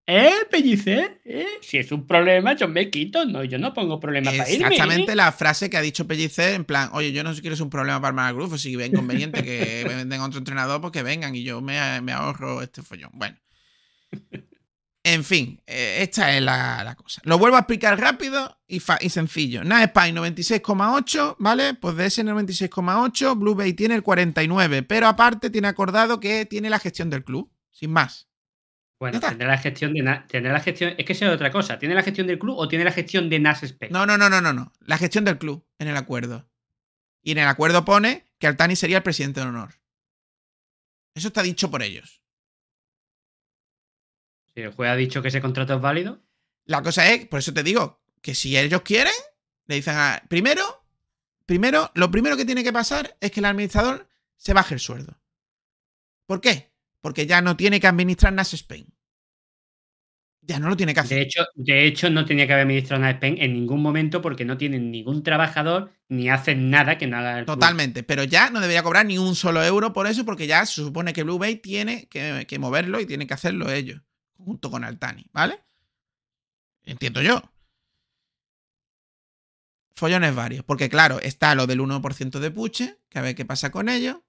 ¿Eh, 0.05 0.31
Pellicer? 0.51 1.21
¿Eh? 1.23 1.45
Si 1.61 1.77
es 1.77 1.91
un 1.93 2.05
problema, 2.05 2.55
yo 2.55 2.67
me 2.67 2.89
quito. 2.89 3.23
No, 3.25 3.43
yo 3.43 3.57
no 3.57 3.73
pongo 3.73 3.99
problema 4.01 4.31
para 4.31 4.49
irme. 4.49 4.65
¿eh? 4.65 4.67
Exactamente 4.71 5.15
la 5.15 5.31
frase 5.31 5.69
que 5.69 5.77
ha 5.77 5.81
dicho 5.81 6.05
Pellicer, 6.05 6.53
en 6.55 6.65
plan, 6.65 6.89
oye, 6.93 7.13
yo 7.13 7.23
no 7.23 7.29
sé 7.29 7.37
si 7.37 7.41
quieres 7.41 7.61
un 7.61 7.69
problema 7.69 8.01
para 8.01 8.09
el 8.09 8.15
Málaga 8.15 8.37
Club, 8.37 8.53
o 8.53 8.57
si 8.57 8.75
ve 8.75 8.87
inconveniente 8.87 9.43
que 9.43 9.83
venden 9.87 10.19
a 10.19 10.25
otro 10.25 10.39
entrenador, 10.39 10.81
pues 10.81 10.91
que 10.91 11.03
vengan 11.03 11.33
y 11.35 11.43
yo 11.43 11.61
me, 11.61 12.01
me 12.01 12.11
ahorro 12.11 12.61
este 12.61 12.81
follón. 12.81 13.11
Bueno. 13.13 13.37
En 15.05 15.25
fin, 15.25 15.61
eh, 15.67 15.97
esta 15.99 16.33
es 16.33 16.41
la, 16.41 16.81
la 16.81 16.95
cosa. 16.95 17.21
Lo 17.25 17.37
vuelvo 17.37 17.57
a 17.57 17.59
explicar 17.59 17.99
rápido 17.99 18.57
y, 18.65 18.79
fa- 18.79 18.99
y 19.01 19.09
sencillo. 19.09 19.59
Spine 19.61 20.13
96,8, 20.13 21.35
¿vale? 21.39 21.73
Pues 21.73 21.97
de 21.97 22.05
ese 22.05 22.23
96,8, 22.23 23.37
Blue 23.37 23.53
Bay 23.53 23.73
tiene 23.73 23.95
el 23.95 24.01
49, 24.01 24.83
pero 24.83 25.07
aparte 25.07 25.49
tiene 25.49 25.67
acordado 25.67 26.21
que 26.21 26.45
tiene 26.45 26.69
la 26.69 26.79
gestión 26.79 27.09
del 27.09 27.25
club, 27.25 27.51
sin 27.69 27.91
más. 27.91 28.29
Bueno, 29.03 29.19
tendrá 29.19 29.49
la 29.49 29.57
gestión 29.57 29.93
de 29.93 30.01
Na- 30.01 30.25
tendrá 30.27 30.53
la 30.53 30.61
gestión. 30.61 30.95
Es 30.97 31.05
que 31.05 31.11
esa 31.11 31.25
es 31.27 31.31
otra 31.33 31.51
cosa. 31.51 31.77
¿Tiene 31.77 31.93
la 31.93 32.03
gestión 32.03 32.25
del 32.25 32.39
club 32.39 32.57
o 32.57 32.69
tiene 32.69 32.85
la 32.85 32.91
gestión 32.93 33.29
de 33.29 33.37
Nas 33.37 33.61
Spec? 33.61 33.91
No, 33.91 34.05
no, 34.05 34.17
no, 34.17 34.29
no, 34.29 34.39
no, 34.39 34.53
no. 34.53 34.71
La 34.79 34.97
gestión 34.97 35.25
del 35.25 35.37
club 35.37 35.65
en 35.77 35.89
el 35.89 35.97
acuerdo. 35.97 36.49
Y 37.21 37.33
en 37.33 37.39
el 37.39 37.47
acuerdo 37.47 37.83
pone 37.83 38.29
que 38.39 38.47
Altani 38.47 38.77
sería 38.77 38.97
el 38.97 39.03
presidente 39.03 39.41
de 39.41 39.47
honor. 39.47 39.73
Eso 41.15 41.27
está 41.27 41.43
dicho 41.43 41.69
por 41.69 41.83
ellos. 41.83 42.23
Si 44.55 44.61
el 44.61 44.71
juez 44.71 44.89
ha 44.89 44.95
dicho 44.95 45.21
que 45.21 45.27
ese 45.27 45.41
contrato 45.41 45.73
es 45.75 45.81
válido. 45.81 46.21
La 46.65 46.81
cosa 46.81 47.09
es, 47.11 47.27
por 47.27 47.39
eso 47.39 47.53
te 47.53 47.63
digo, 47.63 48.01
que 48.21 48.33
si 48.35 48.57
ellos 48.57 48.83
quieren, 48.83 49.13
le 49.65 49.75
dicen 49.75 49.95
a. 49.97 50.23
Primero, 50.29 50.85
primero, 51.45 51.91
lo 51.95 52.09
primero 52.09 52.37
que 52.37 52.45
tiene 52.45 52.63
que 52.63 52.71
pasar 52.71 53.17
es 53.19 53.31
que 53.31 53.41
el 53.41 53.45
administrador 53.47 54.07
se 54.37 54.53
baje 54.53 54.75
el 54.75 54.79
sueldo. 54.79 55.19
¿Por 56.25 56.39
qué? 56.39 56.72
Porque 57.03 57.27
ya 57.27 57.41
no 57.41 57.57
tiene 57.57 57.81
que 57.81 57.87
administrar 57.87 58.31
NAS 58.31 58.53
Spain. 58.53 58.87
Ya 60.45 60.59
no 60.59 60.69
lo 60.69 60.75
tiene 60.75 60.93
que 60.93 60.99
hacer. 60.99 61.17
De 61.17 61.23
hecho, 61.23 61.45
de 61.55 61.85
hecho, 61.85 62.09
no 62.09 62.25
tenía 62.25 62.45
que 62.45 62.53
haber 62.53 62.63
administrado 62.63 63.01
Nas 63.01 63.15
Spec 63.15 63.37
en 63.39 63.53
ningún 63.53 63.81
momento 63.81 64.21
porque 64.21 64.43
no 64.43 64.57
tienen 64.57 64.91
ningún 64.91 65.23
trabajador 65.23 65.93
ni 66.09 66.29
hacen 66.29 66.69
nada 66.69 66.97
que 66.97 67.07
no 67.07 67.17
haga 67.17 67.39
el. 67.39 67.45
Totalmente, 67.45 68.03
pero 68.03 68.25
ya 68.25 68.49
no 68.49 68.59
debería 68.59 68.83
cobrar 68.83 69.05
ni 69.05 69.17
un 69.17 69.35
solo 69.35 69.63
euro 69.63 69.93
por 69.93 70.05
eso, 70.05 70.25
porque 70.25 70.45
ya 70.45 70.65
se 70.65 70.81
supone 70.81 71.13
que 71.13 71.23
Blue 71.23 71.39
Bay 71.39 71.57
tiene 71.57 72.07
que, 72.09 72.45
que 72.45 72.59
moverlo 72.59 72.99
y 72.99 73.05
tiene 73.05 73.25
que 73.25 73.33
hacerlo 73.33 73.71
ellos, 73.71 74.01
junto 74.37 74.69
con 74.69 74.83
Altani, 74.83 75.25
¿vale? 75.31 75.63
Entiendo 76.83 77.21
yo. 77.21 77.41
Follones 79.95 80.35
varios, 80.35 80.65
porque 80.65 80.89
claro, 80.89 81.21
está 81.21 81.55
lo 81.55 81.67
del 81.67 81.79
1% 81.79 82.39
de 82.39 82.51
Puche, 82.51 82.97
que 83.09 83.19
a 83.19 83.21
ver 83.21 83.35
qué 83.35 83.45
pasa 83.45 83.71
con 83.71 83.87
ello, 83.87 84.25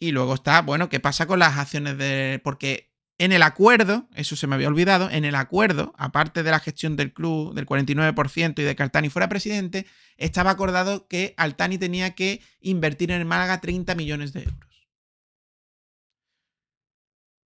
y 0.00 0.12
luego 0.12 0.34
está, 0.34 0.62
bueno, 0.62 0.88
qué 0.88 0.98
pasa 0.98 1.26
con 1.26 1.38
las 1.38 1.58
acciones 1.58 1.96
de... 1.98 2.40
Porque 2.42 2.90
en 3.18 3.32
el 3.32 3.42
acuerdo, 3.42 4.08
eso 4.14 4.34
se 4.34 4.46
me 4.46 4.54
había 4.54 4.68
olvidado, 4.68 5.10
en 5.10 5.26
el 5.26 5.34
acuerdo, 5.34 5.92
aparte 5.98 6.42
de 6.42 6.50
la 6.50 6.58
gestión 6.58 6.96
del 6.96 7.12
club 7.12 7.54
del 7.54 7.66
49% 7.66 8.58
y 8.58 8.62
de 8.62 8.74
que 8.74 8.82
Altani 8.82 9.10
fuera 9.10 9.28
presidente, 9.28 9.86
estaba 10.16 10.50
acordado 10.50 11.06
que 11.06 11.34
Altani 11.36 11.76
tenía 11.76 12.14
que 12.14 12.42
invertir 12.60 13.10
en 13.10 13.20
el 13.20 13.26
Málaga 13.26 13.60
30 13.60 13.94
millones 13.94 14.32
de 14.32 14.44
euros. 14.44 14.88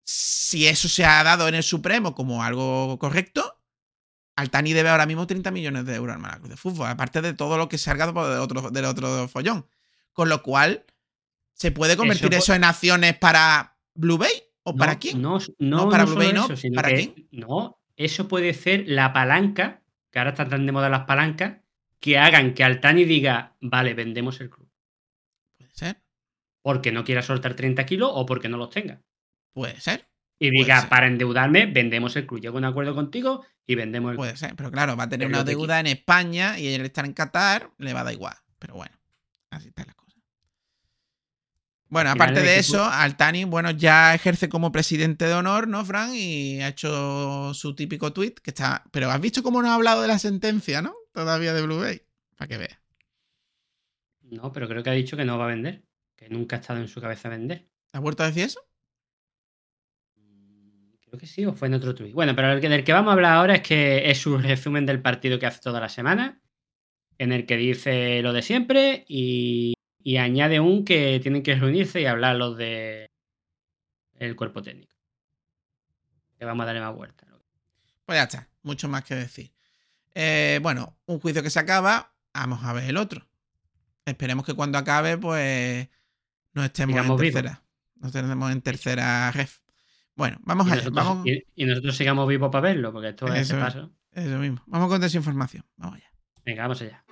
Si 0.05 0.67
eso 0.69 0.87
se 0.87 1.07
ha 1.07 1.25
dado 1.25 1.49
en 1.49 1.55
el 1.55 1.63
Supremo 1.63 2.15
como 2.15 2.43
algo 2.45 2.99
correcto, 2.99 3.59
Altani 4.37 4.75
debe 4.75 4.91
ahora 4.91 5.07
mismo 5.07 5.27
30 5.27 5.51
millones 5.51 5.87
de 5.87 5.95
euros 5.95 6.15
al 6.15 6.21
Málaga 6.21 6.47
de 6.47 6.59
Fútbol, 6.59 6.89
aparte 6.89 7.23
de 7.23 7.33
todo 7.33 7.57
lo 7.57 7.71
que 7.71 7.79
se 7.79 7.91
ha 7.91 7.95
del 7.95 8.39
otro, 8.39 8.71
del 8.71 8.85
otro 8.85 9.29
follón. 9.29 9.67
Con 10.13 10.29
lo 10.29 10.43
cual, 10.43 10.85
¿se 11.55 11.73
puede 11.73 11.97
convertir 11.97 12.33
Eso 12.35 12.55
en 12.55 12.65
acciones 12.65 13.17
para 13.17 13.77
Blue 13.95 14.19
Bay? 14.19 14.33
¿O 14.65 14.73
No, 14.73 14.79
para 14.79 14.99
quién? 14.99 15.21
No, 15.23 15.39
no, 15.59 15.77
No, 15.85 15.89
para 15.89 16.05
Blue 16.05 16.17
Bay 16.17 16.33
no, 16.33 16.49
eso, 16.51 16.69
¿para 16.75 16.89
quién? 16.95 17.29
No, 17.31 17.81
eso 17.97 18.29
puede 18.29 18.55
ser 18.55 18.85
la 18.87 19.13
palanca, 19.13 19.83
que 20.11 20.19
ahora 20.19 20.31
están 20.31 20.49
tan 20.51 20.67
de 20.67 20.73
moda 20.73 20.89
las 20.89 21.05
palancas, 21.05 21.59
que 22.01 22.19
hagan 22.19 22.55
que 22.55 22.65
Altani 22.65 23.05
diga, 23.05 23.57
vale, 23.61 23.95
vendemos 23.95 24.41
el 24.41 24.51
club. 24.51 24.69
Puede 25.59 25.71
ser. 25.75 26.03
porque 26.63 26.93
no 26.93 27.05
quiera 27.05 27.23
soltar 27.23 27.55
30 27.55 27.85
kilos 27.87 28.11
o 28.13 28.25
porque 28.27 28.49
no 28.49 28.57
los 28.57 28.71
tenga. 28.71 29.03
Puede 29.53 29.81
ser, 29.81 30.09
Y 30.39 30.51
diga, 30.51 30.81
ser. 30.81 30.89
para 30.89 31.07
endeudarme, 31.07 31.67
vendemos 31.67 32.17
el 32.17 32.27
club. 32.27 32.41
Llego 32.41 32.57
a 32.57 32.59
un 32.59 32.65
acuerdo 32.65 32.95
contigo 32.95 33.45
y 33.67 33.75
vendemos 33.77 34.13
el 34.13 34.17
puede 34.17 34.37
ser. 34.37 34.55
Pero 34.57 34.71
claro, 34.71 34.97
va 34.97 35.05
a 35.05 35.09
tener 35.09 35.29
una 35.29 35.45
deuda 35.45 35.79
en 35.81 35.87
España 35.89 36.59
y 36.59 36.67
él 36.69 36.81
estar 36.83 37.05
en 37.05 37.13
Qatar, 37.13 37.71
le 37.79 37.93
va 37.93 38.01
a 38.01 38.05
dar 38.05 38.15
igual. 38.15 38.37
Pero 38.59 38.75
bueno, 38.75 38.97
así 39.51 39.69
están 39.69 39.87
las 39.87 39.95
cosas. 39.95 40.04
Bueno, 41.95 42.11
aparte 42.11 42.41
de 42.41 42.59
eso, 42.59 42.85
Altani, 42.85 43.45
bueno, 43.45 43.71
ya 43.71 44.17
ejerce 44.17 44.49
como 44.49 44.73
presidente 44.73 45.27
de 45.27 45.35
honor, 45.35 45.69
¿no, 45.69 45.85
Fran? 45.85 46.13
Y 46.13 46.61
ha 46.61 46.67
hecho 46.67 47.55
su 47.55 47.77
típico 47.77 48.13
tweet 48.13 48.35
que 48.43 48.51
está. 48.51 48.83
Pero 48.91 49.13
has 49.13 49.21
visto 49.21 49.45
cómo 49.45 49.63
no 49.63 49.71
ha 49.71 49.77
hablado 49.77 50.03
de 50.03 50.09
la 50.09 50.19
sentencia, 50.19 50.83
¿no? 50.83 50.93
Todavía 51.13 51.55
de 51.55 51.63
Blue 51.63 51.79
Bay. 51.79 52.03
Para 52.37 52.49
que 52.49 52.59
veas. 52.59 52.81
No, 54.23 54.51
pero 54.51 54.67
creo 54.67 54.83
que 54.83 54.91
ha 54.91 54.95
dicho 54.95 55.17
que 55.17 55.25
no 55.25 55.39
va 55.39 55.45
a 55.45 55.55
vender. 55.55 55.85
Que 56.17 56.29
nunca 56.29 56.57
ha 56.57 56.59
estado 56.59 56.81
en 56.81 56.89
su 56.89 57.01
cabeza 57.01 57.29
vender. 57.29 57.69
¿Has 57.93 58.01
vuelto 58.01 58.25
a 58.25 58.27
decir 58.27 58.43
eso? 58.43 58.59
Mm, 60.17 60.95
Creo 61.07 61.17
que 61.21 61.29
sí, 61.29 61.47
o 61.47 61.53
fue 61.53 61.69
en 61.69 61.75
otro 61.75 61.95
tuit. 61.95 62.13
Bueno, 62.13 62.35
pero 62.35 62.51
el 62.51 62.61
que, 62.61 62.69
del 62.69 62.83
que 62.83 62.93
vamos 62.93 63.11
a 63.11 63.15
hablar 63.15 63.35
ahora 63.35 63.55
es 63.55 63.63
que 63.63 64.11
es 64.11 64.19
su 64.19 64.37
resumen 64.37 64.85
del 64.85 65.01
partido 65.01 65.39
que 65.39 65.47
hace 65.47 65.61
toda 65.61 65.79
la 65.79 65.89
semana, 65.89 66.43
en 67.19 67.31
el 67.31 67.47
que 67.47 67.57
dice 67.57 68.21
lo 68.21 68.33
de 68.33 68.43
siempre 68.43 69.05
y, 69.07 69.74
y 70.05 70.19
añade 70.19 70.61
un 70.61 70.85
que 70.85 71.19
tienen 71.21 71.43
que 71.43 71.57
reunirse 71.57 72.01
y 72.01 72.07
hablar 72.07 72.37
los 72.37 72.57
de 72.57 73.11
el 74.15 74.37
cuerpo 74.37 74.63
técnico. 74.63 74.95
Que 76.39 76.45
vamos 76.45 76.63
a 76.63 76.67
darle 76.67 76.81
más 76.83 76.95
vuelta. 76.95 77.27
Pues 78.05 78.19
ya 78.19 78.25
está, 78.25 78.49
mucho 78.63 78.87
más 78.89 79.03
que 79.03 79.15
decir. 79.15 79.51
Eh, 80.15 80.61
bueno, 80.63 80.97
un 81.07 81.19
juicio 81.19 81.43
que 81.43 81.49
se 81.51 81.59
acaba, 81.59 82.13
vamos 82.35 82.63
a 82.63 82.73
ver 82.75 82.85
el 82.85 82.99
otro. 82.99 83.27
Esperemos 84.05 84.45
que 84.45 84.53
cuando 84.53 84.77
acabe, 84.77 85.17
pues 85.17 85.89
no 86.53 86.63
estemos 86.63 86.95
Sigamos 86.95 87.19
en 87.21 87.33
tercera. 87.33 87.63
No 87.97 88.09
estemos 88.09 88.53
en 88.53 88.61
tercera 88.61 89.31
ref. 89.33 89.61
Bueno, 90.15 90.37
vamos 90.43 90.67
Y 90.67 90.73
allá. 90.73 90.77
nosotros, 90.83 91.05
Vamos, 91.07 91.27
y- 91.27 91.45
y 91.57 91.65
nosotros 91.65 91.97
sigamos 91.97 92.29
vivos 92.29 92.51
para 92.53 92.61
verlo, 92.69 92.93
porque 92.93 93.09
esto 93.09 93.27
es 93.29 93.33
Eso 93.33 93.41
ese 93.41 93.55
es. 93.57 93.61
paso. 93.65 93.91
eso 94.13 94.39
mismo. 94.39 94.63
Vamos 94.67 94.89
con 94.89 95.01
desinformación. 95.01 95.65
Vamos 95.77 95.97
allá. 95.97 96.13
Venga, 96.45 96.63
vamos 96.63 96.83
allá. 96.83 97.03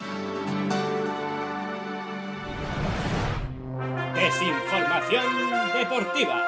Desinformación 4.43 5.25
deportiva. 5.73 6.43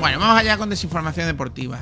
Bueno, 0.00 0.18
vamos 0.18 0.40
allá 0.40 0.58
con 0.58 0.70
desinformación 0.70 1.26
deportiva. 1.28 1.78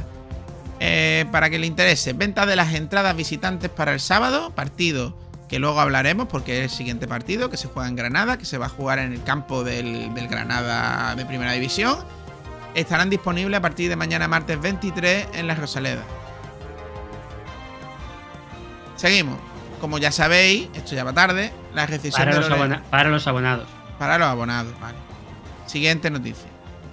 Eh, 0.80 1.24
para 1.32 1.48
que 1.48 1.58
le 1.58 1.66
interese, 1.66 2.12
venta 2.12 2.44
de 2.44 2.56
las 2.56 2.74
entradas 2.74 3.16
visitantes 3.16 3.70
para 3.70 3.94
el 3.94 4.00
sábado, 4.00 4.50
partido 4.50 5.16
que 5.48 5.58
luego 5.58 5.80
hablaremos 5.80 6.28
porque 6.28 6.58
es 6.58 6.64
el 6.64 6.76
siguiente 6.76 7.08
partido 7.08 7.48
que 7.48 7.56
se 7.56 7.68
juega 7.68 7.88
en 7.88 7.96
Granada, 7.96 8.36
que 8.36 8.44
se 8.44 8.58
va 8.58 8.66
a 8.66 8.70
jugar 8.70 8.98
en 8.98 9.14
el 9.14 9.22
campo 9.22 9.64
del, 9.64 10.12
del 10.12 10.28
Granada 10.28 11.14
de 11.14 11.24
Primera 11.24 11.52
División. 11.52 11.96
Estarán 12.74 13.08
disponibles 13.08 13.56
a 13.56 13.62
partir 13.62 13.88
de 13.88 13.96
mañana 13.96 14.28
martes 14.28 14.60
23 14.60 15.28
en 15.32 15.46
la 15.46 15.54
Rosaleda. 15.54 16.04
Seguimos. 19.04 19.38
Como 19.82 19.98
ya 19.98 20.10
sabéis, 20.10 20.68
esto 20.74 20.94
ya 20.94 21.04
va 21.04 21.12
tarde, 21.12 21.52
la 21.74 21.84
recesión 21.84 22.20
Para 22.24 22.32
de 22.32 22.40
los, 22.40 22.48
Lore- 22.48 22.54
abona- 22.62 22.82
para 22.88 23.10
los 23.10 23.26
abonados. 23.26 23.68
para 23.98 24.16
los 24.16 24.26
abonados, 24.28 24.72
vale. 24.80 24.96
Siguiente 25.66 26.10
noticia. 26.10 26.48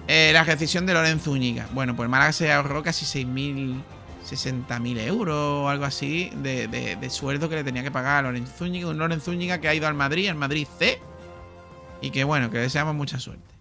Eh, 0.08 0.30
la 0.34 0.44
rescisión 0.44 0.84
de 0.84 0.92
Lorenzo 0.92 1.30
Úñiga. 1.30 1.66
Bueno, 1.72 1.96
pues 1.96 2.10
Málaga 2.10 2.32
se 2.32 2.52
ahorró 2.52 2.82
casi 2.82 3.06
6.000, 3.06 3.82
60.000 4.28 4.98
euros 4.98 5.34
o 5.64 5.68
algo 5.70 5.86
así 5.86 6.30
de, 6.36 6.68
de- 6.68 6.96
de 6.96 7.08
sueldo 7.08 7.48
que 7.48 7.54
le 7.54 7.64
tenía 7.64 7.82
que 7.82 7.90
pagar 7.90 8.18
a 8.18 8.22
Lorenzo 8.28 8.64
Úñiga. 8.64 8.88
Un 8.88 8.98
Lorenzo 8.98 9.30
Úñiga 9.30 9.58
que 9.58 9.68
ha 9.68 9.74
ido 9.74 9.86
al 9.88 9.94
Madrid, 9.94 10.28
al 10.28 10.36
Madrid 10.36 10.66
C. 10.78 11.00
Y 12.02 12.10
que 12.10 12.24
bueno, 12.24 12.50
que 12.50 12.58
deseamos 12.58 12.94
mucha 12.94 13.18
suerte. 13.18 13.54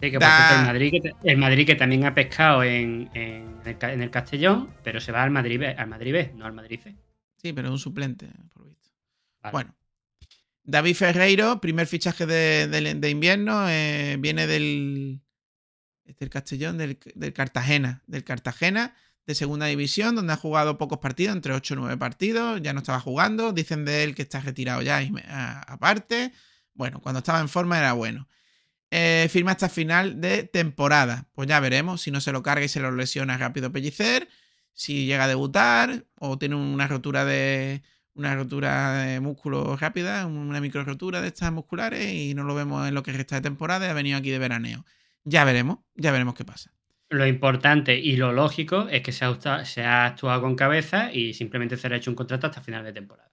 Sí, 0.00 0.10
que 0.10 0.18
por 0.18 0.22
Da- 0.22 0.36
cierto, 0.48 0.60
el 0.62 0.66
Madrid, 0.66 0.90
que, 0.90 1.00
ta- 1.10 1.16
el 1.22 1.36
Madrid 1.38 1.66
que 1.66 1.74
también 1.76 2.04
ha 2.06 2.12
pescado 2.14 2.64
en, 2.64 3.08
en 3.14 3.54
el, 3.64 3.76
en 3.82 4.02
el 4.02 4.10
Castellón, 4.10 4.70
pero 4.82 5.00
se 5.00 5.12
va 5.12 5.22
al 5.22 5.30
Madrid 5.30 5.60
B, 5.60 5.76
al 5.78 5.86
Madrid 5.86 6.12
B, 6.12 6.32
no 6.34 6.44
al 6.44 6.52
Madrid 6.52 6.80
C. 6.82 6.96
Sí, 7.36 7.52
pero 7.52 7.68
es 7.68 7.72
un 7.72 7.78
suplente, 7.78 8.28
por 8.52 8.66
visto. 8.68 8.90
Vale. 9.42 9.52
Bueno. 9.52 9.74
David 10.64 10.96
Ferreiro, 10.96 11.60
primer 11.60 11.86
fichaje 11.86 12.26
de, 12.26 12.66
de- 12.66 12.94
de 12.94 13.10
invierno, 13.10 13.68
eh, 13.68 14.16
viene 14.18 14.46
del. 14.46 15.20
Es 16.04 16.16
del 16.18 16.30
Castellón, 16.30 16.78
del, 16.78 16.98
del 17.14 17.32
Cartagena. 17.32 18.02
Del 18.06 18.24
Cartagena, 18.24 18.94
de 19.26 19.34
segunda 19.34 19.66
división, 19.66 20.14
donde 20.16 20.32
ha 20.32 20.36
jugado 20.36 20.78
pocos 20.78 20.98
partidos, 20.98 21.36
entre 21.36 21.52
8 21.52 21.74
o 21.74 21.76
9 21.78 21.96
partidos. 21.96 22.60
Ya 22.62 22.72
no 22.72 22.80
estaba 22.80 23.00
jugando. 23.00 23.52
Dicen 23.52 23.84
de 23.84 24.02
él 24.04 24.14
que 24.14 24.22
está 24.22 24.40
retirado 24.40 24.82
ya, 24.82 25.00
aparte. 25.68 26.32
Bueno, 26.74 27.00
cuando 27.00 27.20
estaba 27.20 27.40
en 27.40 27.48
forma 27.48 27.78
era 27.78 27.92
bueno. 27.92 28.28
Eh, 28.90 29.28
firma 29.30 29.52
hasta 29.52 29.68
final 29.68 30.20
de 30.20 30.44
temporada. 30.44 31.28
Pues 31.32 31.48
ya 31.48 31.60
veremos 31.60 32.02
si 32.02 32.10
no 32.10 32.20
se 32.20 32.32
lo 32.32 32.42
carga 32.42 32.64
y 32.64 32.68
se 32.68 32.80
lo 32.80 32.90
lesiona 32.92 33.36
rápido 33.38 33.70
Pellicer. 33.72 34.28
Si 34.76 35.06
llega 35.06 35.24
a 35.24 35.28
debutar 35.28 36.04
o 36.20 36.36
tiene 36.38 36.54
una 36.54 36.86
rotura 36.86 37.24
de, 37.24 37.82
una 38.14 38.34
rotura 38.34 38.92
de 38.98 39.20
músculo 39.20 39.74
rápida, 39.76 40.26
una 40.26 40.60
micro 40.60 40.84
rotura 40.84 41.22
de 41.22 41.28
estas 41.28 41.50
musculares 41.50 42.12
y 42.12 42.34
no 42.34 42.44
lo 42.44 42.54
vemos 42.54 42.86
en 42.86 42.94
lo 42.94 43.02
que 43.02 43.12
resta 43.12 43.36
de 43.36 43.40
temporada 43.40 43.86
y 43.86 43.88
ha 43.90 43.94
venido 43.94 44.18
aquí 44.18 44.30
de 44.30 44.38
veraneo. 44.38 44.84
Ya 45.24 45.44
veremos, 45.44 45.78
ya 45.94 46.12
veremos 46.12 46.34
qué 46.34 46.44
pasa. 46.44 46.72
Lo 47.08 47.26
importante 47.26 47.98
y 47.98 48.16
lo 48.16 48.32
lógico 48.32 48.86
es 48.90 49.00
que 49.02 49.12
se 49.12 49.24
ha, 49.24 49.30
actua- 49.30 49.64
se 49.64 49.82
ha 49.82 50.04
actuado 50.06 50.42
con 50.42 50.56
cabeza 50.56 51.10
y 51.12 51.32
simplemente 51.32 51.76
se 51.78 51.88
le 51.88 51.94
ha 51.94 51.98
hecho 51.98 52.10
un 52.10 52.16
contrato 52.16 52.46
hasta 52.48 52.60
final 52.60 52.84
de 52.84 52.92
temporada. 52.92 53.32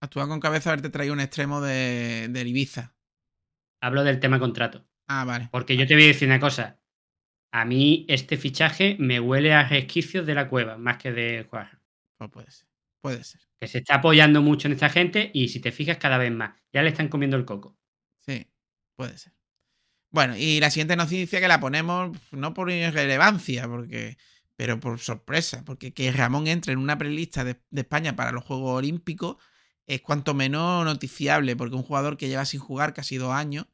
Actúa 0.00 0.26
con 0.26 0.40
cabeza 0.40 0.70
haberte 0.70 0.90
traído 0.90 1.14
un 1.14 1.20
extremo 1.20 1.60
de, 1.60 2.28
Ibiza. 2.44 2.94
Hablo 3.80 4.02
del 4.02 4.20
tema 4.20 4.38
contrato. 4.40 4.86
Ah, 5.06 5.24
vale. 5.24 5.48
Porque 5.52 5.76
yo 5.76 5.86
te 5.86 5.94
voy 5.94 6.04
a 6.04 6.08
decir 6.08 6.28
una 6.28 6.40
cosa. 6.40 6.80
A 7.54 7.64
mí 7.64 8.04
este 8.08 8.36
fichaje 8.36 8.96
me 8.98 9.20
huele 9.20 9.54
a 9.54 9.62
resquicios 9.62 10.26
de 10.26 10.34
la 10.34 10.48
cueva, 10.48 10.76
más 10.76 10.96
que 10.96 11.12
de 11.12 11.46
jugar. 11.48 11.78
Pues 12.18 12.28
puede 12.32 12.50
ser. 12.50 12.66
Puede 13.00 13.22
ser. 13.22 13.40
Que 13.60 13.68
se 13.68 13.78
está 13.78 13.94
apoyando 13.94 14.42
mucho 14.42 14.66
en 14.66 14.72
esta 14.72 14.90
gente 14.90 15.30
y 15.32 15.46
si 15.46 15.60
te 15.60 15.70
fijas 15.70 15.98
cada 15.98 16.18
vez 16.18 16.32
más. 16.32 16.60
Ya 16.72 16.82
le 16.82 16.88
están 16.88 17.06
comiendo 17.06 17.36
el 17.36 17.44
coco. 17.44 17.78
Sí, 18.26 18.44
puede 18.96 19.16
ser. 19.16 19.34
Bueno, 20.10 20.36
y 20.36 20.58
la 20.58 20.68
siguiente 20.68 20.96
noticia 20.96 21.38
que 21.38 21.46
la 21.46 21.60
ponemos 21.60 22.18
no 22.32 22.54
por 22.54 22.72
irrelevancia, 22.72 23.68
porque, 23.68 24.16
pero 24.56 24.80
por 24.80 24.98
sorpresa, 24.98 25.64
porque 25.64 25.94
que 25.94 26.10
Ramón 26.10 26.48
entre 26.48 26.72
en 26.72 26.80
una 26.80 26.98
prelista 26.98 27.44
de, 27.44 27.60
de 27.70 27.82
España 27.82 28.16
para 28.16 28.32
los 28.32 28.42
Juegos 28.42 28.78
Olímpicos 28.78 29.36
es 29.86 30.00
cuanto 30.00 30.34
menos 30.34 30.84
noticiable, 30.84 31.54
porque 31.54 31.76
un 31.76 31.84
jugador 31.84 32.16
que 32.16 32.26
lleva 32.26 32.46
sin 32.46 32.58
jugar 32.58 32.94
casi 32.94 33.16
dos 33.16 33.32
años, 33.32 33.66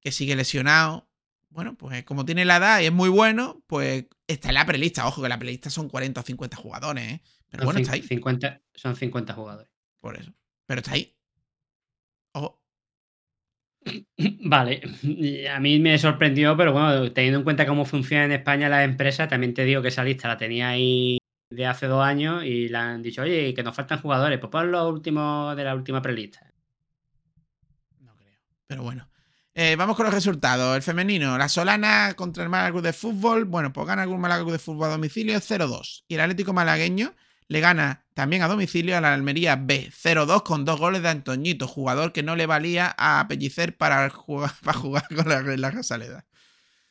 que 0.00 0.12
sigue 0.12 0.36
lesionado, 0.36 1.08
bueno, 1.54 1.76
pues 1.76 2.04
como 2.04 2.24
tiene 2.24 2.44
la 2.44 2.56
edad 2.56 2.80
y 2.80 2.86
es 2.86 2.92
muy 2.92 3.08
bueno, 3.08 3.62
pues 3.68 4.06
está 4.26 4.48
en 4.48 4.54
la 4.54 4.66
prelista. 4.66 5.06
Ojo 5.06 5.22
que 5.22 5.28
la 5.28 5.38
prelista 5.38 5.70
son 5.70 5.88
40 5.88 6.20
o 6.20 6.24
50 6.24 6.56
jugadores, 6.56 7.04
¿eh? 7.04 7.22
Pero 7.48 7.62
Son 7.62 7.66
bueno, 7.66 7.80
está 7.80 7.92
ahí. 7.92 8.02
50, 8.02 8.60
son 8.74 8.96
50 8.96 9.34
jugadores. 9.34 9.70
Por 10.00 10.18
eso. 10.18 10.32
Pero 10.66 10.80
está 10.80 10.94
ahí. 10.94 11.16
Ojo. 12.32 12.60
Vale, 14.44 14.82
a 15.54 15.60
mí 15.60 15.78
me 15.78 15.96
sorprendió, 15.96 16.56
pero 16.56 16.72
bueno, 16.72 17.12
teniendo 17.12 17.38
en 17.38 17.44
cuenta 17.44 17.66
cómo 17.66 17.84
funciona 17.84 18.24
en 18.24 18.32
España 18.32 18.68
la 18.68 18.82
empresa, 18.82 19.28
también 19.28 19.54
te 19.54 19.64
digo 19.64 19.80
que 19.80 19.88
esa 19.88 20.02
lista 20.02 20.26
la 20.26 20.36
tenía 20.36 20.70
ahí 20.70 21.18
de 21.50 21.66
hace 21.66 21.86
dos 21.86 22.04
años 22.04 22.42
y 22.44 22.68
le 22.68 22.76
han 22.76 23.00
dicho, 23.00 23.22
oye, 23.22 23.54
que 23.54 23.62
nos 23.62 23.76
faltan 23.76 24.00
jugadores, 24.00 24.40
pues 24.40 24.50
pon 24.50 24.72
los 24.72 24.92
últimos 24.92 25.56
de 25.56 25.62
la 25.62 25.76
última 25.76 26.02
prelista. 26.02 26.52
No 28.00 28.16
creo. 28.16 28.40
Pero 28.66 28.82
bueno. 28.82 29.08
Eh, 29.56 29.76
vamos 29.76 29.96
con 29.96 30.04
los 30.06 30.14
resultados. 30.14 30.74
El 30.76 30.82
femenino, 30.82 31.38
la 31.38 31.48
Solana 31.48 32.14
contra 32.16 32.42
el 32.42 32.48
Málaga 32.48 32.72
Club 32.72 32.82
de 32.82 32.92
Fútbol. 32.92 33.44
Bueno, 33.44 33.72
pues 33.72 33.86
gana 33.86 34.02
el 34.02 34.08
Málaga 34.18 34.42
Club 34.42 34.52
de 34.52 34.58
Fútbol 34.58 34.88
a 34.88 34.92
domicilio 34.92 35.38
0-2. 35.38 36.04
Y 36.08 36.14
el 36.16 36.20
Atlético 36.22 36.52
Malagueño 36.52 37.14
le 37.46 37.60
gana 37.60 38.04
también 38.14 38.42
a 38.42 38.48
domicilio 38.48 38.96
a 38.96 39.00
la 39.00 39.14
Almería 39.14 39.54
B 39.56 39.90
0-2 39.92 40.42
con 40.42 40.64
dos 40.64 40.80
goles 40.80 41.02
de 41.02 41.08
Antoñito, 41.10 41.68
jugador 41.68 42.12
que 42.12 42.22
no 42.24 42.34
le 42.36 42.46
valía 42.46 42.94
a 42.98 43.26
Pellicer 43.28 43.76
para 43.76 44.08
jugar, 44.10 44.50
para 44.64 44.78
jugar 44.78 45.06
con 45.14 45.28
la, 45.28 45.42
la 45.42 45.70
Rosaleda. 45.70 46.24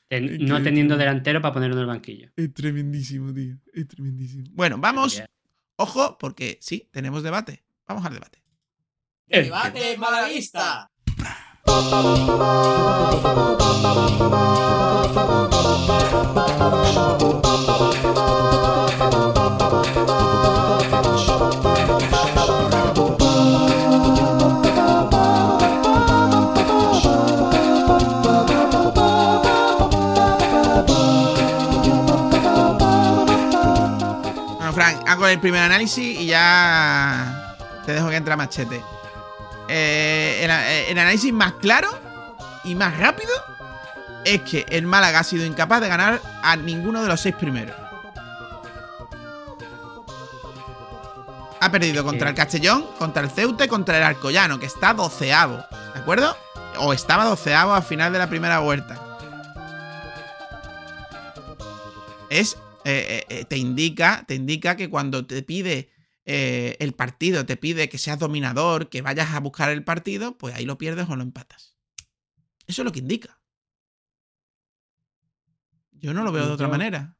Ten- 0.07 0.29
Es 0.29 0.39
no 0.39 0.61
teniendo 0.63 0.95
delantero 0.95 1.41
para 1.41 1.53
ponerlo 1.53 1.75
en 1.75 1.81
el 1.81 1.87
banquillo. 1.87 2.29
Es 2.35 2.53
tremendísimo, 2.53 3.33
tío. 3.33 3.57
Es 3.73 3.87
tremendísimo. 3.89 4.45
Bueno, 4.51 4.77
vamos. 4.77 5.21
Ojo, 5.75 6.17
porque 6.17 6.59
sí, 6.61 6.87
tenemos 6.93 7.23
debate. 7.23 7.63
Vamos 7.87 8.05
al 8.05 8.13
debate. 8.13 8.41
Debate 9.27 9.97
malaguista. 9.97 10.89
Bueno, 11.65 11.83
Frank, 34.73 35.03
el 35.31 35.39
primer 35.39 35.61
análisis 35.61 36.19
y 36.19 36.25
ya 36.27 37.55
te 37.85 37.93
dejo 37.93 38.09
que 38.09 38.17
entre 38.17 38.33
a 38.33 38.37
machete. 38.37 38.81
Eh, 40.43 40.91
el, 40.91 40.99
análisis 40.99 41.31
más 41.31 41.53
claro 41.53 41.89
y 42.65 42.75
más 42.75 42.97
rápido 42.97 43.31
es 44.25 44.41
que 44.41 44.65
el 44.69 44.85
Málaga 44.85 45.19
ha 45.19 45.23
sido 45.23 45.45
incapaz 45.45 45.79
de 45.79 45.87
ganar 45.87 46.21
a 46.43 46.55
ninguno 46.57 47.01
de 47.01 47.07
los 47.07 47.21
seis 47.21 47.35
primeros. 47.35 47.75
Ha 51.61 51.71
perdido 51.71 52.03
contra 52.03 52.29
el 52.29 52.35
Castellón, 52.35 52.85
contra 52.99 53.23
el 53.23 53.29
Ceuta 53.29 53.63
y 53.63 53.67
contra 53.69 53.97
el 53.97 54.03
Alcoyano, 54.03 54.59
que 54.59 54.65
está 54.65 54.93
doceavo. 54.93 55.63
¿De 55.93 56.01
acuerdo? 56.01 56.35
O 56.79 56.91
estaba 56.91 57.23
doceavo 57.23 57.73
al 57.73 57.83
final 57.83 58.11
de 58.11 58.19
la 58.19 58.27
primera 58.27 58.59
vuelta. 58.59 58.99
Es. 62.29 62.57
eh, 62.83 63.25
eh, 63.29 63.45
te 63.45 63.57
indica. 63.57 64.25
Te 64.27 64.35
indica 64.35 64.75
que 64.75 64.89
cuando 64.89 65.25
te 65.25 65.41
pide 65.41 65.92
eh, 66.25 66.77
el 66.79 66.93
partido, 66.93 67.45
te 67.45 67.57
pide 67.57 67.89
que 67.89 67.97
seas 67.97 68.19
dominador, 68.19 68.89
que 68.89 69.01
vayas 69.01 69.33
a 69.33 69.39
buscar 69.39 69.69
el 69.69 69.83
partido, 69.83 70.37
pues 70.37 70.55
ahí 70.55 70.65
lo 70.65 70.77
pierdes 70.77 71.09
o 71.09 71.15
lo 71.15 71.23
empatas. 71.23 71.77
Eso 72.65 72.81
es 72.81 72.85
lo 72.85 72.91
que 72.91 72.99
indica. 72.99 73.41
Yo 75.91 76.13
no 76.13 76.23
lo 76.23 76.31
veo 76.31 76.45
de 76.45 76.51
otra 76.53 76.67
manera. 76.67 77.17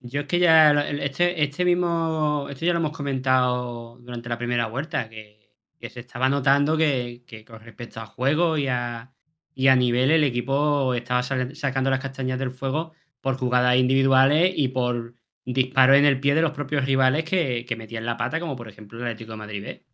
Yo 0.00 0.20
es 0.20 0.26
que 0.26 0.38
ya 0.38 0.70
este, 0.80 1.42
este 1.42 1.64
mismo, 1.64 2.46
esto 2.48 2.64
ya 2.64 2.72
lo 2.72 2.78
hemos 2.78 2.96
comentado 2.96 3.98
durante 3.98 4.28
la 4.28 4.38
primera 4.38 4.66
vuelta, 4.66 5.08
que, 5.08 5.54
que 5.78 5.90
se 5.90 6.00
estaba 6.00 6.28
notando 6.28 6.76
que, 6.76 7.24
que 7.26 7.44
con 7.44 7.60
respecto 7.60 8.00
a 8.00 8.06
juego 8.06 8.56
y 8.56 8.68
a, 8.68 9.12
y 9.54 9.68
a 9.68 9.76
nivel 9.76 10.12
el 10.12 10.24
equipo 10.24 10.94
estaba 10.94 11.22
sacando 11.22 11.90
las 11.90 12.00
castañas 12.00 12.38
del 12.38 12.52
fuego 12.52 12.92
por 13.20 13.36
jugadas 13.36 13.76
individuales 13.76 14.52
y 14.56 14.68
por 14.68 15.17
disparos 15.52 15.96
en 15.96 16.04
el 16.04 16.20
pie 16.20 16.34
de 16.34 16.42
los 16.42 16.52
propios 16.52 16.84
rivales 16.84 17.24
que, 17.24 17.64
que 17.66 17.76
metían 17.76 18.04
la 18.06 18.16
pata, 18.16 18.40
como 18.40 18.56
por 18.56 18.68
ejemplo 18.68 18.98
el 18.98 19.04
Atlético 19.04 19.32
de 19.32 19.36
Madrid 19.38 19.62
B. 19.62 19.86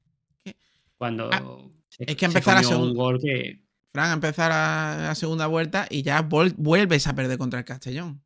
¿Qué? 0.44 0.56
Cuando 0.96 1.30
Ah, 1.32 1.42
se- 1.88 2.04
es 2.04 2.16
que 2.16 2.20
se 2.20 2.26
empezar 2.26 2.64
a 2.64 2.76
un 2.76 2.94
gol 2.94 3.20
que, 3.20 3.60
Fran, 3.92 4.12
empezar 4.12 4.50
a 4.52 4.98
la 5.08 5.14
segunda 5.14 5.46
vuelta 5.46 5.86
y 5.88 6.02
ya 6.02 6.22
vuelves 6.22 7.06
a 7.06 7.14
perder 7.14 7.38
contra 7.38 7.60
el 7.60 7.64
Castellón. 7.64 8.22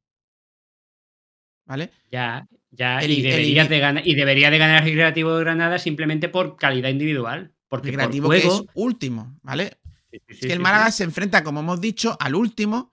¿Vale? 1.66 1.90
Ya, 2.10 2.46
ya, 2.70 2.98
El- 3.00 3.10
y, 3.10 3.22
debería 3.22 3.64
de 3.66 3.78
ganar, 3.78 4.06
y 4.06 4.14
debería 4.14 4.50
de 4.50 4.58
ganar 4.58 4.82
el 4.82 4.88
Recreativo 4.88 5.34
de 5.36 5.40
Granada 5.44 5.78
simplemente 5.78 6.28
por 6.30 6.56
calidad 6.56 6.88
individual. 6.88 7.52
Porque 7.68 7.92
por 7.92 8.00
Recreativo 8.00 8.30
que 8.30 8.40
juego. 8.40 8.54
es 8.62 8.66
último, 8.74 9.38
¿vale? 9.42 9.78
Sí, 10.10 10.18
sí, 10.18 10.22
Es 10.28 10.38
sí, 10.40 10.46
que 10.46 10.52
el 10.54 10.60
Málaga 10.60 10.90
se 10.90 11.04
enfrenta, 11.04 11.44
como 11.44 11.60
hemos 11.60 11.80
dicho, 11.82 12.16
al 12.18 12.34
último, 12.34 12.92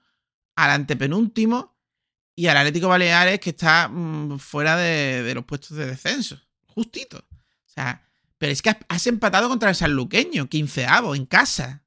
al 0.57 0.71
antepenúltimo 0.71 1.74
y 2.35 2.47
al 2.47 2.57
Atlético 2.57 2.87
Baleares 2.89 3.39
que 3.39 3.51
está 3.51 3.87
mm, 3.87 4.37
fuera 4.39 4.75
de, 4.77 5.23
de 5.23 5.33
los 5.35 5.45
puestos 5.45 5.77
de 5.77 5.85
descenso. 5.85 6.39
Justito. 6.67 7.17
O 7.17 7.67
sea, 7.69 8.01
pero 8.37 8.51
es 8.51 8.61
que 8.61 8.69
has, 8.71 8.77
has 8.89 9.07
empatado 9.07 9.47
contra 9.49 9.69
el 9.69 9.75
Sanluqueño, 9.75 10.47
quinceavo, 10.49 11.15
en 11.15 11.25
casa. 11.25 11.83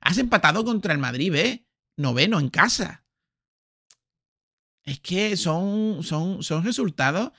Has 0.00 0.18
empatado 0.18 0.64
contra 0.64 0.92
el 0.92 0.98
Madrid 0.98 1.30
B, 1.32 1.64
noveno, 1.96 2.40
en 2.40 2.48
casa. 2.50 3.04
Es 4.84 5.00
que 5.00 5.36
son, 5.36 6.02
son, 6.02 6.42
son 6.42 6.62
resultados 6.64 7.30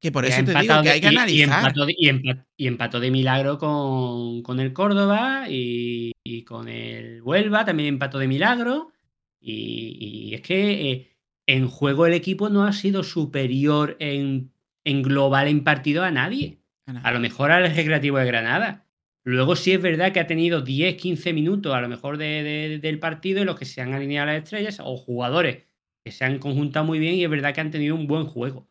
que 0.00 0.12
por 0.12 0.24
eso 0.24 0.42
te 0.44 0.54
digo 0.60 0.76
que 0.76 0.88
de- 0.88 0.90
hay 0.90 1.00
que 1.00 1.08
y- 1.08 1.10
Y 1.10 1.16
analizar. 1.16 1.58
empató 1.58 1.84
de, 1.86 1.94
y 1.98 2.08
empa- 2.08 2.46
y 2.56 2.66
empató 2.68 3.00
de 3.00 3.10
milagro 3.10 3.58
con, 3.58 4.42
con 4.42 4.60
el 4.60 4.72
Córdoba 4.72 5.46
y, 5.50 6.12
con 6.46 6.68
el 6.68 7.20
Huelva 7.22 7.64
también 7.64 7.88
empató 7.90 8.18
de 8.18 8.28
milagro. 8.28 8.92
Y, 9.40 10.28
y 10.30 10.34
es 10.34 10.40
que 10.40 10.90
eh, 10.92 11.17
en 11.48 11.66
juego 11.66 12.06
el 12.06 12.12
equipo 12.14 12.48
no 12.50 12.62
ha 12.64 12.72
sido 12.72 13.02
superior 13.02 13.96
en, 14.00 14.52
en 14.84 15.02
global 15.02 15.48
en 15.48 15.64
partido 15.64 16.04
a 16.04 16.10
nadie. 16.12 16.60
A 17.02 17.10
lo 17.12 17.20
mejor 17.20 17.50
al 17.50 17.74
Recreativo 17.74 18.18
de 18.18 18.26
Granada. 18.26 18.86
Luego 19.24 19.56
sí 19.56 19.72
es 19.72 19.82
verdad 19.82 20.12
que 20.12 20.20
ha 20.20 20.26
tenido 20.26 20.60
10, 20.62 20.94
15 20.96 21.32
minutos 21.32 21.74
a 21.74 21.80
lo 21.80 21.88
mejor 21.88 22.18
de- 22.18 22.42
de- 22.42 22.78
del 22.78 22.98
partido 23.00 23.40
en 23.40 23.46
los 23.46 23.58
que 23.58 23.64
se 23.64 23.80
han 23.82 23.92
alineado 23.94 24.26
las 24.26 24.42
estrellas 24.44 24.78
o 24.82 24.96
jugadores 24.96 25.64
que 26.04 26.12
se 26.12 26.24
han 26.24 26.38
conjuntado 26.38 26.86
muy 26.86 26.98
bien 26.98 27.14
y 27.16 27.24
es 27.24 27.30
verdad 27.30 27.54
que 27.54 27.60
han 27.62 27.70
tenido 27.70 27.94
un 27.96 28.06
buen 28.06 28.26
juego. 28.26 28.68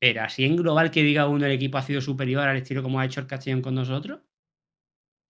Pero 0.00 0.22
así 0.22 0.44
en 0.44 0.56
global 0.56 0.90
que 0.90 1.02
diga 1.02 1.26
uno 1.28 1.46
el 1.46 1.52
equipo 1.52 1.78
ha 1.78 1.82
sido 1.82 2.00
superior 2.00 2.42
al 2.48 2.56
estilo 2.58 2.82
como 2.82 3.00
ha 3.00 3.04
hecho 3.06 3.20
el 3.20 3.26
Castellón 3.26 3.62
con 3.62 3.74
nosotros. 3.74 4.20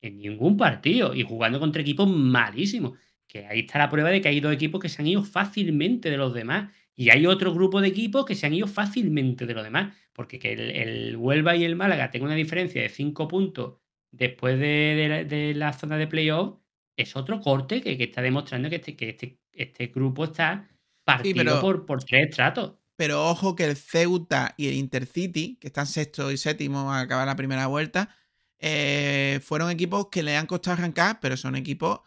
En 0.03 0.19
ningún 0.19 0.57
partido. 0.57 1.15
Y 1.15 1.23
jugando 1.25 1.59
contra 1.61 1.83
equipos 1.83 2.09
malísimos. 2.09 2.99
Que 3.29 3.47
ahí 3.47 3.61
está 3.61 3.79
la 3.79 3.89
prueba 3.91 4.09
de 4.11 4.21
que 4.21 4.29
hay 4.29 4.41
dos 4.41 4.53
equipos 4.53 4.81
que 4.81 4.89
se 4.89 5.01
han 5.03 5.07
ido 5.07 5.23
fácilmente 5.23 6.11
de 6.11 6.17
los 6.17 6.35
demás. 6.35 6.73
Y 6.97 7.11
hay 7.11 7.27
otro 7.27 7.55
grupo 7.55 7.81
de 7.81 7.89
equipos 7.89 8.25
que 8.25 8.35
se 8.35 8.47
han 8.47 8.55
ido 8.55 8.67
fácilmente 8.67 9.47
de 9.47 9.55
los 9.55 9.63
demás. 9.63 9.95
Porque 10.13 10.39
que 10.41 10.53
el, 10.55 10.71
el 10.71 11.17
Huelva 11.17 11.55
y 11.55 11.65
el 11.65 11.77
Málaga 11.77 12.11
tengan 12.11 12.29
una 12.29 12.35
diferencia 12.37 12.83
de 12.83 12.89
5 12.89 13.29
puntos 13.29 13.75
después 14.11 14.59
de, 14.59 14.67
de 14.67 15.09
la, 15.09 15.25
de 15.25 15.55
la 15.55 15.73
zona 15.73 15.97
de 15.99 16.07
playoff 16.09 16.57
es 16.97 17.15
otro 17.15 17.41
corte 17.41 17.81
que, 17.83 17.97
que 17.97 18.05
está 18.05 18.23
demostrando 18.23 18.69
que 18.69 18.77
este, 18.77 18.97
que 18.97 19.11
este, 19.11 19.39
este 19.53 19.87
grupo 19.89 20.25
está 20.25 20.69
partido 21.05 21.37
pero- 21.37 21.61
por, 21.61 21.87
por 21.87 22.03
tres 22.03 22.31
estratos. 22.31 22.75
Pero 22.97 23.29
ojo 23.29 23.55
que 23.55 23.65
el 23.65 23.77
Ceuta 23.77 24.55
y 24.57 24.67
el 24.67 24.75
Intercity, 24.75 25.57
que 25.61 25.69
están 25.69 25.87
sexto 25.87 26.33
y 26.33 26.37
séptimo 26.37 26.93
a 26.93 26.99
acabar 26.99 27.29
la 27.29 27.37
primera 27.37 27.69
vuelta, 27.69 28.13
eh, 28.59 29.39
fueron 29.45 29.71
equipos 29.71 30.09
que 30.11 30.25
le 30.25 30.37
han 30.37 30.47
costado 30.47 30.75
arrancar, 30.79 31.21
pero 31.21 31.37
son 31.37 31.55
equipos, 31.55 32.01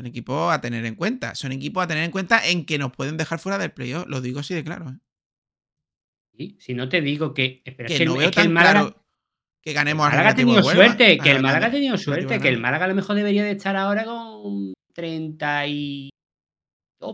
son 0.00 0.06
equipos 0.06 0.50
a 0.52 0.60
tener 0.62 0.86
en 0.86 0.94
cuenta. 0.94 1.34
Son 1.34 1.52
equipos 1.52 1.84
a 1.84 1.86
tener 1.86 2.04
en 2.04 2.10
cuenta 2.10 2.46
en 2.48 2.64
que 2.64 2.78
nos 2.78 2.90
pueden 2.92 3.16
dejar 3.18 3.38
fuera 3.38 3.58
del 3.58 3.70
playoff. 3.72 4.06
Lo 4.08 4.20
digo 4.22 4.40
así 4.40 4.54
de 4.54 4.64
claro. 4.64 4.88
¿eh? 4.88 4.96
¿sí? 6.36 6.56
Si 6.58 6.72
no 6.74 6.88
te 6.88 7.00
digo 7.02 7.34
que. 7.34 7.60
pero 7.64 7.86
es 7.86 7.92
Que 7.92 7.98
que, 7.98 8.04
no 8.06 8.12
el- 8.14 8.18
veo 8.20 8.28
es 8.30 8.34
que 8.36 8.40
el 8.42 8.48
Málaga, 8.50 8.80
claro 8.80 9.04
que 9.62 9.72
ganemos 9.74 10.06
al 10.06 10.12
Málaga 10.12 10.30
ha 10.30 10.34
tenido 10.34 10.62
Huelva. 10.62 10.72
suerte. 10.86 11.18
Que 11.18 11.30
el 11.32 11.42
Málaga 11.42 11.66
ha 11.66 11.70
tenido 11.70 11.98
suerte. 11.98 12.38
Que 12.40 12.48
el. 12.48 12.58
Málaga 12.58 12.86
a 12.86 12.88
lo 12.88 12.94
mejor 12.94 13.14
debería 13.16 13.44
de 13.44 13.50
estar 13.50 13.76
ahora 13.76 14.04
con 14.06 14.72
32 14.94 16.10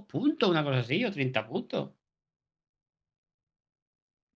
puntos, 0.09 0.49
una 0.49 0.63
cosa 0.63 0.79
así, 0.79 1.05
o 1.05 1.11
30 1.11 1.45
puntos. 1.49 1.91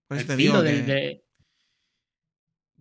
Por 0.08 0.18
eso 0.18 0.22
El 0.22 0.26
te 0.26 0.36
del- 0.36 0.84
que 0.86 0.92
de- 0.92 1.24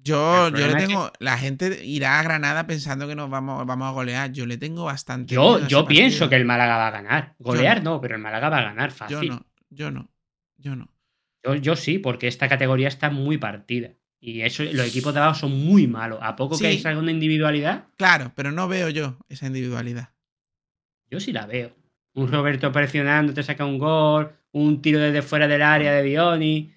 yo, 0.09 0.49
yo 0.49 0.67
le 0.67 0.73
es 0.73 0.87
tengo. 0.87 1.11
La 1.19 1.37
gente 1.37 1.85
irá 1.85 2.19
a 2.19 2.23
Granada 2.23 2.67
pensando 2.67 3.07
que 3.07 3.15
nos 3.15 3.29
vamos, 3.29 3.65
vamos 3.65 3.87
a 3.87 3.91
golear. 3.91 4.31
Yo 4.31 4.45
le 4.45 4.57
tengo 4.57 4.85
bastante. 4.85 5.33
Yo, 5.33 5.65
yo 5.67 5.85
pienso 5.85 6.19
partido. 6.19 6.29
que 6.29 6.35
el 6.37 6.45
Málaga 6.45 6.77
va 6.77 6.87
a 6.87 6.91
ganar. 6.91 7.35
Golear 7.39 7.83
no. 7.83 7.91
no, 7.95 8.01
pero 8.01 8.15
el 8.15 8.21
Málaga 8.21 8.49
va 8.49 8.57
a 8.59 8.63
ganar 8.63 8.89
Yo 8.89 8.95
fácil. 8.95 9.29
no, 9.29 9.45
yo 9.69 9.91
no, 9.91 10.09
yo 10.57 10.75
no. 10.75 10.89
Yo, 11.43 11.55
yo 11.55 11.75
sí, 11.75 11.99
porque 11.99 12.27
esta 12.27 12.49
categoría 12.49 12.87
está 12.87 13.09
muy 13.09 13.37
partida. 13.37 13.91
Y 14.21 14.41
eso, 14.41 14.63
los 14.63 14.85
equipos 14.87 15.13
de 15.13 15.21
abajo 15.21 15.39
son 15.39 15.63
muy 15.65 15.87
malos. 15.87 16.19
A 16.21 16.35
poco 16.35 16.55
Sí. 16.55 16.61
que 16.63 16.67
hay 16.67 16.79
salga 16.79 16.99
una 16.99 17.11
individualidad, 17.11 17.85
Claro, 17.95 18.33
pero 18.35 18.51
no 18.51 18.67
veo 18.67 18.89
yo 18.89 19.17
esa 19.29 19.47
individualidad. 19.47 20.09
yo 21.09 21.19
sí 21.19 21.31
la 21.31 21.45
veo. 21.45 21.75
Un 22.15 22.29
Roberto 22.31 22.71
presionando, 22.71 23.33
te 23.33 23.43
saca 23.43 23.63
un 23.65 23.77
gol, 23.77 24.33
un 24.51 24.81
tiro 24.81 24.99
desde 24.99 25.21
fuera 25.21 25.47
del 25.47 25.61
área 25.61 25.93
de 25.93 26.03
Dioni. 26.03 26.73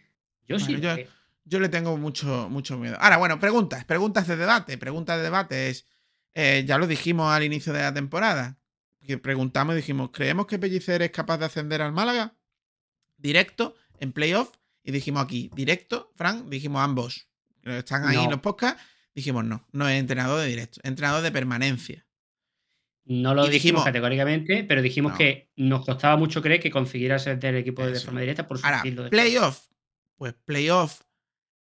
Yo 0.46 0.58
sí 0.60 0.74
la 0.74 0.78
yo- 0.78 0.96
veo. 0.96 1.06
Yo 1.44 1.58
le 1.60 1.68
tengo 1.68 1.96
mucho, 1.96 2.48
mucho 2.50 2.78
miedo. 2.78 2.96
Ahora, 3.00 3.16
bueno, 3.16 3.38
preguntas, 3.40 3.84
preguntas 3.84 4.26
de 4.28 4.36
debate. 4.36 4.78
Preguntas 4.78 5.16
de 5.18 5.22
debate 5.24 5.68
es. 5.70 5.86
eh, 6.34 6.64
ya 6.66 6.78
lo 6.78 6.86
dijimos 6.86 7.30
al 7.32 7.42
inicio 7.42 7.72
de 7.72 7.80
la 7.82 7.92
temporada. 7.92 8.58
Que 9.04 9.18
preguntamos 9.18 9.74
y 9.74 9.76
dijimos: 9.76 10.10
¿creemos 10.12 10.46
que 10.46 10.58
Pellicer 10.58 11.02
es 11.02 11.10
capaz 11.10 11.38
de 11.38 11.46
ascender 11.46 11.82
al 11.82 11.92
Málaga? 11.92 12.36
Directo, 13.16 13.74
en 13.98 14.12
playoff. 14.12 14.50
Y 14.84 14.92
dijimos 14.92 15.22
aquí, 15.24 15.50
directo, 15.54 16.12
Frank, 16.16 16.48
dijimos 16.48 16.82
ambos. 16.82 17.28
Están 17.62 18.04
ahí 18.06 18.16
No. 18.16 18.30
los 18.30 18.40
podcasts. 18.40 18.82
Dijimos 19.14 19.44
no, 19.44 19.66
no 19.72 19.88
es 19.88 20.00
entrenador 20.00 20.40
de 20.40 20.46
directo, 20.46 20.80
es 20.82 20.88
entrenador 20.88 21.22
de 21.22 21.30
permanencia. 21.30 22.06
No 23.04 23.34
lo 23.34 23.42
dijimos, 23.42 23.52
dijimos- 23.52 23.84
categóricamente, 23.84 24.64
pero 24.64 24.80
dijimos 24.80 25.12
No. 25.12 25.18
que 25.18 25.50
nos 25.56 25.84
costaba 25.84 26.16
mucho 26.16 26.40
creer 26.40 26.60
que 26.60 26.70
consiguiera 26.70 27.18
ser 27.18 27.38
del 27.38 27.56
equipo 27.56 27.84
de 27.84 27.98
forma 28.00 28.20
directa 28.20 28.46
por 28.48 28.58
su 28.58 28.64
Ahora, 28.64 28.78
estilo 28.78 29.02
de 29.04 29.10
playoff. 29.10 29.66
Pues 30.16 30.34
playoff, 30.44 31.02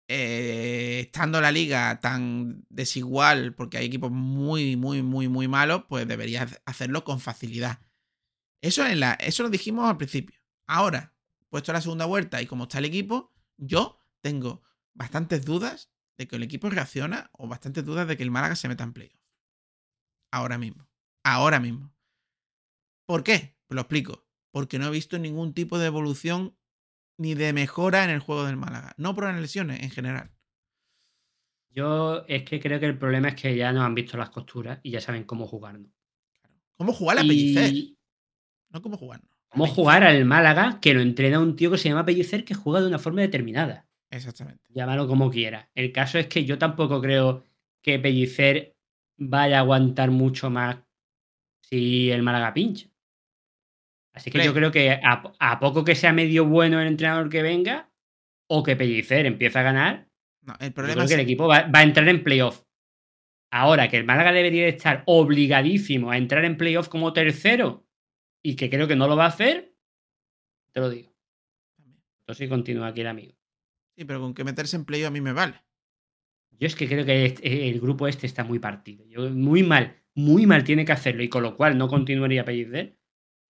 eh, 0.07 1.01
estando 1.05 1.41
la 1.41 1.51
liga 1.51 1.99
tan 1.99 2.65
desigual, 2.69 3.53
porque 3.55 3.77
hay 3.77 3.85
equipos 3.85 4.11
muy, 4.11 4.75
muy, 4.77 5.01
muy, 5.03 5.27
muy 5.27 5.47
malos, 5.47 5.84
pues 5.89 6.07
deberías 6.07 6.61
hacerlo 6.65 7.03
con 7.03 7.19
facilidad. 7.19 7.79
Eso, 8.61 8.84
eso 8.85 9.43
lo 9.43 9.49
dijimos 9.49 9.89
al 9.89 9.97
principio. 9.97 10.39
Ahora, 10.67 11.13
puesto 11.49 11.73
la 11.73 11.81
segunda 11.81 12.05
vuelta 12.05 12.41
y 12.41 12.47
como 12.47 12.63
está 12.63 12.79
el 12.79 12.85
equipo, 12.85 13.34
yo 13.57 14.05
tengo 14.21 14.63
bastantes 14.93 15.45
dudas 15.45 15.91
de 16.17 16.27
que 16.27 16.38
el 16.38 16.43
equipo 16.43 16.69
reacciona 16.69 17.29
o 17.34 17.47
bastantes 17.47 17.85
dudas 17.85 18.07
de 18.07 18.17
que 18.17 18.23
el 18.23 18.31
Málaga 18.31 18.55
se 18.55 18.67
meta 18.67 18.84
en 18.84 18.93
playoff. 18.93 19.21
Ahora 20.31 20.57
mismo. 20.57 20.89
Ahora 21.23 21.59
mismo. 21.59 21.93
¿Por 23.05 23.23
qué? 23.23 23.57
Pues 23.67 23.75
lo 23.75 23.81
explico. 23.81 24.27
Porque 24.51 24.79
no 24.79 24.88
he 24.88 24.91
visto 24.91 25.19
ningún 25.19 25.53
tipo 25.53 25.77
de 25.77 25.88
evolución 25.88 26.56
ni 27.18 27.34
de 27.35 27.53
mejora 27.53 28.03
en 28.03 28.10
el 28.11 28.19
juego 28.19 28.45
del 28.45 28.57
Málaga. 28.57 28.94
No 28.98 29.15
por 29.15 29.26
las 29.26 29.39
lesiones, 29.39 29.81
en 29.81 29.89
general. 29.89 30.31
Yo 31.69 32.23
es 32.27 32.44
que 32.44 32.60
creo 32.60 32.80
que 32.80 32.85
el 32.88 32.98
problema 32.98 33.30
es 33.30 33.35
que 33.35 33.56
ya 33.56 33.72
nos 33.72 33.84
han 33.84 33.95
visto 33.95 34.18
las 34.18 34.30
costuras 34.30 34.80
y 34.84 34.91
ya 34.91 35.02
saben 35.02 35.23
cómo 35.26 35.45
jugarnos. 35.48 35.91
¿Cómo 36.76 36.94
jugar 36.94 37.19
a 37.19 37.22
Pellicer? 37.22 37.73
Y 37.73 37.98
No 38.69 38.81
cómo 38.81 38.98
jugarnos. 38.98 39.30
cómo 39.49 39.68
jugar 39.68 40.03
al 40.03 40.26
Málaga 40.26 40.80
que 40.80 40.94
lo 40.94 41.02
entrena 41.02 41.39
un 41.39 41.56
tío 41.56 41.72
que 41.72 41.77
se 41.77 41.89
llama 41.89 42.06
Pellicer 42.06 42.44
que 42.45 42.53
juega 42.56 42.81
de 42.81 42.88
una 42.88 42.99
forma 42.99 43.22
determinada. 43.22 43.88
Exactamente. 44.10 44.64
Llámalo 44.69 45.07
como 45.07 45.30
quiera. 45.30 45.69
El 45.76 45.91
caso 45.91 46.18
es 46.18 46.27
que 46.27 46.45
yo 46.45 46.57
tampoco 46.57 47.02
creo 47.02 47.44
que 47.81 47.99
Pellicer 47.99 48.76
vaya 49.18 49.57
a 49.57 49.61
aguantar 49.61 50.11
mucho 50.11 50.49
más 50.49 50.77
si 51.61 52.10
el 52.11 52.23
Málaga 52.23 52.53
pincha. 52.53 52.88
Así 54.18 54.31
que 54.31 54.44
yo 54.44 54.53
creo 54.53 54.72
que 54.72 54.91
a, 54.91 55.23
a 55.39 55.60
poco 55.60 55.84
que 55.85 55.95
sea 55.95 56.11
medio 56.14 56.45
bueno 56.45 56.81
el 56.81 56.88
entrenador 56.88 57.30
que 57.30 57.41
venga, 57.41 57.89
o 58.49 58.64
que 58.64 58.76
Pellicer 58.76 59.26
empiece 59.26 59.57
a 59.60 59.64
ganar, 59.64 60.10
No, 60.41 60.53
el 60.60 60.69
yo 60.69 60.73
problema 60.73 60.94
creo 60.95 61.03
es 61.06 61.10
que 61.10 61.15
el 61.15 61.19
equipo 61.22 61.48
va, 61.48 61.64
va 61.68 61.80
a 61.80 61.84
entrar 61.84 62.07
en 62.07 62.23
playoff. 62.23 62.64
Ahora 63.52 63.89
que 63.89 63.98
el 63.98 64.06
Málaga 64.06 64.31
debería 64.31 64.64
de 64.64 64.69
estar 64.69 65.03
obligadísimo 65.06 66.11
a 66.11 66.18
entrar 66.18 66.44
en 66.45 66.57
playoff 66.57 66.89
como 66.89 67.14
tercero 67.14 67.85
y 68.44 68.56
que 68.56 68.69
creo 68.69 68.88
que 68.88 68.95
no 68.95 69.07
lo 69.07 69.15
va 69.15 69.26
a 69.26 69.30
hacer, 69.30 69.73
te 70.73 70.80
lo 70.80 70.89
digo. 70.89 71.14
Entonces 72.22 72.49
continúa 72.49 72.88
aquí 72.88 73.02
el 73.02 73.07
amigo. 73.07 73.34
Sí, 73.95 74.03
pero 74.06 74.19
con 74.19 74.34
que 74.34 74.44
meterse 74.44 74.76
en 74.76 74.85
playoff 74.85 75.07
a 75.10 75.11
mí 75.11 75.22
me 75.22 75.31
vale. 75.34 75.56
Yo 76.60 76.65
es 76.68 76.76
que 76.76 76.88
creo 76.88 77.06
que 77.06 77.26
este- 77.26 77.69
el 77.69 77.80
grupo 77.80 78.07
este 78.07 78.26
está 78.26 78.44
muy 78.44 78.60
partido. 78.60 79.06
Yo, 79.06 79.30
muy 79.30 79.64
mal, 79.64 79.95
muy 80.15 80.45
mal 80.45 80.64
tiene 80.64 80.85
que 80.85 80.91
hacerlo 80.91 81.23
y 81.23 81.30
con 81.30 81.44
lo 81.44 81.56
cual 81.56 81.77
no 81.77 81.88
continuaría 81.88 82.44
Pellicer. 82.44 82.98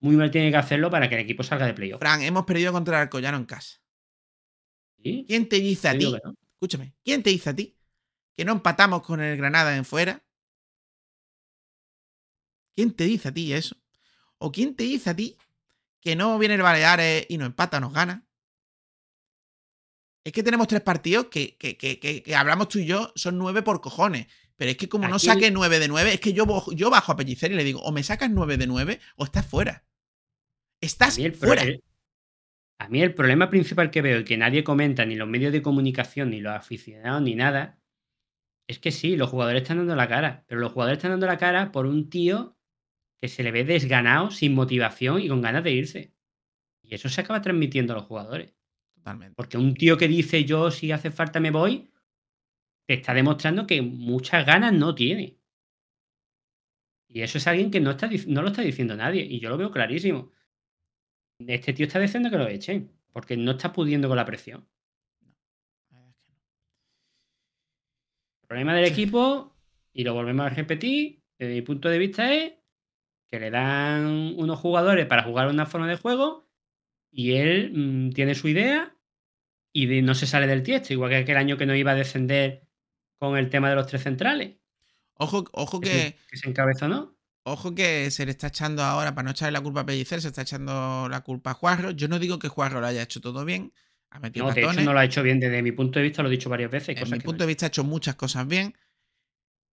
Muy 0.00 0.16
mal 0.16 0.30
tiene 0.30 0.50
que 0.50 0.56
hacerlo 0.56 0.90
para 0.90 1.08
que 1.08 1.16
el 1.16 1.22
equipo 1.22 1.42
salga 1.42 1.66
de 1.66 1.74
playoff. 1.74 1.98
Fran, 2.00 2.22
hemos 2.22 2.44
perdido 2.44 2.72
contra 2.72 2.96
el 2.96 3.02
Alcoyano 3.02 3.36
en 3.36 3.44
casa. 3.44 3.78
¿Sí? 5.02 5.24
¿Quién 5.26 5.48
te 5.48 5.56
dice 5.56 5.88
a 5.88 5.98
ti? 5.98 6.12
no. 6.24 6.34
Escúchame, 6.52 6.94
¿quién 7.04 7.22
te 7.22 7.30
dice 7.30 7.50
a 7.50 7.54
ti 7.56 7.76
que 8.36 8.44
no 8.44 8.52
empatamos 8.52 9.02
con 9.02 9.20
el 9.20 9.36
Granada 9.36 9.76
en 9.76 9.84
fuera? 9.84 10.24
¿Quién 12.74 12.92
te 12.94 13.04
dice 13.04 13.28
a 13.28 13.32
ti 13.34 13.52
eso? 13.52 13.76
¿O 14.38 14.52
quién 14.52 14.76
te 14.76 14.84
dice 14.84 15.10
a 15.10 15.16
ti 15.16 15.36
que 16.00 16.14
no 16.16 16.38
viene 16.38 16.54
el 16.54 16.62
Baleares 16.62 17.26
y 17.28 17.38
nos 17.38 17.46
empata, 17.46 17.80
nos 17.80 17.92
gana? 17.92 18.24
Es 20.24 20.32
que 20.32 20.42
tenemos 20.42 20.68
tres 20.68 20.82
partidos 20.82 21.26
que, 21.26 21.56
que- 21.56 21.76
que- 21.76 21.98
que- 21.98 22.22
que 22.22 22.36
hablamos 22.36 22.68
tú 22.68 22.78
y 22.78 22.86
yo, 22.86 23.12
son 23.14 23.38
nueve 23.38 23.62
por 23.62 23.80
cojones. 23.80 24.26
Pero 24.58 24.72
es 24.72 24.76
que 24.76 24.88
como 24.88 25.06
no 25.08 25.18
saque 25.20 25.50
nueve 25.52 25.78
de 25.78 25.86
nueve, 25.88 26.12
es 26.14 26.20
que 26.20 26.32
yo, 26.32 26.44
yo 26.74 26.90
bajo 26.90 27.12
a 27.12 27.16
Pellicer 27.16 27.52
y 27.52 27.54
le 27.54 27.64
digo, 27.64 27.80
o 27.80 27.92
me 27.92 28.02
sacas 28.02 28.28
nueve 28.30 28.56
de 28.56 28.66
nueve 28.66 29.00
o 29.16 29.24
estás 29.24 29.46
fuera. 29.46 29.84
Estás 30.80 31.16
pro- 31.18 31.32
fuera. 31.48 31.62
a 32.80 32.88
mí 32.88 33.00
el 33.02 33.14
problema 33.14 33.50
principal 33.50 33.90
que 33.90 34.02
veo 34.02 34.20
y 34.20 34.24
que 34.24 34.36
nadie 34.36 34.64
comenta, 34.64 35.04
ni 35.04 35.14
los 35.16 35.28
medios 35.28 35.52
de 35.52 35.62
comunicación, 35.62 36.30
ni 36.30 36.40
los 36.40 36.52
aficionados, 36.52 37.22
ni 37.22 37.34
nada, 37.34 37.80
es 38.68 38.78
que 38.78 38.90
sí, 38.90 39.16
los 39.16 39.30
jugadores 39.30 39.62
están 39.62 39.78
dando 39.78 39.96
la 39.96 40.08
cara, 40.08 40.44
pero 40.46 40.60
los 40.60 40.72
jugadores 40.72 40.98
están 40.98 41.12
dando 41.12 41.26
la 41.26 41.38
cara 41.38 41.72
por 41.72 41.86
un 41.86 42.10
tío 42.10 42.56
que 43.20 43.28
se 43.28 43.42
le 43.42 43.50
ve 43.50 43.64
desganado, 43.64 44.30
sin 44.30 44.54
motivación 44.54 45.20
y 45.20 45.28
con 45.28 45.40
ganas 45.40 45.64
de 45.64 45.72
irse. 45.72 46.14
Y 46.82 46.94
eso 46.94 47.08
se 47.08 47.20
acaba 47.20 47.42
transmitiendo 47.42 47.92
a 47.92 47.96
los 47.96 48.04
jugadores. 48.06 48.54
Totalmente. 48.94 49.34
Porque 49.34 49.56
un 49.56 49.74
tío 49.74 49.96
que 49.96 50.08
dice 50.08 50.44
yo 50.44 50.70
si 50.70 50.92
hace 50.92 51.10
falta 51.10 51.40
me 51.40 51.50
voy, 51.50 51.90
te 52.88 52.94
está 52.94 53.12
demostrando 53.12 53.66
que 53.66 53.82
muchas 53.82 54.46
ganas 54.46 54.72
no 54.72 54.94
tiene. 54.94 55.36
Y 57.06 57.20
eso 57.20 57.36
es 57.36 57.46
alguien 57.46 57.70
que 57.70 57.80
no, 57.80 57.90
está, 57.90 58.08
no 58.26 58.40
lo 58.40 58.48
está 58.48 58.62
diciendo 58.62 58.96
nadie. 58.96 59.22
Y 59.26 59.40
yo 59.40 59.50
lo 59.50 59.58
veo 59.58 59.70
clarísimo. 59.70 60.32
Este 61.46 61.74
tío 61.74 61.84
está 61.86 61.98
diciendo 62.00 62.30
que 62.30 62.38
lo 62.38 62.48
echen. 62.48 62.90
Porque 63.12 63.36
no 63.36 63.50
está 63.52 63.74
pudiendo 63.74 64.08
con 64.08 64.16
la 64.16 64.24
presión. 64.24 64.66
El 68.40 68.48
problema 68.48 68.74
del 68.74 68.86
equipo, 68.86 69.54
y 69.92 70.04
lo 70.04 70.14
volvemos 70.14 70.46
a 70.46 70.48
repetir, 70.54 71.22
desde 71.38 71.54
mi 71.54 71.60
punto 71.62 71.90
de 71.90 71.98
vista 71.98 72.32
es 72.32 72.54
que 73.30 73.38
le 73.38 73.50
dan 73.50 74.34
unos 74.38 74.58
jugadores 74.58 75.04
para 75.06 75.24
jugar 75.24 75.48
una 75.48 75.66
forma 75.66 75.86
de 75.88 75.96
juego 75.96 76.48
y 77.10 77.32
él 77.34 77.72
mm, 77.74 78.10
tiene 78.12 78.34
su 78.34 78.48
idea 78.48 78.96
y 79.74 79.86
de- 79.86 80.00
no 80.02 80.14
se 80.14 80.26
sale 80.26 80.46
del 80.46 80.62
tiesto, 80.62 80.94
igual 80.94 81.10
que 81.10 81.16
aquel 81.16 81.36
año 81.36 81.58
que 81.58 81.66
no 81.66 81.74
iba 81.74 81.92
a 81.92 81.94
descender 81.96 82.67
con 83.18 83.36
el 83.36 83.50
tema 83.50 83.70
de 83.70 83.76
los 83.76 83.86
tres 83.86 84.02
centrales, 84.02 84.56
Ojo, 85.18 85.44
ojo 85.52 85.80
que, 85.80 85.90
que. 85.90 85.98
se, 85.98 86.16
que 86.30 86.36
se 86.36 86.48
encabezó, 86.48 86.88
¿no? 86.88 87.18
Ojo 87.42 87.74
que 87.74 88.10
se 88.10 88.24
le 88.24 88.30
está 88.30 88.48
echando 88.48 88.82
ahora, 88.82 89.14
para 89.14 89.24
no 89.24 89.30
echarle 89.30 89.52
la 89.52 89.60
culpa 89.60 89.80
a 89.80 89.86
Pellicer, 89.86 90.20
se 90.20 90.28
está 90.28 90.42
echando 90.42 91.08
la 91.08 91.22
culpa 91.22 91.52
a 91.52 91.54
Juarro. 91.54 91.90
Yo 91.90 92.06
no 92.06 92.18
digo 92.18 92.38
que 92.38 92.48
Juarro 92.48 92.80
lo 92.80 92.86
haya 92.86 93.02
hecho 93.02 93.20
todo 93.20 93.44
bien, 93.44 93.72
ha 94.10 94.20
metido 94.20 94.46
No, 94.46 94.52
de 94.52 94.62
hecho 94.62 94.80
no 94.82 94.92
lo 94.92 94.98
ha 94.98 95.04
hecho 95.04 95.22
bien 95.22 95.40
desde 95.40 95.62
mi 95.62 95.72
punto 95.72 95.98
de 95.98 96.04
vista, 96.04 96.22
lo 96.22 96.28
he 96.28 96.32
dicho 96.32 96.50
varias 96.50 96.70
veces. 96.70 96.94
cosas 96.94 97.10
mi 97.10 97.18
no 97.18 97.24
punto 97.24 97.44
de 97.44 97.48
vista 97.48 97.66
ha 97.66 97.68
hecho 97.68 97.84
muchas 97.84 98.16
cosas 98.16 98.46
bien, 98.46 98.76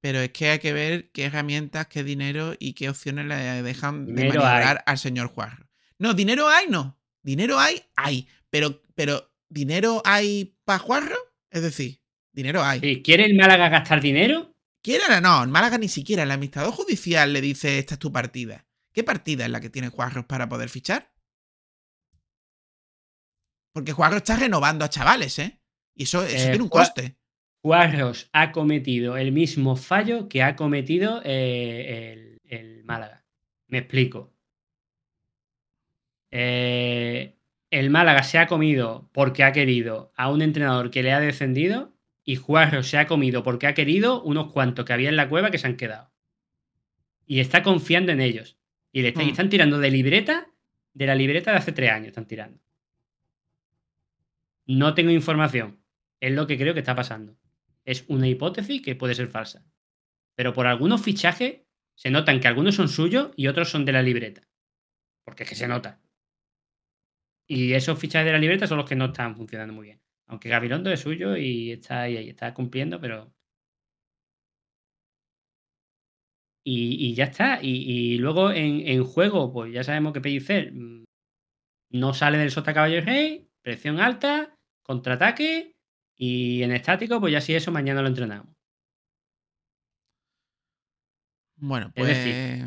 pero 0.01 0.19
es 0.19 0.31
que 0.31 0.49
hay 0.49 0.59
que 0.59 0.73
ver 0.73 1.11
qué 1.11 1.25
herramientas, 1.25 1.87
qué 1.87 2.03
dinero 2.03 2.55
y 2.57 2.73
qué 2.73 2.89
opciones 2.89 3.25
le 3.25 3.35
dejan 3.61 4.05
de 4.05 4.25
maniobrar 4.25 4.83
al 4.85 4.97
señor 4.97 5.27
Juarro. 5.27 5.69
No, 5.99 6.13
dinero 6.13 6.47
hay, 6.47 6.67
no. 6.69 6.97
Dinero 7.21 7.59
hay, 7.59 7.83
hay. 7.95 8.27
Pero, 8.49 8.81
pero 8.95 9.33
¿dinero 9.49 10.01
hay 10.05 10.57
para 10.63 10.79
Juarro? 10.79 11.17
Es 11.49 11.61
decir, 11.61 12.01
dinero 12.35 12.63
hay. 12.63 12.79
Sí, 12.81 13.01
¿Quiere 13.01 13.25
el 13.25 13.35
Málaga 13.35 13.69
gastar 13.69 14.01
dinero? 14.01 14.53
Quiera 14.83 15.19
no, 15.19 15.43
en 15.43 15.49
Málaga 15.51 15.77
ni 15.77 15.87
siquiera. 15.87 16.23
El 16.23 16.31
administrador 16.31 16.71
judicial 16.73 17.33
le 17.33 17.41
dice: 17.41 17.79
Esta 17.79 17.95
es 17.95 17.99
tu 17.99 18.11
partida. 18.11 18.65
¿Qué 18.93 19.03
partida 19.03 19.45
es 19.45 19.51
la 19.51 19.59
que 19.59 19.69
tiene 19.69 19.89
Juarros 19.89 20.25
para 20.25 20.47
poder 20.47 20.69
fichar? 20.69 21.11
Porque 23.73 23.91
Juarro 23.91 24.17
está 24.17 24.35
renovando 24.37 24.85
a 24.85 24.89
chavales, 24.89 25.37
¿eh? 25.39 25.59
Y 25.95 26.03
eso, 26.03 26.23
eso 26.23 26.47
Eh, 26.47 26.49
tiene 26.49 26.63
un 26.63 26.69
coste. 26.69 27.17
Juarros 27.61 28.29
ha 28.31 28.51
cometido 28.51 29.17
el 29.17 29.31
mismo 29.31 29.75
fallo 29.75 30.29
que 30.29 30.43
ha 30.43 30.55
cometido 30.55 31.21
eh, 31.25 32.13
el, 32.13 32.37
el 32.43 32.83
Málaga. 32.85 33.25
Me 33.67 33.79
explico. 33.79 34.33
Eh, 36.31 37.37
el 37.71 37.89
Málaga 37.89 38.23
se 38.23 38.37
ha 38.37 38.47
comido 38.47 39.09
porque 39.13 39.43
ha 39.43 39.51
querido 39.51 40.13
a 40.15 40.29
un 40.31 40.41
entrenador 40.41 40.91
que 40.91 41.03
le 41.03 41.11
ha 41.11 41.19
descendido 41.19 41.94
y 42.25 42.35
Juarros 42.35 42.87
se 42.87 42.97
ha 42.97 43.07
comido 43.07 43.43
porque 43.43 43.67
ha 43.67 43.73
querido 43.73 44.21
unos 44.23 44.51
cuantos 44.51 44.83
que 44.83 44.91
había 44.93 45.09
en 45.09 45.15
la 45.15 45.29
cueva 45.29 45.51
que 45.51 45.57
se 45.59 45.67
han 45.67 45.77
quedado. 45.77 46.11
Y 47.25 47.39
está 47.39 47.63
confiando 47.63 48.11
en 48.11 48.19
ellos. 48.19 48.57
Y 48.91 49.01
le 49.03 49.09
está- 49.09 49.23
y 49.23 49.27
Mm. 49.27 49.29
están 49.29 49.49
tirando 49.49 49.79
de 49.79 49.91
libreta, 49.91 50.47
de 50.93 51.05
la 51.05 51.15
libreta 51.15 51.51
de 51.51 51.57
hace 51.57 51.71
tres 51.71 51.91
años 51.91 52.07
están 52.09 52.27
tirando. 52.27 52.59
No 54.65 54.93
tengo 54.95 55.11
información. 55.11 55.81
Es 56.19 56.31
lo 56.33 56.47
que 56.47 56.57
creo 56.57 56.73
que 56.73 56.79
está 56.79 56.95
pasando. 56.95 57.37
Es 57.83 58.05
una 58.07 58.27
hipótesis 58.27 58.81
que 58.81 58.95
puede 58.95 59.13
ser 59.15 59.27
falsa. 59.27 59.63
Pero 60.35 60.53
por 60.53 60.65
algunos 60.67 61.01
fichajes 61.01 61.61
se 61.93 62.09
notan 62.09 62.39
que 62.39 62.47
algunos 62.47 62.75
son 62.75 62.89
suyos 62.89 63.31
y 63.35 63.47
otros 63.47 63.69
son 63.69 63.85
de 63.85 63.91
la 63.91 64.01
libreta. 64.01 64.41
Porque 65.23 65.43
es 65.43 65.49
que 65.49 65.55
se 65.55 65.67
nota. 65.67 66.01
Y 67.47 67.73
esos 67.73 67.99
fichajes 67.99 68.25
de 68.25 68.31
la 68.31 68.39
libreta 68.39 68.65
son 68.65 68.77
los 68.77 68.89
que 68.89 68.95
no 68.95 69.05
están 69.05 69.35
funcionando 69.35 69.73
muy 69.73 69.85
bien. 69.87 70.01
Aunque 70.27 70.49
Gabilondo 70.49 70.91
es 70.91 70.99
suyo 71.01 71.37
y 71.37 71.71
está 71.71 72.01
ahí, 72.03 72.17
ahí, 72.17 72.29
está 72.29 72.53
cumpliendo, 72.53 72.99
pero. 72.99 73.31
Y, 76.63 77.09
y 77.09 77.13
ya 77.13 77.25
está. 77.25 77.59
Y, 77.61 77.69
y 78.15 78.17
luego 78.17 78.51
en, 78.51 78.87
en 78.87 79.03
juego, 79.03 79.53
pues 79.53 79.71
ya 79.71 79.83
sabemos 79.83 80.13
que 80.13 80.21
Pellicer 80.21 80.73
mm, 80.73 81.03
no 81.91 82.13
sale 82.13 82.37
del 82.39 82.51
sota 82.51 82.73
caballo 82.73 83.01
rey, 83.01 83.47
presión 83.61 83.99
alta, 83.99 84.57
contraataque. 84.83 85.75
Y 86.17 86.63
en 86.63 86.71
estático, 86.71 87.19
pues 87.19 87.33
ya 87.33 87.41
si 87.41 87.53
eso 87.53 87.71
mañana 87.71 88.01
lo 88.01 88.07
entrenamos. 88.07 88.55
Bueno, 91.57 91.87
Es 91.87 91.93
pues. 91.95 92.17
decir, 92.17 92.65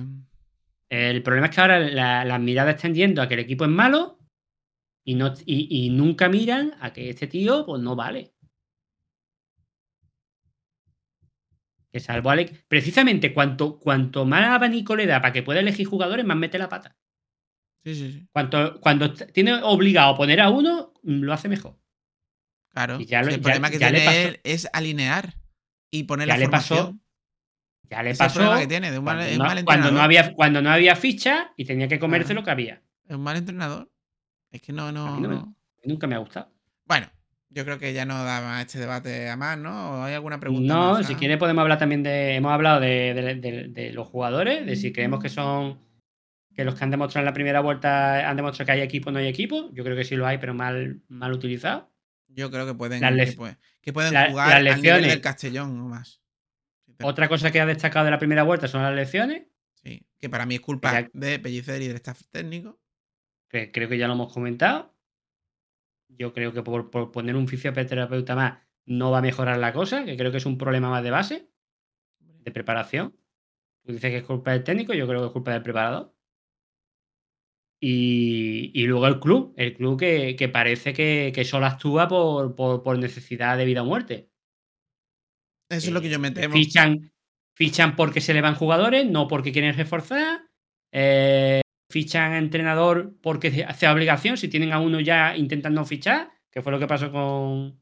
El 0.90 1.22
problema 1.22 1.48
es 1.48 1.54
que 1.54 1.60
ahora 1.60 1.78
la- 1.80 2.24
las 2.24 2.40
miradas 2.40 2.76
están 2.76 2.94
yendo 2.94 3.20
a 3.20 3.28
que 3.28 3.34
el 3.34 3.40
equipo 3.40 3.64
es 3.64 3.70
malo 3.70 4.17
y, 5.04 5.14
no, 5.14 5.32
y, 5.46 5.86
y 5.86 5.90
nunca 5.90 6.28
miran 6.28 6.74
a 6.80 6.92
que 6.92 7.10
este 7.10 7.26
tío 7.26 7.64
pues 7.66 7.80
no 7.82 7.96
vale. 7.96 8.34
Que 11.90 12.00
salvo 12.00 12.30
Alex. 12.30 12.52
Precisamente 12.68 13.32
cuanto, 13.32 13.78
cuanto 13.78 14.24
más 14.26 14.44
abanico 14.44 14.94
le 14.94 15.06
da 15.06 15.20
para 15.20 15.32
que 15.32 15.42
pueda 15.42 15.60
elegir 15.60 15.86
jugadores, 15.86 16.24
más 16.26 16.36
mete 16.36 16.58
la 16.58 16.68
pata. 16.68 16.96
Sí, 17.84 17.94
sí, 17.94 18.12
sí. 18.12 18.28
Cuanto, 18.32 18.78
cuando 18.80 19.14
tiene 19.14 19.54
obligado 19.62 20.12
a 20.12 20.16
poner 20.16 20.40
a 20.40 20.50
uno, 20.50 20.92
mm, 21.02 21.20
lo 21.22 21.32
hace 21.32 21.48
mejor. 21.48 21.78
Claro. 22.68 23.00
Y 23.00 23.06
ya 23.06 23.22
lo- 23.22 23.28
Sí, 23.28 23.34
el 23.34 23.40
ya- 23.40 23.42
problema 23.42 23.70
que 23.70 23.78
tiene 23.78 24.04
pasó. 24.04 24.18
él 24.18 24.40
es 24.44 24.68
alinear 24.72 25.34
y 25.90 26.02
poner 26.04 26.28
Ya 26.28 26.34
la 26.34 26.40
le 26.40 26.48
pasó. 26.50 26.94
Ya 27.90 28.02
le 28.02 28.10
es 28.10 28.20
el 28.20 28.26
pasó 28.26 28.34
problema 28.40 28.60
que 28.60 28.66
tiene, 28.66 28.90
de 28.90 28.98
un 28.98 29.04
mal, 29.04 29.16
cuando, 29.16 29.38
no, 29.38 29.44
mal 29.44 29.64
cuando 29.64 29.82
no 29.84 29.88
entrenador. 30.00 30.04
había, 30.04 30.34
cuando 30.34 30.62
no 30.62 30.70
había 30.70 30.94
ficha 30.96 31.54
y 31.56 31.64
tenía 31.64 31.88
que 31.88 31.98
comerse 31.98 32.34
lo 32.34 32.44
que 32.44 32.50
había. 32.50 32.82
Es 33.06 33.16
un 33.16 33.22
mal 33.22 33.38
entrenador. 33.38 33.90
Es 34.50 34.62
que 34.62 34.72
no, 34.72 34.90
no. 34.92 35.18
no 35.20 35.28
me-. 35.28 35.44
Nunca 35.84 36.06
me 36.06 36.14
ha 36.14 36.18
gustado. 36.18 36.50
Bueno, 36.86 37.06
yo 37.50 37.64
creo 37.64 37.78
que 37.78 37.92
ya 37.92 38.04
no 38.04 38.24
da 38.24 38.40
más 38.40 38.66
este 38.66 38.78
debate 38.78 39.28
a 39.28 39.36
más, 39.36 39.58
¿no? 39.58 39.90
¿O 40.00 40.02
hay 40.04 40.14
alguna 40.14 40.40
pregunta? 40.40 40.72
No, 40.74 40.90
más, 40.92 40.98
si 41.00 41.04
Fran? 41.06 41.18
quiere 41.18 41.38
podemos 41.38 41.62
hablar 41.62 41.78
también 41.78 42.02
de. 42.02 42.34
Hemos 42.36 42.52
hablado 42.52 42.80
de, 42.80 43.14
de- 43.14 43.34
de- 43.36 43.68
de 43.68 43.92
los 43.92 44.08
jugadores, 44.08 44.64
de 44.66 44.76
si 44.76 44.92
creemos 44.92 45.20
que 45.22 45.28
son. 45.28 45.86
Que 46.54 46.64
los 46.64 46.74
que 46.74 46.82
han 46.82 46.90
demostrado 46.90 47.22
en 47.22 47.26
la 47.26 47.32
primera 47.34 47.60
vuelta 47.60 48.28
han 48.28 48.36
demostrado 48.36 48.66
que 48.66 48.72
hay 48.72 48.80
equipo 48.80 49.10
o 49.10 49.12
no 49.12 49.20
hay 49.20 49.28
equipo. 49.28 49.70
Yo 49.72 49.84
creo 49.84 49.96
que 49.96 50.04
sí 50.04 50.16
lo 50.16 50.26
hay, 50.26 50.38
pero 50.38 50.54
mal, 50.54 51.00
mal 51.08 51.32
utilizado. 51.32 51.92
Yo 52.26 52.50
creo 52.50 52.66
que 52.66 52.74
pueden, 52.74 53.00
Las 53.00 53.12
que 53.14 53.16
lec- 53.32 53.36
pueden, 53.36 53.58
que 53.80 53.92
pueden 53.92 54.12
la- 54.12 54.28
jugar 54.30 54.48
las 54.48 54.56
al 54.56 54.62
nivel 54.64 54.74
lecciones. 54.82 55.10
del 55.12 55.20
Castellón 55.20 55.80
o 55.80 55.88
más. 55.88 56.20
Otra 57.02 57.28
cosa 57.28 57.52
que 57.52 57.60
ha 57.60 57.66
destacado 57.66 58.04
de 58.06 58.10
la 58.10 58.18
primera 58.18 58.42
vuelta 58.42 58.66
son 58.66 58.82
las 58.82 58.92
lecciones, 58.92 59.44
Sí, 59.84 60.04
que 60.18 60.28
para 60.28 60.44
mí 60.46 60.56
es 60.56 60.60
culpa 60.60 61.00
Ya- 61.02 61.08
de 61.12 61.38
Pellicer 61.38 61.80
y 61.80 61.86
del 61.86 61.96
staff 61.96 62.22
técnico. 62.32 62.80
Que 63.48 63.72
creo 63.72 63.88
que 63.88 63.98
ya 63.98 64.06
lo 64.08 64.14
hemos 64.14 64.32
comentado. 64.32 64.94
yo 66.08 66.32
creo 66.32 66.52
que 66.52 66.62
por, 66.62 66.90
por 66.90 67.12
poner 67.12 67.36
un 67.36 67.48
fisioterapeuta 67.48 68.34
más 68.34 68.58
no 68.86 69.10
va 69.10 69.18
a 69.18 69.22
mejorar 69.22 69.58
la 69.58 69.72
cosa, 69.72 70.04
que 70.04 70.16
creo 70.16 70.30
que 70.30 70.38
es 70.38 70.46
un 70.46 70.56
problema 70.58 70.88
más 70.90 71.02
de 71.04 71.10
base, 71.10 71.50
de 72.20 72.50
preparación. 72.50 73.14
Tú 73.84 73.92
dices 73.92 74.10
que 74.10 74.18
es 74.18 74.24
culpa 74.24 74.52
del 74.52 74.64
técnico, 74.64 74.94
yo 74.94 75.06
creo 75.06 75.20
que 75.20 75.26
es 75.26 75.32
culpa 75.32 75.52
del 75.52 75.62
preparador. 75.62 76.14
Y, 77.80 78.72
y 78.74 78.86
luego 78.86 79.06
el 79.06 79.20
club, 79.20 79.54
el 79.56 79.74
club 79.74 79.98
que, 80.00 80.34
que 80.36 80.48
parece 80.48 80.92
que, 80.92 81.30
que 81.34 81.44
solo 81.44 81.66
actúa 81.66 82.08
por, 82.08 82.56
por- 82.56 82.82
por 82.82 82.98
necesidad 82.98 83.56
de 83.56 83.64
vida 83.66 83.82
o 83.82 83.84
muerte. 83.86 84.30
Eso 85.70 85.88
es 85.88 85.92
lo 85.92 86.00
que 86.00 86.08
yo 86.10 86.18
me 86.18 86.30
temo. 86.30 86.54
Fichan, 86.54 87.12
fichan 87.54 87.94
porque 87.94 88.20
se 88.20 88.34
le 88.34 88.40
van 88.40 88.54
jugadores, 88.56 89.06
no 89.06 89.28
porque 89.28 89.52
quieren 89.52 89.76
reforzar. 89.76 90.40
Eh, 90.92 91.60
fichan 91.90 92.32
a 92.32 92.38
entrenador 92.38 93.14
porque 93.22 93.64
hace 93.66 93.88
obligación. 93.88 94.36
Si 94.36 94.48
tienen 94.48 94.72
a 94.72 94.80
uno 94.80 95.00
ya 95.00 95.36
intentan 95.36 95.74
no 95.74 95.84
fichar, 95.84 96.30
que 96.50 96.62
fue 96.62 96.72
lo 96.72 96.78
que 96.78 96.86
pasó 96.86 97.10
con, 97.12 97.80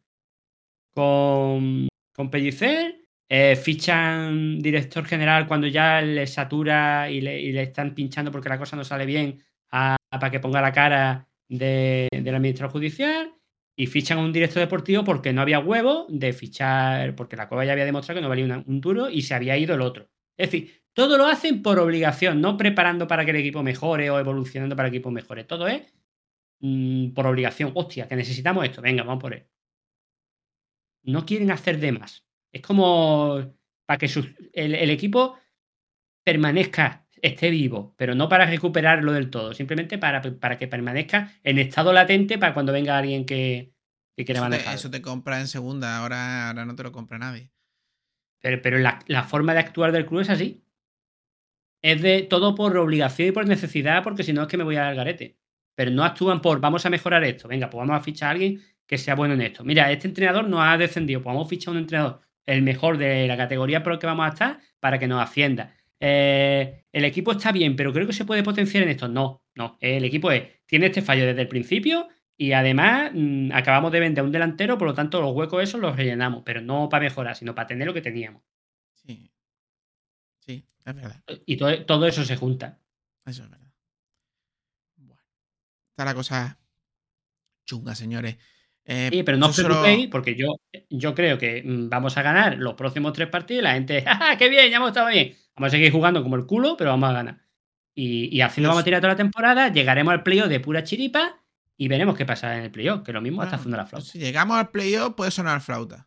con, 0.95 1.89
con 2.15 2.31
Pellicer. 2.31 3.03
Eh, 3.29 3.57
fichan 3.57 4.61
director 4.61 5.05
general 5.05 5.49
cuando 5.49 5.67
ya 5.67 6.01
le 6.01 6.27
satura 6.29 7.11
y 7.11 7.21
le, 7.21 7.61
están 7.61 7.93
pinchando 7.93 8.31
porque 8.31 8.49
la 8.49 8.59
cosa 8.59 8.77
no 8.77 8.85
sale 8.85 9.05
bien 9.05 9.43
para 9.69 10.31
que 10.31 10.39
ponga 10.39 10.61
la 10.61 10.71
cara 10.73 11.29
de, 11.49 12.09
del 12.13 12.35
administrador 12.35 12.73
judicial. 12.73 13.33
Y 13.79 13.89
fichan 13.89 14.19
un 14.19 14.33
director 14.33 14.61
deportivo 14.61 15.05
porque 15.05 15.35
no 15.35 15.43
había 15.43 15.59
huevo 15.59 16.07
de 16.09 16.33
fichar, 16.33 17.15
porque 17.15 17.37
la 17.37 17.47
Cueva 17.47 17.67
ya 17.67 17.73
había 17.73 17.85
demostrado 17.85 18.17
que 18.19 18.23
no 18.23 18.29
valía 18.31 18.47
una- 18.47 18.65
un 18.67 18.81
duro 18.81 19.11
y 19.11 19.21
se 19.21 19.35
había 19.35 19.59
ido 19.59 19.75
el 19.75 19.83
otro. 19.83 20.09
Es 20.39 20.51
decir, 20.51 20.83
todo 20.97 21.19
lo 21.19 21.27
hacen 21.27 21.61
por 21.63 21.79
obligación, 21.79 22.41
no 22.41 22.57
preparando 22.57 23.07
para 23.07 23.25
que 23.27 23.31
el 23.33 23.37
equipo 23.37 23.63
mejore 23.63 24.09
o 24.09 24.19
evolucionando 24.19 24.75
para 24.75 24.89
que 24.89 24.97
el 24.97 24.99
equipo 25.01 25.11
mejore. 25.11 25.45
Todo 25.45 25.69
es 25.69 25.83
mm, 26.61 27.11
por 27.13 27.27
obligación. 27.27 27.71
Hostia, 27.75 28.09
que 28.09 28.17
necesitamos 28.17 28.65
esto. 28.65 28.81
Venga, 28.81 29.03
vamos 29.03 29.21
por 29.21 29.35
él. 29.35 29.47
No 31.03 31.27
quieren 31.27 31.51
hacer 31.51 31.79
de 31.79 31.93
más. 31.93 32.25
Es 32.51 32.63
como 32.63 33.55
para 33.87 33.99
que 33.99 34.09
sus- 34.09 34.35
el, 34.55 34.75
el 34.75 34.91
equipo 34.91 35.39
permanezca, 36.25 37.07
esté 37.23 37.51
vivo, 37.51 37.95
pero 37.99 38.15
no 38.15 38.29
para 38.29 38.47
recuperarlo 38.47 39.13
del 39.13 39.29
todo, 39.31 39.53
simplemente 39.55 39.99
para, 39.99 40.23
para 40.23 40.57
que 40.59 40.67
permanezca 40.67 41.33
en 41.45 41.59
estado 41.59 41.93
latente 41.93 42.39
para 42.39 42.55
cuando 42.55 42.73
venga 42.73 42.97
alguien 42.99 43.27
que, 43.27 43.73
que 44.17 44.25
quiera 44.25 44.41
Eso 44.41 44.45
te, 44.47 44.51
manejar. 44.51 44.75
eso 44.75 44.91
te 44.91 45.03
compra 45.03 45.41
en 45.41 45.47
segunda, 45.47 45.99
ahora, 45.99 46.49
ahora 46.49 46.65
no 46.65 46.75
te 46.75 46.83
lo 46.83 46.91
compra 46.91 47.19
nadie. 47.19 47.53
Pero, 48.41 48.61
pero 48.63 48.79
la, 48.79 48.99
la 49.07 49.25
forma 49.25 49.53
de 49.53 49.61
actuar 49.61 49.93
del 49.93 50.07
club 50.07 50.21
es 50.21 50.31
así. 50.31 50.63
Es 51.87 52.03
de 52.03 52.23
todo 52.23 52.57
por 52.57 52.77
obligación 52.77 53.29
y 53.29 53.31
por 53.31 53.47
necesidad, 53.47 54.03
porque 54.03 54.25
si 54.25 54.33
no 54.33 54.43
es 54.43 54.49
que 54.49 54.57
me 54.57 54.65
voy 54.65 54.75
al 54.75 54.97
garete. 54.97 55.37
Pero 55.77 55.93
no 55.93 56.03
actúan 56.03 56.43
por 56.43 56.61
vamos 56.61 56.85
a 56.85 56.91
mejorar 56.91 57.23
esto. 57.23 57.47
Venga, 57.47 57.71
pues 57.71 57.79
vamos 57.79 57.97
a 57.97 58.03
fichar 58.03 58.27
a 58.27 58.31
alguien 58.33 58.61
que 58.89 58.99
sea 58.99 59.15
bueno 59.15 59.35
en 59.35 59.43
esto. 59.43 59.63
Mira, 59.63 59.93
este 59.93 60.09
entrenador 60.09 60.49
nos 60.49 60.63
ha 60.65 60.77
descendido. 60.77 61.23
Pues 61.23 61.37
a 61.37 61.45
fichar 61.45 61.69
a 61.69 61.73
un 61.77 61.79
entrenador, 61.79 62.21
el 62.45 62.63
mejor 62.63 62.99
de 62.99 63.29
la 63.29 63.37
categoría 63.37 63.85
por 63.85 63.93
el 63.93 63.99
que 64.01 64.07
vamos 64.09 64.27
a 64.27 64.31
estar, 64.31 64.59
para 64.81 64.99
que 64.99 65.07
nos 65.07 65.23
ascienda. 65.23 65.77
Eh, 66.01 66.83
el 66.91 67.05
equipo 67.05 67.31
está 67.31 67.53
bien, 67.53 67.77
pero 67.77 67.93
creo 67.93 68.05
que 68.09 68.13
se 68.13 68.25
puede 68.25 68.43
potenciar 68.43 68.83
en 68.83 68.89
esto. 68.89 69.07
No, 69.07 69.45
no. 69.55 69.79
El 69.81 70.05
equipo 70.05 70.33
es, 70.33 70.43
tiene 70.67 70.87
este 70.87 71.03
fallo 71.03 71.25
desde 71.25 71.43
el 71.43 71.49
principio 71.49 72.09
y 72.37 72.51
además 72.51 73.13
mm, 73.15 73.53
acabamos 73.53 73.93
de 73.93 74.01
vender 74.01 74.25
un 74.25 74.33
delantero, 74.33 74.77
por 74.77 74.89
lo 74.89 74.95
tanto 74.95 75.21
los 75.21 75.33
huecos 75.37 75.63
esos 75.63 75.81
los 75.81 75.95
rellenamos, 75.95 76.43
pero 76.45 76.61
no 76.61 76.89
para 76.89 77.05
mejorar, 77.05 77.37
sino 77.37 77.55
para 77.55 77.69
tener 77.69 77.87
lo 77.87 77.95
que 77.95 78.03
teníamos. 78.03 78.43
Sí. 78.93 79.31
Sí, 80.47 80.65
es 80.85 80.95
verdad. 80.95 81.23
Y 81.47 81.57
todo, 81.57 81.85
todo 81.85 82.07
eso 82.07 82.25
se 82.25 82.37
junta. 82.37 82.79
Eso 83.25 83.43
es 83.45 83.51
verdad. 83.51 83.73
Bueno. 84.97 85.23
Está 85.91 86.05
la 86.05 86.15
cosa 86.15 86.59
chunga, 87.65 87.95
señores. 87.95 88.37
Eh, 88.85 89.09
Sí, 89.11 89.23
pero 89.25 89.37
no 89.39 89.47
os 89.47 89.57
solo- 89.57 89.69
preocupéis, 89.71 90.09
porque 90.09 90.37
yo, 90.37 90.61
yo 90.91 91.15
creo 91.15 91.39
que 91.39 91.63
mm, 91.65 91.89
vamos 91.89 92.17
a 92.17 92.23
ganar 92.23 92.57
los 92.59 92.75
próximos 92.75 93.13
tres 93.13 93.29
partidos 93.29 93.65
la 93.65 93.73
gente, 93.75 94.05
¡ah, 94.07 94.37
qué 94.39 94.49
bien! 94.49 94.71
Ya 94.71 94.77
hemos 94.77 94.91
estado 94.91 95.09
bien. 95.09 95.35
Vamos 95.57 95.69
a 95.69 95.71
seguir 95.71 95.91
jugando 95.91 96.23
como 96.23 96.37
el 96.37 96.47
culo, 96.47 96.77
pero 96.77 96.91
vamos 96.91 97.11
a 97.11 97.15
ganar. 97.15 97.41
Y, 97.95 98.27
y 98.37 98.41
así 98.43 98.61
lo 98.61 98.67
Yo 98.67 98.69
vamos 98.71 98.83
a 98.83 98.85
tirar 98.85 99.01
toda 99.01 99.15
la 99.15 99.17
temporada, 99.17 99.73
llegaremos 99.73 100.13
al 100.13 100.23
playoff 100.23 100.49
de 100.49 100.61
pura 100.61 100.85
chiripa 100.85 101.43
y 101.79 101.89
veremos 101.89 102.17
qué 102.17 102.25
pasa 102.27 102.57
en 102.57 102.65
el 102.65 102.71
playoff, 102.71 103.03
que 103.03 103.13
lo 103.13 103.21
mismo 103.21 103.43
está 103.43 103.57
Bueno, 103.57 103.61
haciendo 103.61 103.77
la 103.79 103.87
flauta. 103.87 104.07
Si 104.09 104.19
llegamos 104.21 104.57
al 104.59 104.71
playoff, 104.71 105.15
puede 105.15 105.31
sonar 105.33 105.61
flauta. 105.63 106.07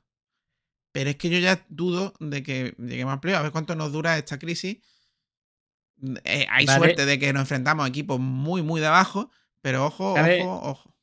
Pero 0.92 1.10
es 1.12 1.18
que 1.18 1.30
yo 1.30 1.38
ya 1.40 1.66
dudo 1.70 2.14
de 2.20 2.42
que 2.44 2.74
lleguemos 2.80 3.14
al 3.14 3.20
playoff. 3.20 3.40
A 3.40 3.44
ver 3.44 3.52
cuánto 3.52 3.76
nos 3.76 3.92
dura 3.92 4.18
esta 4.18 4.40
crisis. 4.40 4.78
Eh, 6.24 6.48
hay 6.50 6.66
Vale. 6.66 6.78
suerte 6.78 7.06
de 7.06 7.20
que 7.20 7.32
nos 7.34 7.42
enfrentamos 7.42 7.86
a 7.86 7.90
equipos 7.90 8.20
muy, 8.20 8.62
muy 8.62 8.82
de 8.82 8.88
abajo. 8.88 9.30
Pero 9.62 9.86
ojo, 9.86 10.16
¿Sabe? 10.16 10.42
ojo, 10.42 10.70
ojo. 10.70 10.96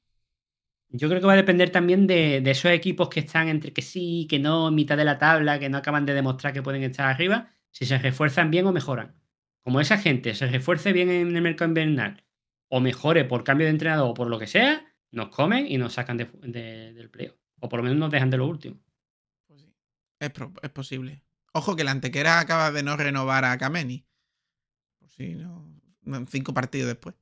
Yo 0.88 1.08
creo 1.08 1.20
que 1.20 1.26
va 1.26 1.34
a 1.34 1.36
depender 1.36 1.70
también 1.70 2.06
de, 2.06 2.40
de 2.40 2.50
esos 2.50 2.70
equipos 2.70 3.08
que 3.08 3.20
están 3.20 3.48
entre 3.48 3.72
que 3.72 3.82
sí, 3.82 4.26
que 4.30 4.38
no, 4.38 4.68
en 4.68 4.74
mitad 4.74 4.96
de 4.96 5.04
la 5.04 5.18
tabla, 5.18 5.58
que 5.58 5.68
no 5.68 5.78
acaban 5.78 6.06
de 6.06 6.14
demostrar 6.14 6.52
que 6.52 6.62
pueden 6.62 6.82
estar 6.84 7.06
arriba, 7.08 7.50
si 7.70 7.84
se 7.84 7.98
refuerzan 7.98 8.50
bien 8.50 8.66
o 8.66 8.72
mejoran. 8.72 9.14
Como 9.62 9.80
esa 9.80 9.98
gente 9.98 10.34
se 10.34 10.46
refuerce 10.46 10.92
bien 10.92 11.10
en 11.10 11.34
el 11.36 11.42
mercado 11.42 11.68
invernal 11.68 12.24
o 12.68 12.80
mejore 12.80 13.24
por 13.24 13.44
cambio 13.44 13.66
de 13.66 13.72
entrenador 13.72 14.08
o 14.10 14.14
por 14.14 14.28
lo 14.28 14.38
que 14.38 14.46
sea, 14.46 14.86
nos 15.10 15.28
comen 15.28 15.66
y 15.70 15.76
nos 15.76 15.92
sacan 15.94 16.16
de- 16.16 16.30
de- 16.42 16.92
del 16.94 17.10
playoff. 17.10 17.36
O 17.60 17.68
por 17.68 17.78
lo 17.80 17.82
menos 17.82 17.98
nos 17.98 18.10
dejan 18.10 18.30
de 18.30 18.36
lo 18.38 18.46
último. 18.46 18.80
Es, 20.18 20.30
pro- 20.30 20.52
es 20.62 20.70
posible. 20.70 21.22
Ojo 21.52 21.76
que 21.76 21.84
la 21.84 21.90
antequera 21.90 22.38
acaba 22.40 22.70
de 22.70 22.82
no 22.82 22.96
renovar 22.96 23.44
a 23.44 23.56
Kameni. 23.58 24.06
Por 24.98 25.10
si 25.10 25.34
no. 25.34 25.74
Cinco 26.28 26.52
partidos 26.54 26.88
después. 26.88 27.14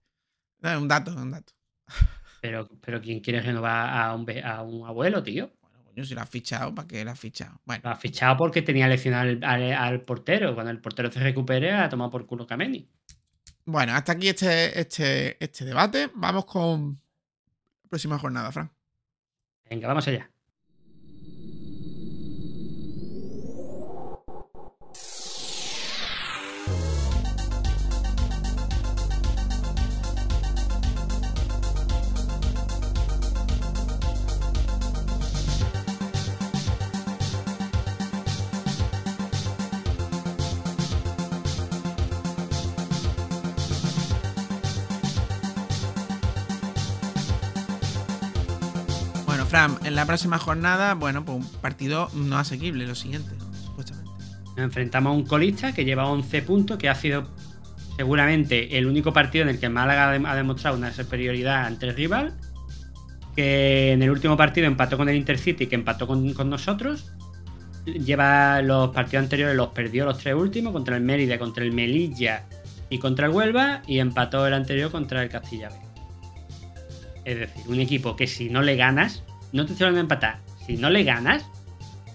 No, 0.61 0.71
es 0.71 0.77
un 0.79 0.89
dato, 0.89 1.11
es 1.13 1.17
un 1.17 1.31
dato. 1.31 1.53
Pero, 2.41 2.69
pero 2.81 3.01
¿quién 3.01 3.21
quiere 3.21 3.41
renovar 3.41 3.89
a 3.91 4.15
un, 4.15 4.27
a 4.45 4.63
un 4.63 4.87
abuelo, 4.87 5.23
tío? 5.23 5.51
Bueno, 5.63 5.83
coño, 5.85 6.05
si 6.05 6.15
lo 6.15 6.21
has 6.21 6.29
fichado, 6.29 6.75
¿para 6.75 6.87
qué 6.89 7.05
lo 7.05 7.11
has 7.11 7.19
fichado? 7.19 7.61
Bueno, 7.65 7.83
Lo 7.85 7.91
ha 7.91 7.97
fichado 7.97 8.37
porque 8.37 8.63
tenía 8.63 8.87
lesionado 8.89 9.23
al, 9.31 9.45
al- 9.45 9.73
al 9.73 10.01
portero. 10.03 10.55
Cuando 10.55 10.71
el 10.71 10.81
portero 10.81 11.11
se 11.11 11.21
recupere, 11.21 11.73
ha 11.73 11.89
tomado 11.89 12.11
por 12.11 12.27
culo 12.27 12.47
Kameni. 12.47 12.89
bueno, 13.65 13.95
hasta 13.95 14.13
aquí 14.13 14.29
este, 14.29 14.79
este, 14.79 15.43
este 15.43 15.65
debate. 15.65 16.11
Vamos 16.15 16.45
con 16.45 17.01
la 17.85 17.89
próxima 17.89 18.19
jornada, 18.19 18.53
Fran. 18.53 18.71
Venga, 19.71 19.89
vamos 19.89 20.07
allá. 20.09 20.31
En 49.95 49.97
la 49.97 50.07
próxima 50.07 50.39
jornada, 50.39 50.95
bueno, 50.95 51.25
pues 51.25 51.39
un 51.39 51.61
partido 51.61 52.11
no 52.15 52.37
asequible, 52.37 52.85
lo 52.85 52.97
siguiente, 52.97 53.31
supuestamente. 53.65 54.11
Nos 54.57 54.59
enfrentamos 54.59 55.13
a 55.13 55.15
un 55.15 55.25
colista 55.25 55.73
que 55.73 55.85
lleva 55.85 56.09
11 56.09 56.43
puntos, 56.43 56.79
que 56.79 56.89
ha 56.89 56.97
sido 56.97 57.29
seguramente 57.97 58.77
el 58.77 58.89
único 58.89 59.13
partido 59.13 59.45
en 59.45 59.51
el 59.51 59.61
que 59.61 59.69
Málaga 59.69 60.11
ha 60.11 60.35
demostrado 60.35 60.77
una 60.77 60.93
superioridad 60.93 61.67
ante 61.67 61.87
el 61.87 61.95
rival. 61.95 62.35
Que 63.37 63.93
en 63.93 64.03
el 64.03 64.11
último 64.11 64.37
partido 64.37 64.67
empató 64.67 64.97
con 64.97 65.09
el 65.09 65.15
Intercity, 65.15 65.69
que 65.69 65.77
empató 65.77 66.09
con, 66.09 66.35
con 66.35 66.51
nosotros. 66.51 67.13
Lleva 67.87 68.63
los 68.63 68.91
partidos 68.91 69.23
anteriores, 69.23 69.55
los 69.55 69.69
perdió 69.69 70.07
los 70.07 70.19
tres 70.19 70.35
últimos, 70.35 70.73
contra 70.73 70.97
el 70.97 71.05
Mérida, 71.05 71.39
contra 71.39 71.63
el 71.63 71.71
Melilla 71.71 72.47
y 72.91 72.99
contra 72.99 73.27
el 73.27 73.33
Huelva, 73.33 73.83
y 73.87 74.01
empató 74.01 74.45
el 74.45 74.55
anterior 74.55 74.91
contra 74.91 75.23
el 75.23 75.29
Castilla 75.29 75.69
B. 75.69 75.77
Es 77.27 77.39
decir, 77.39 77.63
un 77.69 77.79
equipo 77.79 78.17
que 78.17 78.27
si 78.27 78.51
no 78.51 78.61
le 78.61 78.75
ganas, 78.75 79.23
no 79.55 79.67
te 79.67 79.73
estoy 79.73 79.87
hablando 79.87 79.99
de 79.99 80.15
empatar, 80.15 80.41
si 80.67 80.77
no 80.77 80.91
le 80.91 81.05
ganas, 81.05 81.45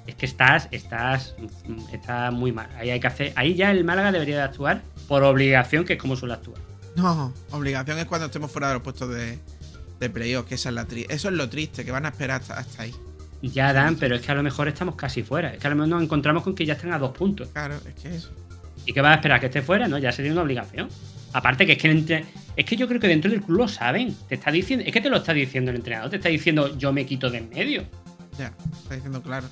es 0.08 0.16
que 0.16 0.26
estás, 0.26 0.68
estás, 0.72 1.36
mm, 1.68 1.94
está 1.94 2.32
muy 2.32 2.52
mal. 2.52 2.70
Ahí 2.78 2.90
hay 2.90 3.00
que 3.00 3.08
hacer, 3.08 3.34
ahí 3.36 3.56
ya 3.56 3.72
el 3.72 3.84
Málaga 3.84 4.12
debería 4.12 4.38
de 4.38 4.44
actuar 4.44 4.82
por 5.08 5.24
obligación, 5.24 5.86
que 5.86 5.94
es 5.94 6.00
como 6.00 6.16
suele 6.16 6.34
actuar. 6.36 6.60
No, 6.96 7.34
obligación 7.52 7.98
es 8.00 8.06
cuando 8.06 8.26
estemos 8.28 8.52
fuera 8.52 8.68
de 8.70 8.74
los 8.76 8.84
puestos 8.84 9.10
de, 9.10 9.40
de 10.00 10.10
playoff, 10.10 10.46
que 10.48 10.56
esa 10.56 10.70
es 10.70 10.76
la 10.76 10.88
tri- 10.88 11.06
eso 11.10 11.30
es 11.30 11.34
lo 11.36 11.50
triste, 11.50 11.86
que 11.86 11.92
van 11.92 12.06
a 12.06 12.10
esperar 12.10 12.42
hasta, 12.42 12.58
hasta 12.58 12.84
ahí. 12.84 12.94
Ya 13.42 13.72
dan, 13.72 13.96
pero 13.96 14.16
es 14.16 14.22
que 14.22 14.32
a 14.32 14.36
lo 14.36 14.44
mejor 14.44 14.68
estamos 14.68 14.96
casi 14.96 15.24
fuera. 15.24 15.54
Es 15.54 15.60
que 15.60 15.68
a 15.68 15.70
lo 15.70 15.78
mejor 15.78 15.88
nos 15.90 16.04
encontramos 16.04 16.44
con 16.44 16.56
que 16.56 16.66
ya 16.66 16.74
están 16.74 16.92
a 16.92 17.00
dos 17.00 17.12
puntos. 17.12 17.48
Claro, 17.54 17.76
es 17.88 17.94
que 18.02 18.14
eso. 18.14 18.32
¿Y 18.86 18.92
qué 18.92 19.00
vas 19.00 19.12
a 19.12 19.16
esperar? 19.16 19.40
¿Que 19.40 19.46
esté 19.46 19.62
fuera? 19.62 19.88
No, 19.88 19.98
ya 19.98 20.12
sería 20.12 20.32
una 20.34 20.42
obligación. 20.42 20.90
Aparte 21.34 21.66
que 21.66 21.74
es 21.74 21.78
que, 21.78 21.92
entre- 21.92 22.26
es 22.56 22.66
que 22.66 22.76
yo 22.76 22.88
creo 22.88 23.00
que 23.00 23.08
dentro 23.08 23.30
del 23.30 23.42
club 23.42 23.60
lo 23.60 23.68
saben. 23.68 24.16
Te 24.28 24.36
está 24.36 24.52
diciendo, 24.52 24.84
es 24.86 24.92
que 24.92 25.02
te 25.02 25.10
lo 25.10 25.18
está 25.18 25.34
diciendo 25.34 25.72
el 25.72 25.78
entrenador, 25.78 26.10
te 26.10 26.16
está 26.18 26.30
diciendo 26.30 26.78
yo 26.78 26.92
me 26.92 27.06
quito 27.06 27.30
de 27.30 27.38
en 27.40 27.50
medio. 27.50 27.84
Ya, 28.38 28.54
está 28.84 28.96
diciendo 28.96 29.22
claro. 29.22 29.48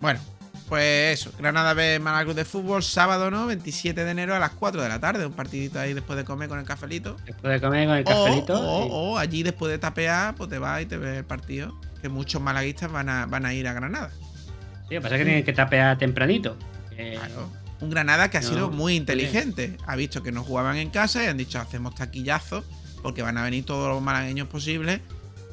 Bueno, 0.00 0.20
Pues 0.68 1.20
eso, 1.20 1.32
Granada 1.38 1.74
Málaga 2.00 2.24
Club 2.24 2.34
de 2.34 2.44
Fútbol, 2.44 2.82
sábado, 2.82 3.30
¿no? 3.30 3.46
27 3.46 4.04
de 4.04 4.10
enero 4.10 4.34
a 4.34 4.40
las 4.40 4.50
4 4.50 4.82
de 4.82 4.88
la 4.88 4.98
tarde. 4.98 5.24
Un 5.24 5.32
partidito 5.32 5.78
ahí 5.78 5.94
después 5.94 6.16
de 6.16 6.24
comer 6.24 6.48
con 6.48 6.58
el 6.58 6.64
cafelito. 6.64 7.16
Después 7.24 7.52
de 7.52 7.60
comer 7.64 7.86
con 7.86 7.96
el 7.96 8.02
O, 8.02 8.06
cafelito. 8.24 8.54
o- 8.60 8.84
y- 8.84 8.88
o 8.90 9.16
allí 9.18 9.42
después 9.44 9.70
de 9.70 9.78
tapear, 9.78 10.34
pues 10.34 10.50
te 10.50 10.58
vas 10.58 10.82
y 10.82 10.86
te 10.86 10.96
ves 10.96 11.18
el 11.18 11.24
partido. 11.24 11.78
Que 12.02 12.08
muchos 12.08 12.42
malaguistas 12.42 12.90
van 12.90 13.08
a, 13.08 13.26
van 13.26 13.46
a 13.46 13.54
ir 13.54 13.68
a 13.68 13.74
Granada. 13.74 14.10
Sí, 14.10 14.24
lo 14.26 14.88
que 14.88 15.00
pasa 15.02 15.14
es 15.14 15.18
que 15.20 15.24
tienen 15.24 15.44
que 15.44 15.52
tapear 15.52 15.96
tempranito. 15.98 16.56
Eh, 16.96 17.14
Claro. 17.16 17.48
Un 17.80 17.90
Granada 17.90 18.30
que 18.30 18.38
ha 18.38 18.40
No, 18.40 18.48
sido 18.48 18.70
muy 18.70 18.94
inteligente. 18.96 19.76
Ha 19.86 19.96
visto 19.96 20.22
que 20.22 20.32
no 20.32 20.42
jugaban 20.42 20.76
en 20.76 20.90
casa 20.90 21.22
y 21.22 21.26
han 21.26 21.36
dicho 21.36 21.58
hacemos 21.60 21.94
taquillazos 21.94 22.64
porque 23.02 23.22
van 23.22 23.36
a 23.38 23.42
venir 23.44 23.64
todos 23.64 23.88
los 23.92 24.02
malagueños 24.02 24.48
posibles 24.48 25.00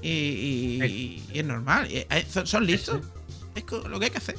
y, 0.01 0.09
y- 0.09 0.83
y- 0.83 1.23
y 1.33 1.39
es 1.39 1.45
normal. 1.45 1.87
Eh, 1.89 2.25
son, 2.29 2.47
son 2.47 2.65
listos. 2.65 3.01
Es 3.55 3.63
lo 3.71 3.99
que 3.99 4.05
hay 4.05 4.11
que 4.11 4.17
hacer. 4.17 4.35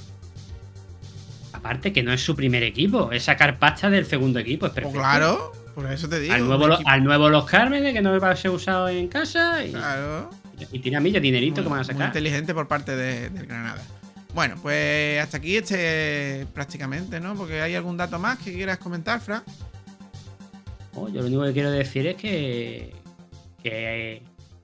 Aparte 1.53 1.93
que 1.93 2.03
no 2.03 2.13
es 2.13 2.21
su 2.21 2.35
primer 2.35 2.63
equipo, 2.63 3.13
es 3.13 3.25
sacar 3.25 3.59
pasta 3.59 3.89
del 3.89 4.07
segundo 4.07 4.39
equipo, 4.41 4.67
es 4.67 4.73
Pues 4.73 4.85
perfecto. 4.85 4.99
claro, 5.01 5.53
por 5.75 5.91
eso 5.93 6.09
te 6.09 6.19
digo. 6.21 6.35
Al 6.35 6.47
nuevo, 6.47 6.67
lo- 6.67 6.79
al 6.85 7.05
nuevo 7.05 7.29
Los 7.29 7.45
Cármenes, 7.47 7.93
que 7.93 8.03
no 8.03 8.19
va 8.19 8.31
a 8.31 8.37
ser 8.37 8.51
usado 8.51 8.89
en 8.89 9.07
casa. 9.09 9.65
Y, 9.65 9.71
Claro. 9.71 10.31
y 10.73 10.79
tiene 10.81 10.97
a 10.97 11.01
mí 11.01 11.13
ya 11.13 11.21
dinerito 11.21 11.63
que 11.63 11.69
van 11.69 11.79
a 11.79 11.83
Muy 11.83 11.87
sacar. 11.93 12.07
inteligente 12.09 12.53
por 12.55 12.67
parte 12.67 12.97
de, 12.97 13.31
del 13.31 13.47
Granada. 13.47 13.83
Bueno, 14.35 14.57
pues 14.61 15.23
hasta 15.23 15.37
aquí 15.37 15.57
este 15.57 16.47
prácticamente, 16.53 17.21
¿no? 17.21 17.35
Porque 17.37 17.61
hay 17.61 17.75
algún 17.77 17.97
dato 17.97 18.19
más 18.19 18.39
que 18.39 18.53
quieras 18.53 18.79
comentar, 18.79 19.21
Fran. 19.21 19.43
Yo 20.95 21.21
lo 21.21 21.27
único 21.27 21.43
que 21.45 21.53
quiero 21.53 21.71
decir 21.71 22.07
es 22.07 22.17
que, 22.17 22.93
que, 23.63 24.23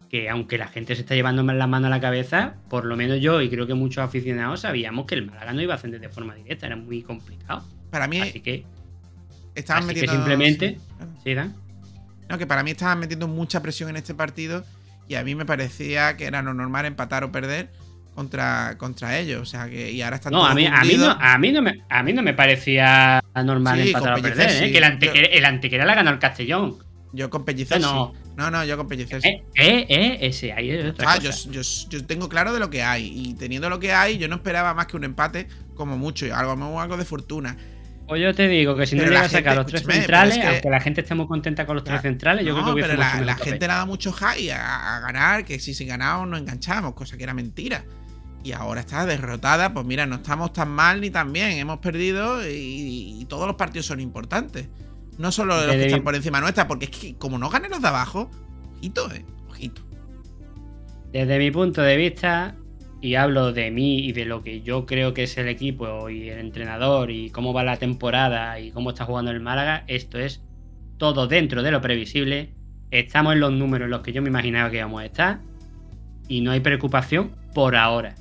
que 0.08 0.28
aunque 0.30 0.58
la 0.58 0.68
gente 0.68 0.94
se 0.94 1.02
está 1.02 1.14
llevando 1.14 1.42
más 1.44 1.56
la 1.56 1.66
mano 1.66 1.86
a 1.86 1.90
la 1.90 2.00
cabeza, 2.00 2.54
por 2.68 2.84
lo 2.84 2.96
menos 2.96 3.20
yo 3.20 3.40
y 3.42 3.48
creo 3.50 3.66
que 3.66 3.74
muchos 3.74 4.04
aficionados 4.04 4.60
sabíamos 4.60 5.06
que 5.06 5.16
el 5.16 5.26
Málaga 5.26 5.52
no 5.52 5.60
iba 5.62 5.74
a 5.74 5.76
ascender 5.76 6.00
de 6.00 6.08
forma 6.08 6.34
directa, 6.34 6.66
era 6.66 6.76
muy 6.76 7.02
complicado. 7.02 7.64
Para 7.90 8.06
mí 8.08 8.20
Así 8.20 8.40
que, 8.40 8.64
estaban 9.54 9.84
así 9.84 9.94
que 9.94 10.00
metiendo. 10.02 10.12
simplemente, 10.12 10.68
sí, 10.68 10.80
claro. 10.96 11.12
sí, 11.24 11.34
Dan. 11.34 11.54
No, 12.28 12.38
que 12.38 12.46
para 12.46 12.62
mí 12.62 12.70
estaban 12.72 12.98
metiendo 13.00 13.26
mucha 13.26 13.60
presión 13.60 13.90
en 13.90 13.96
este 13.96 14.14
partido 14.14 14.64
y 15.08 15.16
a 15.16 15.24
mí 15.24 15.34
me 15.34 15.44
parecía 15.44 16.16
que 16.16 16.26
era 16.26 16.42
lo 16.42 16.54
normal 16.54 16.86
empatar 16.86 17.24
o 17.24 17.32
perder 17.32 17.70
contra, 18.20 18.76
contra 18.76 19.18
ellos. 19.18 19.40
O 19.40 19.46
sea 19.46 19.68
que. 19.68 19.90
Y 19.90 20.02
ahora 20.02 20.16
están 20.16 20.32
No, 20.32 20.44
a 20.44 20.54
mí, 20.54 20.66
a, 20.66 20.82
mí 20.82 20.94
no, 20.98 21.10
a, 21.10 21.38
mí 21.38 21.52
no 21.52 21.62
me, 21.62 21.82
a 21.88 22.02
mí 22.02 22.12
no 22.12 22.22
me 22.22 22.34
parecía 22.34 23.22
normal 23.34 23.80
Sí, 23.80 23.88
empatar 23.88 24.18
o 24.18 24.22
perder, 24.22 24.64
¿eh? 24.64 24.72
que 24.72 24.78
el 24.78 24.84
antequera, 24.84 25.28
el 25.28 25.44
Antequera 25.44 25.84
la 25.86 25.94
ganó 25.94 26.10
el 26.10 26.18
Castellón. 26.18 26.76
Yo 27.12 27.28
con 27.30 27.44
Pellicer 27.44 27.80
No. 27.80 28.12
sí. 28.14 28.20
No, 28.36 28.50
no, 28.50 28.64
yo 28.64 28.76
con 28.76 28.86
Pellicer. 28.88 29.20
Eh, 29.24 29.42
eh, 29.56 29.86
eh, 29.88 30.18
ese, 30.20 30.52
ahí 30.52 30.70
es 30.70 30.90
otra 30.90 31.12
Ah, 31.12 31.18
yo, 31.18 31.30
cosa. 31.30 31.50
yo- 31.50 31.62
yo 31.90 32.06
tengo 32.06 32.28
claro 32.28 32.52
de 32.52 32.60
lo 32.60 32.70
que 32.70 32.82
hay. 32.82 33.10
Y 33.12 33.34
teniendo 33.34 33.68
lo 33.68 33.80
que 33.80 33.92
hay, 33.92 34.16
yo 34.18 34.28
no 34.28 34.36
esperaba 34.36 34.74
más 34.74 34.86
que 34.86 34.96
un 34.96 35.04
empate, 35.04 35.48
como 35.74 35.96
mucho. 35.98 36.26
y 36.26 36.30
Algo, 36.30 36.80
algo 36.80 36.96
de 36.96 37.04
fortuna. 37.04 37.56
Pues 38.06 38.20
yo 38.22 38.34
te 38.34 38.48
digo 38.48 38.74
que 38.76 38.86
si 38.86 38.96
no 38.96 39.02
Pero 39.02 39.10
llega 39.12 39.20
la 39.22 39.26
a 39.26 39.30
sacar 39.30 39.56
los 39.56 39.66
tres 39.66 39.82
centrales, 39.84 40.34
pero 40.34 40.34
es 40.34 40.38
que- 40.48 40.54
aunque 40.54 40.70
la 40.70 40.80
gente 40.80 41.00
esté 41.02 41.14
muy 41.14 41.26
contenta 41.28 41.64
con 41.66 41.76
los 41.76 41.84
tres 41.84 41.98
Ya. 41.98 42.02
centrales, 42.02 42.44
yo 42.44 42.54
no, 42.56 42.62
creo 42.62 42.74
que 42.76 42.82
pero 42.82 42.94
la, 42.96 43.36
gente 43.36 43.58
le 43.66 43.72
ha 43.72 43.76
dado 43.76 43.86
mucho 43.86 44.10
high 44.12 44.50
a, 44.50 44.96
a 44.96 45.00
ganar, 45.00 45.44
que 45.44 45.58
si, 45.60 45.74
si 45.74 45.84
ganábamos 45.86 46.28
nos 46.28 46.40
enganchamos, 46.40 46.94
cosa 46.94 47.16
que 47.16 47.22
era 47.24 47.34
mentira. 47.34 47.84
Y 48.42 48.52
ahora 48.52 48.80
está 48.80 49.04
derrotada, 49.04 49.74
pues 49.74 49.84
mira, 49.84 50.06
no 50.06 50.16
estamos 50.16 50.52
tan 50.52 50.70
mal 50.70 51.00
ni 51.00 51.10
tan 51.10 51.32
bien, 51.32 51.52
hemos 51.52 51.78
perdido 51.78 52.42
y, 52.48 53.18
y 53.20 53.24
todos 53.26 53.46
los 53.46 53.56
partidos 53.56 53.86
son 53.86 54.00
importantes. 54.00 54.68
No 55.18 55.30
solo 55.30 55.66
los 55.66 55.76
que 55.76 55.86
están 55.86 56.02
por 56.02 56.14
encima 56.14 56.40
nuestra, 56.40 56.66
porque 56.66 56.86
es 56.86 56.90
que 56.90 57.14
como 57.16 57.36
no 57.36 57.50
ganen 57.50 57.70
los 57.70 57.82
de 57.82 57.88
abajo, 57.88 58.30
ojito, 58.78 59.12
eh, 59.12 59.24
ojito. 59.50 59.82
Desde 61.12 61.38
mi 61.38 61.50
punto 61.50 61.82
de 61.82 61.96
vista, 61.98 62.56
y 63.00 63.14
hablo 63.14 63.52
de 63.52 63.70
mí 63.70 63.98
y 63.98 64.12
de 64.12 64.24
lo 64.24 64.42
que 64.42 64.62
yo 64.62 64.86
creo 64.86 65.14
que 65.14 65.24
es 65.24 65.36
el 65.38 65.48
equipo 65.48 66.08
y 66.10 66.28
el 66.28 66.38
entrenador 66.38 67.10
y 67.10 67.30
cómo 67.30 67.52
va 67.52 67.64
la 67.64 67.76
temporada 67.78 68.60
y 68.60 68.70
cómo 68.70 68.90
está 68.90 69.04
jugando 69.04 69.30
el 69.30 69.40
Málaga, 69.40 69.84
esto 69.86 70.18
es 70.18 70.42
todo 70.98 71.26
dentro 71.26 71.62
de 71.62 71.70
lo 71.70 71.80
previsible. 71.80 72.54
Estamos 72.90 73.34
en 73.34 73.40
los 73.40 73.52
números 73.52 73.86
en 73.86 73.90
los 73.90 74.00
que 74.00 74.12
yo 74.12 74.22
me 74.22 74.28
imaginaba 74.28 74.70
que 74.70 74.78
íbamos 74.78 75.02
a 75.02 75.06
estar 75.06 75.40
y 76.28 76.40
no 76.42 76.50
hay 76.50 76.60
preocupación 76.60 77.32
por 77.54 77.74
ahora. 77.74 78.14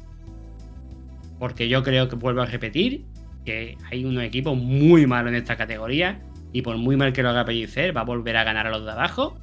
Porque 1.40 1.70
yo 1.70 1.84
creo 1.84 2.10
que 2.10 2.16
vuelvo 2.16 2.42
a 2.42 2.46
repetir 2.46 3.06
que 3.46 3.78
hay 3.90 4.06
unos 4.06 4.24
equipos 4.24 4.58
muy 4.58 5.08
malos 5.08 5.32
en 5.32 5.36
esta 5.36 5.56
categoría 5.56 6.22
y 6.52 6.62
por 6.62 6.78
muy 6.78 6.98
mal 6.98 7.14
que 7.14 7.24
lo 7.24 7.30
haga 7.30 7.46
Pellicer, 7.46 7.96
va 7.96 8.02
a 8.02 8.06
volver 8.06 8.38
a 8.38 8.44
ganar 8.44 8.68
a 8.68 8.72
los 8.72 8.86
de 8.86 8.92
abajo 8.92 9.38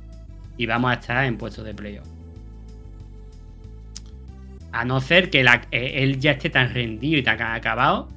y 0.57 0.67
vamos 0.67 0.91
a 0.91 0.95
estar 0.95 1.25
en 1.25 1.39
puestos 1.39 1.65
de 1.65 1.75
playoff. 1.75 2.07
A 4.73 4.85
no 4.85 5.01
ser 5.01 5.31
que 5.31 5.41
eh, 5.41 6.03
él 6.03 6.21
ya 6.21 6.33
esté 6.33 6.51
tan 6.51 6.73
rendido 6.75 7.19
y 7.19 7.23
tan 7.23 7.41
acabado 7.41 8.09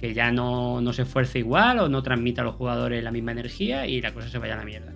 que 0.00 0.12
ya 0.12 0.32
no, 0.32 0.80
no 0.80 0.92
se 0.92 1.02
esfuerce 1.02 1.38
igual 1.38 1.78
o 1.78 1.88
no 1.88 2.02
transmita 2.02 2.42
a 2.42 2.44
los 2.44 2.56
jugadores 2.56 3.02
la 3.04 3.12
misma 3.12 3.32
energía 3.32 3.86
y 3.86 4.00
la 4.00 4.12
cosa 4.12 4.28
se 4.28 4.38
vaya 4.38 4.54
a 4.54 4.58
la 4.58 4.64
mierda. 4.64 4.92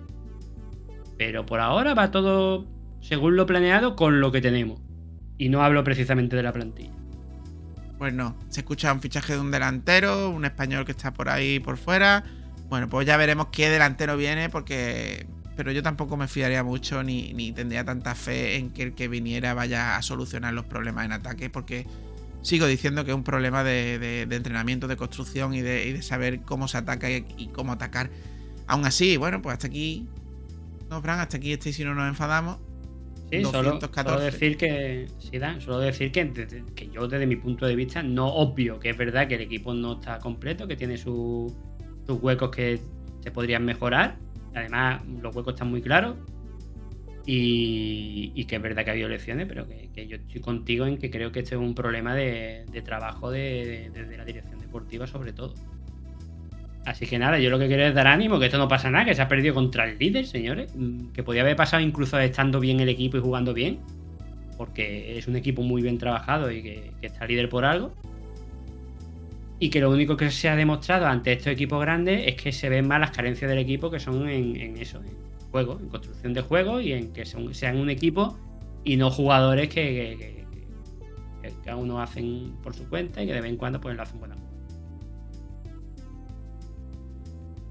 Pero 1.17 1.45
por 1.45 1.59
ahora 1.59 1.93
va 1.93 2.11
todo 2.11 2.67
según 3.01 3.35
lo 3.35 3.45
planeado 3.45 3.95
con 3.95 4.19
lo 4.19 4.31
que 4.31 4.41
tenemos. 4.41 4.81
Y 5.37 5.49
no 5.49 5.63
hablo 5.63 5.83
precisamente 5.83 6.35
de 6.35 6.43
la 6.43 6.51
plantilla. 6.51 6.98
Pues 7.99 8.13
no, 8.13 8.35
se 8.49 8.61
escucha 8.61 8.91
un 8.91 9.01
fichaje 9.01 9.33
de 9.33 9.39
un 9.39 9.51
delantero, 9.51 10.29
un 10.31 10.45
español 10.45 10.85
que 10.85 10.91
está 10.93 11.13
por 11.13 11.29
ahí 11.29 11.59
por 11.59 11.77
fuera. 11.77 12.23
Bueno, 12.69 12.89
pues 12.89 13.05
ya 13.05 13.17
veremos 13.17 13.47
qué 13.51 13.69
delantero 13.69 14.17
viene, 14.17 14.49
porque. 14.49 15.27
Pero 15.55 15.73
yo 15.73 15.83
tampoco 15.83 16.15
me 16.15 16.29
fiaría 16.29 16.63
mucho 16.63 17.03
ni, 17.03 17.33
ni 17.33 17.51
tendría 17.51 17.83
tanta 17.83 18.15
fe 18.15 18.55
en 18.55 18.69
que 18.69 18.83
el 18.83 18.93
que 18.95 19.09
viniera 19.09 19.53
vaya 19.53 19.97
a 19.97 20.01
solucionar 20.01 20.53
los 20.53 20.63
problemas 20.65 21.03
en 21.03 21.11
ataque, 21.11 21.49
porque 21.49 21.85
sigo 22.41 22.65
diciendo 22.65 23.03
que 23.03 23.11
es 23.11 23.15
un 23.17 23.25
problema 23.25 23.65
de, 23.65 23.99
de- 23.99 24.35
entrenamiento, 24.37 24.87
de 24.87 24.95
construcción 24.95 25.53
y 25.53 25.59
de, 25.61 25.85
y 25.87 25.91
de 25.91 26.01
saber 26.01 26.39
cómo 26.43 26.69
se 26.69 26.77
ataca 26.77 27.09
y, 27.11 27.25
y 27.37 27.47
cómo 27.49 27.73
atacar. 27.73 28.09
Aún 28.67 28.85
así, 28.85 29.17
bueno, 29.17 29.41
pues 29.41 29.51
hasta 29.55 29.67
aquí. 29.67 30.07
No, 30.89 31.01
Fran, 31.01 31.19
hasta 31.19 31.35
aquí 31.35 31.51
este 31.51 31.73
si 31.73 31.83
no 31.83 31.93
nos 31.93 32.07
enfadamos. 32.07 32.59
Sí, 33.31 33.43
solo, 33.43 33.71
214. 33.71 34.11
solo 34.11 34.23
decir 34.25 34.57
que. 34.57 35.07
Sí, 35.19 35.37
Dan, 35.39 35.61
solo 35.61 35.79
decir 35.79 36.11
que, 36.11 36.25
desde- 36.25 36.63
que 36.75 36.89
yo, 36.89 37.07
desde 37.07 37.25
mi 37.27 37.35
punto 37.35 37.65
de 37.67 37.75
vista, 37.75 38.01
no 38.03 38.27
obvio 38.27 38.79
que 38.79 38.89
es 38.89 38.97
verdad 38.97 39.27
que 39.27 39.35
el 39.35 39.41
equipo 39.41 39.73
no 39.73 39.93
está 39.99 40.19
completo, 40.19 40.67
que 40.67 40.75
tiene 40.75 40.97
su- 40.97 41.55
sus 42.07 42.21
huecos 42.21 42.49
que 42.49 42.79
se 43.21 43.31
podrían 43.31 43.63
mejorar. 43.65 44.17
Además, 44.55 45.01
los 45.21 45.35
huecos 45.35 45.53
están 45.53 45.69
muy 45.69 45.81
claros. 45.81 46.15
Y, 47.25 48.31
y 48.33 48.45
que 48.45 48.55
es 48.55 48.61
verdad 48.61 48.83
que 48.83 48.89
ha 48.89 48.93
habido 48.93 49.07
elecciones, 49.07 49.45
pero 49.47 49.67
que, 49.67 49.89
que 49.93 50.07
yo 50.07 50.15
estoy 50.15 50.41
contigo 50.41 50.85
en 50.87 50.97
que 50.97 51.11
creo 51.11 51.31
que 51.31 51.39
este 51.41 51.53
es 51.55 51.61
un 51.61 51.75
problema 51.75 52.15
de, 52.15 52.65
de 52.71 52.81
trabajo 52.81 53.29
de, 53.29 53.91
de- 53.93 54.05
de 54.05 54.17
la 54.17 54.25
dirección 54.25 54.59
deportiva, 54.59 55.05
sobre 55.05 55.33
todo. 55.33 55.53
Así 56.85 57.05
que 57.05 57.19
nada, 57.19 57.37
yo 57.39 57.49
lo 57.49 57.59
que 57.59 57.67
quiero 57.67 57.83
es 57.83 57.93
dar 57.93 58.07
ánimo, 58.07 58.39
que 58.39 58.45
esto 58.45 58.57
no 58.57 58.67
pasa 58.67 58.89
nada, 58.89 59.05
que 59.05 59.13
se 59.13 59.21
ha 59.21 59.27
perdido 59.27 59.53
contra 59.53 59.87
el 59.89 59.97
líder, 59.99 60.25
señores. 60.25 60.73
Mm, 60.75 61.09
Que 61.11 61.23
podía 61.23 61.41
haber 61.41 61.55
pasado 61.55 61.83
incluso 61.83 62.17
estando 62.19 62.59
bien 62.59 62.79
el 62.79 62.89
equipo 62.89 63.17
y 63.17 63.19
jugando 63.19 63.53
bien. 63.53 63.79
Porque 64.57 65.17
es 65.17 65.27
un 65.27 65.35
equipo 65.35 65.61
muy 65.61 65.81
bien 65.81 65.97
trabajado 65.97 66.51
y 66.51 66.61
que, 66.63 66.91
está 67.01 67.25
líder 67.27 67.47
por 67.49 67.63
algo. 67.65 67.93
Y 69.59 69.69
que 69.69 69.81
lo 69.81 69.89
único 69.91 70.15
que 70.17 70.31
se 70.31 70.47
ha 70.49 70.55
demostrado 70.55 71.05
ante 71.07 71.33
estos 71.33 71.47
equipos 71.47 71.81
grandes 71.81 72.23
es 72.27 72.35
que 72.35 72.51
se 72.53 72.69
ven 72.69 72.87
más 72.87 72.99
las 73.01 73.11
carencias 73.11 73.49
del 73.49 73.59
equipo 73.59 73.91
que 73.91 73.99
son 73.99 74.27
en, 74.29 74.77
eso, 74.77 74.99
en 74.99 75.11
juego, 75.51 75.77
en 75.81 75.89
construcción 75.89 76.33
de 76.33 76.41
juego 76.41 76.79
y 76.79 76.93
en 76.93 77.11
que 77.11 77.25
sean 77.25 77.77
un 77.77 77.89
equipo 77.89 78.37
y 78.85 78.95
no 78.95 79.11
jugadores 79.11 79.67
que, 79.67 80.15
que, 80.17 80.17
que- 81.41 81.49
que 81.49 81.53
cada 81.63 81.77
uno 81.77 82.01
hacen 82.01 82.53
por 82.63 82.73
su 82.73 82.87
cuenta 82.89 83.21
y 83.21 83.27
que 83.27 83.33
de 83.33 83.41
vez 83.41 83.49
en 83.51 83.57
cuando 83.57 83.79
pues 83.81 83.95
lo 83.95 84.03
hacen 84.03 84.19
buena. 84.19 84.35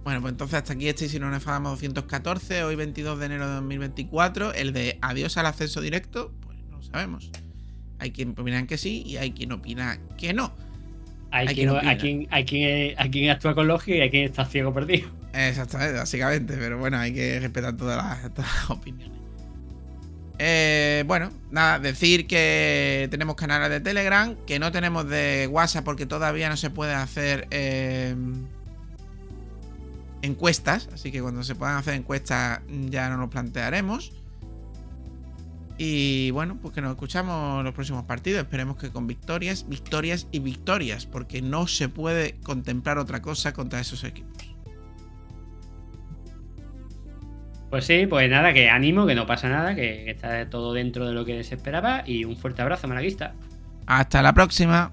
Bueno, 0.08 0.22
pues 0.22 0.32
entonces 0.32 0.54
hasta 0.54 0.72
aquí 0.72 0.88
este 0.88 1.04
y 1.04 1.10
si 1.10 1.18
no 1.18 1.26
nos 1.26 1.34
enfadamos 1.34 1.72
214, 1.72 2.64
hoy 2.64 2.76
22 2.76 3.18
de 3.18 3.26
enero 3.26 3.46
de 3.46 3.54
2024. 3.56 4.54
El 4.54 4.72
de 4.72 4.96
adiós 5.02 5.36
al 5.36 5.44
ascenso 5.44 5.82
directo, 5.82 6.32
pues 6.46 6.56
no 6.70 6.78
lo 6.78 6.82
sabemos. 6.82 7.30
Hay 7.98 8.12
quien 8.12 8.30
opina 8.30 8.66
que 8.66 8.78
sí 8.78 9.02
y 9.04 9.18
hay 9.18 9.32
quien 9.32 9.52
opina 9.52 10.00
que 10.16 10.32
no. 10.32 10.54
Hay, 11.30 11.48
Hay 11.48 11.54
quien, 11.54 11.68
hay, 11.68 11.98
quien, 11.98 12.26
hay, 12.30 12.44
quien, 12.46 12.94
hay 12.96 13.10
quien 13.10 13.28
actúa 13.28 13.54
con 13.54 13.68
lógica 13.68 13.98
y 13.98 14.00
hay 14.00 14.08
quien 14.08 14.24
está 14.24 14.46
ciego 14.46 14.72
perdido. 14.72 15.10
Exactamente, 15.34 15.98
básicamente, 15.98 16.56
pero 16.56 16.78
bueno, 16.78 16.96
hay 16.96 17.12
que 17.12 17.38
respetar 17.40 17.76
todas 17.76 17.98
las, 17.98 18.32
todas 18.32 18.50
las 18.50 18.70
opiniones. 18.70 19.18
Eh, 20.38 21.04
bueno, 21.06 21.32
nada, 21.50 21.80
decir 21.80 22.26
que 22.26 23.08
tenemos 23.10 23.36
canales 23.36 23.68
de 23.68 23.80
Telegram, 23.80 24.34
que 24.46 24.58
no 24.58 24.72
tenemos 24.72 25.06
de 25.06 25.48
WhatsApp 25.50 25.84
porque 25.84 26.06
todavía 26.06 26.48
no 26.48 26.56
se 26.56 26.70
puede 26.70 26.94
hacer 26.94 27.46
eh, 27.50 28.14
encuestas, 30.22 30.88
así 30.92 31.12
que 31.12 31.22
cuando 31.22 31.42
se 31.42 31.54
puedan 31.54 31.76
hacer 31.76 31.94
encuestas 31.94 32.60
ya 32.88 33.08
no 33.08 33.16
nos 33.16 33.28
plantearemos. 33.28 34.12
Y 35.80 36.32
bueno, 36.32 36.58
pues 36.60 36.74
que 36.74 36.80
nos 36.80 36.90
escuchamos 36.90 37.62
los 37.62 37.72
próximos 37.72 38.04
partidos. 38.04 38.42
Esperemos 38.42 38.76
que 38.76 38.90
con 38.90 39.06
victorias, 39.06 39.68
victorias 39.68 40.26
y 40.32 40.40
victorias, 40.40 41.06
porque 41.06 41.40
no 41.40 41.68
se 41.68 41.88
puede 41.88 42.34
contemplar 42.42 42.98
otra 42.98 43.22
cosa 43.22 43.52
contra 43.52 43.78
esos 43.78 44.02
equipos. 44.02 44.36
Pues 47.70 47.84
sí, 47.84 48.06
pues 48.06 48.28
nada, 48.28 48.52
que 48.52 48.70
ánimo, 48.70 49.06
que 49.06 49.14
no 49.14 49.26
pasa 49.26 49.48
nada, 49.48 49.74
que, 49.76 50.02
que 50.04 50.10
está 50.10 50.50
todo 50.50 50.72
dentro 50.72 51.06
de 51.06 51.12
lo 51.12 51.24
que 51.24 51.44
se 51.44 51.54
esperaba 51.54 52.02
y 52.04 52.24
un 52.24 52.36
fuerte 52.36 52.62
abrazo, 52.62 52.88
malaguista. 52.88 53.34
Hasta 53.86 54.20
la 54.20 54.32
próxima. 54.32 54.92